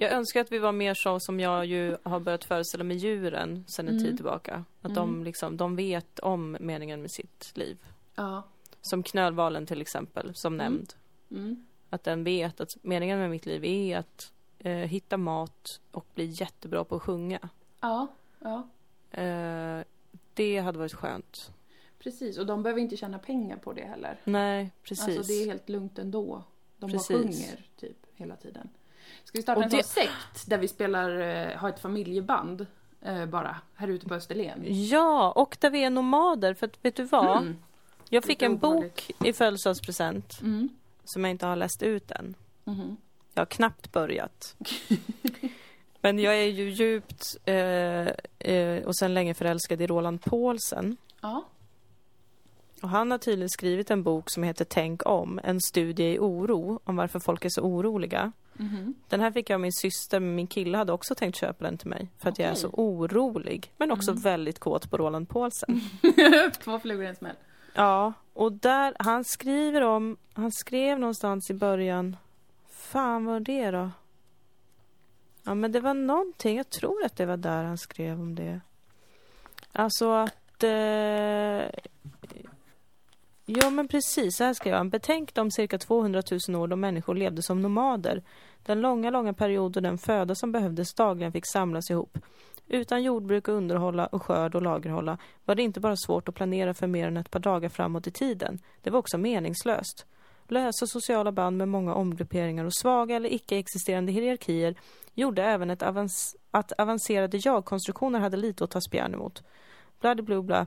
jag 0.00 0.12
önskar 0.12 0.40
att 0.40 0.52
vi 0.52 0.58
var 0.58 0.72
mer 0.72 0.94
så 0.94 1.20
som 1.20 1.40
jag 1.40 1.66
ju 1.66 1.96
har 2.02 2.20
börjat 2.20 2.44
föreställa 2.44 2.84
med 2.84 2.96
djuren 2.96 3.64
sedan 3.68 3.88
en 3.88 3.94
Mm. 3.94 4.04
tid 4.04 4.16
tillbaka. 4.16 4.64
Att 4.82 4.94
de 4.94 5.24
liksom, 5.24 5.56
de 5.56 5.76
vet 5.76 6.18
om 6.18 6.56
meningen 6.60 7.00
med 7.02 7.10
sitt 7.10 7.52
liv. 7.54 7.78
Ja. 8.14 8.42
Som 8.80 9.02
knölvalen 9.02 9.66
till 9.66 9.80
exempel, 9.80 10.34
som 10.34 10.56
nämnd. 10.56 10.92
Mm. 11.30 11.66
Att 11.94 12.04
den 12.04 12.24
vet 12.24 12.60
att 12.60 12.76
meningen 12.82 13.18
med 13.18 13.30
mitt 13.30 13.46
liv 13.46 13.64
är 13.64 13.98
att 13.98 14.32
eh, 14.58 14.72
hitta 14.72 15.16
mat 15.16 15.80
och 15.90 16.06
bli 16.14 16.24
jättebra 16.24 16.84
på 16.84 16.96
att 16.96 17.02
sjunga. 17.02 17.48
Ja, 17.80 18.06
ja, 18.38 18.68
Eh, 19.10 19.80
det 20.34 20.58
hade 20.58 20.78
varit 20.78 20.94
skönt. 20.94 21.50
precis. 21.98 22.38
Och 22.38 22.46
de 22.46 22.62
behöver 22.62 22.80
inte 22.80 22.96
tjäna 22.96 23.18
pengar 23.18 23.56
på 23.56 23.72
det 23.72 23.84
heller. 23.84 24.20
Nej, 24.24 24.70
precis. 24.82 25.18
Alltså 25.18 25.22
det 25.32 25.42
är 25.42 25.46
helt 25.46 25.68
lugnt 25.68 25.98
ändå. 25.98 26.42
De 26.78 26.90
Precis. 26.90 27.08
bara 27.08 27.18
sjunger 27.18 27.66
typ 27.80 27.96
hela 28.14 28.36
tiden. 28.36 28.68
Ska 29.24 29.38
vi 29.38 29.42
starta 29.42 29.58
Och 29.58 29.64
en 29.64 29.70
det- 29.70 29.82
sån 29.82 30.02
sekt 30.02 30.46
där 30.50 30.58
vi 30.58 30.68
spelar, 30.68 31.18
eh, 31.20 31.56
har 31.56 31.68
ett 31.68 31.80
familjeband 31.80 32.66
eh, 33.02 33.26
bara, 33.26 33.56
här 33.74 33.88
ute 33.88 34.06
på 34.06 34.14
Österlen? 34.14 34.64
Ja, 34.88 35.32
och 35.32 35.56
där 35.60 35.70
vi 35.70 35.84
är 35.84 35.90
nomader. 35.90 36.54
För 36.54 36.66
att 36.66 36.84
vet 36.84 36.96
du 36.96 37.04
vad? 37.04 37.36
Mm. 37.42 37.56
Jag 38.08 38.24
fick 38.24 38.42
en 38.42 38.58
bok 38.58 39.10
i 39.24 39.32
födelsedagspresent 39.32 40.40
Mm. 40.42 40.68
Som 41.04 41.24
jag 41.24 41.30
inte 41.30 41.46
har 41.46 41.56
läst 41.56 41.82
ut 41.82 42.10
än. 42.10 42.34
Mhm. 42.64 42.96
Jag 43.34 43.40
har 43.40 43.46
knappt 43.46 43.92
börjat. 43.92 44.56
Men 46.00 46.18
jag 46.18 46.34
är 46.36 46.46
ju 46.46 46.70
djupt 46.70 47.36
eh, 47.44 48.08
eh, 48.54 48.82
och 48.84 48.96
sen 48.96 49.14
länge 49.14 49.34
förälskad 49.34 49.80
i 49.82 49.86
Roland 49.86 50.24
Paulsen. 50.24 50.96
Ja. 51.20 51.44
Och 52.82 52.88
han 52.88 53.10
har 53.10 53.18
tydligen 53.18 53.48
skrivit 53.50 53.90
en 53.90 54.02
bok 54.02 54.30
som 54.30 54.42
heter 54.42 54.64
Tänk 54.64 55.06
om, 55.06 55.40
en 55.44 55.60
studie 55.60 56.14
i 56.14 56.18
oro 56.18 56.80
om 56.84 56.96
varför 56.96 57.18
folk 57.20 57.44
är 57.44 57.48
så 57.48 57.62
oroliga. 57.62 58.32
Mhm. 58.52 58.94
Den 59.08 59.20
här 59.20 59.30
fick 59.30 59.50
jag 59.50 59.54
av 59.54 59.60
min 59.60 59.72
syster, 59.72 60.20
men 60.20 60.34
min 60.34 60.46
kille 60.46 60.78
hade 60.78 60.92
också 60.92 61.14
tänkt 61.14 61.36
köpa 61.36 61.64
den 61.64 61.78
till 61.78 61.88
mig. 61.88 62.08
För 62.18 62.28
att 62.30 62.38
jag 62.38 62.48
är 62.48 62.54
så 62.54 62.68
orolig, 62.68 63.72
men 63.76 63.90
också 63.90 64.10
Mm. 64.10 64.22
väldigt 64.22 64.58
kåt 64.58 64.90
på 64.90 64.96
Roland 64.96 65.28
Paulsen. 65.28 65.80
Två 66.64 66.78
flugor 66.78 67.04
i 67.04 67.08
en 67.08 67.16
smäll. 67.16 67.36
Ja, 67.74 68.12
och 68.32 68.52
där, 68.52 68.96
han 68.98 69.24
skriver 69.24 69.80
om, 69.82 70.16
han 70.32 70.52
skrev 70.52 70.98
någonstans 70.98 71.50
i 71.50 71.54
början, 71.54 72.16
fan 72.70 73.24
vad 73.24 73.34
var 73.34 73.40
det 73.40 73.70
då? 73.70 73.90
Ja 75.42 75.54
men 75.54 75.72
det 75.72 75.80
var 75.80 75.94
någonting, 75.94 76.56
jag 76.56 76.70
tror 76.70 77.04
att 77.04 77.16
det 77.16 77.26
var 77.26 77.36
där 77.36 77.64
han 77.64 77.78
skrev 77.78 78.20
om 78.20 78.34
det. 78.34 78.60
Alltså 79.72 80.12
att, 80.12 80.62
eh, 80.62 81.80
Ja, 83.46 83.70
men 83.70 83.88
precis. 83.88 84.36
Så 84.36 84.44
här 84.44 84.54
skrev 84.54 84.74
han. 84.74 84.90
Betänk 84.90 85.34
de 85.34 85.50
cirka 85.50 85.78
200 85.78 86.22
000 86.48 86.62
år 86.62 86.68
då 86.68 86.76
människor 86.76 87.14
levde 87.14 87.42
som 87.42 87.62
nomader. 87.62 88.22
Den 88.62 88.80
långa, 88.80 89.10
långa 89.10 89.32
period 89.32 89.72
då 89.72 89.80
den 89.80 89.98
föda 89.98 90.34
som 90.34 90.52
behövdes 90.52 90.94
dagligen 90.94 91.32
fick 91.32 91.46
samlas 91.46 91.90
ihop. 91.90 92.18
Utan 92.68 93.02
jordbruk 93.02 93.48
att 93.48 93.52
underhålla 93.52 94.06
och 94.06 94.22
skörd 94.22 94.54
och 94.54 94.62
lagerhålla 94.62 95.18
var 95.44 95.54
det 95.54 95.62
inte 95.62 95.80
bara 95.80 95.96
svårt 95.96 96.28
att 96.28 96.34
planera 96.34 96.74
för 96.74 96.86
mer 96.86 97.08
än 97.08 97.16
ett 97.16 97.30
par 97.30 97.40
dagar 97.40 97.68
framåt 97.68 98.06
i 98.06 98.10
tiden. 98.10 98.58
Det 98.82 98.90
var 98.90 98.98
också 98.98 99.18
meningslöst. 99.18 100.06
Lösa 100.48 100.86
sociala 100.86 101.32
band 101.32 101.56
med 101.56 101.68
många 101.68 101.94
omgrupperingar 101.94 102.64
och 102.64 102.74
svaga 102.74 103.16
eller 103.16 103.32
icke-existerande 103.32 104.12
hierarkier 104.12 104.74
gjorde 105.14 105.42
även 105.42 105.70
ett 105.70 105.82
avans 105.82 106.36
att 106.50 106.72
avancerade 106.72 107.40
jag-konstruktioner 107.44 108.20
hade 108.20 108.36
lite 108.36 108.64
att 108.64 108.70
ta 108.70 108.80
spjärn 108.80 109.14
emot. 109.14 109.42
Bla, 110.00 110.66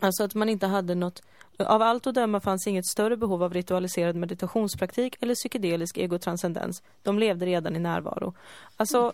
Alltså 0.00 0.24
att 0.24 0.34
man 0.34 0.48
inte 0.48 0.66
hade 0.66 0.94
något 0.94 1.22
av 1.58 1.82
allt 1.82 2.06
att 2.06 2.14
döma 2.14 2.40
fanns 2.40 2.66
inget 2.66 2.86
större 2.86 3.16
behov 3.16 3.42
av 3.42 3.54
ritualiserad 3.54 4.16
meditationspraktik 4.16 5.16
eller 5.20 5.34
psykedelisk 5.34 5.98
egotranscendens. 5.98 6.82
De 7.02 7.18
levde 7.18 7.46
redan 7.46 7.76
i 7.76 7.78
närvaro. 7.78 8.34
Alltså, 8.76 9.00
mm. 9.00 9.12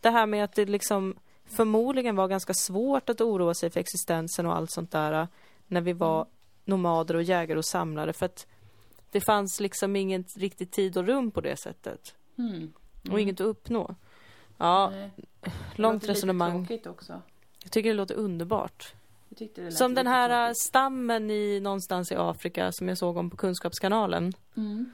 det 0.00 0.10
här 0.10 0.26
med 0.26 0.44
att 0.44 0.54
det 0.54 0.66
liksom 0.66 1.14
förmodligen 1.50 2.16
var 2.16 2.28
ganska 2.28 2.54
svårt 2.54 3.08
att 3.08 3.20
oroa 3.20 3.54
sig 3.54 3.70
för 3.70 3.80
existensen 3.80 4.46
och 4.46 4.56
allt 4.56 4.70
sånt 4.70 4.90
där 4.90 5.28
när 5.66 5.80
vi 5.80 5.92
var 5.92 6.26
nomader 6.64 7.16
och 7.16 7.22
jägare 7.22 7.58
och 7.58 7.64
samlare 7.64 8.12
för 8.12 8.26
att 8.26 8.46
det 9.10 9.20
fanns 9.20 9.60
liksom 9.60 9.96
ingen 9.96 10.24
riktigt 10.36 10.72
tid 10.72 10.96
och 10.96 11.06
rum 11.06 11.30
på 11.30 11.40
det 11.40 11.56
sättet. 11.56 12.14
Mm. 12.38 12.54
Mm. 12.54 12.72
Och 13.12 13.20
inget 13.20 13.40
att 13.40 13.46
uppnå. 13.46 13.94
Ja, 14.56 14.90
Nej. 14.90 15.10
långt 15.74 16.08
resonemang. 16.08 16.68
också. 16.86 17.22
Jag 17.62 17.72
tycker 17.72 17.90
det 17.90 17.96
låter 17.96 18.14
underbart. 18.14 18.94
Som 19.70 19.94
den 19.94 20.06
här 20.06 20.46
tråkigt. 20.46 20.62
stammen 20.62 21.30
i 21.30 21.60
någonstans 21.60 22.12
i 22.12 22.14
Afrika 22.14 22.72
som 22.72 22.88
jag 22.88 22.98
såg 22.98 23.16
om 23.16 23.30
på 23.30 23.36
Kunskapskanalen. 23.36 24.32
Mm. 24.56 24.92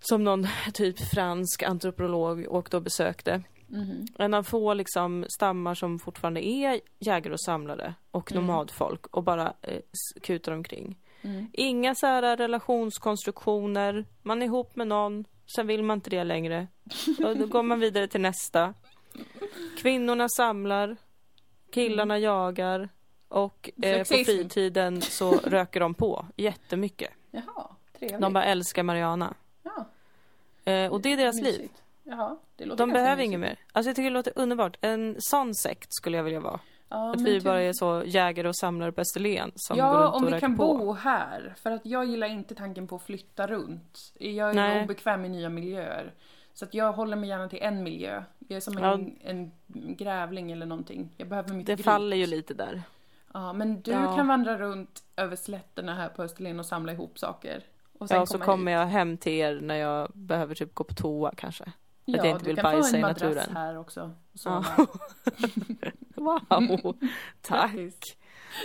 Som 0.00 0.24
någon 0.24 0.46
typ 0.74 0.98
fransk 0.98 1.62
antropolog 1.62 2.46
åkte 2.48 2.76
och 2.76 2.82
besökte. 2.82 3.42
Mm. 3.72 4.06
En 4.18 4.34
av 4.34 4.42
få 4.42 4.74
liksom 4.74 5.24
stammar 5.28 5.74
som 5.74 5.98
fortfarande 5.98 6.46
är 6.46 6.80
jägare 6.98 7.32
och 7.32 7.40
samlare 7.40 7.94
och 8.10 8.32
mm. 8.32 8.46
nomadfolk 8.46 9.06
och 9.06 9.22
bara 9.22 9.54
eh, 9.62 9.80
kutar 10.22 10.52
omkring. 10.52 10.98
Mm. 11.22 11.46
Inga 11.52 11.94
så 11.94 12.06
här 12.06 12.36
relationskonstruktioner, 12.36 14.04
man 14.22 14.42
är 14.42 14.46
ihop 14.46 14.76
med 14.76 14.86
någon, 14.86 15.24
sen 15.46 15.66
vill 15.66 15.82
man 15.82 15.96
inte 15.96 16.10
det 16.10 16.24
längre. 16.24 16.66
Och 17.24 17.36
då 17.36 17.46
går 17.46 17.62
man 17.62 17.80
vidare 17.80 18.08
till 18.08 18.20
nästa. 18.20 18.74
Kvinnorna 19.78 20.28
samlar, 20.28 20.96
killarna 21.70 22.14
mm. 22.14 22.24
jagar, 22.24 22.88
och 23.30 23.70
eh, 23.82 23.98
på 23.98 24.04
fritiden 24.04 25.02
så 25.02 25.32
röker 25.32 25.80
de 25.80 25.94
på 25.94 26.26
jättemycket. 26.36 27.10
Jaha, 27.30 27.66
trevligt. 27.98 28.20
De 28.20 28.32
bara 28.32 28.44
älskar 28.44 28.82
Mariana. 28.82 29.34
Ja. 29.62 29.84
Eh, 30.72 30.92
och 30.92 31.00
det 31.00 31.12
är 31.12 31.16
deras 31.16 31.36
Mysigt. 31.36 31.58
liv. 31.58 31.70
Jaha, 32.10 32.36
det 32.56 32.64
låter 32.64 32.86
de 32.86 32.92
behöver 32.92 33.22
inget 33.22 33.40
mer. 33.40 33.58
Alltså 33.72 33.88
jag 33.88 33.96
tycker 33.96 34.10
det 34.10 34.14
låter 34.14 34.32
underbart. 34.36 34.76
En 34.80 35.16
sån 35.18 35.54
sekt 35.54 35.92
skulle 35.94 36.16
jag 36.16 36.24
vilja 36.24 36.40
vara. 36.40 36.60
Ja, 36.88 37.12
att 37.12 37.20
vi 37.20 37.24
typ... 37.24 37.44
bara 37.44 37.62
är 37.62 37.72
så 37.72 38.02
jägare 38.06 38.48
och 38.48 38.56
samlare 38.56 38.92
på 38.92 39.00
Österlen 39.00 39.52
som 39.54 39.76
ja, 39.78 39.92
går 39.92 39.98
runt 40.00 40.14
om 40.14 40.26
vi 40.26 40.40
kan 40.40 40.56
på. 40.56 40.78
bo 40.78 40.92
här. 40.92 41.54
För 41.62 41.70
att 41.70 41.86
jag 41.86 42.04
gillar 42.04 42.26
inte 42.26 42.54
tanken 42.54 42.86
på 42.86 42.96
att 42.96 43.02
flytta 43.02 43.46
runt. 43.46 44.12
Jag 44.18 44.50
är 44.50 44.54
Nej. 44.54 44.84
obekväm 44.84 45.24
i 45.24 45.28
nya 45.28 45.48
miljöer. 45.48 46.14
Så 46.54 46.64
att 46.64 46.74
jag 46.74 46.92
håller 46.92 47.16
mig 47.16 47.28
gärna 47.28 47.48
till 47.48 47.62
en 47.62 47.82
miljö. 47.82 48.22
Jag 48.38 48.56
är 48.56 48.60
som 48.60 48.78
en, 48.78 48.84
ja. 48.84 49.30
en 49.30 49.52
grävling 49.96 50.52
eller 50.52 50.66
någonting. 50.66 51.14
Jag 51.16 51.28
behöver 51.28 51.54
mitt 51.54 51.66
Det 51.66 51.74
gryt. 51.74 51.84
faller 51.84 52.16
ju 52.16 52.26
lite 52.26 52.54
där. 52.54 52.82
Ja, 53.34 53.52
men 53.52 53.82
du 53.82 53.90
ja. 53.90 54.16
kan 54.16 54.28
vandra 54.28 54.58
runt 54.58 55.02
över 55.16 55.36
slätterna 55.36 55.94
här 55.94 56.08
på 56.08 56.22
Österlen 56.22 56.58
och 56.58 56.66
samla 56.66 56.92
ihop 56.92 57.18
saker. 57.18 57.64
Och 57.98 58.06
ja, 58.10 58.20
och 58.20 58.28
så 58.28 58.38
kommer 58.38 58.72
jag 58.72 58.86
hem 58.86 59.16
till 59.16 59.32
er 59.32 59.60
när 59.60 59.74
jag 59.74 60.10
behöver 60.14 60.54
typ 60.54 60.74
gå 60.74 60.84
på 60.84 60.94
toa 60.94 61.32
kanske. 61.36 61.72
Ja, 62.04 62.18
att 62.18 62.24
jag 62.24 62.34
inte 62.34 62.44
vill 62.44 62.56
bajsa 62.56 62.98
i 62.98 63.00
naturen. 63.00 63.34
Ja, 63.36 63.42
du 63.42 63.44
kan 63.44 63.44
få 63.44 63.50
en 63.50 63.56
här 63.56 63.78
också. 63.78 64.14
Ja. 64.44 64.64
wow, 66.14 66.96
tack. 67.42 67.74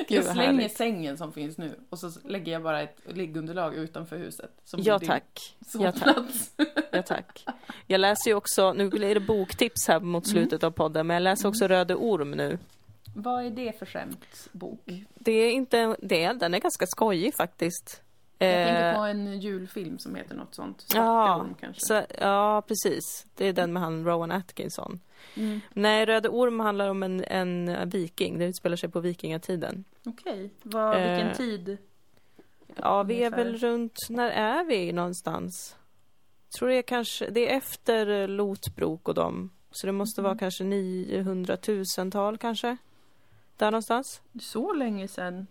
jag 0.07 0.23
slänger 0.23 0.53
härligt. 0.53 0.77
sängen 0.77 1.17
som 1.17 1.33
finns 1.33 1.57
nu 1.57 1.79
och 1.89 1.99
så 1.99 2.11
lägger 2.23 2.51
jag 2.51 2.63
bara 2.63 2.81
ett 2.81 2.97
liggunderlag 3.05 3.75
utanför 3.75 4.17
huset. 4.17 4.51
Som 4.63 4.79
ja 4.83 4.99
tack. 4.99 5.57
Ja 5.73 5.91
tack. 5.91 6.17
ja 6.91 7.01
tack. 7.01 7.45
Jag 7.88 7.99
läser 7.99 8.31
ju 8.31 8.36
också, 8.36 8.73
nu 8.73 8.86
är 8.86 9.13
det 9.13 9.19
boktips 9.19 9.88
här 9.88 9.99
mot 9.99 10.25
mm. 10.25 10.33
slutet 10.33 10.63
mm. 10.63 10.67
av 10.67 10.71
podden, 10.71 11.07
men 11.07 11.13
jag 11.13 11.21
läser 11.21 11.49
också 11.49 11.65
mm. 11.65 11.77
Röde 11.77 11.95
Orm 11.95 12.31
nu. 12.31 12.57
Vad 13.15 13.45
är 13.45 13.49
det 13.49 13.79
för 13.79 13.86
skämtbok? 13.86 14.89
Det 15.15 15.31
är 15.31 15.51
inte 15.51 15.95
det, 15.99 16.33
den 16.33 16.53
är 16.53 16.59
ganska 16.59 16.86
skojig 16.88 17.36
faktiskt. 17.36 18.01
Jag 18.38 18.61
eh, 18.61 18.65
tänker 18.65 18.95
på 18.95 19.01
en 19.01 19.39
julfilm 19.39 19.99
som 19.99 20.15
heter 20.15 20.36
något 20.36 20.55
sånt. 20.55 20.86
Ja, 20.93 21.45
kanske. 21.59 21.86
Så, 21.86 22.01
ja, 22.19 22.63
precis. 22.67 23.25
Det 23.36 23.45
är 23.45 23.53
den 23.53 23.73
med 23.73 23.83
han 23.83 24.05
Rowan 24.05 24.31
Atkinson. 24.31 24.99
Mm. 25.36 25.61
Nej, 25.73 26.05
Röde 26.05 26.29
Orm 26.29 26.59
handlar 26.59 26.89
om 26.89 27.03
en, 27.03 27.23
en 27.23 27.89
viking. 27.89 28.39
Det 28.39 28.45
utspelar 28.45 28.75
sig 28.75 28.89
på 28.89 28.99
vikingatiden. 28.99 29.83
Okej. 30.05 30.49
Okay. 30.63 31.09
vilken 31.09 31.27
eh, 31.27 31.36
tid? 31.36 31.77
Ja, 32.75 33.03
vi 33.03 33.23
är 33.23 33.29
väl 33.29 33.57
runt... 33.57 33.99
När 34.09 34.29
är 34.29 34.63
vi 34.63 34.91
någonstans? 34.91 35.75
Jag 36.47 36.59
tror 36.59 36.69
det 36.69 36.75
är 36.75 36.81
kanske... 36.81 37.29
Det 37.29 37.51
är 37.51 37.57
efter 37.57 38.27
Lotbrok 38.27 39.07
och 39.07 39.15
dem. 39.15 39.49
Så 39.71 39.88
det 39.88 39.93
måste 39.93 40.21
mm. 40.21 40.29
vara 40.29 40.38
kanske 40.38 40.63
900 40.63 41.55
000-tal 41.55 42.38
kanske. 42.38 42.77
Där 43.57 43.71
någonstans. 43.71 44.21
Så 44.41 44.73
länge 44.73 45.07
sedan. 45.07 45.47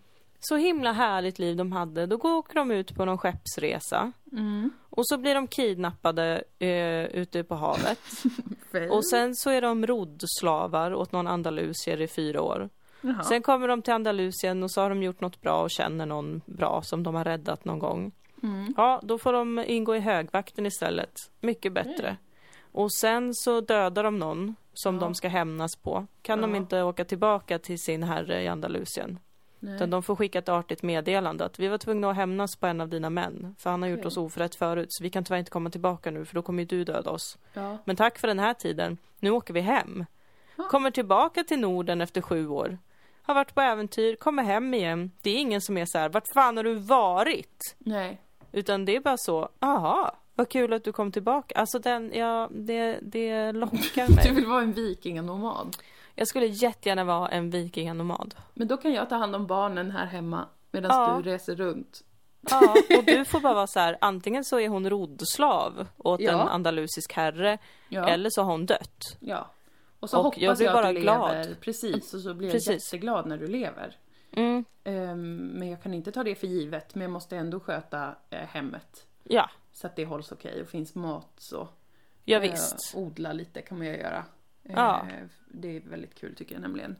Så 0.46 0.56
himla 0.56 0.92
härligt 0.92 1.38
liv 1.38 1.56
de 1.56 1.72
hade. 1.72 2.06
Då 2.06 2.16
åker 2.16 2.54
de 2.54 2.70
ut 2.70 2.94
på 2.94 3.04
någon 3.04 3.18
skeppsresa. 3.18 4.12
Mm. 4.32 4.70
Och 4.90 5.08
så 5.08 5.18
blir 5.18 5.34
de 5.34 5.46
kidnappade 5.46 6.44
eh, 6.58 7.04
ute 7.04 7.44
på 7.44 7.54
havet. 7.54 7.98
och 8.90 9.06
sen 9.06 9.34
så 9.34 9.50
är 9.50 9.62
de 9.62 9.86
roddslavar 9.86 10.94
åt 10.94 11.12
någon 11.12 11.26
andalusier 11.26 12.00
i 12.00 12.08
fyra 12.08 12.42
år. 12.42 12.68
Jaha. 13.00 13.22
Sen 13.22 13.42
kommer 13.42 13.68
de 13.68 13.82
till 13.82 13.92
Andalusien 13.92 14.62
och 14.62 14.70
så 14.70 14.80
har 14.80 14.88
de 14.88 15.02
gjort 15.02 15.20
något 15.20 15.40
bra 15.40 15.62
och 15.62 15.70
känner 15.70 16.06
någon 16.06 16.40
bra 16.46 16.82
som 16.82 17.02
de 17.02 17.14
har 17.14 17.24
räddat 17.24 17.64
någon 17.64 17.78
gång. 17.78 18.12
Mm. 18.42 18.74
Ja, 18.76 19.00
då 19.02 19.18
får 19.18 19.32
de 19.32 19.64
ingå 19.66 19.96
i 19.96 20.00
högvakten 20.00 20.66
istället. 20.66 21.12
Mycket 21.40 21.72
bättre. 21.72 22.08
Mm. 22.08 22.16
Och 22.72 22.92
sen 22.92 23.34
så 23.34 23.60
dödar 23.60 24.04
de 24.04 24.18
någon 24.18 24.54
som 24.74 24.94
ja. 24.94 25.00
de 25.00 25.14
ska 25.14 25.28
hämnas 25.28 25.76
på. 25.76 26.06
Kan 26.22 26.38
ja. 26.38 26.46
de 26.46 26.54
inte 26.54 26.82
åka 26.82 27.04
tillbaka 27.04 27.58
till 27.58 27.78
sin 27.78 28.02
herre 28.02 28.42
i 28.42 28.48
Andalusien. 28.48 29.18
Utan 29.68 29.90
de 29.90 30.02
får 30.02 30.16
skicka 30.16 30.38
ett 30.38 30.48
artigt 30.48 30.82
meddelande 30.82 31.44
att 31.44 31.58
vi 31.58 31.68
var 31.68 31.78
tvungna 31.78 32.10
att 32.10 32.16
hämnas 32.16 32.56
på 32.56 32.66
en 32.66 32.80
av 32.80 32.88
dina 32.88 33.10
män. 33.10 33.54
För 33.58 33.70
han 33.70 33.82
har 33.82 33.88
okay. 33.88 33.96
gjort 33.96 34.06
oss 34.06 34.16
oförrätt 34.16 34.54
förut 34.54 34.88
så 34.90 35.02
vi 35.02 35.10
kan 35.10 35.24
tyvärr 35.24 35.38
inte 35.38 35.50
komma 35.50 35.70
tillbaka 35.70 36.10
nu 36.10 36.24
för 36.24 36.34
då 36.34 36.42
kommer 36.42 36.62
ju 36.62 36.66
du 36.66 36.84
döda 36.84 37.10
oss. 37.10 37.38
Ja. 37.52 37.78
Men 37.84 37.96
tack 37.96 38.18
för 38.18 38.28
den 38.28 38.38
här 38.38 38.54
tiden. 38.54 38.98
Nu 39.20 39.30
åker 39.30 39.54
vi 39.54 39.60
hem. 39.60 40.04
Kommer 40.70 40.90
tillbaka 40.90 41.44
till 41.44 41.58
Norden 41.58 42.00
efter 42.00 42.20
sju 42.20 42.48
år. 42.48 42.78
Har 43.22 43.34
varit 43.34 43.54
på 43.54 43.60
äventyr, 43.60 44.16
kommer 44.16 44.42
hem 44.42 44.74
igen. 44.74 45.10
Det 45.22 45.30
är 45.30 45.36
ingen 45.36 45.60
som 45.60 45.76
är 45.76 45.86
så 45.86 45.98
här, 45.98 46.08
vart 46.08 46.28
fan 46.34 46.56
har 46.56 46.64
du 46.64 46.74
varit? 46.74 47.76
Nej. 47.78 48.20
Utan 48.52 48.84
det 48.84 48.96
är 48.96 49.00
bara 49.00 49.16
så, 49.16 49.48
aha, 49.60 50.16
vad 50.34 50.48
kul 50.48 50.72
att 50.72 50.84
du 50.84 50.92
kom 50.92 51.12
tillbaka. 51.12 51.54
Alltså 51.54 51.78
den, 51.78 52.12
ja, 52.14 52.48
det, 52.52 52.98
det 53.02 53.52
lockar 53.52 54.08
mig. 54.14 54.24
Du 54.24 54.34
vill 54.34 54.46
vara 54.46 54.62
en 54.62 54.72
vikinganomad? 54.72 55.76
Jag 56.14 56.28
skulle 56.28 56.46
jättegärna 56.46 57.04
vara 57.04 57.28
en 57.28 57.50
vikinganomad. 57.50 58.34
Men 58.54 58.68
då 58.68 58.76
kan 58.76 58.92
jag 58.92 59.08
ta 59.08 59.16
hand 59.16 59.36
om 59.36 59.46
barnen 59.46 59.90
här 59.90 60.06
hemma 60.06 60.48
medan 60.70 60.90
ja. 60.90 61.20
du 61.22 61.30
reser 61.30 61.54
runt. 61.56 62.04
Ja, 62.50 62.74
och 62.98 63.04
du 63.04 63.24
får 63.24 63.40
bara 63.40 63.54
vara 63.54 63.66
så 63.66 63.80
här, 63.80 63.98
antingen 64.00 64.44
så 64.44 64.60
är 64.60 64.68
hon 64.68 64.90
roddslav 64.90 65.86
åt 65.98 66.20
ja. 66.20 66.32
en 66.32 66.48
andalusisk 66.48 67.12
herre, 67.12 67.58
ja. 67.88 68.08
eller 68.08 68.30
så 68.30 68.42
har 68.42 68.50
hon 68.50 68.66
dött. 68.66 69.16
Ja. 69.20 69.50
Och 70.00 70.10
så 70.10 70.18
och 70.18 70.24
hoppas 70.24 70.40
jag, 70.40 70.56
blir 70.56 70.66
jag 70.66 70.74
bara 70.74 70.88
att 70.88 70.94
du 70.94 71.00
glad. 71.00 71.30
lever. 71.30 71.54
Precis, 71.54 72.14
och 72.14 72.20
så 72.20 72.34
blir 72.34 72.48
jag 72.48 72.54
Precis. 72.54 72.92
jätteglad 72.92 73.26
när 73.26 73.38
du 73.38 73.46
lever. 73.46 73.96
Mm. 74.32 74.64
Um, 74.84 75.36
men 75.36 75.68
jag 75.68 75.82
kan 75.82 75.94
inte 75.94 76.12
ta 76.12 76.24
det 76.24 76.34
för 76.34 76.46
givet, 76.46 76.94
men 76.94 77.02
jag 77.02 77.10
måste 77.10 77.36
ändå 77.36 77.60
sköta 77.60 78.08
uh, 78.08 78.38
hemmet. 78.38 79.06
Ja. 79.22 79.50
Så 79.72 79.86
att 79.86 79.96
det 79.96 80.04
hålls 80.04 80.32
okej 80.32 80.50
okay 80.50 80.62
och 80.62 80.68
finns 80.68 80.94
mat 80.94 81.32
så. 81.36 81.68
Ja, 82.24 82.38
visst. 82.38 82.94
Uh, 82.94 83.02
odla 83.02 83.32
lite 83.32 83.62
kan 83.62 83.78
man 83.78 83.86
ju 83.86 83.96
göra. 83.96 84.24
Ja. 84.68 85.06
Uh, 85.06 85.28
det 85.48 85.76
är 85.76 85.80
väldigt 85.80 86.14
kul 86.14 86.34
tycker 86.34 86.54
jag 86.54 86.62
nämligen. 86.62 86.96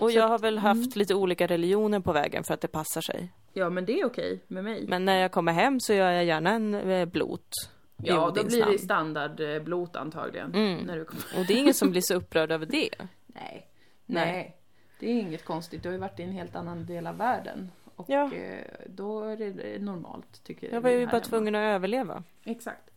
Och 0.00 0.10
så 0.10 0.16
jag 0.16 0.28
har 0.28 0.38
väl 0.38 0.58
haft 0.58 0.76
mm. 0.76 0.90
lite 0.94 1.14
olika 1.14 1.46
religioner 1.46 2.00
på 2.00 2.12
vägen 2.12 2.44
för 2.44 2.54
att 2.54 2.60
det 2.60 2.68
passar 2.68 3.00
sig. 3.00 3.32
Ja, 3.52 3.70
men 3.70 3.84
det 3.84 4.00
är 4.00 4.06
okej 4.06 4.40
med 4.46 4.64
mig. 4.64 4.84
Men 4.88 5.04
när 5.04 5.20
jag 5.20 5.32
kommer 5.32 5.52
hem 5.52 5.80
så 5.80 5.92
gör 5.92 6.10
jag 6.10 6.24
gärna 6.24 6.50
en 6.50 6.74
eh, 6.74 7.04
blot. 7.04 7.48
Ja, 7.96 8.32
då 8.36 8.44
blir 8.44 8.66
det 8.66 8.78
standardblot 8.78 9.96
antagligen. 9.96 10.54
Mm. 10.54 10.78
När 10.86 10.96
du 10.96 11.04
kommer. 11.04 11.24
Och 11.38 11.46
det 11.46 11.54
är 11.54 11.58
ingen 11.58 11.74
som 11.74 11.90
blir 11.90 12.00
så 12.00 12.14
upprörd 12.14 12.52
över 12.52 12.66
det. 12.66 12.90
Nej. 13.26 13.68
Nej. 14.06 14.56
Det 15.00 15.06
är 15.06 15.20
inget 15.20 15.44
konstigt. 15.44 15.82
Du 15.82 15.88
har 15.88 15.94
ju 15.94 16.00
varit 16.00 16.20
i 16.20 16.22
en 16.22 16.32
helt 16.32 16.56
annan 16.56 16.86
del 16.86 17.06
av 17.06 17.16
världen. 17.16 17.70
Och 17.96 18.06
ja. 18.08 18.34
Eh, 18.34 18.64
då 18.86 19.22
är 19.22 19.36
det 19.36 19.82
normalt 19.82 20.44
tycker 20.44 20.66
jag. 20.66 20.76
Jag 20.76 20.80
var 20.80 20.90
ju 20.90 21.06
bara 21.06 21.20
tvungen 21.20 21.54
att 21.54 21.74
överleva. 21.74 22.22
Exakt. 22.44 22.90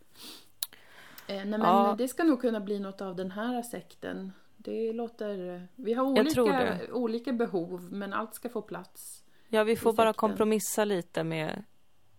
Eh, 1.28 1.36
nej 1.36 1.46
men 1.46 1.62
ja. 1.62 1.96
det 1.98 2.08
ska 2.08 2.24
nog 2.24 2.42
kunna 2.42 2.60
bli 2.60 2.80
något 2.80 3.02
av 3.02 3.16
den 3.16 3.32
här 3.32 3.62
sekten. 3.62 4.32
Det 4.58 4.94
låter... 4.94 5.68
Vi 5.76 5.94
har 5.94 6.06
olika, 6.06 6.80
olika 6.92 7.34
behov 7.34 7.94
men 7.94 8.14
allt 8.14 8.36
ska 8.36 8.50
få 8.50 8.62
plats. 8.62 9.24
Ja, 9.48 9.64
vi 9.64 9.76
får 9.76 9.94
bara 9.94 10.14
kompromissa 10.14 10.86
lite 10.86 11.24
med 11.24 11.64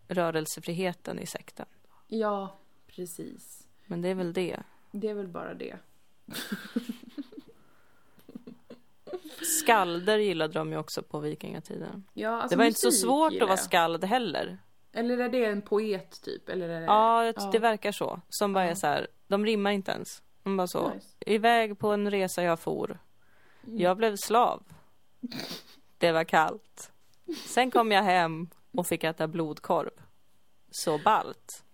rörelsefriheten 0.09 1.19
i 1.19 1.27
sekten. 1.27 1.67
Ja, 2.07 2.59
precis. 2.87 3.69
Men 3.87 4.03
det 4.03 4.09
är 4.09 4.15
väl 4.15 4.33
det. 4.33 4.63
Det 4.91 5.09
är 5.09 5.15
väl 5.15 5.29
bara 5.29 5.55
det. 5.55 5.77
Skalder 9.63 10.19
gillade 10.19 10.53
de 10.53 10.73
ju 10.73 10.79
också 10.79 11.03
på 11.03 11.21
vikingatiden. 11.21 12.05
Ja, 12.15 12.31
alltså 12.31 12.49
det 12.49 12.59
var 12.59 12.65
inte 12.65 12.81
så 12.81 12.91
svårt 12.91 13.33
att 13.33 13.49
vara 13.49 13.57
skald 13.57 14.05
heller. 14.05 14.59
Eller 14.93 15.19
är 15.19 15.29
det 15.29 15.45
en 15.45 15.63
poet 15.63 16.23
typ? 16.23 16.49
Eller 16.49 16.69
är 16.69 16.81
det... 16.81 16.87
Ja, 16.87 17.25
ja. 17.25 17.51
det 17.53 17.59
verkar 17.59 17.93
så. 17.93 18.21
Som 18.29 18.53
bara 18.53 18.65
Ja. 18.65 18.71
är 18.71 18.75
så 18.75 18.87
här, 18.87 19.07
de 19.27 19.47
rimmar 19.47 19.71
inte 19.71 19.93
ens. 19.93 20.23
De 20.43 20.57
bara 20.57 20.67
så, 20.67 20.91
Nice. 20.95 21.07
iväg 21.27 21.79
på 21.79 21.89
en 21.93 22.11
resa 22.11 22.43
jag 22.43 22.61
for. 22.61 22.99
Mm. 23.67 23.79
Jag 23.79 23.97
blev 23.97 24.17
slav. 24.17 24.63
Det 25.99 26.13
var 26.13 26.25
kallt. 26.25 26.93
Sen 27.47 27.71
kom 27.71 27.93
jag 27.93 28.03
hem 28.03 28.49
och 28.73 28.87
fick 28.87 29.05
äta 29.05 29.27
blodkorv. 29.29 29.91
Så 30.71 30.99
ballt. 30.99 31.65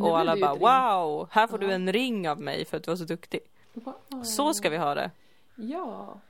Och 0.00 0.18
alla 0.18 0.36
bara 0.36 0.54
wow, 0.54 1.28
här 1.30 1.46
får 1.46 1.58
du 1.58 1.66
Ja. 1.66 1.72
en 1.72 1.92
ring 1.92 2.28
av 2.28 2.40
mig 2.40 2.64
för 2.64 2.76
att 2.76 2.82
du 2.84 2.90
var 2.90 2.96
så 2.96 3.04
duktig. 3.04 3.40
Wow. 3.72 4.22
Så 4.22 4.54
ska 4.54 4.70
vi 4.70 4.76
ha 4.76 4.94
det. 4.94 5.10
Ja. 5.54 6.20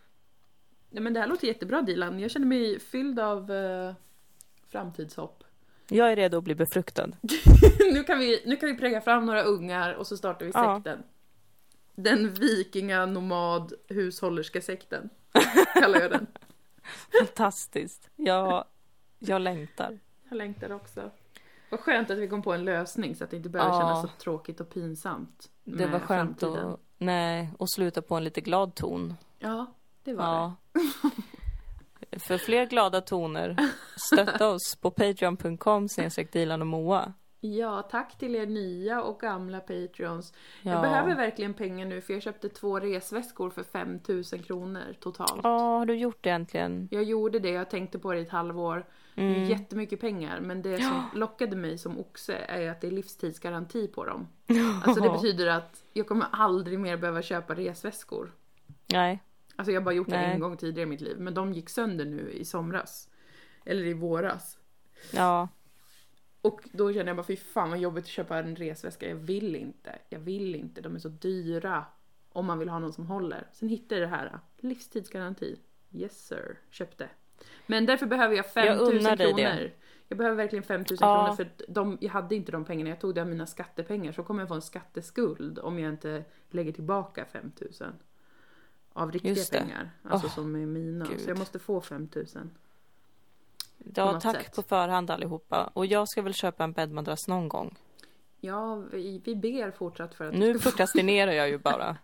Nej, 0.90 1.02
men 1.02 1.12
det 1.14 1.20
här 1.20 1.26
låter 1.26 1.46
jättebra 1.48 1.82
Dilan. 1.82 2.20
Jag 2.20 2.30
känner 2.30 2.46
mig 2.46 2.80
fylld 2.80 3.20
av 3.20 3.50
eh, 3.52 3.94
framtidshopp. 4.68 5.44
Jag 5.91 6.12
är 6.12 6.16
redo 6.16 6.38
att 6.38 6.45
bli 6.45 6.55
befruktad. 6.55 7.07
nu, 7.93 8.05
kan 8.05 8.18
vi, 8.18 8.43
nu 8.47 8.57
kan 8.57 8.68
vi 8.68 8.76
prägga 8.76 9.01
fram 9.01 9.26
några 9.26 9.43
ungar 9.43 9.95
och 9.95 10.07
så 10.07 10.16
startar 10.16 10.47
vi 10.47 10.53
Ja. 10.55 10.76
sekten. 10.76 11.03
Den 11.95 12.34
vikinga 12.34 13.07
nomad 13.07 13.72
hushållerska 13.88 14.61
sekten. 14.61 15.11
Kallar 15.74 16.01
jag 16.01 16.11
den. 16.11 16.26
Fantastiskt. 17.20 18.11
Jag, 18.16 18.64
jag 19.18 19.43
längtar. 19.43 19.99
Jag 20.28 20.36
längtar 20.36 20.72
också. 20.72 21.11
Vad 21.70 21.80
skönt 21.80 22.11
att 22.11 22.18
vi 22.18 22.28
kom 22.28 22.43
på 22.43 22.53
en 22.53 22.64
lösning 22.64 23.16
så 23.16 23.24
att 23.24 23.30
det 23.30 23.36
inte 23.36 23.49
behöver 23.49 23.72
Ja. 23.74 23.80
kännas 23.80 24.03
så 24.03 24.09
tråkigt 24.22 24.61
och 24.61 24.70
pinsamt. 24.70 25.51
Det 25.64 25.86
var 25.86 25.99
skönt 25.99 26.43
att, 26.43 26.80
nej, 26.99 27.51
och 27.59 27.70
sluta 27.70 28.03
på 28.03 28.14
en 28.16 28.24
lite 28.24 28.41
glad 28.41 28.74
ton. 28.74 29.14
Ja, 29.38 29.66
det 30.05 30.12
var 30.14 30.24
Ja. 30.24 30.55
För 32.18 32.38
fler 32.38 32.66
glada 32.66 33.00
toner, 33.00 33.56
stötta 34.12 34.48
oss 34.48 34.76
på 34.80 34.90
patreon.com 34.90 35.88
Dilan 36.32 36.61
och 36.61 36.66
Moa. 36.66 37.12
Ja, 37.42 37.82
tack 37.82 38.18
till 38.18 38.34
er 38.36 38.46
nya 38.46 39.02
och 39.02 39.20
gamla 39.20 39.61
patreons. 39.61 40.32
Ja. 40.62 40.70
Jag 40.72 40.82
behöver 40.82 41.14
verkligen 41.14 41.54
pengar 41.54 41.86
nu 41.86 42.00
för 42.00 42.12
jag 42.12 42.22
köpte 42.22 42.48
två 42.48 42.80
resväskor 42.80 43.50
för 43.50 43.62
5000 43.62 44.42
kronor 44.42 44.94
totalt. 45.00 45.40
Ja, 45.42 45.58
har 45.58 45.86
du 45.86 45.94
gjort 45.94 46.18
det 46.24 46.30
äntligen? 46.30 46.88
Jag 46.90 47.02
gjorde 47.04 47.38
det, 47.38 47.50
jag 47.50 47.70
tänkte 47.70 47.98
på 47.98 48.12
det 48.12 48.18
i 48.18 48.22
ett 48.22 48.30
halvår. 48.30 48.86
Det 49.14 49.22
är 49.22 49.34
Mm. 49.36 49.48
jättemycket 49.48 50.00
pengar 50.00 50.40
men 50.40 50.62
det 50.62 50.82
som 50.82 51.04
lockade 51.14 51.56
mig 51.56 51.78
som 51.78 51.98
oxe 51.98 52.34
är 52.34 52.70
att 52.70 52.80
det 52.80 52.86
är 52.86 52.90
livstidsgaranti 52.90 53.86
på 53.88 54.04
dem. 54.04 54.28
Alltså 54.84 55.02
det 55.02 55.11
betyder 55.11 55.46
att 55.46 55.84
jag 55.92 56.08
kommer 56.08 56.26
aldrig 56.32 56.78
mer 56.78 56.96
behöva 56.96 57.22
köpa 57.22 57.54
resväskor. 57.54 58.32
Nej. 58.92 59.22
Alltså 59.61 59.72
jag 59.72 59.80
har 59.80 59.84
bara 59.84 59.94
gjort 59.94 60.08
det 60.08 60.16
Nej. 60.16 60.32
en 60.34 60.40
gång 60.40 60.56
tidigare 60.56 60.82
i 60.82 60.90
mitt 60.90 61.00
liv 61.00 61.16
men 61.20 61.34
de 61.34 61.52
gick 61.52 61.68
sönder 61.68 62.04
nu 62.04 62.30
i 62.30 62.44
somras. 62.44 63.08
Eller 63.64 63.84
i 63.84 63.92
våras. 63.92 64.58
Ja. 65.12 65.48
Och 66.42 66.61
då 66.72 66.92
kände 66.92 67.08
jag 67.11 67.16
bara 67.16 67.26
fy 67.26 67.36
fan 67.36 67.70
vad 67.70 67.78
jobbigt 67.78 68.04
att 68.04 68.11
köpa 68.11 68.38
en 68.38 68.56
resväska. 68.56 69.08
Jag 69.08 69.16
vill 69.16 69.56
inte. 69.56 69.98
Jag 70.08 70.18
vill 70.18 70.54
inte. 70.54 70.80
De 70.80 70.94
är 70.94 70.98
så 70.98 71.08
dyra. 71.08 71.84
Om 72.32 72.46
man 72.46 72.58
vill 72.58 72.68
ha 72.68 72.78
någon 72.78 72.92
som 72.92 73.06
håller. 73.06 73.46
Sen 73.52 73.68
hittade 73.68 74.00
jag 74.00 74.11
det 74.11 74.16
här. 74.16 74.38
Livstidsgaranti. 74.58 75.61
Yes 75.92 76.26
sir. 76.26 76.58
Köpte. 76.70 77.08
Men 77.66 77.86
därför 77.86 78.06
behöver 78.06 78.36
jag 78.36 78.44
Jag 78.44 78.52
5000 78.52 78.96
unnar 78.96 79.16
dig 79.16 79.26
kronor. 79.26 79.42
det. 79.42 79.70
Jag 80.08 80.18
behöver 80.18 80.36
verkligen 80.36 80.62
5000 80.62 81.08
Ja. 81.08 81.24
kronor 81.24 81.36
för 81.36 81.48
de, 81.72 81.98
jag 82.00 82.11
hade 82.11 82.34
inte 82.34 82.52
de 82.52 82.64
pengarna. 82.64 82.90
Jag 82.90 83.00
tog 83.00 83.14
det 83.14 83.20
av 83.20 83.26
mina 83.28 83.46
skattepengar. 83.46 84.12
Så 84.12 84.22
kommer 84.22 84.40
jag 84.42 84.48
få 84.48 84.54
en 84.54 84.62
skatteskuld 84.62 85.58
om 85.58 85.78
jag 85.78 85.92
inte 85.92 86.24
lägger 86.50 86.72
tillbaka 86.72 87.24
5000. 87.24 87.92
Av 88.93 89.12
riktiga 89.12 89.61
pengar. 89.61 89.91
Alltså 90.03 90.26
Åh, 90.26 90.34
som 90.34 90.55
är 90.55 90.66
mina. 90.66 91.07
Gud. 91.07 91.20
Så 91.20 91.30
jag 91.30 91.38
måste 91.38 91.59
få 91.59 91.80
5000. 91.80 92.51
ja 93.95 94.20
tack 94.20 94.45
sätt. 94.45 94.57
på 94.57 94.62
förhand 94.62 95.11
allihopa. 95.11 95.70
Och 95.74 95.86
jag 95.86 96.09
ska 96.09 96.22
väl 96.22 96.34
köpa 96.34 96.64
en 96.64 96.72
bäddmadrass 96.72 97.28
någon 97.28 97.49
gång. 97.49 97.76
Ja, 98.41 98.74
vi, 98.74 99.22
vi 99.24 99.36
ber 99.36 99.70
fortsatt 99.70 100.14
för 100.14 100.24
att 100.28 100.34
Nu 100.34 100.59
prokrastinerar 100.59 101.32
jag 101.32 101.49
ju 101.49 101.59
bara. 101.64 101.97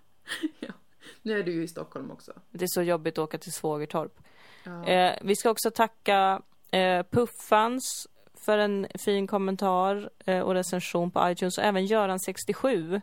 Nu 1.22 1.38
är 1.38 1.42
du 1.42 1.52
ju 1.52 1.62
i 1.62 1.68
Stockholm 1.68 2.10
också. 2.10 2.32
Det 2.50 2.64
är 2.64 2.68
så 2.68 2.82
jobbigt 2.82 3.14
att 3.18 3.24
åka 3.24 3.38
till 3.38 3.52
Svågertorp. 3.52 4.18
Ja. 4.64 4.84
Eh, 4.86 5.18
vi 5.22 5.36
ska 5.36 5.50
också 5.50 5.70
tacka 5.70 6.42
eh, 6.70 7.02
Puffans 7.10 8.08
för 8.34 8.58
en 8.58 8.86
fin 8.94 9.26
kommentar 9.26 10.10
eh, 10.24 10.40
och 10.40 10.54
recension 10.54 11.10
på 11.10 11.30
iTunes 11.30 11.58
och 11.58 11.64
även 11.64 11.86
Göran67, 11.86 13.00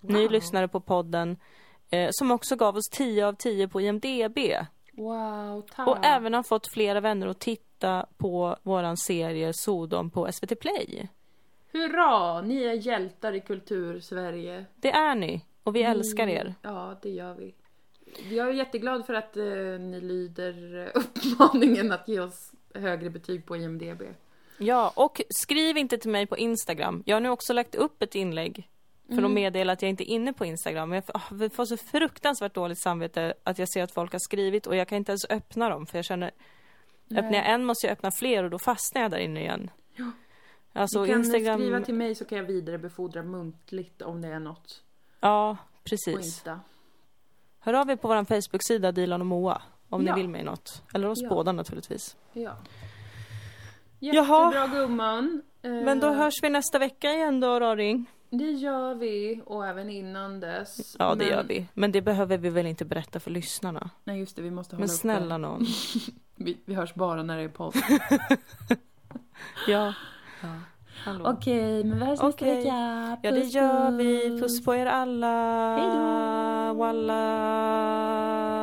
ny 0.00 0.22
Wow. 0.22 0.30
lyssnare 0.30 0.68
på 0.68 0.80
podden, 0.80 1.36
eh, 1.94 2.08
som 2.12 2.30
också 2.30 2.56
gav 2.56 2.76
oss 2.76 2.88
10 2.90 3.26
av 3.26 3.32
10 3.32 3.68
på 3.68 3.80
IMDB. 3.80 4.38
Wow, 4.92 5.66
tack. 5.74 5.88
Och 5.88 6.04
även 6.04 6.34
har 6.34 6.42
fått 6.42 6.66
flera 6.72 7.00
vänner 7.00 7.26
att 7.26 7.40
titta 7.40 8.06
på 8.16 8.56
våran 8.62 8.96
serie 8.96 9.52
Sodom 9.54 10.10
på 10.10 10.32
SVT 10.32 10.60
Play. 10.60 11.08
Hurra! 11.72 12.40
Ni 12.40 12.64
är 12.64 12.72
hjältar 12.72 13.32
i 13.32 13.40
kultur-Sverige. 13.40 14.64
Det 14.76 14.90
är 14.92 15.14
ni 15.14 15.44
och 15.62 15.76
vi 15.76 15.82
älskar 15.82 16.28
er. 16.28 16.54
Ja, 16.62 16.98
det 17.02 17.10
gör 17.10 17.34
vi. 17.34 17.54
Jag 18.36 18.48
är 18.48 18.52
jätteglad 18.52 19.06
för 19.06 19.14
att 19.14 19.36
eh, 19.36 19.44
ni 19.80 20.00
lyder 20.00 20.86
uppmaningen 20.94 21.92
att 21.92 22.08
ge 22.08 22.20
oss 22.20 22.52
högre 22.74 23.10
betyg 23.10 23.46
på 23.46 23.56
IMDB. 23.56 24.02
Ja, 24.58 24.92
och 24.96 25.20
skriv 25.28 25.76
inte 25.76 25.98
till 25.98 26.10
mig 26.10 26.26
på 26.26 26.38
Instagram. 26.38 27.02
Jag 27.06 27.16
har 27.16 27.20
nu 27.20 27.30
också 27.30 27.52
lagt 27.52 27.74
upp 27.74 28.02
ett 28.02 28.14
inlägg 28.14 28.68
för 29.08 29.22
att 29.22 29.30
meddela 29.30 29.72
att 29.72 29.82
jag 29.82 29.88
inte 29.88 30.10
är 30.10 30.14
inne 30.14 30.32
på 30.32 30.44
Instagram. 30.44 30.88
Men 30.88 30.96
Jag 30.96 31.04
får- 31.22 31.48
får 31.48 31.64
så 31.64 31.76
fruktansvärt 31.76 32.54
dåligt 32.54 32.78
samvete 32.82 33.34
att 33.44 33.58
jag 33.58 33.68
ser 33.68 33.82
att 33.82 33.92
folk 33.92 34.12
har 34.12 34.18
skrivit 34.18 34.66
och 34.66 34.76
jag 34.76 34.88
kan 34.88 34.98
inte 34.98 35.12
ens 35.12 35.24
öppna 35.30 35.68
dem 35.68 35.86
för 35.86 35.98
jag 35.98 36.04
känner 36.04 36.30
Öppnar 37.10 37.32
jag 37.34 37.48
en 37.50 37.64
måste 37.64 37.86
jag 37.86 37.92
öppna 37.92 38.10
fler 38.10 38.44
och 38.44 38.50
då 38.50 38.58
fastnar 38.58 39.02
jag 39.02 39.10
där 39.10 39.18
inne 39.18 39.40
igen. 39.40 39.70
Ja. 39.96 40.10
Alltså 40.72 41.02
Ni 41.02 41.08
kan 41.08 41.18
Instagram... 41.18 41.60
skriva 41.60 41.80
till 41.80 41.94
mig 41.94 42.14
så 42.14 42.24
kan 42.24 42.38
jag 42.38 42.44
vidarebefordra 42.44 43.22
muntligt 43.22 44.02
om 44.02 44.22
det 44.22 44.28
är 44.28 44.38
något 44.38 44.82
Ja, 45.20 45.56
på 45.72 45.88
precis. 45.88 46.14
Insta. 46.16 46.60
Hör 47.60 47.74
av 47.74 47.90
er 47.90 47.96
på 47.96 48.08
vår 48.08 48.24
Facebook-sida 48.24 48.92
Dilan 48.92 49.20
och 49.20 49.26
Moa 49.26 49.62
om 49.88 50.06
Ja. 50.06 50.14
ni 50.16 50.20
vill 50.22 50.30
mig 50.30 50.44
något. 50.44 50.82
Eller 50.94 51.08
oss 51.08 51.22
Ja. 51.22 51.28
båda 51.28 51.52
naturligtvis. 51.52 52.16
Ja. 52.32 52.56
Jaha. 53.98 54.52
Jättebra 54.54 54.80
gumman. 54.80 55.42
Eh, 55.62 55.70
Men 55.70 56.00
då 56.00 56.10
hörs 56.12 56.34
vi 56.42 56.50
nästa 56.50 56.78
vecka 56.78 57.12
igen 57.12 57.40
då, 57.40 57.60
Raring. 57.60 58.06
Det 58.38 58.50
gör 58.50 58.94
vi 58.94 59.40
och 59.46 59.66
även 59.66 59.90
innan 59.90 60.40
dess. 60.40 60.96
Ja, 60.98 61.10
det 61.14 61.16
Men- 61.16 61.28
gör 61.28 61.42
vi. 61.42 61.66
Men 61.74 61.92
det 61.92 62.02
behöver 62.02 62.38
vi 62.38 62.50
väl 62.50 62.66
inte 62.66 62.84
berätta 62.84 63.20
för 63.20 63.30
lyssnarna? 63.30 63.90
Nej 64.04 64.18
just 64.18 64.36
det, 64.36 64.42
vi 64.42 64.50
måste 64.50 64.76
hålla 64.76 64.80
Men 64.86 64.90
upp 64.94 65.00
snälla 65.00 65.34
det. 65.34 65.38
någon. 65.38 65.66
Vi, 66.36 66.56
vi 66.64 66.74
hörs 66.74 66.94
bara 66.94 67.22
när 67.22 67.36
det 67.36 67.42
är 67.42 67.48
podd. 67.48 67.74
Ja. 69.68 69.94
ja. 70.42 70.48
Hallå. 71.04 71.24
Okej, 71.38 71.84
men 71.84 71.98
vi 71.98 72.04
hörs 72.04 72.22
nästa 72.22 72.44
vecka. 72.44 73.18
Ja, 73.22 73.30
det 73.30 73.40
gör 73.40 73.90
vi. 73.90 74.40
Puss 74.40 74.64
på 74.64 74.74
er 74.74 74.86
alla. 74.86 75.76
Hej 75.76 75.88
då. 75.88 76.74
Walla. 76.74 78.53